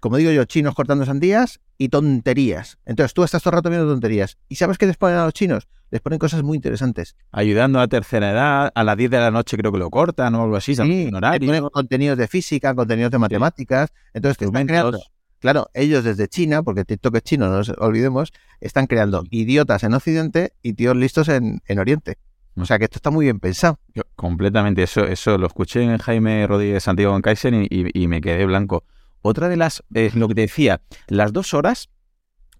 como 0.00 0.16
digo 0.16 0.30
yo, 0.30 0.44
chinos 0.44 0.74
cortando 0.74 1.04
sandías 1.04 1.60
y 1.76 1.88
tonterías. 1.88 2.78
Entonces 2.84 3.14
tú 3.14 3.24
estás 3.24 3.42
todo 3.42 3.52
el 3.52 3.56
rato 3.58 3.70
viendo 3.70 3.88
tonterías. 3.88 4.38
¿Y 4.48 4.56
sabes 4.56 4.78
qué 4.78 4.86
les 4.86 4.96
ponen 4.96 5.18
a 5.18 5.24
los 5.24 5.32
chinos? 5.32 5.68
Les 5.90 6.00
ponen 6.00 6.18
cosas 6.18 6.42
muy 6.42 6.56
interesantes. 6.56 7.16
Ayudando 7.32 7.78
a 7.78 7.82
la 7.82 7.88
tercera 7.88 8.30
edad, 8.30 8.72
a 8.74 8.84
las 8.84 8.96
10 8.96 9.10
de 9.10 9.18
la 9.18 9.30
noche 9.30 9.56
creo 9.56 9.72
que 9.72 9.78
lo 9.78 9.88
cortan 9.88 10.34
o 10.34 10.42
algo 10.42 10.56
así, 10.56 10.74
sí, 10.74 11.10
Ponen 11.46 11.68
contenidos 11.70 12.18
de 12.18 12.28
física, 12.28 12.74
contenidos 12.74 13.10
de 13.10 13.18
matemáticas. 13.18 13.90
Entonces 14.12 14.38
te 14.38 14.44
están 14.44 14.66
creando, 14.66 15.00
claro, 15.38 15.70
ellos 15.74 16.04
desde 16.04 16.28
China, 16.28 16.62
porque 16.62 16.84
TikTok 16.84 17.16
es 17.16 17.22
chino, 17.22 17.48
no 17.48 17.58
nos 17.58 17.70
olvidemos, 17.78 18.32
están 18.60 18.86
creando 18.86 19.24
idiotas 19.30 19.82
en 19.84 19.94
Occidente 19.94 20.52
y 20.62 20.74
tíos 20.74 20.96
listos 20.96 21.28
en 21.28 21.78
Oriente. 21.78 22.18
O 22.60 22.66
sea 22.66 22.78
que 22.78 22.84
esto 22.84 22.98
está 22.98 23.10
muy 23.10 23.26
bien 23.26 23.40
pensado. 23.40 23.78
completamente, 24.16 24.82
eso, 24.82 25.04
eso 25.04 25.38
lo 25.38 25.46
escuché 25.46 25.82
en 25.82 25.98
Jaime 25.98 26.46
Rodríguez 26.46 26.84
Santiago 26.84 27.14
en 27.14 27.22
Kaiser 27.22 27.54
y, 27.54 28.08
me 28.08 28.20
quedé 28.20 28.44
blanco. 28.46 28.84
Otra 29.22 29.48
de 29.48 29.56
las, 29.56 29.82
es 29.94 30.14
lo 30.14 30.28
que 30.28 30.34
te 30.34 30.40
decía, 30.42 30.80
las 31.08 31.32
dos 31.32 31.54
horas 31.54 31.88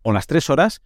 o 0.03 0.13
las 0.13 0.27
tres 0.27 0.51
horas, 0.51 0.83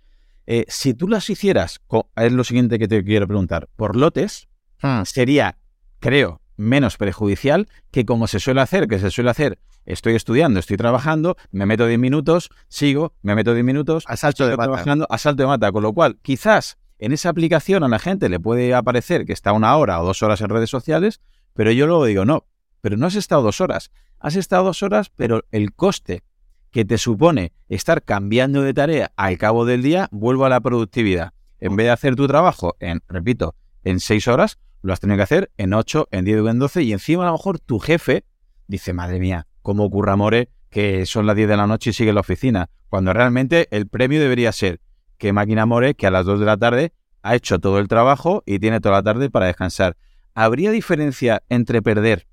eh, 0.46 0.64
si 0.68 0.94
tú 0.94 1.08
las 1.08 1.28
hicieras, 1.30 1.80
es 2.16 2.32
lo 2.32 2.44
siguiente 2.44 2.78
que 2.78 2.88
te 2.88 3.04
quiero 3.04 3.26
preguntar, 3.26 3.68
por 3.76 3.96
lotes, 3.96 4.48
hmm. 4.82 5.02
sería, 5.04 5.58
creo, 5.98 6.40
menos 6.56 6.96
perjudicial 6.96 7.68
que 7.90 8.04
como 8.04 8.26
se 8.26 8.40
suele 8.40 8.60
hacer, 8.60 8.88
que 8.88 8.98
se 8.98 9.10
suele 9.10 9.30
hacer, 9.30 9.58
estoy 9.84 10.14
estudiando, 10.14 10.60
estoy 10.60 10.76
trabajando, 10.76 11.36
me 11.50 11.66
meto 11.66 11.86
10 11.86 11.98
minutos, 11.98 12.50
sigo, 12.68 13.14
me 13.22 13.34
meto 13.34 13.54
10 13.54 13.64
minutos, 13.64 14.04
asalto 14.06 14.46
de 14.46 14.56
mata. 14.56 15.06
asalto 15.10 15.42
de 15.42 15.46
mata, 15.46 15.72
con 15.72 15.82
lo 15.82 15.92
cual 15.92 16.18
quizás 16.22 16.78
en 17.03 17.11
esa 17.11 17.30
aplicación 17.30 17.82
a 17.82 17.88
la 17.88 17.98
gente 17.98 18.28
le 18.28 18.38
puede 18.38 18.72
aparecer 18.74 19.26
que 19.26 19.32
está 19.32 19.53
una 19.53 19.76
hora 19.76 20.00
o 20.00 20.05
dos 20.05 20.22
horas 20.22 20.40
en 20.40 20.50
redes 20.50 20.70
sociales, 20.70 21.20
pero 21.53 21.72
yo 21.72 21.88
luego 21.88 22.05
digo, 22.05 22.24
no, 22.24 22.46
pero 22.80 22.96
no 22.96 23.07
has 23.07 23.16
estado 23.16 23.42
dos 23.42 23.61
horas. 23.61 23.90
Has 24.20 24.36
estado 24.36 24.62
dos 24.62 24.84
horas, 24.84 25.11
pero 25.16 25.42
el 25.50 25.74
coste 25.74 26.22
que 26.70 26.84
te 26.84 26.98
supone 26.98 27.53
estar 27.68 28.05
cambiando 28.05 28.62
de 28.62 28.72
tarea 28.72 29.11
al 29.16 29.36
cabo 29.36 29.64
del 29.64 29.82
día, 29.82 30.09
vuelvo 30.12 30.44
a 30.44 30.48
la 30.48 30.61
productividad. 30.61 31.32
En 31.59 31.74
vez 31.74 31.86
de 31.86 31.90
hacer 31.90 32.14
tu 32.14 32.28
trabajo 32.28 32.76
en, 32.78 33.03
repito, 33.09 33.57
en 33.82 33.98
seis 33.98 34.28
horas, 34.28 34.61
lo 34.80 34.92
has 34.92 35.00
tenido 35.00 35.16
que 35.16 35.24
hacer 35.24 35.50
en 35.57 35.74
ocho, 35.74 36.07
en 36.12 36.24
diez 36.24 36.40
o 36.40 36.48
en 36.48 36.61
doce, 36.61 36.84
y 36.84 36.92
encima 36.92 37.24
a 37.24 37.26
lo 37.26 37.32
mejor 37.32 37.59
tu 37.59 37.80
jefe 37.80 38.24
dice, 38.68 38.92
madre 38.92 39.18
mía, 39.18 39.48
cómo 39.62 39.84
ocurra 39.84 40.14
more 40.14 40.50
que 40.70 41.05
son 41.07 41.26
las 41.26 41.34
diez 41.34 41.48
de 41.48 41.57
la 41.57 41.66
noche 41.66 41.90
y 41.90 41.92
sigue 41.94 42.11
en 42.11 42.14
la 42.14 42.20
oficina, 42.20 42.70
cuando 42.88 43.12
realmente 43.12 43.66
el 43.72 43.88
premio 43.88 44.20
debería 44.20 44.53
ser, 44.53 44.80
que 45.23 45.33
Máquina 45.33 45.66
More, 45.66 45.95
que 45.95 46.09
a 46.09 46.11
las 46.11 46.27
2 46.27 46.41
de 46.41 46.47
la 46.47 46.57
tarde 46.57 46.93
ha 47.23 47.37
hecho 47.37 47.61
todo 47.61 47.79
el 47.79 47.87
trabajo 47.87 48.43
y 48.45 48.59
tiene 48.59 48.81
toda 48.81 48.97
la 48.97 49.03
tarde 49.05 49.31
para 49.31 49.47
descansar. 49.47 49.97
¿Habría 50.35 50.73
diferencia 50.73 51.45
entre 51.49 51.81
perder, 51.81 52.27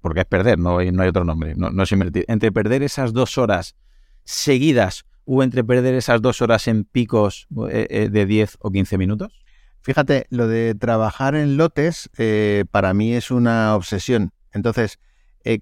porque 0.00 0.20
es 0.20 0.26
perder, 0.26 0.58
no 0.58 0.78
hay, 0.78 0.90
no 0.90 1.02
hay 1.02 1.10
otro 1.10 1.26
nombre, 1.26 1.52
no, 1.54 1.82
es 1.82 1.92
invertir, 1.92 2.24
entre 2.28 2.50
perder 2.50 2.82
esas 2.82 3.12
dos 3.12 3.36
horas 3.36 3.76
seguidas 4.24 5.04
o 5.26 5.42
entre 5.42 5.64
perder 5.64 5.94
esas 5.94 6.22
dos 6.22 6.40
horas 6.40 6.66
en 6.66 6.84
picos 6.84 7.46
eh, 7.68 7.86
eh, 7.90 8.08
de 8.08 8.24
10 8.24 8.56
o 8.60 8.70
15 8.70 8.96
minutos? 8.96 9.44
Fíjate, 9.82 10.24
lo 10.30 10.48
de 10.48 10.74
trabajar 10.74 11.34
en 11.34 11.58
lotes 11.58 12.08
eh, 12.16 12.64
para 12.70 12.94
mí 12.94 13.12
es 13.12 13.30
una 13.30 13.76
obsesión. 13.76 14.32
Entonces, 14.54 14.98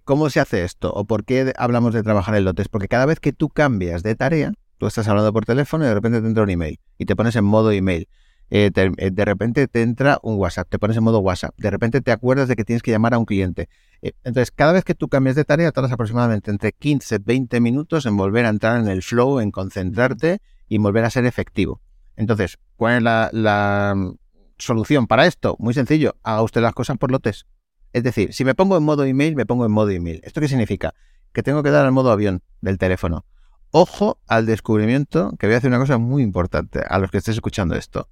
¿cómo 0.04 0.30
se 0.30 0.38
hace 0.38 0.62
esto? 0.62 0.92
¿O 0.92 1.06
por 1.06 1.24
qué 1.24 1.52
hablamos 1.56 1.92
de 1.92 2.04
trabajar 2.04 2.36
en 2.36 2.44
lotes? 2.44 2.68
Porque 2.68 2.86
cada 2.86 3.06
vez 3.06 3.18
que 3.18 3.32
tú 3.32 3.48
cambias 3.48 4.04
de 4.04 4.14
tarea, 4.14 4.52
Tú 4.80 4.86
estás 4.86 5.06
hablando 5.08 5.30
por 5.30 5.44
teléfono 5.44 5.84
y 5.84 5.88
de 5.88 5.92
repente 5.92 6.22
te 6.22 6.26
entra 6.26 6.42
un 6.42 6.48
email 6.48 6.80
y 6.96 7.04
te 7.04 7.14
pones 7.14 7.36
en 7.36 7.44
modo 7.44 7.70
email. 7.70 8.08
Eh, 8.48 8.70
eh, 8.74 9.10
de 9.12 9.24
repente 9.26 9.68
te 9.68 9.82
entra 9.82 10.18
un 10.22 10.38
WhatsApp, 10.38 10.70
te 10.70 10.78
pones 10.78 10.96
en 10.96 11.04
modo 11.04 11.18
WhatsApp. 11.18 11.54
De 11.58 11.70
repente 11.70 12.00
te 12.00 12.12
acuerdas 12.12 12.48
de 12.48 12.56
que 12.56 12.64
tienes 12.64 12.82
que 12.82 12.90
llamar 12.90 13.12
a 13.12 13.18
un 13.18 13.26
cliente. 13.26 13.68
Eh, 14.00 14.12
entonces, 14.24 14.50
cada 14.50 14.72
vez 14.72 14.82
que 14.84 14.94
tú 14.94 15.08
cambias 15.08 15.36
de 15.36 15.44
tarea, 15.44 15.70
tardas 15.70 15.92
aproximadamente 15.92 16.50
entre 16.50 16.72
15 16.72 17.18
20 17.18 17.60
minutos 17.60 18.06
en 18.06 18.16
volver 18.16 18.46
a 18.46 18.48
entrar 18.48 18.80
en 18.80 18.88
el 18.88 19.02
flow, 19.02 19.40
en 19.40 19.50
concentrarte 19.50 20.40
y 20.66 20.78
volver 20.78 21.04
a 21.04 21.10
ser 21.10 21.26
efectivo. 21.26 21.82
Entonces, 22.16 22.58
¿cuál 22.76 22.96
es 22.96 23.02
la, 23.02 23.28
la 23.34 23.92
mm, 23.94 24.14
solución 24.56 25.06
para 25.06 25.26
esto? 25.26 25.56
Muy 25.58 25.74
sencillo, 25.74 26.16
haga 26.22 26.40
usted 26.40 26.62
las 26.62 26.72
cosas 26.72 26.96
por 26.96 27.10
lotes. 27.10 27.44
Es 27.92 28.02
decir, 28.02 28.32
si 28.32 28.46
me 28.46 28.54
pongo 28.54 28.78
en 28.78 28.84
modo 28.84 29.04
email, 29.04 29.36
me 29.36 29.44
pongo 29.44 29.66
en 29.66 29.72
modo 29.72 29.90
email. 29.90 30.22
¿Esto 30.24 30.40
qué 30.40 30.48
significa? 30.48 30.94
Que 31.34 31.42
tengo 31.42 31.62
que 31.62 31.70
dar 31.70 31.84
al 31.84 31.92
modo 31.92 32.10
avión 32.10 32.40
del 32.62 32.78
teléfono. 32.78 33.26
Ojo 33.72 34.20
al 34.26 34.46
descubrimiento, 34.46 35.32
que 35.38 35.46
voy 35.46 35.54
a 35.54 35.58
hacer 35.58 35.68
una 35.68 35.78
cosa 35.78 35.96
muy 35.96 36.24
importante 36.24 36.80
a 36.88 36.98
los 36.98 37.10
que 37.10 37.18
estés 37.18 37.36
escuchando 37.36 37.76
esto. 37.76 38.08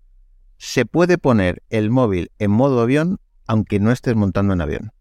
Se 0.57 0.87
puede 0.87 1.19
poner 1.19 1.65
el 1.69 1.91
móvil 1.91 2.31
en 2.39 2.53
modo 2.53 2.81
avión 2.81 3.19
aunque 3.47 3.81
no 3.81 3.91
estés 3.91 4.15
montando 4.15 4.53
en 4.53 4.61
avión. 4.61 4.93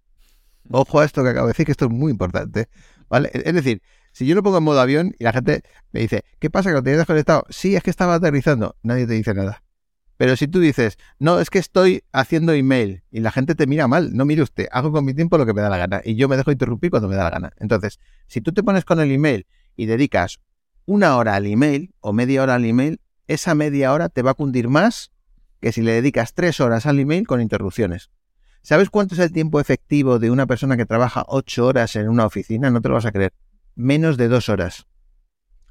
Ojo 0.72 1.00
a 1.00 1.06
esto 1.06 1.24
que 1.24 1.30
acabo 1.30 1.48
de 1.48 1.52
decir, 1.52 1.66
que 1.66 1.74
esto 1.74 1.86
es 1.86 1.92
muy 1.92 2.12
importante. 2.12 2.70
¿Vale? 3.08 3.30
Es 3.34 3.54
decir, 3.54 3.84
si 4.12 4.26
yo 4.26 4.34
lo 4.34 4.42
pongo 4.42 4.58
en 4.58 4.64
modo 4.64 4.82
avión 4.82 5.14
y 5.20 5.24
la 5.26 5.32
gente 5.32 5.62
me 5.92 6.00
dice, 6.00 6.24
¿qué 6.40 6.50
pasa 6.50 6.70
que 6.70 6.74
lo 6.74 6.82
tenías 6.82 7.00
desconectado? 7.00 7.46
Sí, 7.50 7.76
es 7.76 7.84
que 7.84 7.92
estaba 7.92 8.16
aterrizando. 8.16 8.76
Nadie 8.82 9.06
te 9.06 9.14
dice 9.14 9.36
nada. 9.36 9.64
Pero 10.18 10.36
si 10.36 10.48
tú 10.48 10.60
dices, 10.60 10.98
no, 11.20 11.40
es 11.40 11.52
que 11.52 11.60
estoy 11.60 12.04
haciendo 12.12 12.54
email 12.54 13.04
y 13.12 13.20
la 13.20 13.32
gente 13.32 13.54
te 13.54 13.68
mira 13.68 13.88
mal, 13.88 14.16
no 14.16 14.26
mire 14.26 14.42
usted, 14.42 14.68
hago 14.72 14.92
con 14.92 15.06
mi 15.06 15.14
tiempo 15.14 15.38
lo 15.38 15.46
que 15.46 15.54
me 15.54 15.62
da 15.62 15.70
la 15.70 15.78
gana 15.78 16.02
y 16.04 16.16
yo 16.16 16.28
me 16.28 16.36
dejo 16.36 16.52
interrumpir 16.52 16.90
cuando 16.90 17.08
me 17.08 17.16
da 17.16 17.26
la 17.26 17.30
gana. 17.30 17.54
Entonces, 17.58 18.00
si 18.26 18.42
tú 18.42 18.52
te 18.52 18.64
pones 18.64 18.84
con 18.84 19.00
el 19.00 19.12
email 19.12 19.46
y 19.78 19.86
dedicas 19.86 20.42
una 20.86 21.16
hora 21.16 21.36
al 21.36 21.46
email 21.46 21.94
o 22.02 22.12
media 22.12 22.44
hora 22.44 22.56
al 22.56 22.66
email, 22.66 23.00
esa 23.28 23.56
media 23.56 23.94
hora 23.94 24.10
te 24.10 24.22
va 24.22 24.32
a 24.32 24.34
cundir 24.34 24.68
más 24.68 25.12
que 25.62 25.72
si 25.72 25.82
le 25.82 25.94
dedicas 25.94 26.34
tres 26.34 26.60
horas 26.60 26.86
al 26.86 27.00
email 27.00 27.26
con 27.26 27.42
interrupciones. 27.42 28.10
¿Sabes 28.62 28.90
cuánto 28.90 29.16
es 29.16 29.22
el 29.22 29.32
tiempo 29.32 29.60
efectivo 29.60 30.20
de 30.20 30.30
una 30.32 30.46
persona 30.46 30.76
que 30.76 30.86
trabaja 30.86 31.24
ocho 31.28 31.66
horas 31.66 31.96
en 31.96 32.10
una 32.10 32.26
oficina? 32.26 32.70
No 32.70 32.82
te 32.82 32.90
lo 32.90 32.96
vas 32.96 33.06
a 33.06 33.12
creer. 33.12 33.34
Menos 33.76 34.18
de 34.18 34.28
dos 34.28 34.50
horas. 34.50 34.88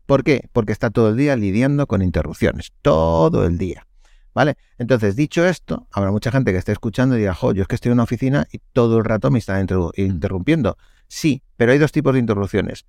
¿Por 0.07 0.23
qué? 0.23 0.49
Porque 0.53 0.73
está 0.73 0.91
todo 0.91 1.11
el 1.11 1.17
día 1.17 1.37
lidiando 1.37 1.87
con 1.87 2.01
interrupciones. 2.01 2.73
Todo 2.81 3.45
el 3.45 3.59
día. 3.59 3.87
¿Vale? 4.33 4.57
Entonces, 4.79 5.17
dicho 5.17 5.47
esto, 5.47 5.89
habrá 5.91 6.11
mucha 6.11 6.31
gente 6.31 6.53
que 6.53 6.59
esté 6.59 6.73
escuchando 6.73 7.17
y 7.17 7.21
diga, 7.21 7.35
jo, 7.35 7.53
yo 7.53 7.63
es 7.63 7.69
que 7.69 7.75
estoy 7.75 7.91
en 7.91 7.95
una 7.95 8.05
oficina 8.05 8.47
y 8.53 8.59
todo 8.73 8.99
el 8.99 9.05
rato 9.05 9.31
me 9.31 9.39
están 9.39 9.67
interrumpiendo. 9.97 10.77
Sí, 11.09 11.43
pero 11.57 11.73
hay 11.73 11.79
dos 11.79 11.93
tipos 11.93 12.13
de 12.13 12.21
interrupciones. 12.21 12.85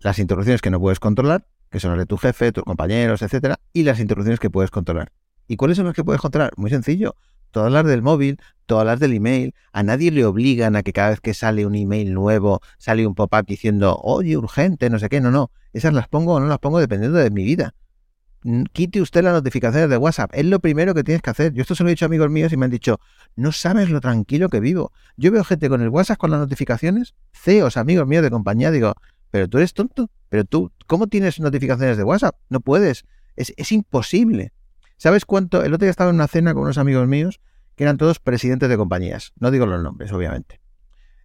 Las 0.00 0.18
interrupciones 0.18 0.62
que 0.62 0.70
no 0.70 0.80
puedes 0.80 1.00
controlar, 1.00 1.46
que 1.70 1.80
son 1.80 1.90
las 1.90 1.98
de 1.98 2.06
tu 2.06 2.16
jefe, 2.16 2.52
tus 2.52 2.64
compañeros, 2.64 3.22
etcétera, 3.22 3.60
y 3.72 3.82
las 3.82 4.00
interrupciones 4.00 4.40
que 4.40 4.50
puedes 4.50 4.70
controlar. 4.70 5.12
¿Y 5.46 5.56
cuáles 5.56 5.76
son 5.76 5.86
las 5.86 5.94
que 5.94 6.04
puedes 6.04 6.20
controlar? 6.20 6.52
Muy 6.56 6.70
sencillo. 6.70 7.16
Todas 7.50 7.72
las 7.72 7.86
del 7.86 8.02
móvil, 8.02 8.38
todas 8.66 8.84
las 8.84 9.00
del 9.00 9.14
email. 9.14 9.54
A 9.72 9.82
nadie 9.82 10.10
le 10.10 10.24
obligan 10.24 10.76
a 10.76 10.82
que 10.82 10.92
cada 10.92 11.10
vez 11.10 11.20
que 11.20 11.32
sale 11.32 11.64
un 11.64 11.74
email 11.74 12.12
nuevo, 12.12 12.60
sale 12.76 13.06
un 13.06 13.14
pop-up 13.14 13.46
diciendo, 13.46 13.98
oye, 14.02 14.36
urgente, 14.36 14.90
no 14.90 14.98
sé 14.98 15.08
qué. 15.08 15.20
No, 15.20 15.30
no. 15.30 15.50
Esas 15.72 15.94
las 15.94 16.08
pongo 16.08 16.34
o 16.34 16.40
no 16.40 16.46
las 16.46 16.58
pongo 16.58 16.78
dependiendo 16.78 17.18
de 17.18 17.30
mi 17.30 17.44
vida 17.44 17.74
quite 18.72 19.00
usted 19.00 19.22
las 19.22 19.32
notificaciones 19.32 19.90
de 19.90 19.96
WhatsApp. 19.96 20.30
Es 20.34 20.44
lo 20.44 20.60
primero 20.60 20.94
que 20.94 21.04
tienes 21.04 21.22
que 21.22 21.30
hacer. 21.30 21.52
Yo 21.52 21.62
esto 21.62 21.74
se 21.74 21.82
lo 21.82 21.88
he 21.88 21.92
dicho 21.92 22.04
a 22.04 22.06
amigos 22.06 22.30
míos 22.30 22.52
y 22.52 22.56
me 22.56 22.64
han 22.64 22.70
dicho, 22.70 23.00
no 23.36 23.52
sabes 23.52 23.90
lo 23.90 24.00
tranquilo 24.00 24.48
que 24.48 24.60
vivo. 24.60 24.92
Yo 25.16 25.32
veo 25.32 25.44
gente 25.44 25.68
con 25.68 25.82
el 25.82 25.88
WhatsApp 25.88 26.18
con 26.18 26.30
las 26.30 26.40
notificaciones, 26.40 27.14
CEOs, 27.32 27.76
amigos 27.76 28.06
míos 28.06 28.22
de 28.22 28.30
compañía, 28.30 28.70
digo, 28.70 28.94
pero 29.30 29.48
tú 29.48 29.58
eres 29.58 29.74
tonto. 29.74 30.10
Pero 30.28 30.44
tú, 30.44 30.72
¿cómo 30.86 31.06
tienes 31.06 31.40
notificaciones 31.40 31.96
de 31.96 32.04
WhatsApp? 32.04 32.36
No 32.48 32.60
puedes. 32.60 33.04
Es, 33.36 33.52
es 33.56 33.72
imposible. 33.72 34.52
¿Sabes 34.96 35.24
cuánto? 35.24 35.64
El 35.64 35.74
otro 35.74 35.84
día 35.84 35.90
estaba 35.90 36.10
en 36.10 36.16
una 36.16 36.28
cena 36.28 36.54
con 36.54 36.64
unos 36.64 36.78
amigos 36.78 37.06
míos 37.06 37.40
que 37.76 37.84
eran 37.84 37.96
todos 37.96 38.18
presidentes 38.18 38.68
de 38.68 38.76
compañías. 38.76 39.32
No 39.38 39.50
digo 39.50 39.66
los 39.66 39.82
nombres, 39.82 40.12
obviamente. 40.12 40.60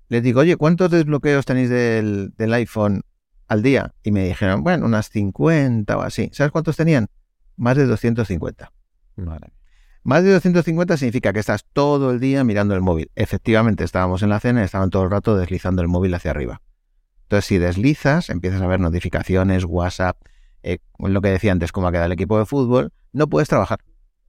Les 0.10 0.22
digo, 0.22 0.42
oye, 0.42 0.56
¿cuántos 0.58 0.92
desbloqueos 0.92 1.46
tenéis 1.46 1.70
del, 1.70 2.34
del 2.38 2.54
iPhone 2.54 3.04
al 3.48 3.62
día. 3.62 3.94
Y 4.04 4.12
me 4.12 4.26
dijeron, 4.26 4.64
bueno, 4.64 4.86
unas 4.86 5.10
50 5.10 5.98
o 5.98 6.02
así. 6.02 6.30
¿Sabes 6.34 6.52
cuántos 6.52 6.76
tenían? 6.76 7.08
Más 7.56 7.78
de 7.78 7.86
250. 7.86 8.72
Más 10.04 10.24
de 10.24 10.32
250 10.32 10.98
significa 10.98 11.32
que 11.32 11.40
estás 11.40 11.66
todo 11.72 12.12
el 12.12 12.20
día 12.20 12.44
mirando 12.44 12.76
el 12.76 12.82
móvil. 12.82 13.12
Efectivamente, 13.16 13.84
estábamos 13.84 14.24
en 14.24 14.30
la 14.30 14.40
cena 14.40 14.62
y 14.62 14.66
estaban 14.66 14.90
todo 14.90 15.04
el 15.04 15.12
rato 15.12 15.38
deslizando 15.38 15.82
el 15.82 15.88
móvil 15.88 16.14
hacia 16.14 16.32
arriba. 16.32 16.62
Entonces, 17.34 17.48
si 17.48 17.58
deslizas, 17.58 18.30
empiezas 18.30 18.62
a 18.62 18.68
ver 18.68 18.80
notificaciones, 18.80 19.66
WhatsApp, 19.66 20.16
eh, 20.62 20.78
lo 21.00 21.20
que 21.20 21.30
decía 21.30 21.52
antes, 21.52 21.72
cómo 21.72 21.88
ha 21.88 21.92
quedado 21.92 22.06
el 22.06 22.12
equipo 22.12 22.38
de 22.38 22.46
fútbol, 22.46 22.94
no 23.12 23.28
puedes 23.28 23.50
trabajar. 23.50 23.80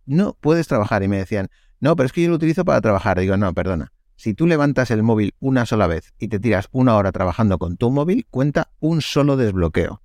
No 0.06 0.38
puedes 0.40 0.68
trabajar. 0.68 1.02
Y 1.02 1.08
me 1.08 1.18
decían, 1.18 1.50
no, 1.80 1.96
pero 1.96 2.06
es 2.06 2.14
que 2.14 2.22
yo 2.22 2.30
lo 2.30 2.36
utilizo 2.36 2.64
para 2.64 2.80
trabajar. 2.80 3.20
Digo, 3.20 3.36
no, 3.36 3.52
perdona. 3.52 3.92
Si 4.16 4.32
tú 4.32 4.46
levantas 4.46 4.90
el 4.90 5.02
móvil 5.02 5.34
una 5.38 5.66
sola 5.66 5.86
vez 5.86 6.14
y 6.18 6.28
te 6.28 6.38
tiras 6.38 6.68
una 6.72 6.96
hora 6.96 7.12
trabajando 7.12 7.58
con 7.58 7.76
tu 7.76 7.90
móvil, 7.90 8.26
cuenta 8.30 8.70
un 8.80 9.02
solo 9.02 9.36
desbloqueo. 9.36 10.00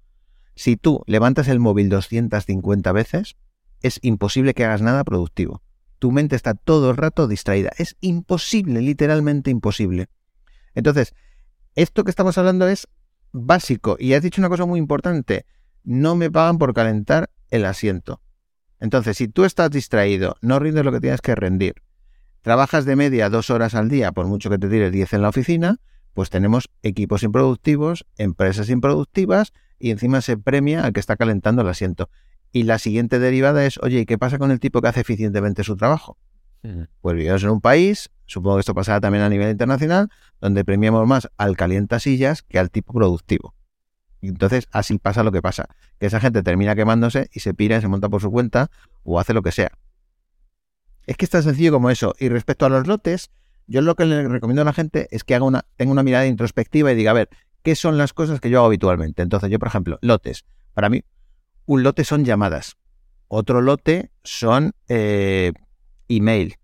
Si 0.55 0.75
tú 0.75 1.01
levantas 1.07 1.47
el 1.47 1.61
móvil 1.61 1.87
250 1.87 2.91
veces, 2.91 3.37
es 3.81 3.99
imposible 4.01 4.53
que 4.53 4.65
hagas 4.65 4.81
nada 4.81 5.05
productivo. 5.05 5.63
Tu 5.99 6.11
mente 6.11 6.35
está 6.35 6.53
todo 6.53 6.89
el 6.89 6.97
rato 6.97 7.29
distraída. 7.29 7.71
Es 7.77 7.95
imposible, 8.01 8.81
literalmente 8.81 9.51
imposible. 9.51 10.09
Entonces, 10.75 11.15
esto 11.81 12.03
que 12.03 12.09
estamos 12.09 12.37
hablando 12.37 12.67
es 12.67 12.87
básico. 13.31 13.95
Y 13.99 14.13
has 14.13 14.21
dicho 14.21 14.41
una 14.41 14.49
cosa 14.49 14.65
muy 14.65 14.79
importante. 14.79 15.45
No 15.83 16.15
me 16.15 16.29
pagan 16.29 16.57
por 16.57 16.73
calentar 16.73 17.29
el 17.49 17.65
asiento. 17.65 18.21
Entonces, 18.81 19.15
si 19.17 19.29
tú 19.29 19.45
estás 19.45 19.71
distraído, 19.71 20.35
no 20.41 20.59
rindes 20.59 20.83
lo 20.83 20.91
que 20.91 20.99
tienes 20.99 21.21
que 21.21 21.35
rendir, 21.35 21.75
trabajas 22.41 22.83
de 22.83 22.95
media 22.95 23.29
dos 23.29 23.49
horas 23.49 23.75
al 23.75 23.87
día, 23.87 24.11
por 24.11 24.25
mucho 24.27 24.49
que 24.49 24.57
te 24.57 24.67
tires 24.67 24.91
10 24.91 25.13
en 25.13 25.21
la 25.21 25.29
oficina, 25.29 25.77
pues 26.13 26.29
tenemos 26.29 26.69
equipos 26.83 27.23
improductivos, 27.23 28.05
empresas 28.17 28.69
improductivas 28.69 29.53
y 29.79 29.91
encima 29.91 30.21
se 30.21 30.37
premia 30.37 30.83
al 30.83 30.91
que 30.91 30.99
está 30.99 31.15
calentando 31.15 31.61
el 31.61 31.69
asiento. 31.69 32.09
Y 32.51 32.63
la 32.63 32.77
siguiente 32.77 33.19
derivada 33.19 33.65
es, 33.65 33.77
oye, 33.81 33.99
¿y 33.99 34.05
qué 34.05 34.17
pasa 34.17 34.37
con 34.37 34.51
el 34.51 34.59
tipo 34.59 34.81
que 34.81 34.89
hace 34.89 35.01
eficientemente 35.01 35.63
su 35.63 35.77
trabajo? 35.77 36.17
Pues 36.61 37.15
vivimos 37.15 37.43
en 37.43 37.49
un 37.49 37.61
país, 37.61 38.09
supongo 38.25 38.57
que 38.57 38.61
esto 38.61 38.73
pasará 38.73 38.99
también 38.99 39.23
a 39.23 39.29
nivel 39.29 39.49
internacional, 39.49 40.09
donde 40.41 40.65
premiamos 40.65 41.07
más 41.07 41.29
al 41.37 41.55
calientasillas 41.55 42.43
que 42.43 42.59
al 42.59 42.69
tipo 42.69 42.93
productivo. 42.93 43.55
Y 44.21 44.27
entonces 44.27 44.67
así 44.71 44.97
pasa 44.97 45.23
lo 45.23 45.31
que 45.31 45.41
pasa, 45.41 45.69
que 45.97 46.07
esa 46.07 46.19
gente 46.19 46.43
termina 46.43 46.75
quemándose 46.75 47.29
y 47.33 47.39
se 47.39 47.53
pira 47.53 47.77
y 47.77 47.81
se 47.81 47.87
monta 47.87 48.09
por 48.09 48.21
su 48.21 48.29
cuenta 48.31 48.69
o 49.03 49.19
hace 49.19 49.33
lo 49.33 49.41
que 49.41 49.51
sea. 49.51 49.71
Es 51.05 51.15
que 51.17 51.25
es 51.25 51.31
tan 51.31 51.43
sencillo 51.43 51.71
como 51.71 51.89
eso. 51.89 52.13
Y 52.19 52.29
respecto 52.29 52.65
a 52.65 52.69
los 52.69 52.85
lotes, 52.85 53.31
yo 53.67 53.81
lo 53.81 53.95
que 53.95 54.05
le 54.05 54.27
recomiendo 54.27 54.61
a 54.61 54.65
la 54.65 54.73
gente 54.73 55.07
es 55.11 55.23
que 55.23 55.35
haga 55.35 55.45
una, 55.45 55.65
tenga 55.77 55.91
una 55.91 56.03
mirada 56.03 56.27
introspectiva 56.27 56.91
y 56.91 56.95
diga, 56.95 57.11
a 57.11 57.15
ver, 57.15 57.29
¿qué 57.63 57.75
son 57.75 57.97
las 57.97 58.13
cosas 58.13 58.41
que 58.41 58.49
yo 58.49 58.57
hago 58.59 58.67
habitualmente? 58.67 59.21
Entonces, 59.21 59.49
yo, 59.49 59.57
por 59.57 59.69
ejemplo, 59.69 59.97
lotes. 60.01 60.45
Para 60.73 60.89
mí, 60.89 61.03
un 61.65 61.83
lote 61.83 62.03
son 62.03 62.25
llamadas. 62.25 62.77
Otro 63.27 63.61
lote 63.61 64.11
son 64.23 64.73
eh, 64.87 65.53
email. 66.09 66.55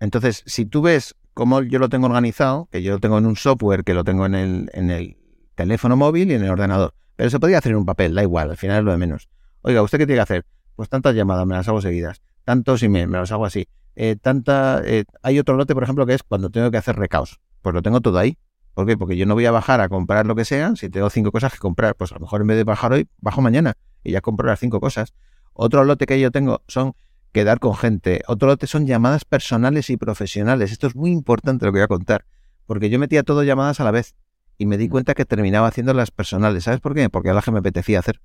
Entonces, 0.00 0.42
si 0.46 0.66
tú 0.66 0.82
ves 0.82 1.14
cómo 1.32 1.62
yo 1.62 1.78
lo 1.78 1.88
tengo 1.88 2.06
organizado, 2.06 2.68
que 2.72 2.82
yo 2.82 2.94
lo 2.94 2.98
tengo 2.98 3.18
en 3.18 3.26
un 3.26 3.36
software, 3.36 3.84
que 3.84 3.94
lo 3.94 4.02
tengo 4.02 4.26
en 4.26 4.34
el, 4.34 4.70
en 4.72 4.90
el 4.90 5.16
teléfono 5.54 5.96
móvil 5.96 6.30
y 6.30 6.34
en 6.34 6.42
el 6.42 6.50
ordenador. 6.50 6.94
Pero 7.14 7.30
se 7.30 7.38
podría 7.38 7.58
hacer 7.58 7.72
en 7.72 7.78
un 7.78 7.86
papel, 7.86 8.14
da 8.14 8.22
igual, 8.22 8.50
al 8.50 8.56
final 8.56 8.78
es 8.78 8.84
lo 8.84 8.90
de 8.90 8.98
menos. 8.98 9.28
Oiga, 9.62 9.82
¿usted 9.82 9.98
qué 9.98 10.06
tiene 10.06 10.18
que 10.18 10.22
hacer? 10.22 10.46
Pues 10.74 10.88
tantas 10.88 11.14
llamadas, 11.14 11.46
me 11.46 11.54
las 11.54 11.68
hago 11.68 11.80
seguidas 11.80 12.20
tantos 12.44 12.82
me, 12.82 13.06
me 13.06 13.18
los 13.18 13.32
hago 13.32 13.44
así. 13.44 13.68
Eh, 13.96 14.16
tanta, 14.20 14.82
eh, 14.84 15.04
hay 15.22 15.38
otro 15.38 15.56
lote, 15.56 15.74
por 15.74 15.82
ejemplo, 15.82 16.06
que 16.06 16.14
es 16.14 16.22
cuando 16.22 16.50
tengo 16.50 16.70
que 16.70 16.76
hacer 16.76 16.96
recaos. 16.96 17.40
Pues 17.62 17.74
lo 17.74 17.82
tengo 17.82 18.00
todo 18.00 18.18
ahí. 18.18 18.38
¿Por 18.74 18.86
qué? 18.86 18.96
Porque 18.96 19.16
yo 19.16 19.24
no 19.24 19.34
voy 19.34 19.46
a 19.46 19.50
bajar 19.50 19.80
a 19.80 19.88
comprar 19.88 20.26
lo 20.26 20.34
que 20.34 20.44
sea. 20.44 20.74
Si 20.76 20.88
tengo 20.88 21.08
cinco 21.10 21.32
cosas 21.32 21.52
que 21.52 21.58
comprar, 21.58 21.94
pues 21.94 22.12
a 22.12 22.16
lo 22.16 22.20
mejor 22.20 22.40
en 22.40 22.48
vez 22.48 22.56
de 22.56 22.64
bajar 22.64 22.92
hoy, 22.92 23.08
bajo 23.20 23.40
mañana 23.40 23.74
y 24.02 24.12
ya 24.12 24.20
compro 24.20 24.48
las 24.48 24.58
cinco 24.58 24.80
cosas. 24.80 25.14
Otro 25.52 25.84
lote 25.84 26.06
que 26.06 26.20
yo 26.20 26.30
tengo 26.30 26.62
son 26.66 26.94
quedar 27.34 27.58
con 27.58 27.74
gente. 27.74 28.22
Otro 28.28 28.48
lote 28.48 28.66
son 28.66 28.86
llamadas 28.86 29.24
personales 29.24 29.90
y 29.90 29.96
profesionales. 29.98 30.72
Esto 30.72 30.86
es 30.86 30.94
muy 30.94 31.10
importante 31.10 31.66
lo 31.66 31.72
que 31.72 31.80
voy 31.80 31.84
a 31.84 31.88
contar. 31.88 32.24
Porque 32.64 32.88
yo 32.88 32.98
metía 32.98 33.24
todo 33.24 33.42
llamadas 33.42 33.80
a 33.80 33.84
la 33.84 33.90
vez 33.90 34.14
y 34.56 34.66
me 34.66 34.78
di 34.78 34.88
cuenta 34.88 35.14
que 35.14 35.24
terminaba 35.24 35.66
haciendo 35.66 35.92
las 35.92 36.12
personales. 36.12 36.64
¿Sabes 36.64 36.80
por 36.80 36.94
qué? 36.94 37.10
Porque 37.10 37.28
era 37.28 37.34
lo 37.34 37.42
que 37.42 37.50
me 37.50 37.58
apetecía 37.58 37.98
hacer. 37.98 38.20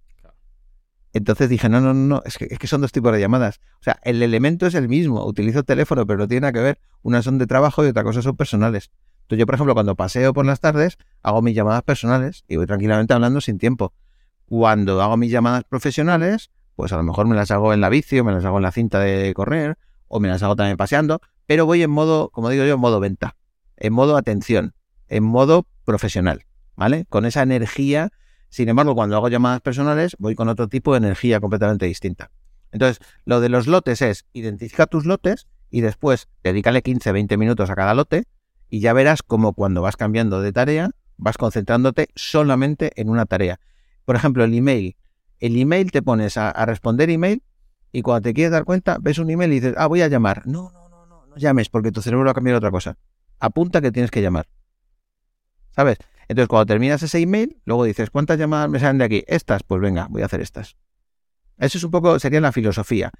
Entonces 1.12 1.50
dije, 1.50 1.70
no, 1.70 1.82
no, 1.82 1.92
no, 1.96 2.22
es 2.24 2.38
que, 2.38 2.48
es 2.52 2.60
que 2.60 2.68
son 2.68 2.82
dos 2.82 2.92
tipos 2.92 3.12
de 3.12 3.20
llamadas. 3.20 3.60
O 3.80 3.84
sea, 3.84 4.00
el 4.04 4.22
elemento 4.22 4.68
es 4.68 4.76
el 4.76 4.88
mismo, 4.88 5.26
utilizo 5.26 5.64
teléfono, 5.64 6.06
pero 6.06 6.20
no 6.20 6.28
tiene 6.28 6.42
nada 6.42 6.54
que 6.54 6.62
ver. 6.62 6.80
Una 7.02 7.24
son 7.24 7.40
de 7.40 7.48
trabajo 7.48 7.84
y 7.84 7.88
otra 7.88 8.04
cosa 8.04 8.22
son 8.22 8.38
personales. 8.38 8.92
Entonces 9.24 9.40
yo, 9.40 9.46
por 9.48 9.56
ejemplo, 9.56 9.74
cuando 9.74 9.96
paseo 9.96 10.34
por 10.34 10.46
las 10.46 10.60
tardes, 10.60 11.00
hago 11.24 11.42
mis 11.42 11.56
llamadas 11.56 11.82
personales 11.82 12.44
y 12.48 12.58
voy 12.58 12.68
tranquilamente 12.68 13.12
hablando 13.16 13.42
sin 13.42 13.58
tiempo. 13.58 13.92
Cuando 14.46 15.02
hago 15.02 15.18
mis 15.18 15.32
llamadas 15.32 15.64
profesionales, 15.64 16.52
pues 16.80 16.94
a 16.94 16.98
lo 16.98 17.04
mejor 17.04 17.28
me 17.28 17.36
las 17.36 17.52
hago 17.52 17.74
en 17.74 17.82
la 17.82 17.90
bici 17.90 18.20
o 18.20 18.24
me 18.24 18.32
las 18.32 18.46
hago 18.46 18.58
en 18.58 18.64
la 18.64 18.72
cinta 18.72 19.00
de 19.00 19.34
correr 19.34 19.78
o 20.08 20.20
me 20.20 20.30
las 20.30 20.42
hago 20.44 20.56
también 20.56 20.78
paseando, 20.78 21.20
pero 21.46 21.66
voy 21.66 21.84
en 21.84 21.92
modo, 21.92 22.30
como 22.30 22.50
digo 22.50 22.64
yo, 22.64 22.76
en 22.76 22.80
modo 22.80 23.00
venta, 23.00 23.36
en 23.76 23.92
modo 23.92 24.16
atención, 24.16 24.74
en 25.10 25.24
modo 25.24 25.68
profesional, 25.84 26.46
¿vale? 26.76 27.06
Con 27.10 27.26
esa 27.26 27.44
energía 27.44 28.12
sin 28.50 28.68
embargo, 28.68 28.96
cuando 28.96 29.16
hago 29.16 29.30
llamadas 29.30 29.62
personales, 29.62 30.16
voy 30.20 30.34
con 30.36 30.50
otro 30.50 30.68
tipo 30.68 30.94
de 30.94 30.98
energía 30.98 31.40
completamente 31.40 31.86
distinta. 31.86 32.32
Entonces, 32.72 33.00
lo 33.26 33.42
de 33.42 33.50
los 33.50 33.68
lotes 33.68 34.02
es 34.02 34.26
identifica 34.34 34.88
tus 34.88 35.06
lotes 35.06 35.48
y 35.70 35.82
después 35.82 36.28
dedícale 36.44 36.82
15, 36.82 37.12
20 37.12 37.38
minutos 37.38 37.70
a 37.70 37.76
cada 37.76 37.94
lote 37.94 38.26
y 38.70 38.80
ya 38.80 38.94
verás 38.94 39.22
cómo 39.22 39.54
cuando 39.54 39.82
vas 39.82 39.98
cambiando 39.98 40.42
de 40.42 40.52
tarea, 40.52 40.92
vas 41.18 41.38
concentrándote 41.38 42.10
solamente 42.16 42.92
en 42.96 43.10
una 43.10 43.26
tarea. 43.26 43.60
Por 44.06 44.16
ejemplo, 44.16 44.44
el 44.44 44.54
email. 44.56 44.96
El 45.40 45.60
email 45.60 45.92
te 45.92 46.02
pones 46.02 46.38
a, 46.38 46.66
responder 46.66 47.10
email 47.10 47.44
y 47.92 48.02
cuando 48.02 48.24
te 48.24 48.34
quieres 48.34 48.52
dar 48.52 48.66
cuenta, 48.66 48.98
ves 49.00 49.20
un 49.20 49.30
email 49.30 49.52
y 49.52 49.56
dices, 49.56 49.76
ah, 49.78 49.88
voy 49.88 50.02
a 50.02 50.08
llamar. 50.08 50.46
No, 50.46 50.72
no, 50.72 50.90
no, 50.90 51.06
no, 51.06 51.26
no 51.26 51.36
llames 51.38 51.70
porque 51.70 51.92
tu 51.92 52.02
cerebro 52.02 52.26
va 52.26 52.32
a 52.32 52.36
cambiar 52.36 52.56
otra 52.56 52.72
cosa. 52.72 52.98
Apunta 53.40 53.82
que 53.82 53.92
tienes 53.92 54.12
que 54.12 54.22
llamar. 54.22 54.48
¿Sabes? 55.72 55.98
Entonces, 56.28 56.48
cuando 56.48 56.68
terminas 56.68 57.02
ese 57.02 57.20
email, 57.20 57.58
luego 57.66 57.86
dices, 57.86 58.10
¿cuántas 58.12 58.38
llamadas 58.38 58.70
me 58.70 58.80
salen 58.80 59.00
de 59.00 59.06
aquí? 59.06 59.24
Estas, 59.28 59.64
pues 59.64 59.82
venga, 59.82 60.08
voy 60.10 60.22
a 60.22 60.26
hacer 60.26 60.42
estas. 60.42 60.76
Eso 61.58 61.78
es 61.78 61.84
un 61.84 61.92
poco, 61.92 62.20
sería 62.20 62.40
la 62.40 62.52
filosofía. 62.52 63.12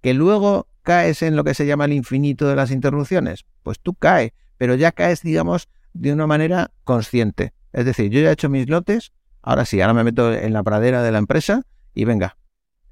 Que 0.00 0.14
luego 0.14 0.68
caes 0.82 1.22
en 1.22 1.36
lo 1.36 1.44
que 1.44 1.54
se 1.54 1.66
llama 1.66 1.84
el 1.84 1.92
infinito 1.92 2.48
de 2.48 2.56
las 2.56 2.70
interrupciones. 2.70 3.46
Pues 3.62 3.78
tú 3.80 3.94
caes, 3.94 4.32
pero 4.56 4.74
ya 4.74 4.92
caes, 4.92 5.22
digamos, 5.22 5.68
de 5.92 6.12
una 6.12 6.26
manera 6.26 6.72
consciente. 6.84 7.52
Es 7.72 7.84
decir, 7.84 8.10
yo 8.10 8.20
ya 8.20 8.30
he 8.30 8.32
hecho 8.32 8.48
mis 8.48 8.68
lotes, 8.68 9.12
ahora 9.46 9.64
sí, 9.64 9.80
ahora 9.80 9.94
me 9.94 10.04
meto 10.04 10.32
en 10.34 10.52
la 10.52 10.62
pradera 10.62 11.02
de 11.02 11.10
la 11.12 11.18
empresa 11.18 11.62
y 11.94 12.04
venga, 12.04 12.36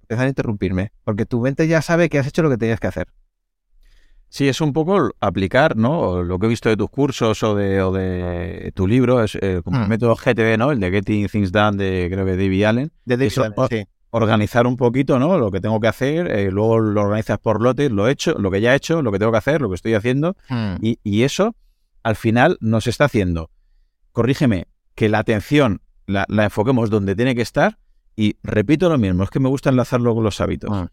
empezar 0.03 0.25
a 0.25 0.29
interrumpirme, 0.29 0.93
porque 1.05 1.27
tu 1.27 1.41
mente 1.41 1.69
ya 1.69 1.83
sabe 1.83 2.09
que 2.09 2.19
has 2.19 2.27
hecho 2.27 2.43
lo 2.43 2.49
que 2.49 2.57
tenías 2.57 2.81
que 2.81 2.87
hacer. 2.87 3.09
Sí, 4.29 4.49
es 4.49 4.61
un 4.61 4.73
poco 4.73 5.11
aplicar, 5.21 5.77
¿no? 5.77 6.23
Lo 6.25 6.39
que 6.39 6.47
he 6.47 6.49
visto 6.49 6.69
de 6.69 6.77
tus 6.77 6.91
cursos 6.91 7.43
o 7.45 7.55
de, 7.55 7.81
o 7.83 7.93
de 7.93 8.73
tu 8.75 8.87
libro, 8.89 9.23
es 9.23 9.37
eh, 9.41 9.61
como 9.63 9.79
el 9.79 9.85
Hmm. 9.87 9.89
método 9.91 10.17
GTD, 10.17 10.57
¿no? 10.59 10.73
El 10.73 10.81
de 10.81 10.91
Getting 10.91 11.29
Things 11.29 11.53
Done 11.53 11.77
de, 11.77 12.09
creo 12.11 12.25
que 12.25 12.33
David 12.37 12.65
Allen. 12.65 12.93
De 13.05 13.17
David 13.17 13.39
Allen, 13.39 13.55
sí. 13.71 13.85
Organizar 14.11 14.67
un 14.67 14.77
poquito, 14.77 15.19
¿no? 15.21 15.39
Lo 15.39 15.51
que 15.53 15.61
tengo 15.61 15.79
que 15.81 15.87
hacer, 15.89 16.29
eh, 16.31 16.51
luego 16.51 16.79
lo 16.81 17.03
organizas 17.03 17.39
por 17.39 17.61
lotes, 17.63 17.91
lo 17.93 18.09
he 18.09 18.13
hecho, 18.13 18.35
lo 18.39 18.51
que 18.51 18.61
ya 18.61 18.73
he 18.73 18.77
hecho, 18.77 19.03
lo 19.03 19.13
que 19.13 19.19
tengo 19.21 19.31
que 19.33 19.39
hacer, 19.39 19.61
lo 19.61 19.69
que 19.69 19.75
estoy 19.77 19.95
haciendo, 19.95 20.37
Hmm. 20.49 20.77
y, 20.81 20.99
y 21.05 21.23
eso, 21.23 21.55
al 22.03 22.17
final, 22.17 22.57
nos 22.61 22.87
está 22.89 23.05
haciendo, 23.05 23.51
corrígeme, 24.13 24.67
que 24.97 25.09
la 25.09 25.19
atención 25.21 25.81
la, 26.07 26.25
la 26.29 26.45
enfoquemos 26.45 26.91
donde 26.91 27.15
tiene 27.15 27.35
que 27.35 27.43
estar, 27.43 27.79
y 28.17 28.37
repito 28.43 28.89
lo 28.89 28.99
mismo, 28.99 29.25
es 29.25 29.31
que 29.31 29.41
me 29.41 29.49
gusta 29.49 29.71
enlazarlo 29.71 30.15
con 30.15 30.25
los 30.25 30.41
hábitos. 30.41 30.71
Hmm. 30.71 30.87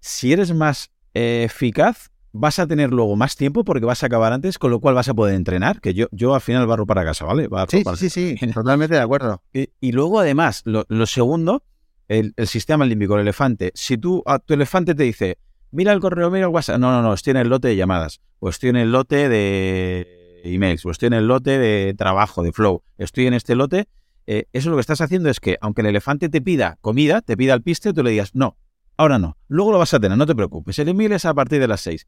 Si 0.00 0.32
eres 0.32 0.54
más 0.54 0.90
eh, 1.14 1.44
eficaz, 1.44 2.10
vas 2.32 2.58
a 2.58 2.66
tener 2.66 2.90
luego 2.90 3.16
más 3.16 3.36
tiempo 3.36 3.64
porque 3.64 3.86
vas 3.86 4.02
a 4.02 4.06
acabar 4.06 4.32
antes, 4.32 4.58
con 4.58 4.70
lo 4.70 4.80
cual 4.80 4.94
vas 4.94 5.08
a 5.08 5.14
poder 5.14 5.34
entrenar, 5.34 5.80
que 5.80 5.94
yo, 5.94 6.06
yo 6.10 6.34
al 6.34 6.40
final 6.40 6.66
barro 6.66 6.86
para 6.86 7.04
casa, 7.04 7.24
¿vale? 7.24 7.48
Barro 7.48 7.70
Sí, 7.70 7.82
para 7.82 7.96
sí, 7.96 8.10
sí, 8.10 8.36
sí, 8.38 8.46
totalmente 8.52 8.94
de 8.94 9.00
acuerdo. 9.00 9.42
y, 9.52 9.70
y 9.80 9.92
luego, 9.92 10.20
además, 10.20 10.62
lo, 10.64 10.84
lo 10.88 11.06
segundo, 11.06 11.62
el, 12.08 12.34
el 12.36 12.46
sistema 12.46 12.84
límbico, 12.84 13.14
el 13.14 13.22
elefante. 13.22 13.72
Si 13.74 13.96
tú, 13.98 14.22
a 14.26 14.38
tu 14.38 14.54
elefante 14.54 14.94
te 14.94 15.02
dice, 15.02 15.38
mira 15.70 15.92
el 15.92 16.00
correo, 16.00 16.30
mira 16.30 16.46
el 16.46 16.52
WhatsApp. 16.52 16.78
No, 16.78 16.90
no, 16.90 17.02
no, 17.02 17.14
estoy 17.14 17.32
en 17.32 17.38
el 17.38 17.48
lote 17.48 17.68
de 17.68 17.76
llamadas. 17.76 18.20
O 18.38 18.48
estoy 18.48 18.70
en 18.70 18.76
el 18.76 18.92
lote 18.92 19.28
de 19.28 20.42
emails. 20.44 20.84
O 20.86 20.90
estoy 20.90 21.08
en 21.08 21.14
el 21.14 21.26
lote 21.26 21.58
de 21.58 21.94
trabajo, 21.94 22.42
de 22.42 22.52
flow. 22.52 22.82
Estoy 22.98 23.26
en 23.26 23.34
este 23.34 23.54
lote. 23.54 23.88
Eh, 24.26 24.46
eso 24.52 24.70
lo 24.70 24.76
que 24.76 24.80
estás 24.80 25.00
haciendo 25.00 25.28
es 25.30 25.40
que, 25.40 25.56
aunque 25.60 25.82
el 25.82 25.88
elefante 25.88 26.28
te 26.28 26.40
pida 26.40 26.78
comida, 26.80 27.22
te 27.22 27.36
pida 27.36 27.54
el 27.54 27.62
piste, 27.62 27.92
tú 27.92 28.02
le 28.02 28.10
digas, 28.10 28.34
no, 28.34 28.56
ahora 28.96 29.18
no. 29.18 29.36
Luego 29.48 29.72
lo 29.72 29.78
vas 29.78 29.94
a 29.94 30.00
tener, 30.00 30.18
no 30.18 30.26
te 30.26 30.34
preocupes. 30.34 30.78
El 30.78 30.88
email 30.88 31.12
es 31.12 31.24
a 31.24 31.34
partir 31.34 31.60
de 31.60 31.68
las 31.68 31.80
6. 31.82 32.06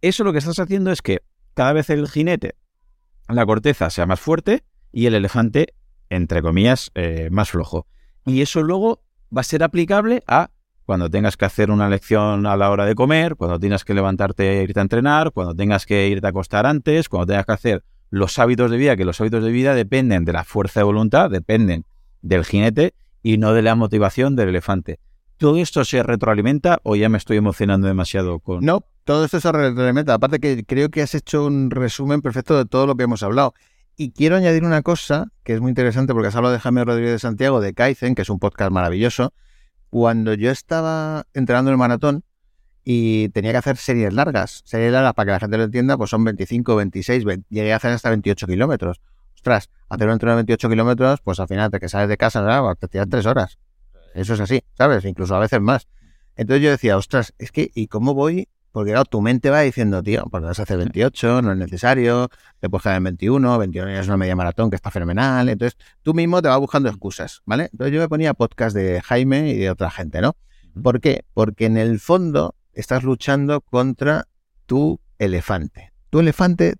Eso 0.00 0.24
lo 0.24 0.32
que 0.32 0.38
estás 0.38 0.58
haciendo 0.58 0.90
es 0.90 1.02
que 1.02 1.20
cada 1.54 1.72
vez 1.72 1.90
el 1.90 2.08
jinete, 2.08 2.56
la 3.28 3.46
corteza 3.46 3.90
sea 3.90 4.06
más 4.06 4.20
fuerte 4.20 4.64
y 4.90 5.06
el 5.06 5.14
elefante 5.14 5.74
entre 6.12 6.42
comillas, 6.42 6.90
eh, 6.94 7.28
más 7.30 7.50
flojo. 7.50 7.86
Y 8.26 8.42
eso 8.42 8.62
luego 8.62 9.02
va 9.34 9.40
a 9.40 9.44
ser 9.44 9.62
aplicable 9.62 10.22
a 10.26 10.50
cuando 10.84 11.08
tengas 11.08 11.36
que 11.36 11.44
hacer 11.44 11.70
una 11.70 11.88
lección 11.88 12.46
a 12.46 12.56
la 12.56 12.70
hora 12.70 12.84
de 12.84 12.94
comer, 12.94 13.36
cuando 13.36 13.58
tengas 13.58 13.84
que 13.84 13.94
levantarte 13.94 14.60
e 14.60 14.62
irte 14.62 14.80
a 14.80 14.82
entrenar, 14.82 15.32
cuando 15.32 15.54
tengas 15.54 15.86
que 15.86 16.08
irte 16.08 16.26
a 16.26 16.30
acostar 16.30 16.66
antes, 16.66 17.08
cuando 17.08 17.26
tengas 17.28 17.46
que 17.46 17.52
hacer 17.52 17.84
los 18.12 18.38
hábitos 18.38 18.70
de 18.70 18.76
vida, 18.76 18.94
que 18.94 19.06
los 19.06 19.18
hábitos 19.22 19.42
de 19.42 19.50
vida 19.50 19.74
dependen 19.74 20.26
de 20.26 20.34
la 20.34 20.44
fuerza 20.44 20.80
de 20.80 20.84
voluntad, 20.84 21.30
dependen 21.30 21.86
del 22.20 22.44
jinete 22.44 22.92
y 23.22 23.38
no 23.38 23.54
de 23.54 23.62
la 23.62 23.74
motivación 23.74 24.36
del 24.36 24.50
elefante. 24.50 25.00
¿Todo 25.38 25.56
esto 25.56 25.82
se 25.86 26.02
retroalimenta 26.02 26.78
o 26.82 26.94
ya 26.94 27.08
me 27.08 27.16
estoy 27.16 27.38
emocionando 27.38 27.86
demasiado 27.86 28.38
con... 28.38 28.62
No, 28.66 28.84
todo 29.04 29.24
esto 29.24 29.40
se 29.40 29.50
retroalimenta. 29.50 30.12
Aparte 30.12 30.40
que 30.40 30.62
creo 30.66 30.90
que 30.90 31.00
has 31.00 31.14
hecho 31.14 31.46
un 31.46 31.70
resumen 31.70 32.20
perfecto 32.20 32.54
de 32.58 32.66
todo 32.66 32.86
lo 32.86 32.96
que 32.96 33.04
hemos 33.04 33.22
hablado. 33.22 33.54
Y 33.96 34.12
quiero 34.12 34.36
añadir 34.36 34.62
una 34.64 34.82
cosa 34.82 35.28
que 35.42 35.54
es 35.54 35.62
muy 35.62 35.70
interesante 35.70 36.12
porque 36.12 36.28
has 36.28 36.36
hablado 36.36 36.52
de 36.52 36.60
Jaime 36.60 36.84
Rodríguez 36.84 37.12
de 37.12 37.18
Santiago 37.18 37.62
de 37.62 37.72
Kaizen, 37.72 38.14
que 38.14 38.22
es 38.22 38.28
un 38.28 38.38
podcast 38.38 38.70
maravilloso. 38.70 39.32
Cuando 39.88 40.34
yo 40.34 40.50
estaba 40.50 41.24
entrenando 41.32 41.70
el 41.70 41.78
maratón 41.78 42.24
y 42.84 43.28
tenía 43.30 43.52
que 43.52 43.58
hacer 43.58 43.76
series 43.76 44.12
largas, 44.12 44.62
series 44.64 44.92
largas 44.92 45.14
para 45.14 45.26
que 45.26 45.32
la 45.32 45.40
gente 45.40 45.56
lo 45.56 45.64
entienda, 45.64 45.96
pues 45.96 46.10
son 46.10 46.24
25, 46.24 46.76
26, 46.76 47.24
20, 47.24 47.46
llegué 47.50 47.72
a 47.72 47.76
hacer 47.76 47.92
hasta 47.92 48.10
28 48.10 48.46
kilómetros. 48.46 49.00
Ostras, 49.34 49.70
hacer 49.88 50.06
un 50.06 50.12
entreno 50.14 50.32
de 50.32 50.36
28 50.36 50.68
kilómetros, 50.68 51.20
pues 51.20 51.40
al 51.40 51.48
final 51.48 51.70
te 51.70 51.80
que 51.80 51.88
sales 51.88 52.08
de 52.08 52.16
casa, 52.16 52.42
¿verdad? 52.42 52.76
te 52.78 52.88
tiran 52.88 53.08
tres 53.08 53.26
horas. 53.26 53.58
Eso 54.14 54.34
es 54.34 54.40
así, 54.40 54.62
¿sabes? 54.74 55.04
Incluso 55.04 55.34
a 55.34 55.38
veces 55.38 55.60
más. 55.60 55.88
Entonces 56.36 56.62
yo 56.62 56.70
decía, 56.70 56.96
ostras, 56.96 57.34
es 57.38 57.52
que, 57.52 57.70
¿y 57.74 57.88
cómo 57.88 58.14
voy? 58.14 58.48
Porque 58.72 58.92
claro, 58.92 59.04
tu 59.04 59.20
mente 59.20 59.50
va 59.50 59.60
diciendo, 59.60 60.02
tío, 60.02 60.24
pues 60.30 60.42
vas 60.42 60.58
a 60.58 60.62
hacer 60.62 60.78
28, 60.78 61.42
no 61.42 61.52
es 61.52 61.58
necesario, 61.58 62.30
te 62.58 62.70
puedes 62.70 62.82
quedar 62.82 62.96
en 62.96 63.04
21, 63.04 63.58
21 63.58 63.90
ya 63.90 64.00
es 64.00 64.06
una 64.06 64.16
media 64.16 64.34
maratón 64.34 64.70
que 64.70 64.76
está 64.76 64.90
fenomenal. 64.90 65.48
Entonces 65.48 65.78
tú 66.02 66.14
mismo 66.14 66.40
te 66.40 66.48
vas 66.48 66.58
buscando 66.58 66.88
excusas, 66.88 67.42
¿vale? 67.44 67.68
Entonces 67.70 67.94
yo 67.94 68.00
me 68.00 68.08
ponía 68.08 68.32
podcast 68.32 68.74
de 68.74 69.02
Jaime 69.02 69.50
y 69.50 69.58
de 69.58 69.70
otra 69.70 69.90
gente, 69.90 70.22
¿no? 70.22 70.36
¿Por 70.82 71.00
qué? 71.00 71.26
Porque 71.34 71.66
en 71.66 71.76
el 71.76 72.00
fondo 72.00 72.54
estás 72.72 73.02
luchando 73.02 73.60
contra 73.60 74.28
tu 74.66 75.00
elefante. 75.18 75.92
Tu 76.10 76.20
elefante 76.20 76.74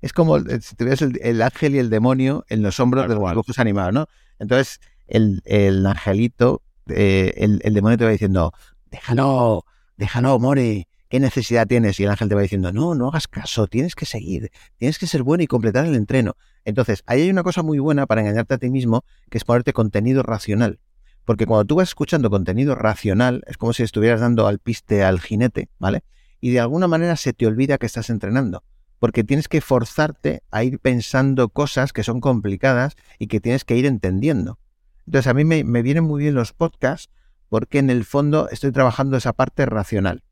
es 0.00 0.12
como 0.12 0.36
eh, 0.36 0.60
si 0.60 0.76
tuvieras 0.76 1.02
el, 1.02 1.18
el 1.22 1.40
ángel 1.42 1.74
y 1.74 1.78
el 1.78 1.90
demonio 1.90 2.44
en 2.48 2.62
los 2.62 2.78
hombros 2.80 3.08
de 3.08 3.14
los 3.14 3.30
dibujos 3.30 3.58
animados, 3.58 3.94
¿no? 3.94 4.06
Entonces 4.38 4.80
el, 5.06 5.42
el 5.44 5.86
angelito, 5.86 6.62
eh, 6.88 7.32
el, 7.36 7.60
el 7.64 7.74
demonio 7.74 7.98
te 7.98 8.04
va 8.04 8.10
diciendo, 8.10 8.52
déjalo, 8.90 9.64
déjalo, 9.96 10.38
Mori, 10.38 10.86
¿qué 11.08 11.20
necesidad 11.20 11.66
tienes? 11.66 11.98
Y 12.00 12.04
el 12.04 12.10
ángel 12.10 12.28
te 12.28 12.34
va 12.34 12.42
diciendo, 12.42 12.72
no, 12.72 12.94
no 12.94 13.08
hagas 13.08 13.28
caso, 13.28 13.66
tienes 13.66 13.94
que 13.94 14.06
seguir, 14.06 14.50
tienes 14.76 14.98
que 14.98 15.06
ser 15.06 15.22
bueno 15.22 15.42
y 15.42 15.46
completar 15.46 15.86
el 15.86 15.94
entreno. 15.94 16.36
Entonces, 16.64 17.02
ahí 17.06 17.22
hay 17.22 17.30
una 17.30 17.42
cosa 17.42 17.62
muy 17.62 17.78
buena 17.78 18.06
para 18.06 18.22
engañarte 18.22 18.54
a 18.54 18.58
ti 18.58 18.70
mismo, 18.70 19.04
que 19.30 19.38
es 19.38 19.44
ponerte 19.44 19.72
contenido 19.72 20.22
racional. 20.22 20.80
Porque 21.24 21.46
cuando 21.46 21.64
tú 21.64 21.76
vas 21.76 21.88
escuchando 21.88 22.30
contenido 22.30 22.74
racional, 22.74 23.42
es 23.46 23.56
como 23.56 23.72
si 23.72 23.82
estuvieras 23.82 24.20
dando 24.20 24.46
al 24.46 24.58
piste 24.58 25.02
al 25.02 25.20
jinete, 25.20 25.68
¿vale? 25.78 26.04
Y 26.40 26.50
de 26.50 26.60
alguna 26.60 26.86
manera 26.86 27.16
se 27.16 27.32
te 27.32 27.46
olvida 27.46 27.78
que 27.78 27.86
estás 27.86 28.10
entrenando. 28.10 28.62
Porque 28.98 29.24
tienes 29.24 29.48
que 29.48 29.60
forzarte 29.60 30.42
a 30.50 30.64
ir 30.64 30.78
pensando 30.78 31.48
cosas 31.48 31.92
que 31.92 32.02
son 32.02 32.20
complicadas 32.20 32.94
y 33.18 33.26
que 33.26 33.40
tienes 33.40 33.64
que 33.64 33.76
ir 33.76 33.86
entendiendo. 33.86 34.58
Entonces, 35.06 35.26
a 35.26 35.34
mí 35.34 35.44
me, 35.44 35.62
vienen 35.82 36.04
muy 36.04 36.22
bien 36.22 36.34
los 36.34 36.52
podcasts 36.52 37.10
porque 37.48 37.78
en 37.78 37.90
el 37.90 38.04
fondo 38.04 38.48
estoy 38.50 38.72
trabajando 38.72 39.16
esa 39.16 39.32
parte 39.32 39.66
racional. 39.66 40.22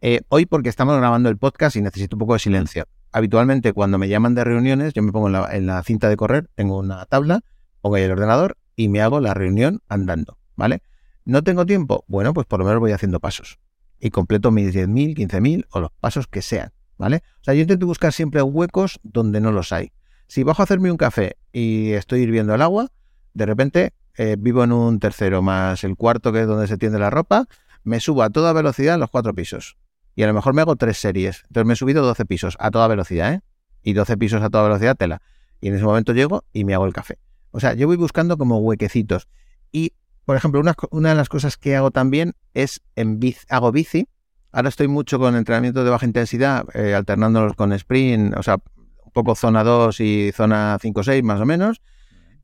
Eh, 0.00 0.20
hoy 0.28 0.46
porque 0.46 0.68
estamos 0.68 0.96
grabando 0.96 1.28
el 1.28 1.38
podcast 1.38 1.76
y 1.76 1.82
necesito 1.82 2.16
un 2.16 2.20
poco 2.20 2.34
de 2.34 2.38
silencio. 2.38 2.86
Habitualmente 3.12 3.72
cuando 3.72 3.98
me 3.98 4.08
llaman 4.08 4.34
de 4.34 4.44
reuniones, 4.44 4.92
yo 4.92 5.02
me 5.02 5.12
pongo 5.12 5.26
en 5.28 5.32
la, 5.32 5.56
en 5.56 5.66
la 5.66 5.82
cinta 5.82 6.08
de 6.08 6.16
correr, 6.16 6.48
tengo 6.54 6.78
una 6.78 7.04
tabla, 7.06 7.40
pongo 7.80 7.96
ahí 7.96 8.02
el 8.02 8.12
ordenador 8.12 8.56
y 8.78 8.88
me 8.88 9.02
hago 9.02 9.20
la 9.20 9.34
reunión 9.34 9.82
andando, 9.88 10.38
¿vale? 10.54 10.82
¿No 11.24 11.42
tengo 11.42 11.66
tiempo? 11.66 12.04
Bueno, 12.06 12.32
pues 12.32 12.46
por 12.46 12.60
lo 12.60 12.64
menos 12.64 12.78
voy 12.78 12.92
haciendo 12.92 13.18
pasos. 13.18 13.58
Y 13.98 14.10
completo 14.10 14.52
mis 14.52 14.72
10.000, 14.72 15.16
15.000 15.16 15.66
o 15.70 15.80
los 15.80 15.90
pasos 15.98 16.28
que 16.28 16.42
sean, 16.42 16.72
¿vale? 16.96 17.24
O 17.40 17.44
sea, 17.44 17.54
yo 17.54 17.62
intento 17.62 17.86
buscar 17.86 18.12
siempre 18.12 18.40
huecos 18.40 19.00
donde 19.02 19.40
no 19.40 19.50
los 19.50 19.72
hay. 19.72 19.90
Si 20.28 20.44
bajo 20.44 20.62
a 20.62 20.64
hacerme 20.64 20.92
un 20.92 20.96
café 20.96 21.36
y 21.52 21.90
estoy 21.90 22.20
hirviendo 22.20 22.54
el 22.54 22.62
agua, 22.62 22.86
de 23.34 23.46
repente 23.46 23.94
eh, 24.16 24.36
vivo 24.38 24.62
en 24.62 24.70
un 24.70 25.00
tercero 25.00 25.42
más 25.42 25.82
el 25.82 25.96
cuarto 25.96 26.32
que 26.32 26.42
es 26.42 26.46
donde 26.46 26.68
se 26.68 26.78
tiende 26.78 27.00
la 27.00 27.10
ropa, 27.10 27.48
me 27.82 27.98
subo 27.98 28.22
a 28.22 28.30
toda 28.30 28.52
velocidad 28.52 28.94
en 28.94 29.00
los 29.00 29.10
cuatro 29.10 29.34
pisos. 29.34 29.76
Y 30.14 30.22
a 30.22 30.28
lo 30.28 30.34
mejor 30.34 30.54
me 30.54 30.62
hago 30.62 30.76
tres 30.76 30.98
series. 30.98 31.42
Entonces 31.48 31.66
me 31.66 31.72
he 31.72 31.76
subido 31.76 32.06
12 32.06 32.24
pisos 32.26 32.56
a 32.60 32.70
toda 32.70 32.86
velocidad, 32.86 33.32
¿eh? 33.34 33.40
Y 33.82 33.94
12 33.94 34.16
pisos 34.18 34.40
a 34.40 34.50
toda 34.50 34.62
velocidad, 34.62 34.96
tela. 34.96 35.20
Y 35.60 35.66
en 35.66 35.74
ese 35.74 35.84
momento 35.84 36.12
llego 36.12 36.44
y 36.52 36.64
me 36.64 36.74
hago 36.74 36.86
el 36.86 36.92
café. 36.92 37.18
O 37.58 37.60
sea, 37.60 37.74
yo 37.74 37.88
voy 37.88 37.96
buscando 37.96 38.38
como 38.38 38.58
huequecitos. 38.58 39.26
Y, 39.72 39.94
por 40.24 40.36
ejemplo, 40.36 40.60
una, 40.60 41.08
de 41.08 41.14
las 41.16 41.28
cosas 41.28 41.56
que 41.56 41.74
hago 41.74 41.90
también 41.90 42.36
es 42.54 42.82
en 42.94 43.18
bici, 43.18 43.44
hago 43.48 43.72
bici. 43.72 44.06
Ahora 44.52 44.68
estoy 44.68 44.86
mucho 44.86 45.18
con 45.18 45.34
entrenamiento 45.34 45.82
de 45.82 45.90
baja 45.90 46.06
intensidad, 46.06 46.66
eh, 46.72 46.94
alternándolos 46.94 47.54
con 47.54 47.72
sprint, 47.72 48.36
o 48.36 48.44
sea, 48.44 48.58
un 49.04 49.10
poco 49.10 49.34
zona 49.34 49.64
2 49.64 49.98
y 49.98 50.30
zona 50.30 50.78
5-6 50.80 51.24
más 51.24 51.40
o 51.40 51.46
menos. 51.46 51.82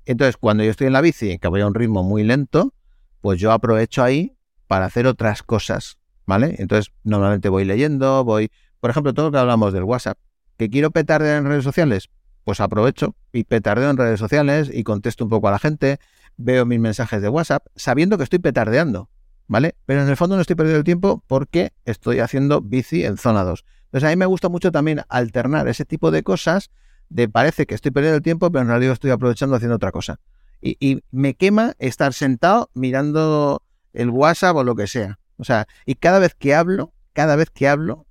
Entonces, 0.05 0.37
cuando 0.37 0.65
yo 0.65 0.73
estoy 0.73 0.89
en 0.89 0.95
la 0.95 1.01
bici, 1.01 1.39
que 1.39 1.47
voy 1.47 1.61
a 1.61 1.69
un 1.69 1.77
ritmo 1.77 2.03
muy 2.03 2.25
lento, 2.25 2.75
pues 3.21 3.39
yo 3.39 3.53
aprovecho 3.53 4.03
ahí 4.03 4.37
para 4.67 4.87
hacer 4.87 5.07
otras 5.07 5.45
cosas, 5.45 5.99
¿vale? 6.27 6.57
Entonces, 6.59 6.93
normalmente 7.05 7.49
voy 7.49 7.65
leyendo, 7.65 8.25
voy, 8.25 8.51
por 8.81 8.91
ejemplo, 8.91 9.15
todo 9.15 9.27
lo 9.27 9.33
que 9.33 9.39
hablamos 9.39 9.73
del 9.73 9.85
WhatsApp, 9.85 10.19
que 10.57 10.69
quiero 10.71 10.91
petardear 10.91 11.39
en 11.39 11.45
redes 11.47 11.63
sociales, 11.63 12.11
pues 12.45 12.61
aprovecho 12.61 13.15
y 13.33 13.45
petardeo 13.45 13.91
en 13.91 13.97
redes 13.97 14.21
sociales 14.21 14.71
y 14.73 14.85
contesto 14.85 15.25
un 15.25 15.31
poco 15.31 15.49
a 15.49 15.51
la 15.51 15.59
gente, 15.59 15.99
veo 16.37 16.67
mis 16.67 16.79
mensajes 16.79 17.23
de 17.23 17.29
WhatsApp, 17.29 17.67
sabiendo 17.75 18.19
que 18.19 18.25
estoy 18.25 18.39
petardeando, 18.39 19.09
¿vale? 19.47 19.77
Pero 19.87 20.03
en 20.03 20.09
el 20.09 20.17
fondo 20.17 20.37
no 20.37 20.43
estoy 20.43 20.57
perdiendo 20.57 20.79
el 20.79 20.85
tiempo 20.85 21.23
porque 21.27 21.73
estoy 21.85 22.21
haciendo 22.21 22.61
bici 22.61 23.05
en 23.05 23.17
zona 23.17 23.45
2. 23.45 23.65
Entonces, 23.87 24.09
a 24.09 24.11
mí 24.11 24.17
me 24.17 24.27
gusta 24.27 24.49
mucho 24.49 24.73
también 24.73 25.03
alternar 25.09 25.69
ese 25.69 25.85
tipo 25.85 26.11
de 26.11 26.23
cosas 26.23 26.71
de 27.09 27.29
parece 27.29 27.67
que 27.67 27.75
estoy 27.75 27.91
perdiendo 27.91 28.17
el 28.17 28.23
tiempo, 28.23 28.51
pero 28.51 28.63
en 28.63 28.69
realidad 28.69 28.93
estoy 28.93 29.11
aprovechando 29.11 29.57
haciendo 29.57 29.77
otra 29.77 29.93
cosa. 29.93 30.21
Y, 30.61 30.77
y 30.81 31.03
me 31.11 31.35
quema 31.35 31.75
estar 31.79 32.13
sentado 32.13 32.71
mirando 32.75 33.63
el 33.93 34.11
WhatsApp 34.11 34.57
o 34.57 34.65
lo 34.65 34.75
que 34.75 34.87
sea. 34.87 35.19
O 35.37 35.45
sea, 35.45 35.67
y 35.87 35.95
cada 35.95 36.19
vez 36.19 36.35
que 36.35 36.55
hablo, 36.55 36.93
cada 37.13 37.37
vez 37.37 37.51
que 37.51 37.69
hablo, 37.69 38.07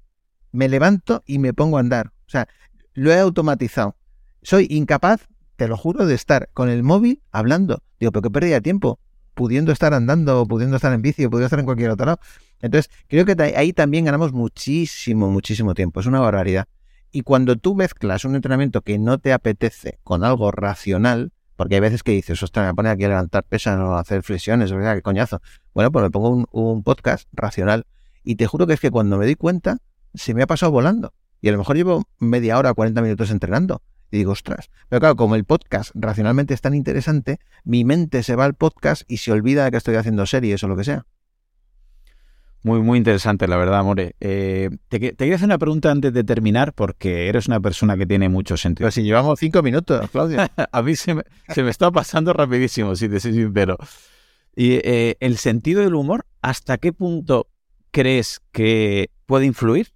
me 0.51 0.69
levanto 0.69 1.23
y 1.25 1.39
me 1.39 1.53
pongo 1.53 1.77
a 1.77 1.81
andar. 1.81 2.07
O 2.27 2.29
sea, 2.29 2.47
lo 2.93 3.11
he 3.11 3.19
automatizado. 3.19 3.97
Soy 4.43 4.67
incapaz, 4.69 5.29
te 5.55 5.69
lo 5.69 5.77
juro, 5.77 6.05
de 6.05 6.15
estar 6.15 6.49
con 6.53 6.69
el 6.69 6.83
móvil 6.83 7.21
hablando. 7.31 7.81
Digo, 7.97 8.11
pero 8.11 8.23
qué 8.23 8.29
pérdida 8.29 8.55
de 8.55 8.61
tiempo, 8.61 8.99
pudiendo 9.33 9.71
estar 9.71 9.93
andando, 9.93 10.45
pudiendo 10.45 10.75
estar 10.75 10.91
en 10.91 11.01
bici, 11.01 11.27
pudiendo 11.29 11.45
estar 11.45 11.59
en 11.59 11.65
cualquier 11.65 11.91
otro 11.91 12.05
lado. 12.05 12.19
Entonces, 12.61 12.91
creo 13.07 13.25
que 13.25 13.41
ahí 13.55 13.71
también 13.71 14.03
ganamos 14.03 14.33
muchísimo, 14.33 15.31
muchísimo 15.31 15.73
tiempo. 15.73 16.01
Es 16.01 16.07
una 16.07 16.19
barbaridad. 16.19 16.67
Y 17.13 17.21
cuando 17.21 17.55
tú 17.55 17.73
mezclas 17.73 18.25
un 18.25 18.35
entrenamiento 18.35 18.81
que 18.81 18.99
no 18.99 19.17
te 19.17 19.31
apetece 19.31 19.99
con 20.03 20.23
algo 20.23 20.51
racional, 20.51 21.31
Porque 21.55 21.75
hay 21.75 21.81
veces 21.81 22.01
que 22.01 22.11
dices, 22.11 22.41
ostras, 22.41 22.65
me 22.65 22.73
pone 22.73 22.89
aquí 22.89 23.03
a 23.03 23.09
levantar 23.09 23.43
pesas 23.43 23.79
o 23.79 23.93
a 23.93 23.99
hacer 23.99 24.23
flexiones, 24.23 24.71
o 24.71 24.81
sea, 24.81 24.95
qué 24.95 25.03
coñazo. 25.03 25.39
Bueno, 25.73 25.91
pues 25.91 26.03
me 26.03 26.09
pongo 26.09 26.29
un, 26.29 26.47
un 26.51 26.83
podcast 26.83 27.29
racional 27.31 27.85
y 28.23 28.35
te 28.35 28.47
juro 28.47 28.65
que 28.65 28.73
es 28.73 28.79
que 28.79 28.89
cuando 28.89 29.17
me 29.17 29.25
doy 29.25 29.35
cuenta, 29.35 29.77
se 30.15 30.33
me 30.33 30.41
ha 30.41 30.47
pasado 30.47 30.71
volando. 30.71 31.13
Y 31.41 31.49
a 31.49 31.51
lo 31.51 31.59
mejor 31.59 31.75
llevo 31.75 32.03
media 32.19 32.57
hora, 32.57 32.73
40 32.73 33.01
minutos 33.03 33.29
entrenando. 33.29 33.83
Y 34.13 34.17
digo, 34.17 34.33
ostras. 34.33 34.69
Pero 34.89 34.99
claro, 34.99 35.15
como 35.15 35.33
el 35.33 35.43
podcast 35.43 35.89
racionalmente 35.95 36.53
es 36.53 36.61
tan 36.61 36.75
interesante, 36.75 37.39
mi 37.63 37.83
mente 37.83 38.21
se 38.21 38.35
va 38.35 38.45
al 38.45 38.53
podcast 38.53 39.01
y 39.07 39.17
se 39.17 39.31
olvida 39.31 39.65
de 39.65 39.71
que 39.71 39.77
estoy 39.77 39.95
haciendo 39.95 40.27
series 40.27 40.63
o 40.63 40.67
lo 40.67 40.77
que 40.77 40.83
sea. 40.83 41.07
Muy, 42.61 42.79
muy 42.81 42.99
interesante, 42.99 43.47
la 43.47 43.57
verdad, 43.57 43.83
More. 43.83 44.15
Eh, 44.19 44.69
te, 44.87 44.99
te, 44.99 45.15
quería 45.15 45.33
hacer 45.33 45.47
una 45.47 45.57
pregunta 45.57 45.89
antes 45.89 46.13
de 46.13 46.23
terminar, 46.23 46.73
porque 46.73 47.27
eres 47.27 47.47
una 47.47 47.59
persona 47.59 47.97
que 47.97 48.05
tiene 48.05 48.29
mucho 48.29 48.55
sentido. 48.55 48.85
Pero 48.85 48.91
si 48.91 49.01
llevamos 49.01 49.39
cinco 49.39 49.63
minutos, 49.63 50.07
Claudio. 50.11 50.37
a 50.71 50.81
mí 50.83 50.95
se 50.95 51.15
me, 51.15 51.23
se 51.47 51.63
me, 51.63 51.71
está 51.71 51.89
pasando 51.89 52.33
rapidísimo, 52.33 52.95
si 52.95 53.09
te 53.09 53.19
soy 53.19 53.33
sincero. 53.33 53.77
Y 54.55 54.73
eh, 54.73 55.17
el 55.21 55.37
sentido 55.37 55.81
del 55.81 55.95
humor, 55.95 56.27
¿hasta 56.43 56.77
qué 56.77 56.93
punto 56.93 57.47
crees 57.89 58.41
que 58.51 59.09
puede 59.25 59.47
influir 59.47 59.87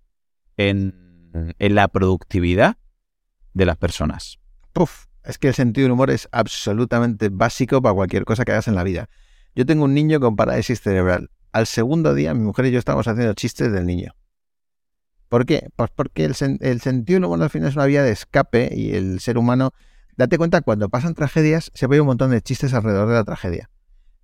en, 0.57 1.53
en 1.59 1.75
la 1.75 1.87
productividad 1.87 2.77
de 3.57 3.65
las 3.65 3.77
personas? 3.77 4.39
Puf, 4.71 5.05
es 5.23 5.37
que 5.37 5.49
el 5.49 5.53
sentido 5.53 5.85
del 5.85 5.91
humor 5.93 6.11
es 6.11 6.29
absolutamente 6.31 7.29
básico 7.29 7.81
para 7.81 7.95
cualquier 7.95 8.23
cosa 8.23 8.45
que 8.45 8.51
hagas 8.51 8.67
en 8.67 8.75
la 8.75 8.83
vida. 8.83 9.09
Yo 9.55 9.65
tengo 9.65 9.83
un 9.83 9.93
niño 9.93 10.19
con 10.19 10.35
parálisis 10.35 10.81
cerebral 10.81 11.29
al 11.51 11.65
segundo 11.65 12.13
día 12.13 12.33
mi 12.35 12.41
mujer 12.41 12.67
y 12.67 12.71
yo 12.71 12.79
estábamos 12.79 13.07
haciendo 13.07 13.33
chistes 13.33 13.71
del 13.71 13.85
niño. 13.87 14.13
¿Por 15.27 15.45
qué? 15.45 15.69
Pues 15.75 15.89
porque 15.93 16.23
el, 16.23 16.35
el 16.61 16.81
sentido 16.81 17.17
del 17.17 17.25
humor 17.25 17.41
al 17.41 17.49
final 17.49 17.69
es 17.69 17.75
una 17.75 17.85
vía 17.85 18.03
de 18.03 18.11
escape 18.11 18.69
y 18.73 18.95
el 18.95 19.19
ser 19.19 19.39
humano, 19.39 19.73
date 20.15 20.37
cuenta, 20.37 20.61
cuando 20.61 20.87
pasan 20.89 21.15
tragedias 21.15 21.71
se 21.73 21.87
ve 21.87 21.99
un 21.99 22.07
montón 22.07 22.29
de 22.29 22.41
chistes 22.41 22.75
alrededor 22.75 23.09
de 23.09 23.15
la 23.15 23.23
tragedia. 23.23 23.71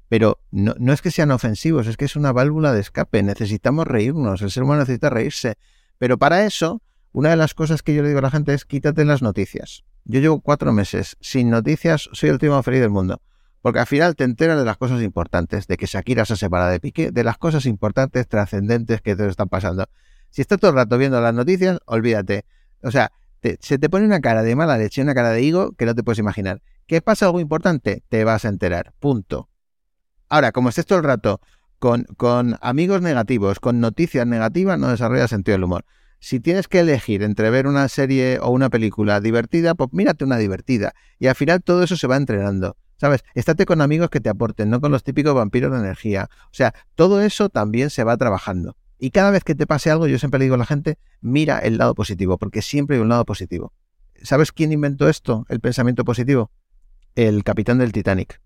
Pero 0.09 0.39
no, 0.51 0.75
no 0.77 0.93
es 0.93 1.01
que 1.01 1.09
sean 1.09 1.31
ofensivos, 1.31 1.87
es 1.87 1.97
que 1.97 2.05
es 2.05 2.15
una 2.15 2.31
válvula 2.31 2.71
de 2.71 2.81
escape. 2.81 3.23
Necesitamos 3.23 3.87
reírnos, 3.87 4.43
el 4.43 4.51
ser 4.51 4.61
humano 4.61 4.81
necesita 4.81 5.09
reírse. 5.09 5.55
Pero 5.97 6.19
para 6.19 6.45
eso, 6.45 6.82
una 7.13 7.29
de 7.29 7.35
las 7.35 7.53
cosas 7.53 7.83
que 7.83 7.93
yo 7.93 8.01
le 8.01 8.09
digo 8.09 8.19
a 8.19 8.23
la 8.23 8.31
gente 8.31 8.53
es 8.53 8.65
quítate 8.65 9.05
las 9.05 9.21
noticias. 9.21 9.83
Yo 10.03 10.19
llevo 10.19 10.41
cuatro 10.41 10.73
meses 10.73 11.15
sin 11.21 11.51
noticias, 11.51 12.09
soy 12.11 12.29
el 12.29 12.33
último 12.33 12.61
feliz 12.63 12.81
del 12.81 12.89
mundo. 12.89 13.21
Porque 13.61 13.79
al 13.79 13.85
final 13.85 14.15
te 14.15 14.25
enteras 14.25 14.57
de 14.57 14.65
las 14.65 14.77
cosas 14.77 15.01
importantes, 15.01 15.67
de 15.67 15.77
que 15.77 15.85
Shakira 15.85 16.25
se 16.25 16.35
separa 16.35 16.67
de 16.69 16.79
Piqué, 16.79 17.11
de 17.11 17.23
las 17.23 17.37
cosas 17.37 17.65
importantes, 17.65 18.27
trascendentes 18.27 19.01
que 19.01 19.15
te 19.15 19.25
están 19.27 19.47
pasando. 19.47 19.85
Si 20.31 20.41
estás 20.41 20.59
todo 20.59 20.71
el 20.71 20.75
rato 20.75 20.97
viendo 20.97 21.21
las 21.21 21.33
noticias, 21.33 21.79
olvídate. 21.85 22.45
O 22.81 22.91
sea, 22.91 23.11
te, 23.39 23.57
se 23.61 23.77
te 23.77 23.89
pone 23.89 24.05
una 24.05 24.19
cara 24.19 24.41
de 24.41 24.55
mala 24.55 24.77
leche, 24.77 25.01
una 25.01 25.13
cara 25.13 25.29
de 25.29 25.43
higo 25.43 25.73
que 25.73 25.85
no 25.85 25.93
te 25.93 26.03
puedes 26.03 26.19
imaginar. 26.19 26.61
¿Qué 26.87 27.01
pasa 27.01 27.27
algo 27.27 27.39
importante? 27.39 28.03
Te 28.09 28.23
vas 28.23 28.43
a 28.43 28.49
enterar. 28.49 28.93
Punto. 28.99 29.49
Ahora, 30.29 30.51
como 30.51 30.69
estés 30.69 30.87
todo 30.87 30.97
el 30.97 31.05
rato 31.05 31.39
con, 31.77 32.05
con 32.17 32.57
amigos 32.59 33.01
negativos, 33.01 33.59
con 33.59 33.79
noticias 33.79 34.25
negativas, 34.25 34.79
no 34.79 34.89
desarrollas 34.89 35.29
sentido 35.29 35.53
del 35.53 35.63
humor. 35.63 35.85
Si 36.23 36.39
tienes 36.39 36.69
que 36.69 36.79
elegir 36.79 37.21
entre 37.21 37.49
ver 37.49 37.67
una 37.67 37.89
serie 37.89 38.39
o 38.41 38.49
una 38.49 38.69
película 38.69 39.19
divertida, 39.19 39.75
pues 39.75 39.89
mírate 39.91 40.23
una 40.23 40.37
divertida. 40.37 40.93
Y 41.19 41.27
al 41.27 41.35
final 41.35 41.61
todo 41.61 41.83
eso 41.83 41.97
se 41.97 42.07
va 42.07 42.15
entrenando. 42.15 42.77
¿Sabes? 42.95 43.25
Estate 43.35 43.65
con 43.65 43.81
amigos 43.81 44.09
que 44.09 44.21
te 44.21 44.29
aporten, 44.29 44.69
no 44.69 44.79
con 44.79 44.93
los 44.93 45.03
típicos 45.03 45.35
vampiros 45.35 45.73
de 45.73 45.79
energía. 45.79 46.29
O 46.45 46.53
sea, 46.53 46.73
todo 46.95 47.21
eso 47.21 47.49
también 47.49 47.89
se 47.89 48.05
va 48.05 48.15
trabajando. 48.15 48.77
Y 48.97 49.11
cada 49.11 49.31
vez 49.31 49.43
que 49.43 49.53
te 49.53 49.67
pase 49.67 49.91
algo, 49.91 50.07
yo 50.07 50.17
siempre 50.17 50.39
le 50.39 50.45
digo 50.45 50.55
a 50.55 50.59
la 50.59 50.65
gente, 50.65 50.97
mira 51.19 51.59
el 51.59 51.77
lado 51.77 51.93
positivo, 51.93 52.37
porque 52.37 52.61
siempre 52.61 52.95
hay 52.95 53.01
un 53.01 53.09
lado 53.09 53.25
positivo. 53.25 53.73
¿Sabes 54.21 54.53
quién 54.53 54.71
inventó 54.71 55.09
esto, 55.09 55.45
el 55.49 55.59
pensamiento 55.59 56.05
positivo? 56.05 56.51
El 57.15 57.43
capitán 57.43 57.79
del 57.79 57.91
Titanic. 57.91 58.39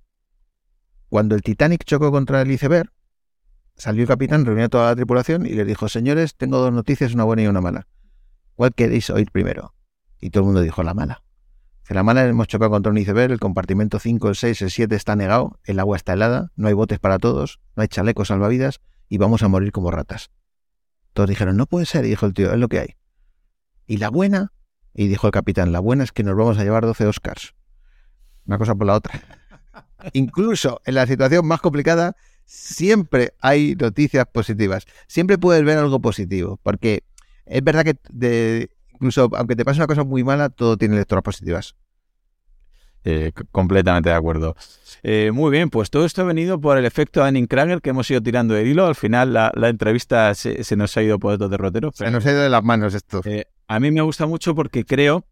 Cuando 1.09 1.35
el 1.35 1.43
Titanic 1.43 1.83
chocó 1.83 2.11
contra 2.11 2.41
el 2.41 2.49
iceberg, 2.49 2.91
salió 3.77 4.01
el 4.01 4.07
capitán, 4.07 4.45
reunió 4.45 4.65
a 4.65 4.69
toda 4.69 4.89
la 4.89 4.95
tripulación 4.95 5.45
y 5.45 5.49
les 5.49 5.65
dijo, 5.65 5.87
señores, 5.87 6.35
tengo 6.35 6.57
dos 6.57 6.73
noticias, 6.73 7.13
una 7.13 7.23
buena 7.23 7.43
y 7.43 7.47
una 7.47 7.61
mala. 7.61 7.87
¿Cuál 8.55 8.73
queréis 8.73 9.09
oír 9.09 9.31
primero? 9.31 9.73
Y 10.19 10.31
todo 10.31 10.41
el 10.41 10.45
mundo 10.45 10.61
dijo 10.61 10.83
la 10.83 10.93
mala. 10.93 11.23
La 11.89 12.03
mala 12.03 12.25
hemos 12.25 12.47
chocado 12.47 12.71
contra 12.71 12.91
un 12.91 12.97
iceberg, 12.97 13.31
el 13.31 13.39
compartimento 13.39 13.99
5, 13.99 14.29
el 14.29 14.35
6, 14.35 14.61
el 14.63 14.71
7 14.71 14.95
está 14.95 15.15
negado, 15.15 15.57
el 15.63 15.79
agua 15.79 15.95
está 15.95 16.13
helada, 16.13 16.51
no 16.57 16.67
hay 16.67 16.73
botes 16.73 16.99
para 16.99 17.17
todos, 17.17 17.61
no 17.75 17.81
hay 17.81 17.87
chalecos 17.87 18.27
salvavidas 18.27 18.81
y 19.07 19.19
vamos 19.19 19.41
a 19.41 19.47
morir 19.47 19.71
como 19.71 19.89
ratas. 19.89 20.29
Todos 21.13 21.29
dijeron, 21.29 21.55
no 21.55 21.65
puede 21.65 21.85
ser, 21.85 22.03
y 22.03 22.09
dijo 22.09 22.25
el 22.25 22.33
tío, 22.33 22.51
es 22.51 22.59
lo 22.59 22.67
que 22.67 22.79
hay. 22.79 22.95
¿Y 23.85 23.97
la 23.97 24.09
buena? 24.09 24.51
Y 24.93 25.07
dijo 25.07 25.27
el 25.27 25.31
capitán, 25.31 25.71
la 25.71 25.79
buena 25.79 26.03
es 26.03 26.11
que 26.11 26.23
nos 26.23 26.35
vamos 26.35 26.57
a 26.57 26.63
llevar 26.63 26.85
12 26.85 27.05
Oscars. 27.07 27.55
Una 28.45 28.57
cosa 28.57 28.75
por 28.75 28.85
la 28.85 28.95
otra. 28.95 29.21
Incluso 30.13 30.81
en 30.83 30.95
la 30.95 31.07
situación 31.07 31.47
más 31.47 31.61
complicada, 31.61 32.17
siempre 32.47 33.33
hay 33.41 33.75
noticias 33.75 34.25
positivas. 34.25 34.87
Siempre 35.07 35.37
puedes 35.37 35.63
ver 35.63 35.77
algo 35.77 35.99
positivo, 35.99 36.59
porque 36.63 37.03
es 37.45 37.63
verdad 37.63 37.83
que 37.83 37.97
de, 38.09 38.71
incluso 38.93 39.29
aunque 39.35 39.55
te 39.55 39.65
pase 39.65 39.79
una 39.79 39.87
cosa 39.87 40.03
muy 40.03 40.23
mala, 40.23 40.49
todo 40.49 40.77
tiene 40.77 40.95
lecturas 40.95 41.23
positivas. 41.23 41.75
Eh, 43.03 43.31
completamente 43.51 44.09
de 44.09 44.15
acuerdo. 44.15 44.55
Eh, 45.03 45.31
muy 45.33 45.51
bien, 45.51 45.69
pues 45.69 45.89
todo 45.89 46.05
esto 46.05 46.23
ha 46.23 46.25
venido 46.25 46.59
por 46.59 46.77
el 46.77 46.85
efecto 46.85 47.23
Anning-Krager 47.23 47.79
que 47.81 47.91
hemos 47.91 48.09
ido 48.11 48.21
tirando 48.21 48.53
de 48.53 48.65
hilo. 48.65 48.85
Al 48.85 48.95
final 48.95 49.33
la, 49.33 49.51
la 49.55 49.69
entrevista 49.69 50.33
se, 50.33 50.63
se, 50.63 50.75
nos 50.75 50.97
ha 50.97 51.03
ido 51.03 51.17
por 51.19 51.33
otro 51.33 51.47
derrotero. 51.47 51.91
Se 51.93 52.09
nos 52.11 52.25
ha 52.25 52.31
ido 52.31 52.41
de 52.41 52.49
las 52.49 52.63
manos 52.63 52.93
esto. 52.93 53.21
Eh, 53.23 53.45
a 53.67 53.79
mí 53.79 53.91
me 53.91 54.01
gusta 54.01 54.25
mucho 54.25 54.55
porque 54.55 54.83
creo 54.83 55.25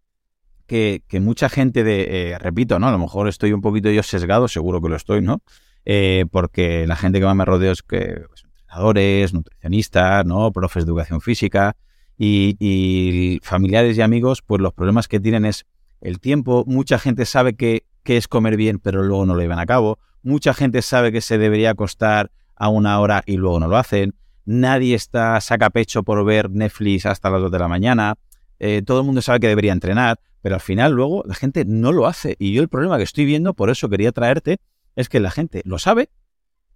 que, 0.67 1.03
que 1.07 1.19
mucha 1.19 1.49
gente 1.49 1.83
de, 1.83 2.31
eh, 2.31 2.39
repito, 2.39 2.79
¿no? 2.79 2.87
A 2.87 2.91
lo 2.91 2.99
mejor 2.99 3.27
estoy 3.27 3.51
un 3.51 3.61
poquito 3.61 3.89
yo 3.89 4.03
sesgado, 4.03 4.47
seguro 4.47 4.81
que 4.81 4.89
lo 4.89 4.95
estoy, 4.95 5.21
¿no? 5.21 5.41
Eh, 5.85 6.25
porque 6.31 6.87
la 6.87 6.95
gente 6.95 7.19
que 7.19 7.25
más 7.25 7.35
me 7.35 7.45
rodeo 7.45 7.71
es 7.71 7.83
que 7.83 8.23
pues, 8.27 8.43
entrenadores, 8.43 9.33
nutricionistas, 9.33 10.25
¿no? 10.25 10.51
Profes 10.51 10.85
de 10.85 10.89
educación 10.89 11.21
física 11.21 11.75
y, 12.17 12.55
y, 12.59 13.39
familiares 13.43 13.97
y 13.97 14.01
amigos, 14.01 14.41
pues 14.41 14.61
los 14.61 14.73
problemas 14.73 15.07
que 15.07 15.19
tienen 15.19 15.45
es 15.45 15.65
el 16.01 16.19
tiempo. 16.19 16.63
Mucha 16.67 16.99
gente 16.99 17.25
sabe 17.25 17.55
que, 17.55 17.85
es 18.05 18.27
comer 18.27 18.55
bien, 18.55 18.79
pero 18.79 19.03
luego 19.03 19.25
no 19.25 19.33
lo 19.33 19.41
llevan 19.41 19.59
a 19.59 19.65
cabo. 19.65 19.99
Mucha 20.21 20.53
gente 20.53 20.81
sabe 20.81 21.11
que 21.11 21.21
se 21.21 21.37
debería 21.37 21.71
acostar 21.71 22.31
a 22.55 22.69
una 22.69 22.99
hora 22.99 23.23
y 23.25 23.37
luego 23.37 23.59
no 23.59 23.67
lo 23.67 23.77
hacen. 23.77 24.13
Nadie 24.45 24.93
está 24.93 25.41
saca 25.41 25.71
pecho 25.71 26.03
por 26.03 26.23
ver 26.23 26.51
Netflix 26.51 27.07
hasta 27.07 27.31
las 27.31 27.41
2 27.41 27.51
de 27.51 27.59
la 27.59 27.67
mañana. 27.67 28.15
Eh, 28.59 28.83
todo 28.85 28.99
el 28.99 29.05
mundo 29.05 29.21
sabe 29.21 29.39
que 29.39 29.47
debería 29.47 29.73
entrenar, 29.73 30.19
pero 30.41 30.55
al 30.55 30.61
final 30.61 30.93
luego 30.93 31.23
la 31.25 31.33
gente 31.33 31.65
no 31.65 31.91
lo 31.91 32.05
hace. 32.05 32.35
Y 32.37 32.53
yo 32.53 32.61
el 32.61 32.69
problema 32.69 32.97
que 32.97 33.03
estoy 33.03 33.25
viendo, 33.25 33.55
por 33.55 33.71
eso 33.71 33.89
quería 33.89 34.11
traerte, 34.11 34.59
es 34.95 35.09
que 35.09 35.19
la 35.19 35.31
gente 35.31 35.61
lo 35.65 35.79
sabe, 35.79 36.09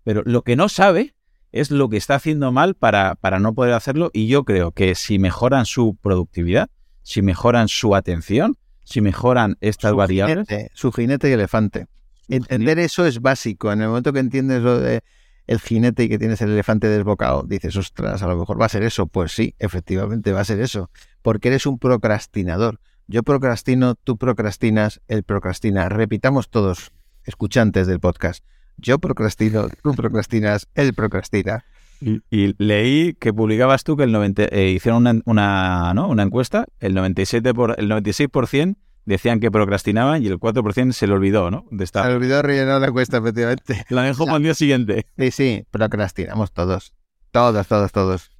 pero 0.04 0.24
lo 0.26 0.44
que 0.44 0.56
no 0.56 0.70
sabe 0.70 1.16
es 1.52 1.72
lo 1.72 1.90
que 1.90 1.98
está 1.98 2.16
haciendo 2.16 2.52
mal 2.52 2.76
para, 2.76 3.16
para 3.16 3.40
no 3.40 3.54
poder 3.54 3.74
hacerlo 3.74 4.12
y 4.14 4.28
yo 4.28 4.44
creo 4.44 4.72
que 4.72 4.96
si 4.96 5.20
mejoran 5.20 5.66
su 5.66 5.98
productividad, 6.02 6.70
si 7.02 7.22
mejoran 7.22 7.68
su 7.68 7.96
atención, 7.96 8.58
si 8.84 9.02
mejoran 9.02 9.58
estas 9.62 9.91
su 9.91 9.98
variables... 9.98 10.48
Jinete, 10.48 10.72
su 10.74 10.91
jinete 10.91 11.30
y 11.30 11.34
elefante. 11.34 11.88
Entender 12.28 12.78
eso 12.80 13.06
es 13.06 13.22
básico. 13.22 13.72
En 13.72 13.82
el 13.82 13.88
momento 13.88 14.14
que 14.14 14.20
entiendes 14.20 14.62
lo 14.62 14.80
de 14.80 15.02
el 15.48 15.60
jinete 15.60 16.04
y 16.04 16.10
que 16.10 16.20
tienes 16.20 16.41
el 16.41 16.52
elefante 16.52 16.88
desbocado, 16.88 17.44
dices, 17.44 17.76
ostras, 17.76 18.22
a 18.22 18.28
lo 18.28 18.38
mejor 18.38 18.62
va 18.62 18.68
a 18.68 18.70
ser 18.70 18.84
eso. 18.84 19.08
Pues 19.08 19.32
sí, 19.32 19.56
efectivamente 19.58 20.32
va 20.32 20.41
a 20.41 20.46
ser 20.46 20.60
eso. 20.60 20.91
Porque 21.24 21.48
eres 21.48 21.66
un 21.66 21.80
procrastinador. 21.80 22.80
Yo 23.08 23.24
procrastino, 23.24 23.96
tú 23.96 24.18
procrastinas, 24.18 25.02
él 25.08 25.24
procrastina. 25.24 25.90
Repitamos 25.90 26.50
todos, 26.50 26.91
escuchantes 27.30 27.88
del 27.88 28.00
podcast. 28.00 28.44
Yo 28.78 29.00
procrastino, 29.00 29.70
tú 29.84 29.94
procrastinas, 29.94 30.68
él 30.76 30.94
procrastina. 30.94 31.64
Y, 32.02 32.22
y, 32.30 32.56
leí 32.58 33.14
que 33.14 33.34
publicabas 33.34 33.84
tú 33.84 33.98
que 33.98 34.04
el 34.04 34.12
90, 34.12 34.44
eh, 34.52 34.70
hicieron 34.70 35.06
una, 35.06 35.22
una, 35.26 35.94
¿no? 35.94 36.08
una 36.08 36.24
encuesta, 36.24 36.66
el 36.80 36.94
97 36.94 37.54
por, 37.54 37.76
el 37.78 37.90
96% 37.90 38.78
decían 39.06 39.40
que 39.40 39.52
procrastinaban 39.52 40.24
y 40.24 40.28
el 40.28 40.40
4% 40.40 40.92
se 40.92 41.08
le 41.08 41.14
olvidó, 41.14 41.52
¿no? 41.52 41.66
De 41.72 41.84
estar. 41.84 42.04
Se 42.04 42.10
le 42.10 42.16
olvidó 42.16 42.42
rellenar 42.42 42.80
la 42.80 42.88
encuesta, 42.88 43.18
efectivamente. 43.18 43.86
La 43.90 44.04
dejó 44.04 44.26
para 44.26 44.38
el 44.38 44.44
día 44.44 44.54
siguiente. 44.54 45.08
Sí, 45.18 45.32
sí, 45.32 45.66
procrastinamos 45.72 46.52
todos. 46.54 46.94
Todos, 47.32 47.68
todos, 47.68 47.92
todos. 47.92 48.32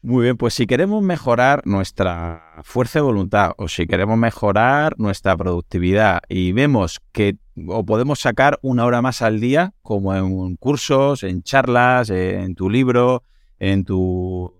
Muy 0.00 0.22
bien, 0.22 0.36
pues 0.36 0.54
si 0.54 0.68
queremos 0.68 1.02
mejorar 1.02 1.66
nuestra 1.66 2.62
fuerza 2.62 3.00
de 3.00 3.02
voluntad 3.02 3.52
o 3.58 3.66
si 3.66 3.88
queremos 3.88 4.16
mejorar 4.16 4.94
nuestra 4.96 5.36
productividad 5.36 6.20
y 6.28 6.52
vemos 6.52 7.00
que 7.10 7.36
o 7.66 7.84
podemos 7.84 8.20
sacar 8.20 8.60
una 8.62 8.84
hora 8.84 9.02
más 9.02 9.22
al 9.22 9.40
día, 9.40 9.74
como 9.82 10.14
en 10.14 10.54
cursos, 10.54 11.24
en 11.24 11.42
charlas, 11.42 12.10
en 12.10 12.54
tu 12.54 12.70
libro, 12.70 13.24
en 13.58 13.84
tus 13.84 14.52
tu 14.52 14.54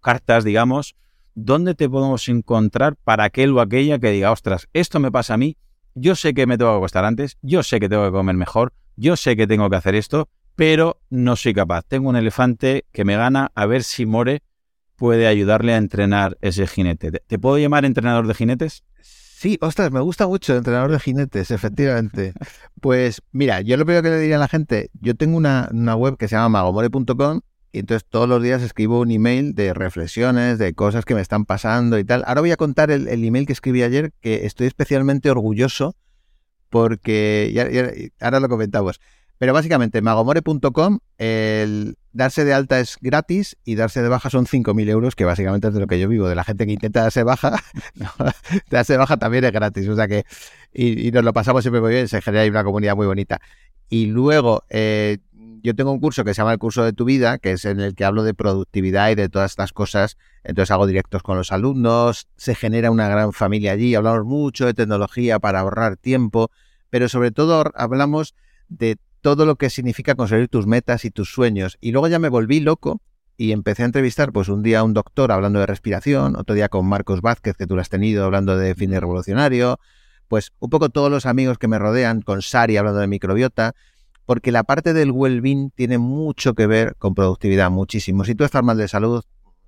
cartas, 0.00 0.42
digamos, 0.42 0.96
¿dónde 1.34 1.74
te 1.74 1.90
podemos 1.90 2.26
encontrar 2.30 2.96
para 2.96 3.24
aquel 3.24 3.52
o 3.52 3.60
aquella 3.60 3.98
que 3.98 4.10
diga, 4.10 4.32
ostras, 4.32 4.68
esto 4.72 5.00
me 5.00 5.12
pasa 5.12 5.34
a 5.34 5.36
mí, 5.36 5.58
yo 5.94 6.14
sé 6.14 6.32
que 6.32 6.46
me 6.46 6.56
tengo 6.56 6.72
que 6.72 6.78
acostar 6.78 7.04
antes, 7.04 7.36
yo 7.42 7.62
sé 7.62 7.78
que 7.78 7.90
tengo 7.90 8.06
que 8.06 8.12
comer 8.12 8.36
mejor, 8.36 8.72
yo 8.96 9.16
sé 9.16 9.36
que 9.36 9.46
tengo 9.46 9.68
que 9.68 9.76
hacer 9.76 9.94
esto, 9.94 10.30
pero 10.56 10.98
no 11.10 11.36
soy 11.36 11.52
capaz. 11.52 11.82
Tengo 11.82 12.08
un 12.08 12.16
elefante 12.16 12.86
que 12.92 13.04
me 13.04 13.16
gana, 13.16 13.50
a 13.54 13.66
ver 13.66 13.82
si 13.82 14.06
More 14.06 14.42
puede 15.02 15.26
ayudarle 15.26 15.74
a 15.74 15.78
entrenar 15.78 16.38
ese 16.42 16.64
jinete. 16.68 17.10
¿Te 17.10 17.36
puedo 17.36 17.58
llamar 17.58 17.84
entrenador 17.84 18.28
de 18.28 18.34
jinetes? 18.34 18.84
Sí, 19.00 19.58
ostras, 19.60 19.90
me 19.90 19.98
gusta 19.98 20.28
mucho 20.28 20.54
entrenador 20.54 20.92
de 20.92 21.00
jinetes, 21.00 21.50
efectivamente. 21.50 22.34
Pues 22.80 23.20
mira, 23.32 23.62
yo 23.62 23.76
lo 23.76 23.84
primero 23.84 24.04
que 24.04 24.10
le 24.10 24.20
diría 24.20 24.36
a 24.36 24.38
la 24.38 24.46
gente, 24.46 24.90
yo 25.00 25.16
tengo 25.16 25.36
una, 25.36 25.68
web 25.96 26.16
que 26.16 26.28
se 26.28 26.36
llama 26.36 26.50
magomore.com 26.50 27.40
y 27.72 27.80
entonces 27.80 28.06
todos 28.08 28.28
los 28.28 28.40
días 28.44 28.62
escribo 28.62 29.00
un 29.00 29.10
email 29.10 29.56
de 29.56 29.74
reflexiones, 29.74 30.60
de 30.60 30.72
cosas 30.72 31.04
que 31.04 31.16
me 31.16 31.20
están 31.20 31.46
pasando 31.46 31.98
y 31.98 32.04
tal. 32.04 32.22
Ahora 32.24 32.40
voy 32.40 32.52
a 32.52 32.56
contar 32.56 32.92
el, 32.92 33.08
email 33.08 33.44
que 33.44 33.54
escribí 33.54 33.82
ayer, 33.82 34.12
que 34.20 34.46
estoy 34.46 34.68
especialmente 34.68 35.32
orgulloso 35.32 35.96
porque, 36.70 38.08
ahora 38.20 38.38
lo 38.38 38.48
comentamos, 38.48 39.00
pero 39.42 39.54
básicamente 39.54 40.02
magomore.com, 40.02 41.00
el 41.18 41.96
darse 42.12 42.44
de 42.44 42.54
alta 42.54 42.78
es 42.78 42.96
gratis 43.00 43.56
y 43.64 43.74
darse 43.74 44.00
de 44.00 44.08
baja 44.08 44.30
son 44.30 44.46
5.000 44.46 44.88
euros, 44.88 45.16
que 45.16 45.24
básicamente 45.24 45.66
es 45.66 45.74
de 45.74 45.80
lo 45.80 45.88
que 45.88 45.98
yo 45.98 46.06
vivo, 46.06 46.28
de 46.28 46.36
la 46.36 46.44
gente 46.44 46.64
que 46.64 46.74
intenta 46.74 47.02
darse 47.02 47.24
baja, 47.24 47.60
darse 48.70 48.96
baja 48.96 49.16
también 49.16 49.42
es 49.42 49.50
gratis, 49.50 49.88
o 49.88 49.96
sea 49.96 50.06
que, 50.06 50.26
y, 50.72 51.10
nos 51.10 51.24
lo 51.24 51.32
pasamos 51.32 51.64
siempre 51.64 51.80
muy 51.80 51.90
bien, 51.90 52.06
se 52.06 52.22
genera 52.22 52.44
ahí 52.44 52.50
una 52.50 52.62
comunidad 52.62 52.94
muy 52.94 53.04
bonita. 53.04 53.40
Y 53.88 54.06
luego, 54.06 54.62
eh, 54.70 55.18
yo 55.60 55.74
tengo 55.74 55.90
un 55.90 55.98
curso 55.98 56.22
que 56.22 56.34
se 56.34 56.38
llama 56.38 56.52
el 56.52 56.60
curso 56.60 56.84
de 56.84 56.92
tu 56.92 57.04
vida, 57.04 57.38
que 57.38 57.50
es 57.50 57.64
en 57.64 57.80
el 57.80 57.96
que 57.96 58.04
hablo 58.04 58.22
de 58.22 58.34
productividad 58.34 59.10
y 59.10 59.16
de 59.16 59.28
todas 59.28 59.50
estas 59.50 59.72
cosas. 59.72 60.18
Entonces 60.44 60.70
hago 60.70 60.86
directos 60.86 61.24
con 61.24 61.36
los 61.36 61.50
alumnos, 61.50 62.28
se 62.36 62.54
genera 62.54 62.92
una 62.92 63.08
gran 63.08 63.32
familia 63.32 63.72
allí, 63.72 63.96
hablamos 63.96 64.24
mucho 64.24 64.66
de 64.66 64.74
tecnología 64.74 65.40
para 65.40 65.58
ahorrar 65.58 65.96
tiempo, 65.96 66.52
pero 66.90 67.08
sobre 67.08 67.32
todo 67.32 67.64
hablamos 67.74 68.36
de 68.68 68.98
todo 69.22 69.46
lo 69.46 69.56
que 69.56 69.70
significa 69.70 70.14
conseguir 70.14 70.48
tus 70.48 70.66
metas 70.66 71.04
y 71.06 71.10
tus 71.10 71.32
sueños. 71.32 71.78
Y 71.80 71.92
luego 71.92 72.08
ya 72.08 72.18
me 72.18 72.28
volví 72.28 72.60
loco 72.60 73.00
y 73.38 73.52
empecé 73.52 73.82
a 73.82 73.86
entrevistar 73.86 74.32
pues 74.32 74.48
un 74.48 74.62
día 74.62 74.80
a 74.80 74.82
un 74.82 74.92
doctor 74.92 75.32
hablando 75.32 75.60
de 75.60 75.66
respiración, 75.66 76.36
otro 76.36 76.54
día 76.54 76.68
con 76.68 76.86
Marcos 76.86 77.22
Vázquez, 77.22 77.56
que 77.56 77.66
tú 77.66 77.76
lo 77.76 77.80
has 77.80 77.88
tenido 77.88 78.24
hablando 78.24 78.56
de 78.58 78.74
fin 78.74 78.90
revolucionario, 78.90 79.78
pues 80.28 80.52
un 80.58 80.70
poco 80.70 80.90
todos 80.90 81.10
los 81.10 81.24
amigos 81.24 81.56
que 81.56 81.68
me 81.68 81.78
rodean, 81.78 82.20
con 82.20 82.42
Sari 82.42 82.76
hablando 82.76 83.00
de 83.00 83.06
microbiota, 83.06 83.74
porque 84.26 84.52
la 84.52 84.64
parte 84.64 84.92
del 84.92 85.12
well-being 85.12 85.70
tiene 85.70 85.98
mucho 85.98 86.54
que 86.54 86.66
ver 86.66 86.96
con 86.96 87.14
productividad, 87.14 87.70
muchísimo. 87.70 88.24
Si 88.24 88.34
tú 88.34 88.44
estás 88.44 88.62
mal 88.62 88.76
de 88.76 88.88
salud, 88.88 89.24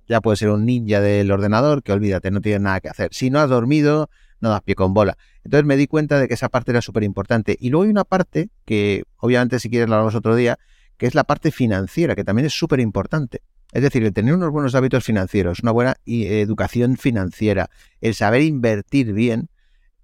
ya 0.07 0.21
puedes 0.21 0.39
ser 0.39 0.49
un 0.49 0.65
ninja 0.65 1.01
del 1.01 1.31
ordenador, 1.31 1.81
que 1.81 1.91
olvídate, 1.91 2.29
no 2.31 2.41
tienes 2.41 2.61
nada 2.61 2.79
que 2.81 2.89
hacer. 2.89 3.09
Si 3.13 3.29
no 3.29 3.39
has 3.39 3.49
dormido, 3.49 4.09
no 4.39 4.49
das 4.49 4.61
pie 4.61 4.75
con 4.75 4.93
bola. 4.93 5.17
Entonces 5.45 5.65
me 5.65 5.77
di 5.77 5.87
cuenta 5.87 6.19
de 6.19 6.27
que 6.27 6.33
esa 6.33 6.49
parte 6.49 6.71
era 6.71 6.81
súper 6.81 7.03
importante. 7.03 7.55
Y 7.59 7.69
luego 7.69 7.83
hay 7.83 7.91
una 7.91 8.03
parte 8.03 8.49
que, 8.65 9.03
obviamente, 9.17 9.59
si 9.59 9.69
quieres 9.69 9.87
la 9.87 9.95
hablamos 9.95 10.15
otro 10.15 10.35
día, 10.35 10.57
que 10.97 11.05
es 11.05 11.13
la 11.13 11.23
parte 11.23 11.51
financiera, 11.51 12.15
que 12.15 12.23
también 12.23 12.47
es 12.47 12.53
súper 12.53 12.79
importante. 12.79 13.41
Es 13.71 13.83
decir, 13.83 14.03
el 14.03 14.13
tener 14.13 14.33
unos 14.33 14.51
buenos 14.51 14.73
hábitos 14.73 15.03
financieros, 15.03 15.59
una 15.59 15.71
buena 15.71 15.95
educación 16.05 16.97
financiera, 16.97 17.69
el 18.01 18.15
saber 18.15 18.41
invertir 18.41 19.13
bien, 19.13 19.49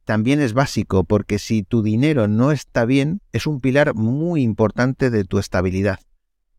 también 0.05 0.41
es 0.41 0.53
básico, 0.53 1.05
porque 1.05 1.39
si 1.39 1.63
tu 1.63 1.81
dinero 1.81 2.27
no 2.27 2.51
está 2.51 2.85
bien, 2.85 3.21
es 3.31 3.47
un 3.47 3.61
pilar 3.61 3.95
muy 3.95 4.43
importante 4.43 5.09
de 5.09 5.23
tu 5.23 5.39
estabilidad 5.39 5.99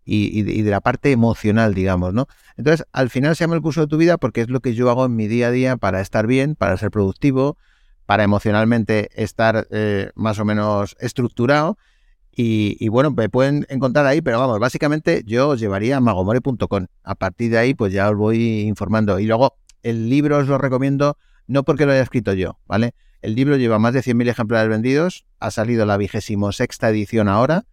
y, 0.05 0.43
de, 0.43 0.71
la 0.71 0.81
parte 0.81 1.13
emocional, 1.13 1.75
digamos, 1.75 2.15
¿no? 2.15 2.27
Entonces, 2.57 2.87
al 2.93 3.11
final 3.11 3.37
se 3.37 3.45
llama 3.45 3.55
el 3.55 3.63
curso 3.63 3.83
de 3.83 3.87
tu 3.87 3.97
vida 3.97 4.17
porque 4.17 4.41
es 4.41 4.49
lo 4.49 4.61
que 4.61 4.75
yo 4.75 4.91
hago 4.91 5.07
en 5.07 5.15
mi 5.15 5.29
día 5.29 5.49
a 5.49 5.51
día 5.53 5.77
para 5.77 6.01
estar 6.01 6.27
bien, 6.27 6.57
para 6.57 6.77
ser 6.77 6.91
productivo, 6.91 7.59
para 8.07 8.25
emocionalmente 8.25 9.09
estar 9.15 9.67
eh, 9.71 10.11
más 10.15 10.39
o 10.39 10.45
menos 10.45 10.97
estructurado. 11.01 11.79
Y, 12.35 12.89
bueno, 12.89 13.11
me 13.11 13.29
pueden 13.29 13.67
encontrar 13.69 14.07
ahí, 14.07 14.23
pero 14.23 14.39
vamos, 14.39 14.59
básicamente 14.59 15.23
yo 15.27 15.51
os 15.51 15.61
llevaría 15.61 15.99
a 15.99 16.01
magomore.com. 16.01 16.87
A 17.05 17.15
partir 17.15 17.51
de 17.51 17.59
ahí, 17.59 17.75
pues 17.75 17.93
ya 17.93 18.09
os 18.09 18.17
voy 18.17 18.61
informando. 18.61 19.19
Y 19.19 19.27
luego, 19.27 19.57
el 19.83 20.09
libro 20.09 20.39
os 20.39 20.49
lo 20.49 20.57
recomiendo 20.57 21.19
no 21.47 21.65
porque 21.65 21.85
lo 21.85 21.93
haya 21.93 22.03
escrito 22.03 22.33
yo, 22.33 22.59
¿vale? 22.67 22.95
El 23.21 23.35
libro 23.35 23.57
lleva 23.57 23.79
más 23.79 23.93
de 23.93 24.01
100.000 24.01 24.29
ejemplares 24.29 24.69
vendidos, 24.69 25.27
ha 25.39 25.51
salido 25.51 25.85
la 25.87 25.97
vigésimo 25.97 26.53
sexta 26.53 26.89
edición 26.89 27.29
ahora. 27.29 27.67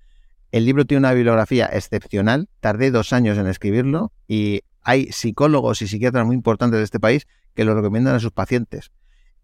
El 0.52 0.66
libro 0.66 0.86
tiene 0.86 1.00
una 1.00 1.14
bibliografía 1.14 1.68
excepcional, 1.68 2.50
tardé 2.60 2.92
dos 2.92 3.14
años 3.14 3.38
en 3.38 3.48
escribirlo 3.48 4.12
y 4.28 4.62
hay 4.82 5.12
psicólogos 5.12 5.82
y 5.82 5.88
psiquiatras 5.88 6.26
muy 6.26 6.36
importantes 6.36 6.80
de 6.80 6.84
este 6.84 7.00
país 7.00 7.28
que 7.56 7.66
lo 7.66 7.76
recomiendan 7.76 8.16
a 8.16 8.20
sus 8.20 8.32
pacientes. 8.32 8.92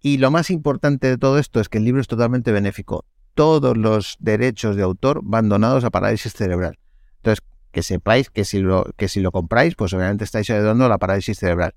Y 0.05 0.19
lo 0.19 0.29
más 0.29 0.51
importante 0.51 1.07
de 1.07 1.17
todo 1.17 1.39
esto 1.39 1.59
es 1.59 1.67
que 1.67 1.79
el 1.79 1.83
libro 1.83 1.99
es 1.99 2.07
totalmente 2.07 2.51
benéfico. 2.51 3.05
Todos 3.33 3.75
los 3.75 4.17
derechos 4.19 4.75
de 4.75 4.83
autor 4.83 5.21
van 5.23 5.49
donados 5.49 5.83
a 5.83 5.89
parálisis 5.89 6.31
cerebral. 6.33 6.77
Entonces, 7.15 7.43
que 7.71 7.81
sepáis 7.81 8.29
que 8.29 8.45
si 8.45 8.59
lo, 8.59 8.85
que 8.97 9.07
si 9.07 9.19
lo 9.19 9.31
compráis, 9.31 9.73
pues 9.73 9.93
obviamente 9.93 10.23
estáis 10.23 10.47
ayudando 10.51 10.85
a 10.85 10.89
la 10.89 10.99
parálisis 10.99 11.39
cerebral. 11.39 11.73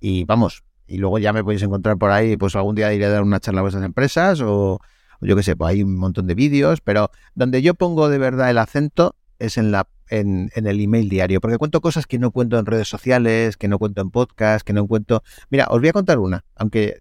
Y 0.00 0.24
vamos, 0.24 0.64
y 0.88 0.98
luego 0.98 1.20
ya 1.20 1.32
me 1.32 1.44
podéis 1.44 1.62
encontrar 1.62 1.96
por 1.96 2.10
ahí, 2.10 2.36
pues 2.36 2.56
algún 2.56 2.74
día 2.74 2.92
iré 2.92 3.04
a 3.04 3.10
dar 3.10 3.22
una 3.22 3.38
charla 3.38 3.60
a 3.60 3.62
vuestras 3.62 3.84
empresas 3.84 4.40
o, 4.40 4.80
yo 5.20 5.36
qué 5.36 5.44
sé, 5.44 5.54
pues 5.54 5.70
hay 5.70 5.84
un 5.84 5.96
montón 5.96 6.26
de 6.26 6.34
vídeos, 6.34 6.80
pero 6.80 7.12
donde 7.36 7.62
yo 7.62 7.74
pongo 7.74 8.08
de 8.08 8.18
verdad 8.18 8.50
el 8.50 8.58
acento 8.58 9.14
es 9.38 9.58
en 9.58 9.70
la 9.70 9.86
en, 10.08 10.50
en, 10.56 10.66
el 10.66 10.80
email 10.80 11.08
diario, 11.08 11.40
porque 11.40 11.56
cuento 11.56 11.80
cosas 11.80 12.08
que 12.08 12.18
no 12.18 12.32
cuento 12.32 12.58
en 12.58 12.66
redes 12.66 12.88
sociales, 12.88 13.56
que 13.56 13.68
no 13.68 13.78
cuento 13.78 14.02
en 14.02 14.10
podcast, 14.10 14.66
que 14.66 14.72
no 14.72 14.88
cuento... 14.88 15.22
Mira, 15.50 15.68
os 15.70 15.78
voy 15.78 15.90
a 15.90 15.92
contar 15.92 16.18
una, 16.18 16.44
aunque 16.56 17.00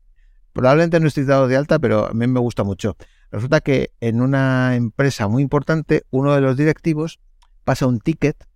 probablemente 0.54 1.00
no 1.00 1.08
estoy 1.08 1.26
dado 1.26 1.48
de 1.48 1.58
alta, 1.58 1.80
pero 1.80 2.08
a 2.08 2.14
mí 2.14 2.28
me 2.28 2.40
gusta 2.40 2.64
mucho. 2.64 2.98
Resulta 3.32 3.62
que 3.62 3.94
en 4.00 4.22
una 4.22 4.76
empresa 4.76 5.28
muy 5.28 5.44
importante, 5.44 6.04
uno 6.10 6.34
de 6.34 6.42
los 6.42 6.58
directivos 6.58 7.20
pasa 7.64 7.86
un 7.86 8.00
ticket. 8.00 8.48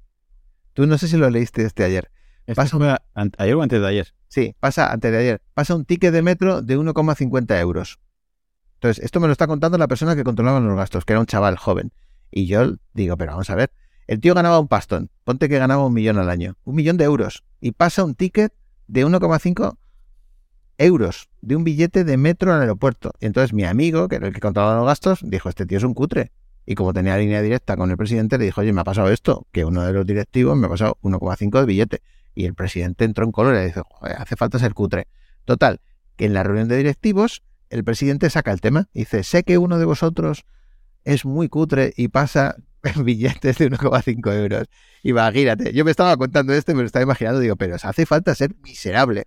Tú 0.73 0.87
no 0.87 0.97
sé 0.97 1.07
si 1.07 1.17
lo 1.17 1.29
leíste 1.29 1.63
este 1.63 1.83
ayer. 1.83 2.11
Pasa 2.55 2.77
ayer 3.37 3.55
o 3.55 3.61
antes 3.61 3.79
de 3.79 3.87
ayer. 3.87 4.13
Sí, 4.27 4.55
pasa 4.59 4.91
antes 4.91 5.11
de 5.11 5.17
ayer. 5.17 5.41
Pasa 5.53 5.75
un 5.75 5.85
ticket 5.85 6.11
de 6.11 6.21
metro 6.21 6.61
de 6.61 6.77
1,50 6.77 7.59
euros. 7.59 7.99
Entonces, 8.75 9.03
esto 9.03 9.19
me 9.19 9.27
lo 9.27 9.31
está 9.31 9.47
contando 9.47 9.77
la 9.77 9.87
persona 9.87 10.15
que 10.15 10.23
controlaba 10.23 10.59
los 10.59 10.75
gastos, 10.75 11.05
que 11.05 11.13
era 11.13 11.19
un 11.19 11.25
chaval 11.25 11.57
joven. 11.57 11.93
Y 12.31 12.47
yo 12.47 12.73
digo, 12.93 13.15
pero 13.15 13.31
vamos 13.31 13.49
a 13.49 13.55
ver. 13.55 13.71
El 14.07 14.19
tío 14.19 14.33
ganaba 14.33 14.59
un 14.59 14.67
pastón. 14.67 15.09
Ponte 15.23 15.47
que 15.47 15.57
ganaba 15.57 15.85
un 15.85 15.93
millón 15.93 16.17
al 16.17 16.29
año. 16.29 16.57
Un 16.65 16.75
millón 16.75 16.97
de 16.97 17.05
euros. 17.05 17.43
Y 17.61 17.71
pasa 17.71 18.03
un 18.03 18.15
ticket 18.15 18.53
de 18.87 19.05
1,5 19.05 19.77
euros 20.77 21.29
de 21.41 21.55
un 21.55 21.63
billete 21.63 22.03
de 22.03 22.17
metro 22.17 22.53
al 22.53 22.61
aeropuerto. 22.61 23.13
Y 23.19 23.25
entonces 23.25 23.53
mi 23.53 23.63
amigo, 23.63 24.07
que 24.07 24.15
era 24.17 24.27
el 24.27 24.33
que 24.33 24.39
controlaba 24.39 24.77
los 24.77 24.85
gastos, 24.85 25.19
dijo, 25.23 25.49
este 25.49 25.65
tío 25.65 25.77
es 25.77 25.83
un 25.83 25.93
cutre. 25.93 26.31
Y 26.65 26.75
como 26.75 26.93
tenía 26.93 27.17
línea 27.17 27.41
directa 27.41 27.75
con 27.75 27.91
el 27.91 27.97
presidente, 27.97 28.37
le 28.37 28.45
dijo, 28.45 28.61
oye, 28.61 28.71
me 28.71 28.81
ha 28.81 28.83
pasado 28.85 29.09
esto, 29.09 29.47
que 29.51 29.65
uno 29.65 29.83
de 29.83 29.91
los 29.91 30.05
directivos 30.05 30.57
me 30.57 30.67
ha 30.67 30.69
pasado 30.69 30.97
1,5 31.01 31.59
de 31.59 31.65
billete. 31.65 32.01
Y 32.35 32.45
el 32.45 32.55
presidente 32.55 33.05
entró 33.05 33.25
en 33.25 33.31
color 33.31 33.55
y 33.55 33.65
dice, 33.65 33.81
hace 34.17 34.35
falta 34.35 34.59
ser 34.59 34.73
cutre. 34.73 35.07
Total, 35.45 35.81
que 36.15 36.25
en 36.25 36.33
la 36.33 36.43
reunión 36.43 36.67
de 36.67 36.77
directivos, 36.77 37.43
el 37.69 37.83
presidente 37.83 38.29
saca 38.29 38.51
el 38.51 38.61
tema 38.61 38.87
y 38.93 38.99
dice, 38.99 39.23
sé 39.23 39.43
que 39.43 39.57
uno 39.57 39.77
de 39.77 39.85
vosotros 39.85 40.45
es 41.03 41.25
muy 41.25 41.49
cutre 41.49 41.93
y 41.97 42.07
pasa 42.07 42.55
billetes 43.03 43.57
de 43.57 43.69
1,5 43.69 44.33
euros. 44.33 44.67
Y 45.03 45.09
imagínate, 45.09 45.73
yo 45.73 45.83
me 45.83 45.91
estaba 45.91 46.15
contando 46.17 46.53
esto 46.53 46.71
y 46.71 46.75
me 46.75 46.81
lo 46.81 46.85
estaba 46.85 47.03
imaginando, 47.03 47.39
digo, 47.39 47.55
pero 47.55 47.75
hace 47.75 48.05
falta 48.05 48.33
ser 48.35 48.55
miserable. 48.61 49.25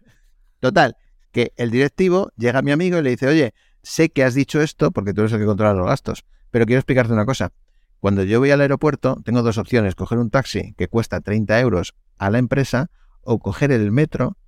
Total, 0.60 0.96
que 1.36 1.52
el 1.56 1.70
directivo 1.70 2.32
llega 2.38 2.60
a 2.60 2.62
mi 2.62 2.70
amigo 2.70 2.96
y 2.96 3.02
le 3.02 3.10
dice, 3.10 3.26
oye, 3.26 3.52
sé 3.82 4.08
que 4.08 4.24
has 4.24 4.32
dicho 4.32 4.62
esto 4.62 4.90
porque 4.90 5.12
tú 5.12 5.20
eres 5.20 5.34
el 5.34 5.40
que 5.40 5.44
controla 5.44 5.74
los 5.74 5.86
gastos, 5.86 6.24
pero 6.50 6.64
quiero 6.64 6.78
explicarte 6.78 7.12
una 7.12 7.26
cosa. 7.26 7.52
Cuando 8.00 8.22
yo 8.22 8.38
voy 8.38 8.52
al 8.52 8.62
aeropuerto, 8.62 9.20
tengo 9.22 9.42
dos 9.42 9.58
opciones, 9.58 9.94
coger 9.94 10.16
un 10.16 10.30
taxi 10.30 10.72
que 10.78 10.88
cuesta 10.88 11.20
30 11.20 11.60
euros 11.60 11.94
a 12.16 12.30
la 12.30 12.38
empresa 12.38 12.90
o 13.20 13.38
coger 13.38 13.70
el 13.70 13.92
metro 13.92 14.38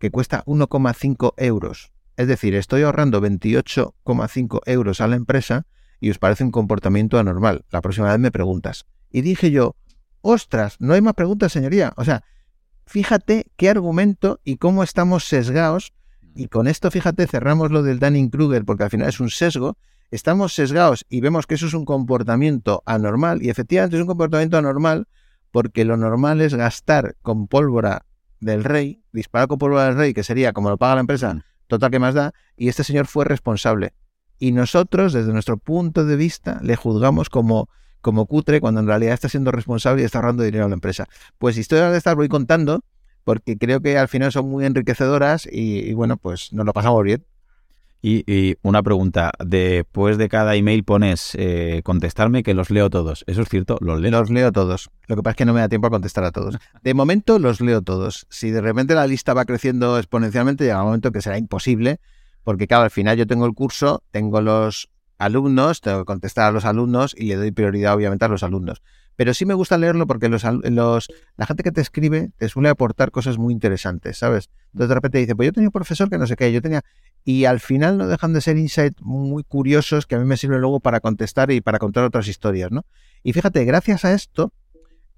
que 0.00 0.10
cuesta 0.10 0.42
1,5 0.46 1.34
euros. 1.36 1.92
Es 2.16 2.26
decir, 2.26 2.56
estoy 2.56 2.82
ahorrando 2.82 3.22
28,5 3.22 4.60
euros 4.66 5.00
a 5.00 5.06
la 5.06 5.14
empresa 5.14 5.68
y 6.00 6.10
os 6.10 6.18
parece 6.18 6.42
un 6.42 6.50
comportamiento 6.50 7.16
anormal. 7.16 7.64
La 7.70 7.80
próxima 7.80 8.10
vez 8.10 8.18
me 8.18 8.32
preguntas. 8.32 8.86
Y 9.08 9.20
dije 9.20 9.52
yo, 9.52 9.76
ostras, 10.20 10.78
no 10.80 10.94
hay 10.94 11.00
más 11.00 11.14
preguntas, 11.14 11.52
señoría. 11.52 11.92
O 11.96 12.04
sea, 12.04 12.24
fíjate 12.86 13.52
qué 13.56 13.70
argumento 13.70 14.40
y 14.42 14.56
cómo 14.56 14.82
estamos 14.82 15.26
sesgados. 15.26 15.92
Y 16.34 16.48
con 16.48 16.66
esto, 16.66 16.90
fíjate, 16.90 17.26
cerramos 17.26 17.70
lo 17.70 17.82
del 17.82 18.00
Dunning-Kruger 18.00 18.64
porque 18.64 18.84
al 18.84 18.90
final 18.90 19.08
es 19.08 19.20
un 19.20 19.30
sesgo. 19.30 19.76
Estamos 20.10 20.54
sesgados 20.54 21.06
y 21.08 21.20
vemos 21.20 21.46
que 21.46 21.54
eso 21.54 21.66
es 21.66 21.74
un 21.74 21.84
comportamiento 21.84 22.82
anormal 22.86 23.42
y 23.42 23.50
efectivamente 23.50 23.96
es 23.96 24.02
un 24.02 24.08
comportamiento 24.08 24.58
anormal 24.58 25.06
porque 25.50 25.84
lo 25.84 25.96
normal 25.96 26.40
es 26.40 26.54
gastar 26.54 27.14
con 27.22 27.46
pólvora 27.46 28.04
del 28.40 28.64
rey, 28.64 29.02
disparar 29.12 29.48
con 29.48 29.58
pólvora 29.58 29.86
del 29.86 29.96
rey, 29.96 30.12
que 30.12 30.24
sería 30.24 30.52
como 30.52 30.68
lo 30.68 30.76
paga 30.76 30.96
la 30.96 31.00
empresa, 31.02 31.34
mm. 31.34 31.42
total 31.68 31.90
que 31.90 31.98
más 32.00 32.14
da, 32.14 32.32
y 32.56 32.68
este 32.68 32.84
señor 32.84 33.06
fue 33.06 33.24
responsable. 33.24 33.94
Y 34.38 34.52
nosotros, 34.52 35.12
desde 35.12 35.32
nuestro 35.32 35.56
punto 35.56 36.04
de 36.04 36.16
vista, 36.16 36.58
le 36.62 36.74
juzgamos 36.74 37.30
como, 37.30 37.68
como 38.00 38.26
cutre 38.26 38.60
cuando 38.60 38.80
en 38.80 38.88
realidad 38.88 39.14
está 39.14 39.28
siendo 39.28 39.52
responsable 39.52 40.02
y 40.02 40.04
está 40.04 40.18
ahorrando 40.18 40.42
dinero 40.42 40.64
a 40.64 40.68
la 40.68 40.74
empresa. 40.74 41.06
Pues 41.38 41.56
historias 41.56 41.92
de 41.92 41.98
estas 41.98 42.16
voy 42.16 42.28
contando 42.28 42.84
porque 43.24 43.58
creo 43.58 43.80
que 43.80 43.98
al 43.98 44.08
final 44.08 44.30
son 44.32 44.48
muy 44.48 44.64
enriquecedoras 44.64 45.46
y, 45.50 45.80
y 45.80 45.92
bueno, 45.94 46.16
pues 46.16 46.52
nos 46.52 46.64
lo 46.66 46.72
pasamos 46.72 47.02
bien. 47.02 47.24
Y, 48.06 48.58
una 48.60 48.82
pregunta, 48.82 49.32
después 49.42 50.18
de 50.18 50.28
cada 50.28 50.56
email 50.56 50.84
pones 50.84 51.34
eh, 51.36 51.80
contestarme 51.84 52.42
que 52.42 52.52
los 52.52 52.68
leo 52.68 52.90
todos. 52.90 53.24
¿Eso 53.26 53.40
es 53.40 53.48
cierto? 53.48 53.78
¿Los 53.80 53.98
leo? 53.98 54.10
Los 54.10 54.28
leo 54.28 54.52
todos. 54.52 54.90
Lo 55.06 55.16
que 55.16 55.22
pasa 55.22 55.30
es 55.30 55.36
que 55.38 55.44
no 55.46 55.54
me 55.54 55.60
da 55.60 55.70
tiempo 55.70 55.86
a 55.86 55.90
contestar 55.90 56.22
a 56.24 56.30
todos. 56.30 56.58
De 56.82 56.92
momento 56.92 57.38
los 57.38 57.62
leo 57.62 57.80
todos. 57.80 58.26
Si 58.28 58.50
de 58.50 58.60
repente 58.60 58.94
la 58.94 59.06
lista 59.06 59.32
va 59.32 59.46
creciendo 59.46 59.96
exponencialmente, 59.96 60.64
llega 60.64 60.80
un 60.80 60.88
momento 60.88 61.12
que 61.12 61.22
será 61.22 61.38
imposible, 61.38 61.98
porque 62.42 62.66
claro, 62.66 62.84
al 62.84 62.90
final 62.90 63.16
yo 63.16 63.26
tengo 63.26 63.46
el 63.46 63.54
curso, 63.54 64.02
tengo 64.10 64.42
los 64.42 64.90
alumnos, 65.16 65.80
tengo 65.80 66.00
que 66.00 66.04
contestar 66.04 66.48
a 66.48 66.52
los 66.52 66.66
alumnos 66.66 67.14
y 67.16 67.28
le 67.28 67.36
doy 67.36 67.52
prioridad 67.52 67.94
obviamente 67.94 68.26
a 68.26 68.28
los 68.28 68.42
alumnos. 68.42 68.82
Pero 69.16 69.34
sí 69.34 69.46
me 69.46 69.54
gusta 69.54 69.78
leerlo 69.78 70.06
porque 70.06 70.28
los, 70.28 70.44
los, 70.44 71.08
la 71.36 71.46
gente 71.46 71.62
que 71.62 71.72
te 71.72 71.80
escribe 71.80 72.30
te 72.36 72.48
suele 72.48 72.68
aportar 72.68 73.10
cosas 73.10 73.38
muy 73.38 73.52
interesantes, 73.52 74.18
¿sabes? 74.18 74.50
Entonces 74.72 74.88
de 74.88 74.94
repente 74.94 75.18
dice, 75.18 75.36
pues 75.36 75.46
yo 75.46 75.52
tenía 75.52 75.68
un 75.68 75.72
profesor 75.72 76.10
que 76.10 76.18
no 76.18 76.26
sé 76.26 76.36
qué, 76.36 76.52
yo 76.52 76.60
tenía... 76.60 76.82
Y 77.24 77.46
al 77.46 77.60
final 77.60 77.96
no 77.96 78.06
dejan 78.06 78.34
de 78.34 78.40
ser 78.40 78.58
insights 78.58 79.00
muy 79.00 79.44
curiosos 79.44 80.06
que 80.06 80.14
a 80.14 80.18
mí 80.18 80.26
me 80.26 80.36
sirven 80.36 80.60
luego 80.60 80.80
para 80.80 81.00
contestar 81.00 81.50
y 81.50 81.60
para 81.60 81.78
contar 81.78 82.04
otras 82.04 82.28
historias, 82.28 82.70
¿no? 82.70 82.84
Y 83.22 83.32
fíjate, 83.32 83.64
gracias 83.64 84.04
a 84.04 84.12
esto, 84.12 84.52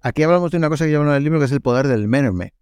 aquí 0.00 0.22
hablamos 0.22 0.52
de 0.52 0.58
una 0.58 0.68
cosa 0.68 0.84
que 0.84 0.90
llevan 0.90 1.08
en 1.08 1.14
el 1.14 1.24
libro 1.24 1.40
que 1.40 1.46
es 1.46 1.52
el 1.52 1.60
poder 1.60 1.88
del 1.88 2.06
meme. 2.06 2.52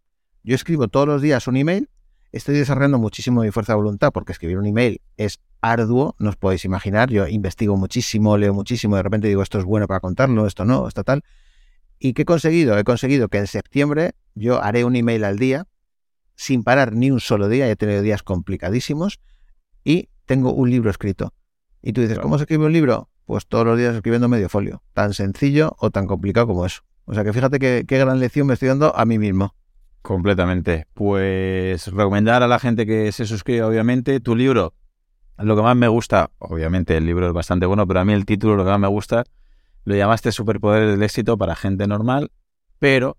Yo 0.44 0.54
escribo 0.54 0.88
todos 0.88 1.06
los 1.06 1.20
días 1.20 1.46
un 1.46 1.56
email, 1.56 1.88
estoy 2.34 2.56
desarrollando 2.56 2.98
muchísimo 2.98 3.42
mi 3.42 3.50
fuerza 3.50 3.72
de 3.72 3.76
voluntad 3.76 4.12
porque 4.12 4.32
escribir 4.32 4.58
un 4.58 4.66
email 4.66 5.00
es 5.16 5.40
arduo, 5.60 6.16
no 6.18 6.30
os 6.30 6.36
podéis 6.36 6.64
imaginar. 6.64 7.10
Yo 7.10 7.26
investigo 7.28 7.76
muchísimo, 7.76 8.36
leo 8.36 8.52
muchísimo, 8.52 8.96
de 8.96 9.02
repente 9.02 9.28
digo 9.28 9.42
esto 9.42 9.58
es 9.58 9.64
bueno 9.64 9.86
para 9.86 10.00
contarlo, 10.00 10.46
esto 10.46 10.64
no, 10.64 10.88
esto 10.88 11.04
tal. 11.04 11.22
¿Y 11.98 12.12
qué 12.12 12.22
he 12.22 12.24
conseguido? 12.24 12.76
He 12.76 12.84
conseguido 12.84 13.28
que 13.28 13.38
en 13.38 13.46
septiembre 13.46 14.14
yo 14.34 14.62
haré 14.62 14.84
un 14.84 14.96
email 14.96 15.24
al 15.24 15.38
día, 15.38 15.66
sin 16.34 16.64
parar 16.64 16.92
ni 16.92 17.10
un 17.10 17.20
solo 17.20 17.48
día, 17.48 17.70
he 17.70 17.76
tenido 17.76 18.02
días 18.02 18.22
complicadísimos, 18.22 19.20
y 19.84 20.08
tengo 20.26 20.52
un 20.52 20.70
libro 20.70 20.90
escrito. 20.90 21.32
Y 21.82 21.92
tú 21.92 22.00
dices, 22.00 22.18
¿cómo 22.18 22.36
se 22.38 22.44
escribe 22.44 22.66
un 22.66 22.72
libro? 22.72 23.10
Pues 23.26 23.46
todos 23.46 23.64
los 23.64 23.78
días 23.78 23.94
escribiendo 23.94 24.28
medio 24.28 24.48
folio. 24.48 24.82
Tan 24.92 25.14
sencillo 25.14 25.76
o 25.78 25.90
tan 25.90 26.06
complicado 26.06 26.46
como 26.46 26.66
eso. 26.66 26.82
O 27.04 27.14
sea 27.14 27.22
que 27.22 27.32
fíjate 27.32 27.58
qué, 27.58 27.84
qué 27.86 27.98
gran 27.98 28.18
lección 28.18 28.46
me 28.46 28.54
estoy 28.54 28.68
dando 28.68 28.96
a 28.96 29.04
mí 29.04 29.18
mismo. 29.18 29.54
Completamente. 30.04 30.86
Pues 30.92 31.86
recomendar 31.86 32.42
a 32.42 32.46
la 32.46 32.58
gente 32.58 32.84
que 32.84 33.10
se 33.10 33.24
suscriba, 33.24 33.66
obviamente, 33.66 34.20
tu 34.20 34.36
libro 34.36 34.74
lo 35.38 35.56
que 35.56 35.62
más 35.62 35.74
me 35.74 35.88
gusta, 35.88 36.30
obviamente 36.38 36.94
el 36.98 37.06
libro 37.06 37.26
es 37.26 37.32
bastante 37.32 37.64
bueno, 37.64 37.86
pero 37.86 38.00
a 38.00 38.04
mí 38.04 38.12
el 38.12 38.26
título, 38.26 38.54
lo 38.54 38.64
que 38.66 38.70
más 38.70 38.80
me 38.80 38.88
gusta, 38.88 39.24
lo 39.84 39.96
llamaste 39.96 40.30
Superpoder 40.30 40.90
del 40.90 41.02
éxito 41.02 41.38
para 41.38 41.56
gente 41.56 41.86
normal, 41.86 42.32
pero 42.78 43.16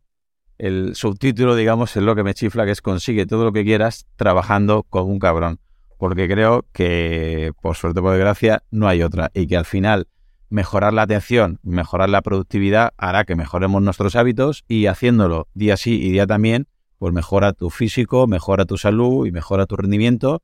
el 0.60 0.96
subtítulo, 0.96 1.56
digamos, 1.56 1.98
es 1.98 2.04
lo 2.04 2.16
que 2.16 2.22
me 2.22 2.36
chifla, 2.36 2.66
que 2.66 2.72
es 2.72 2.84
consigue 2.84 3.26
todo 3.26 3.46
lo 3.46 3.52
que 3.52 3.64
quieras 3.64 4.06
trabajando 4.16 4.84
con 4.84 5.10
un 5.10 5.18
cabrón. 5.18 5.60
Porque 5.98 6.28
creo 6.28 6.68
que, 6.72 7.52
por 7.64 7.76
suerte 7.76 8.00
por 8.00 8.12
desgracia, 8.12 8.62
no 8.70 8.88
hay 8.88 9.02
otra. 9.02 9.32
Y 9.34 9.48
que 9.48 9.58
al 9.58 9.66
final 9.66 10.08
mejorar 10.50 10.94
la 10.94 11.02
atención, 11.02 11.60
mejorar 11.64 12.10
la 12.10 12.22
productividad 12.22 12.94
hará 12.98 13.26
que 13.26 13.36
mejoremos 13.36 13.82
nuestros 13.82 14.16
hábitos 14.16 14.66
y 14.68 14.86
haciéndolo 14.86 15.48
día 15.56 15.78
sí 15.78 16.00
y 16.00 16.12
día 16.12 16.28
también, 16.28 16.68
pues 16.98 17.14
mejora 17.14 17.54
tu 17.54 17.70
físico, 17.70 18.28
mejora 18.28 18.66
tu 18.66 18.78
salud 18.78 19.26
y 19.28 19.32
mejora 19.32 19.66
tu 19.66 19.76
rendimiento 19.76 20.42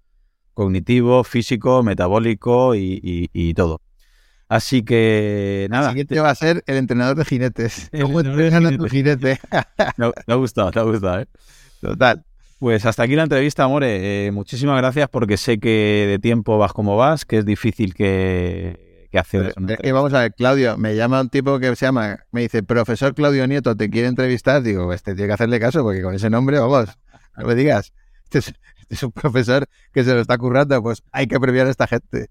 cognitivo, 0.54 1.24
físico, 1.24 1.84
metabólico 1.84 2.76
y, 2.76 3.54
todo. 3.56 3.82
Así 4.48 4.84
que 4.84 5.68
nada. 5.70 5.88
El 5.88 5.92
siguiente 5.92 6.20
va 6.20 6.30
a 6.30 6.36
ser 6.36 6.64
el 6.68 6.76
entrenador 6.76 7.16
de 7.16 7.26
jinetes. 7.26 7.90
¿Cómo 8.02 8.20
entrenas 8.20 8.78
tu 8.78 8.86
jinete? 8.86 9.40
me 9.98 10.12
ha 10.28 10.36
gustado, 10.36 10.72
me 10.74 10.82
ha 10.82 10.84
gustado, 10.84 11.22
¿eh? 11.22 11.28
Total. 11.80 12.26
Pues 12.60 12.86
hasta 12.86 13.04
aquí 13.04 13.16
la 13.16 13.24
entrevista, 13.24 13.64
Amore. 13.64 14.28
Eh, 14.28 14.32
muchísimas 14.32 14.78
gracias 14.78 15.10
porque 15.10 15.38
sé 15.38 15.58
que 15.58 16.06
de 16.08 16.20
tiempo 16.20 16.58
vas 16.58 16.74
como 16.74 16.98
vas, 16.98 17.26
que 17.26 17.38
es 17.38 17.46
difícil 17.46 17.96
que, 17.96 18.91
que 19.12 19.20
hacer 19.20 19.54
vamos 19.94 20.14
a 20.14 20.22
ver, 20.22 20.34
Claudio, 20.34 20.78
me 20.78 20.96
llama 20.96 21.22
un 21.22 21.30
tipo 21.30 21.60
que 21.60 21.76
se 21.76 21.86
llama, 21.86 22.20
me 22.32 22.42
dice, 22.42 22.64
profesor 22.64 23.14
Claudio 23.14 23.46
Nieto, 23.46 23.76
¿te 23.76 23.90
quiere 23.90 24.08
entrevistar? 24.08 24.64
Digo, 24.64 24.92
este 24.94 25.14
tiene 25.14 25.28
que 25.28 25.34
hacerle 25.34 25.60
caso 25.60 25.84
porque 25.84 26.02
con 26.02 26.16
ese 26.16 26.30
nombre, 26.30 26.60
vamos, 26.60 26.98
no 27.38 27.46
me 27.46 27.56
digas. 27.56 27.94
Este 28.24 28.40
es, 28.40 28.54
es 28.90 29.04
un 29.04 29.12
profesor 29.12 29.68
que 29.94 30.04
se 30.04 30.14
lo 30.14 30.22
está 30.22 30.38
currando, 30.38 30.82
pues 30.82 31.04
hay 31.12 31.28
que 31.28 31.40
premiar 31.40 31.68
a 31.68 31.70
esta 31.70 31.88
gente. 31.88 32.30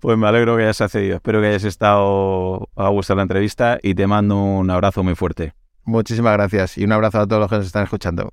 Pues 0.00 0.18
me 0.18 0.26
alegro 0.26 0.56
que 0.56 0.62
hayas 0.62 0.80
accedido. 0.80 1.16
Espero 1.16 1.40
que 1.40 1.48
hayas 1.48 1.64
estado 1.64 2.68
a 2.76 2.88
gusto 2.88 3.14
la 3.14 3.22
entrevista 3.22 3.78
y 3.82 3.94
te 3.94 4.06
mando 4.06 4.36
un 4.36 4.70
abrazo 4.70 5.02
muy 5.02 5.14
fuerte. 5.14 5.54
Muchísimas 5.84 6.32
gracias 6.32 6.78
y 6.78 6.84
un 6.84 6.92
abrazo 6.92 7.20
a 7.20 7.26
todos 7.26 7.40
los 7.40 7.50
que 7.50 7.56
nos 7.56 7.66
están 7.66 7.84
escuchando. 7.84 8.32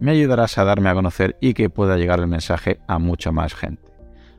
Me 0.00 0.12
ayudarás 0.12 0.56
a 0.56 0.64
darme 0.64 0.88
a 0.88 0.94
conocer 0.94 1.36
y 1.40 1.52
que 1.52 1.68
pueda 1.68 1.98
llegar 1.98 2.20
el 2.20 2.26
mensaje 2.26 2.80
a 2.88 2.98
mucha 2.98 3.32
más 3.32 3.54
gente. 3.54 3.82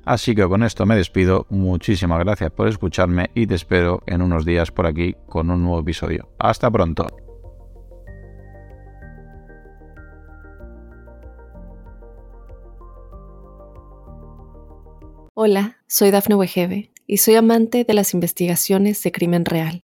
Así 0.04 0.34
que 0.34 0.48
con 0.48 0.64
esto 0.64 0.88
me 0.88 0.96
despido, 0.96 1.46
muchísimas 1.50 2.18
gracias 2.20 2.50
por 2.50 2.68
escucharme 2.68 3.30
y 3.36 3.46
te 3.46 3.54
espero 3.54 4.02
en 4.08 4.24
unos 4.24 4.44
días 4.44 4.72
por 4.72 4.88
aquí 4.88 5.16
con 5.28 5.52
un 5.52 5.62
nuevo 5.62 5.80
episodio. 5.80 6.30
Hasta 6.40 6.72
pronto. 6.72 7.08
Hola, 15.36 15.78
soy 15.88 16.10
Dafne 16.10 16.36
Wegebe 16.36 16.92
y 17.06 17.18
soy 17.18 17.36
amante 17.36 17.84
de 17.84 17.94
las 17.94 18.16
investigaciones 18.16 19.02
de 19.04 19.12
crimen 19.12 19.46
real. 19.46 19.84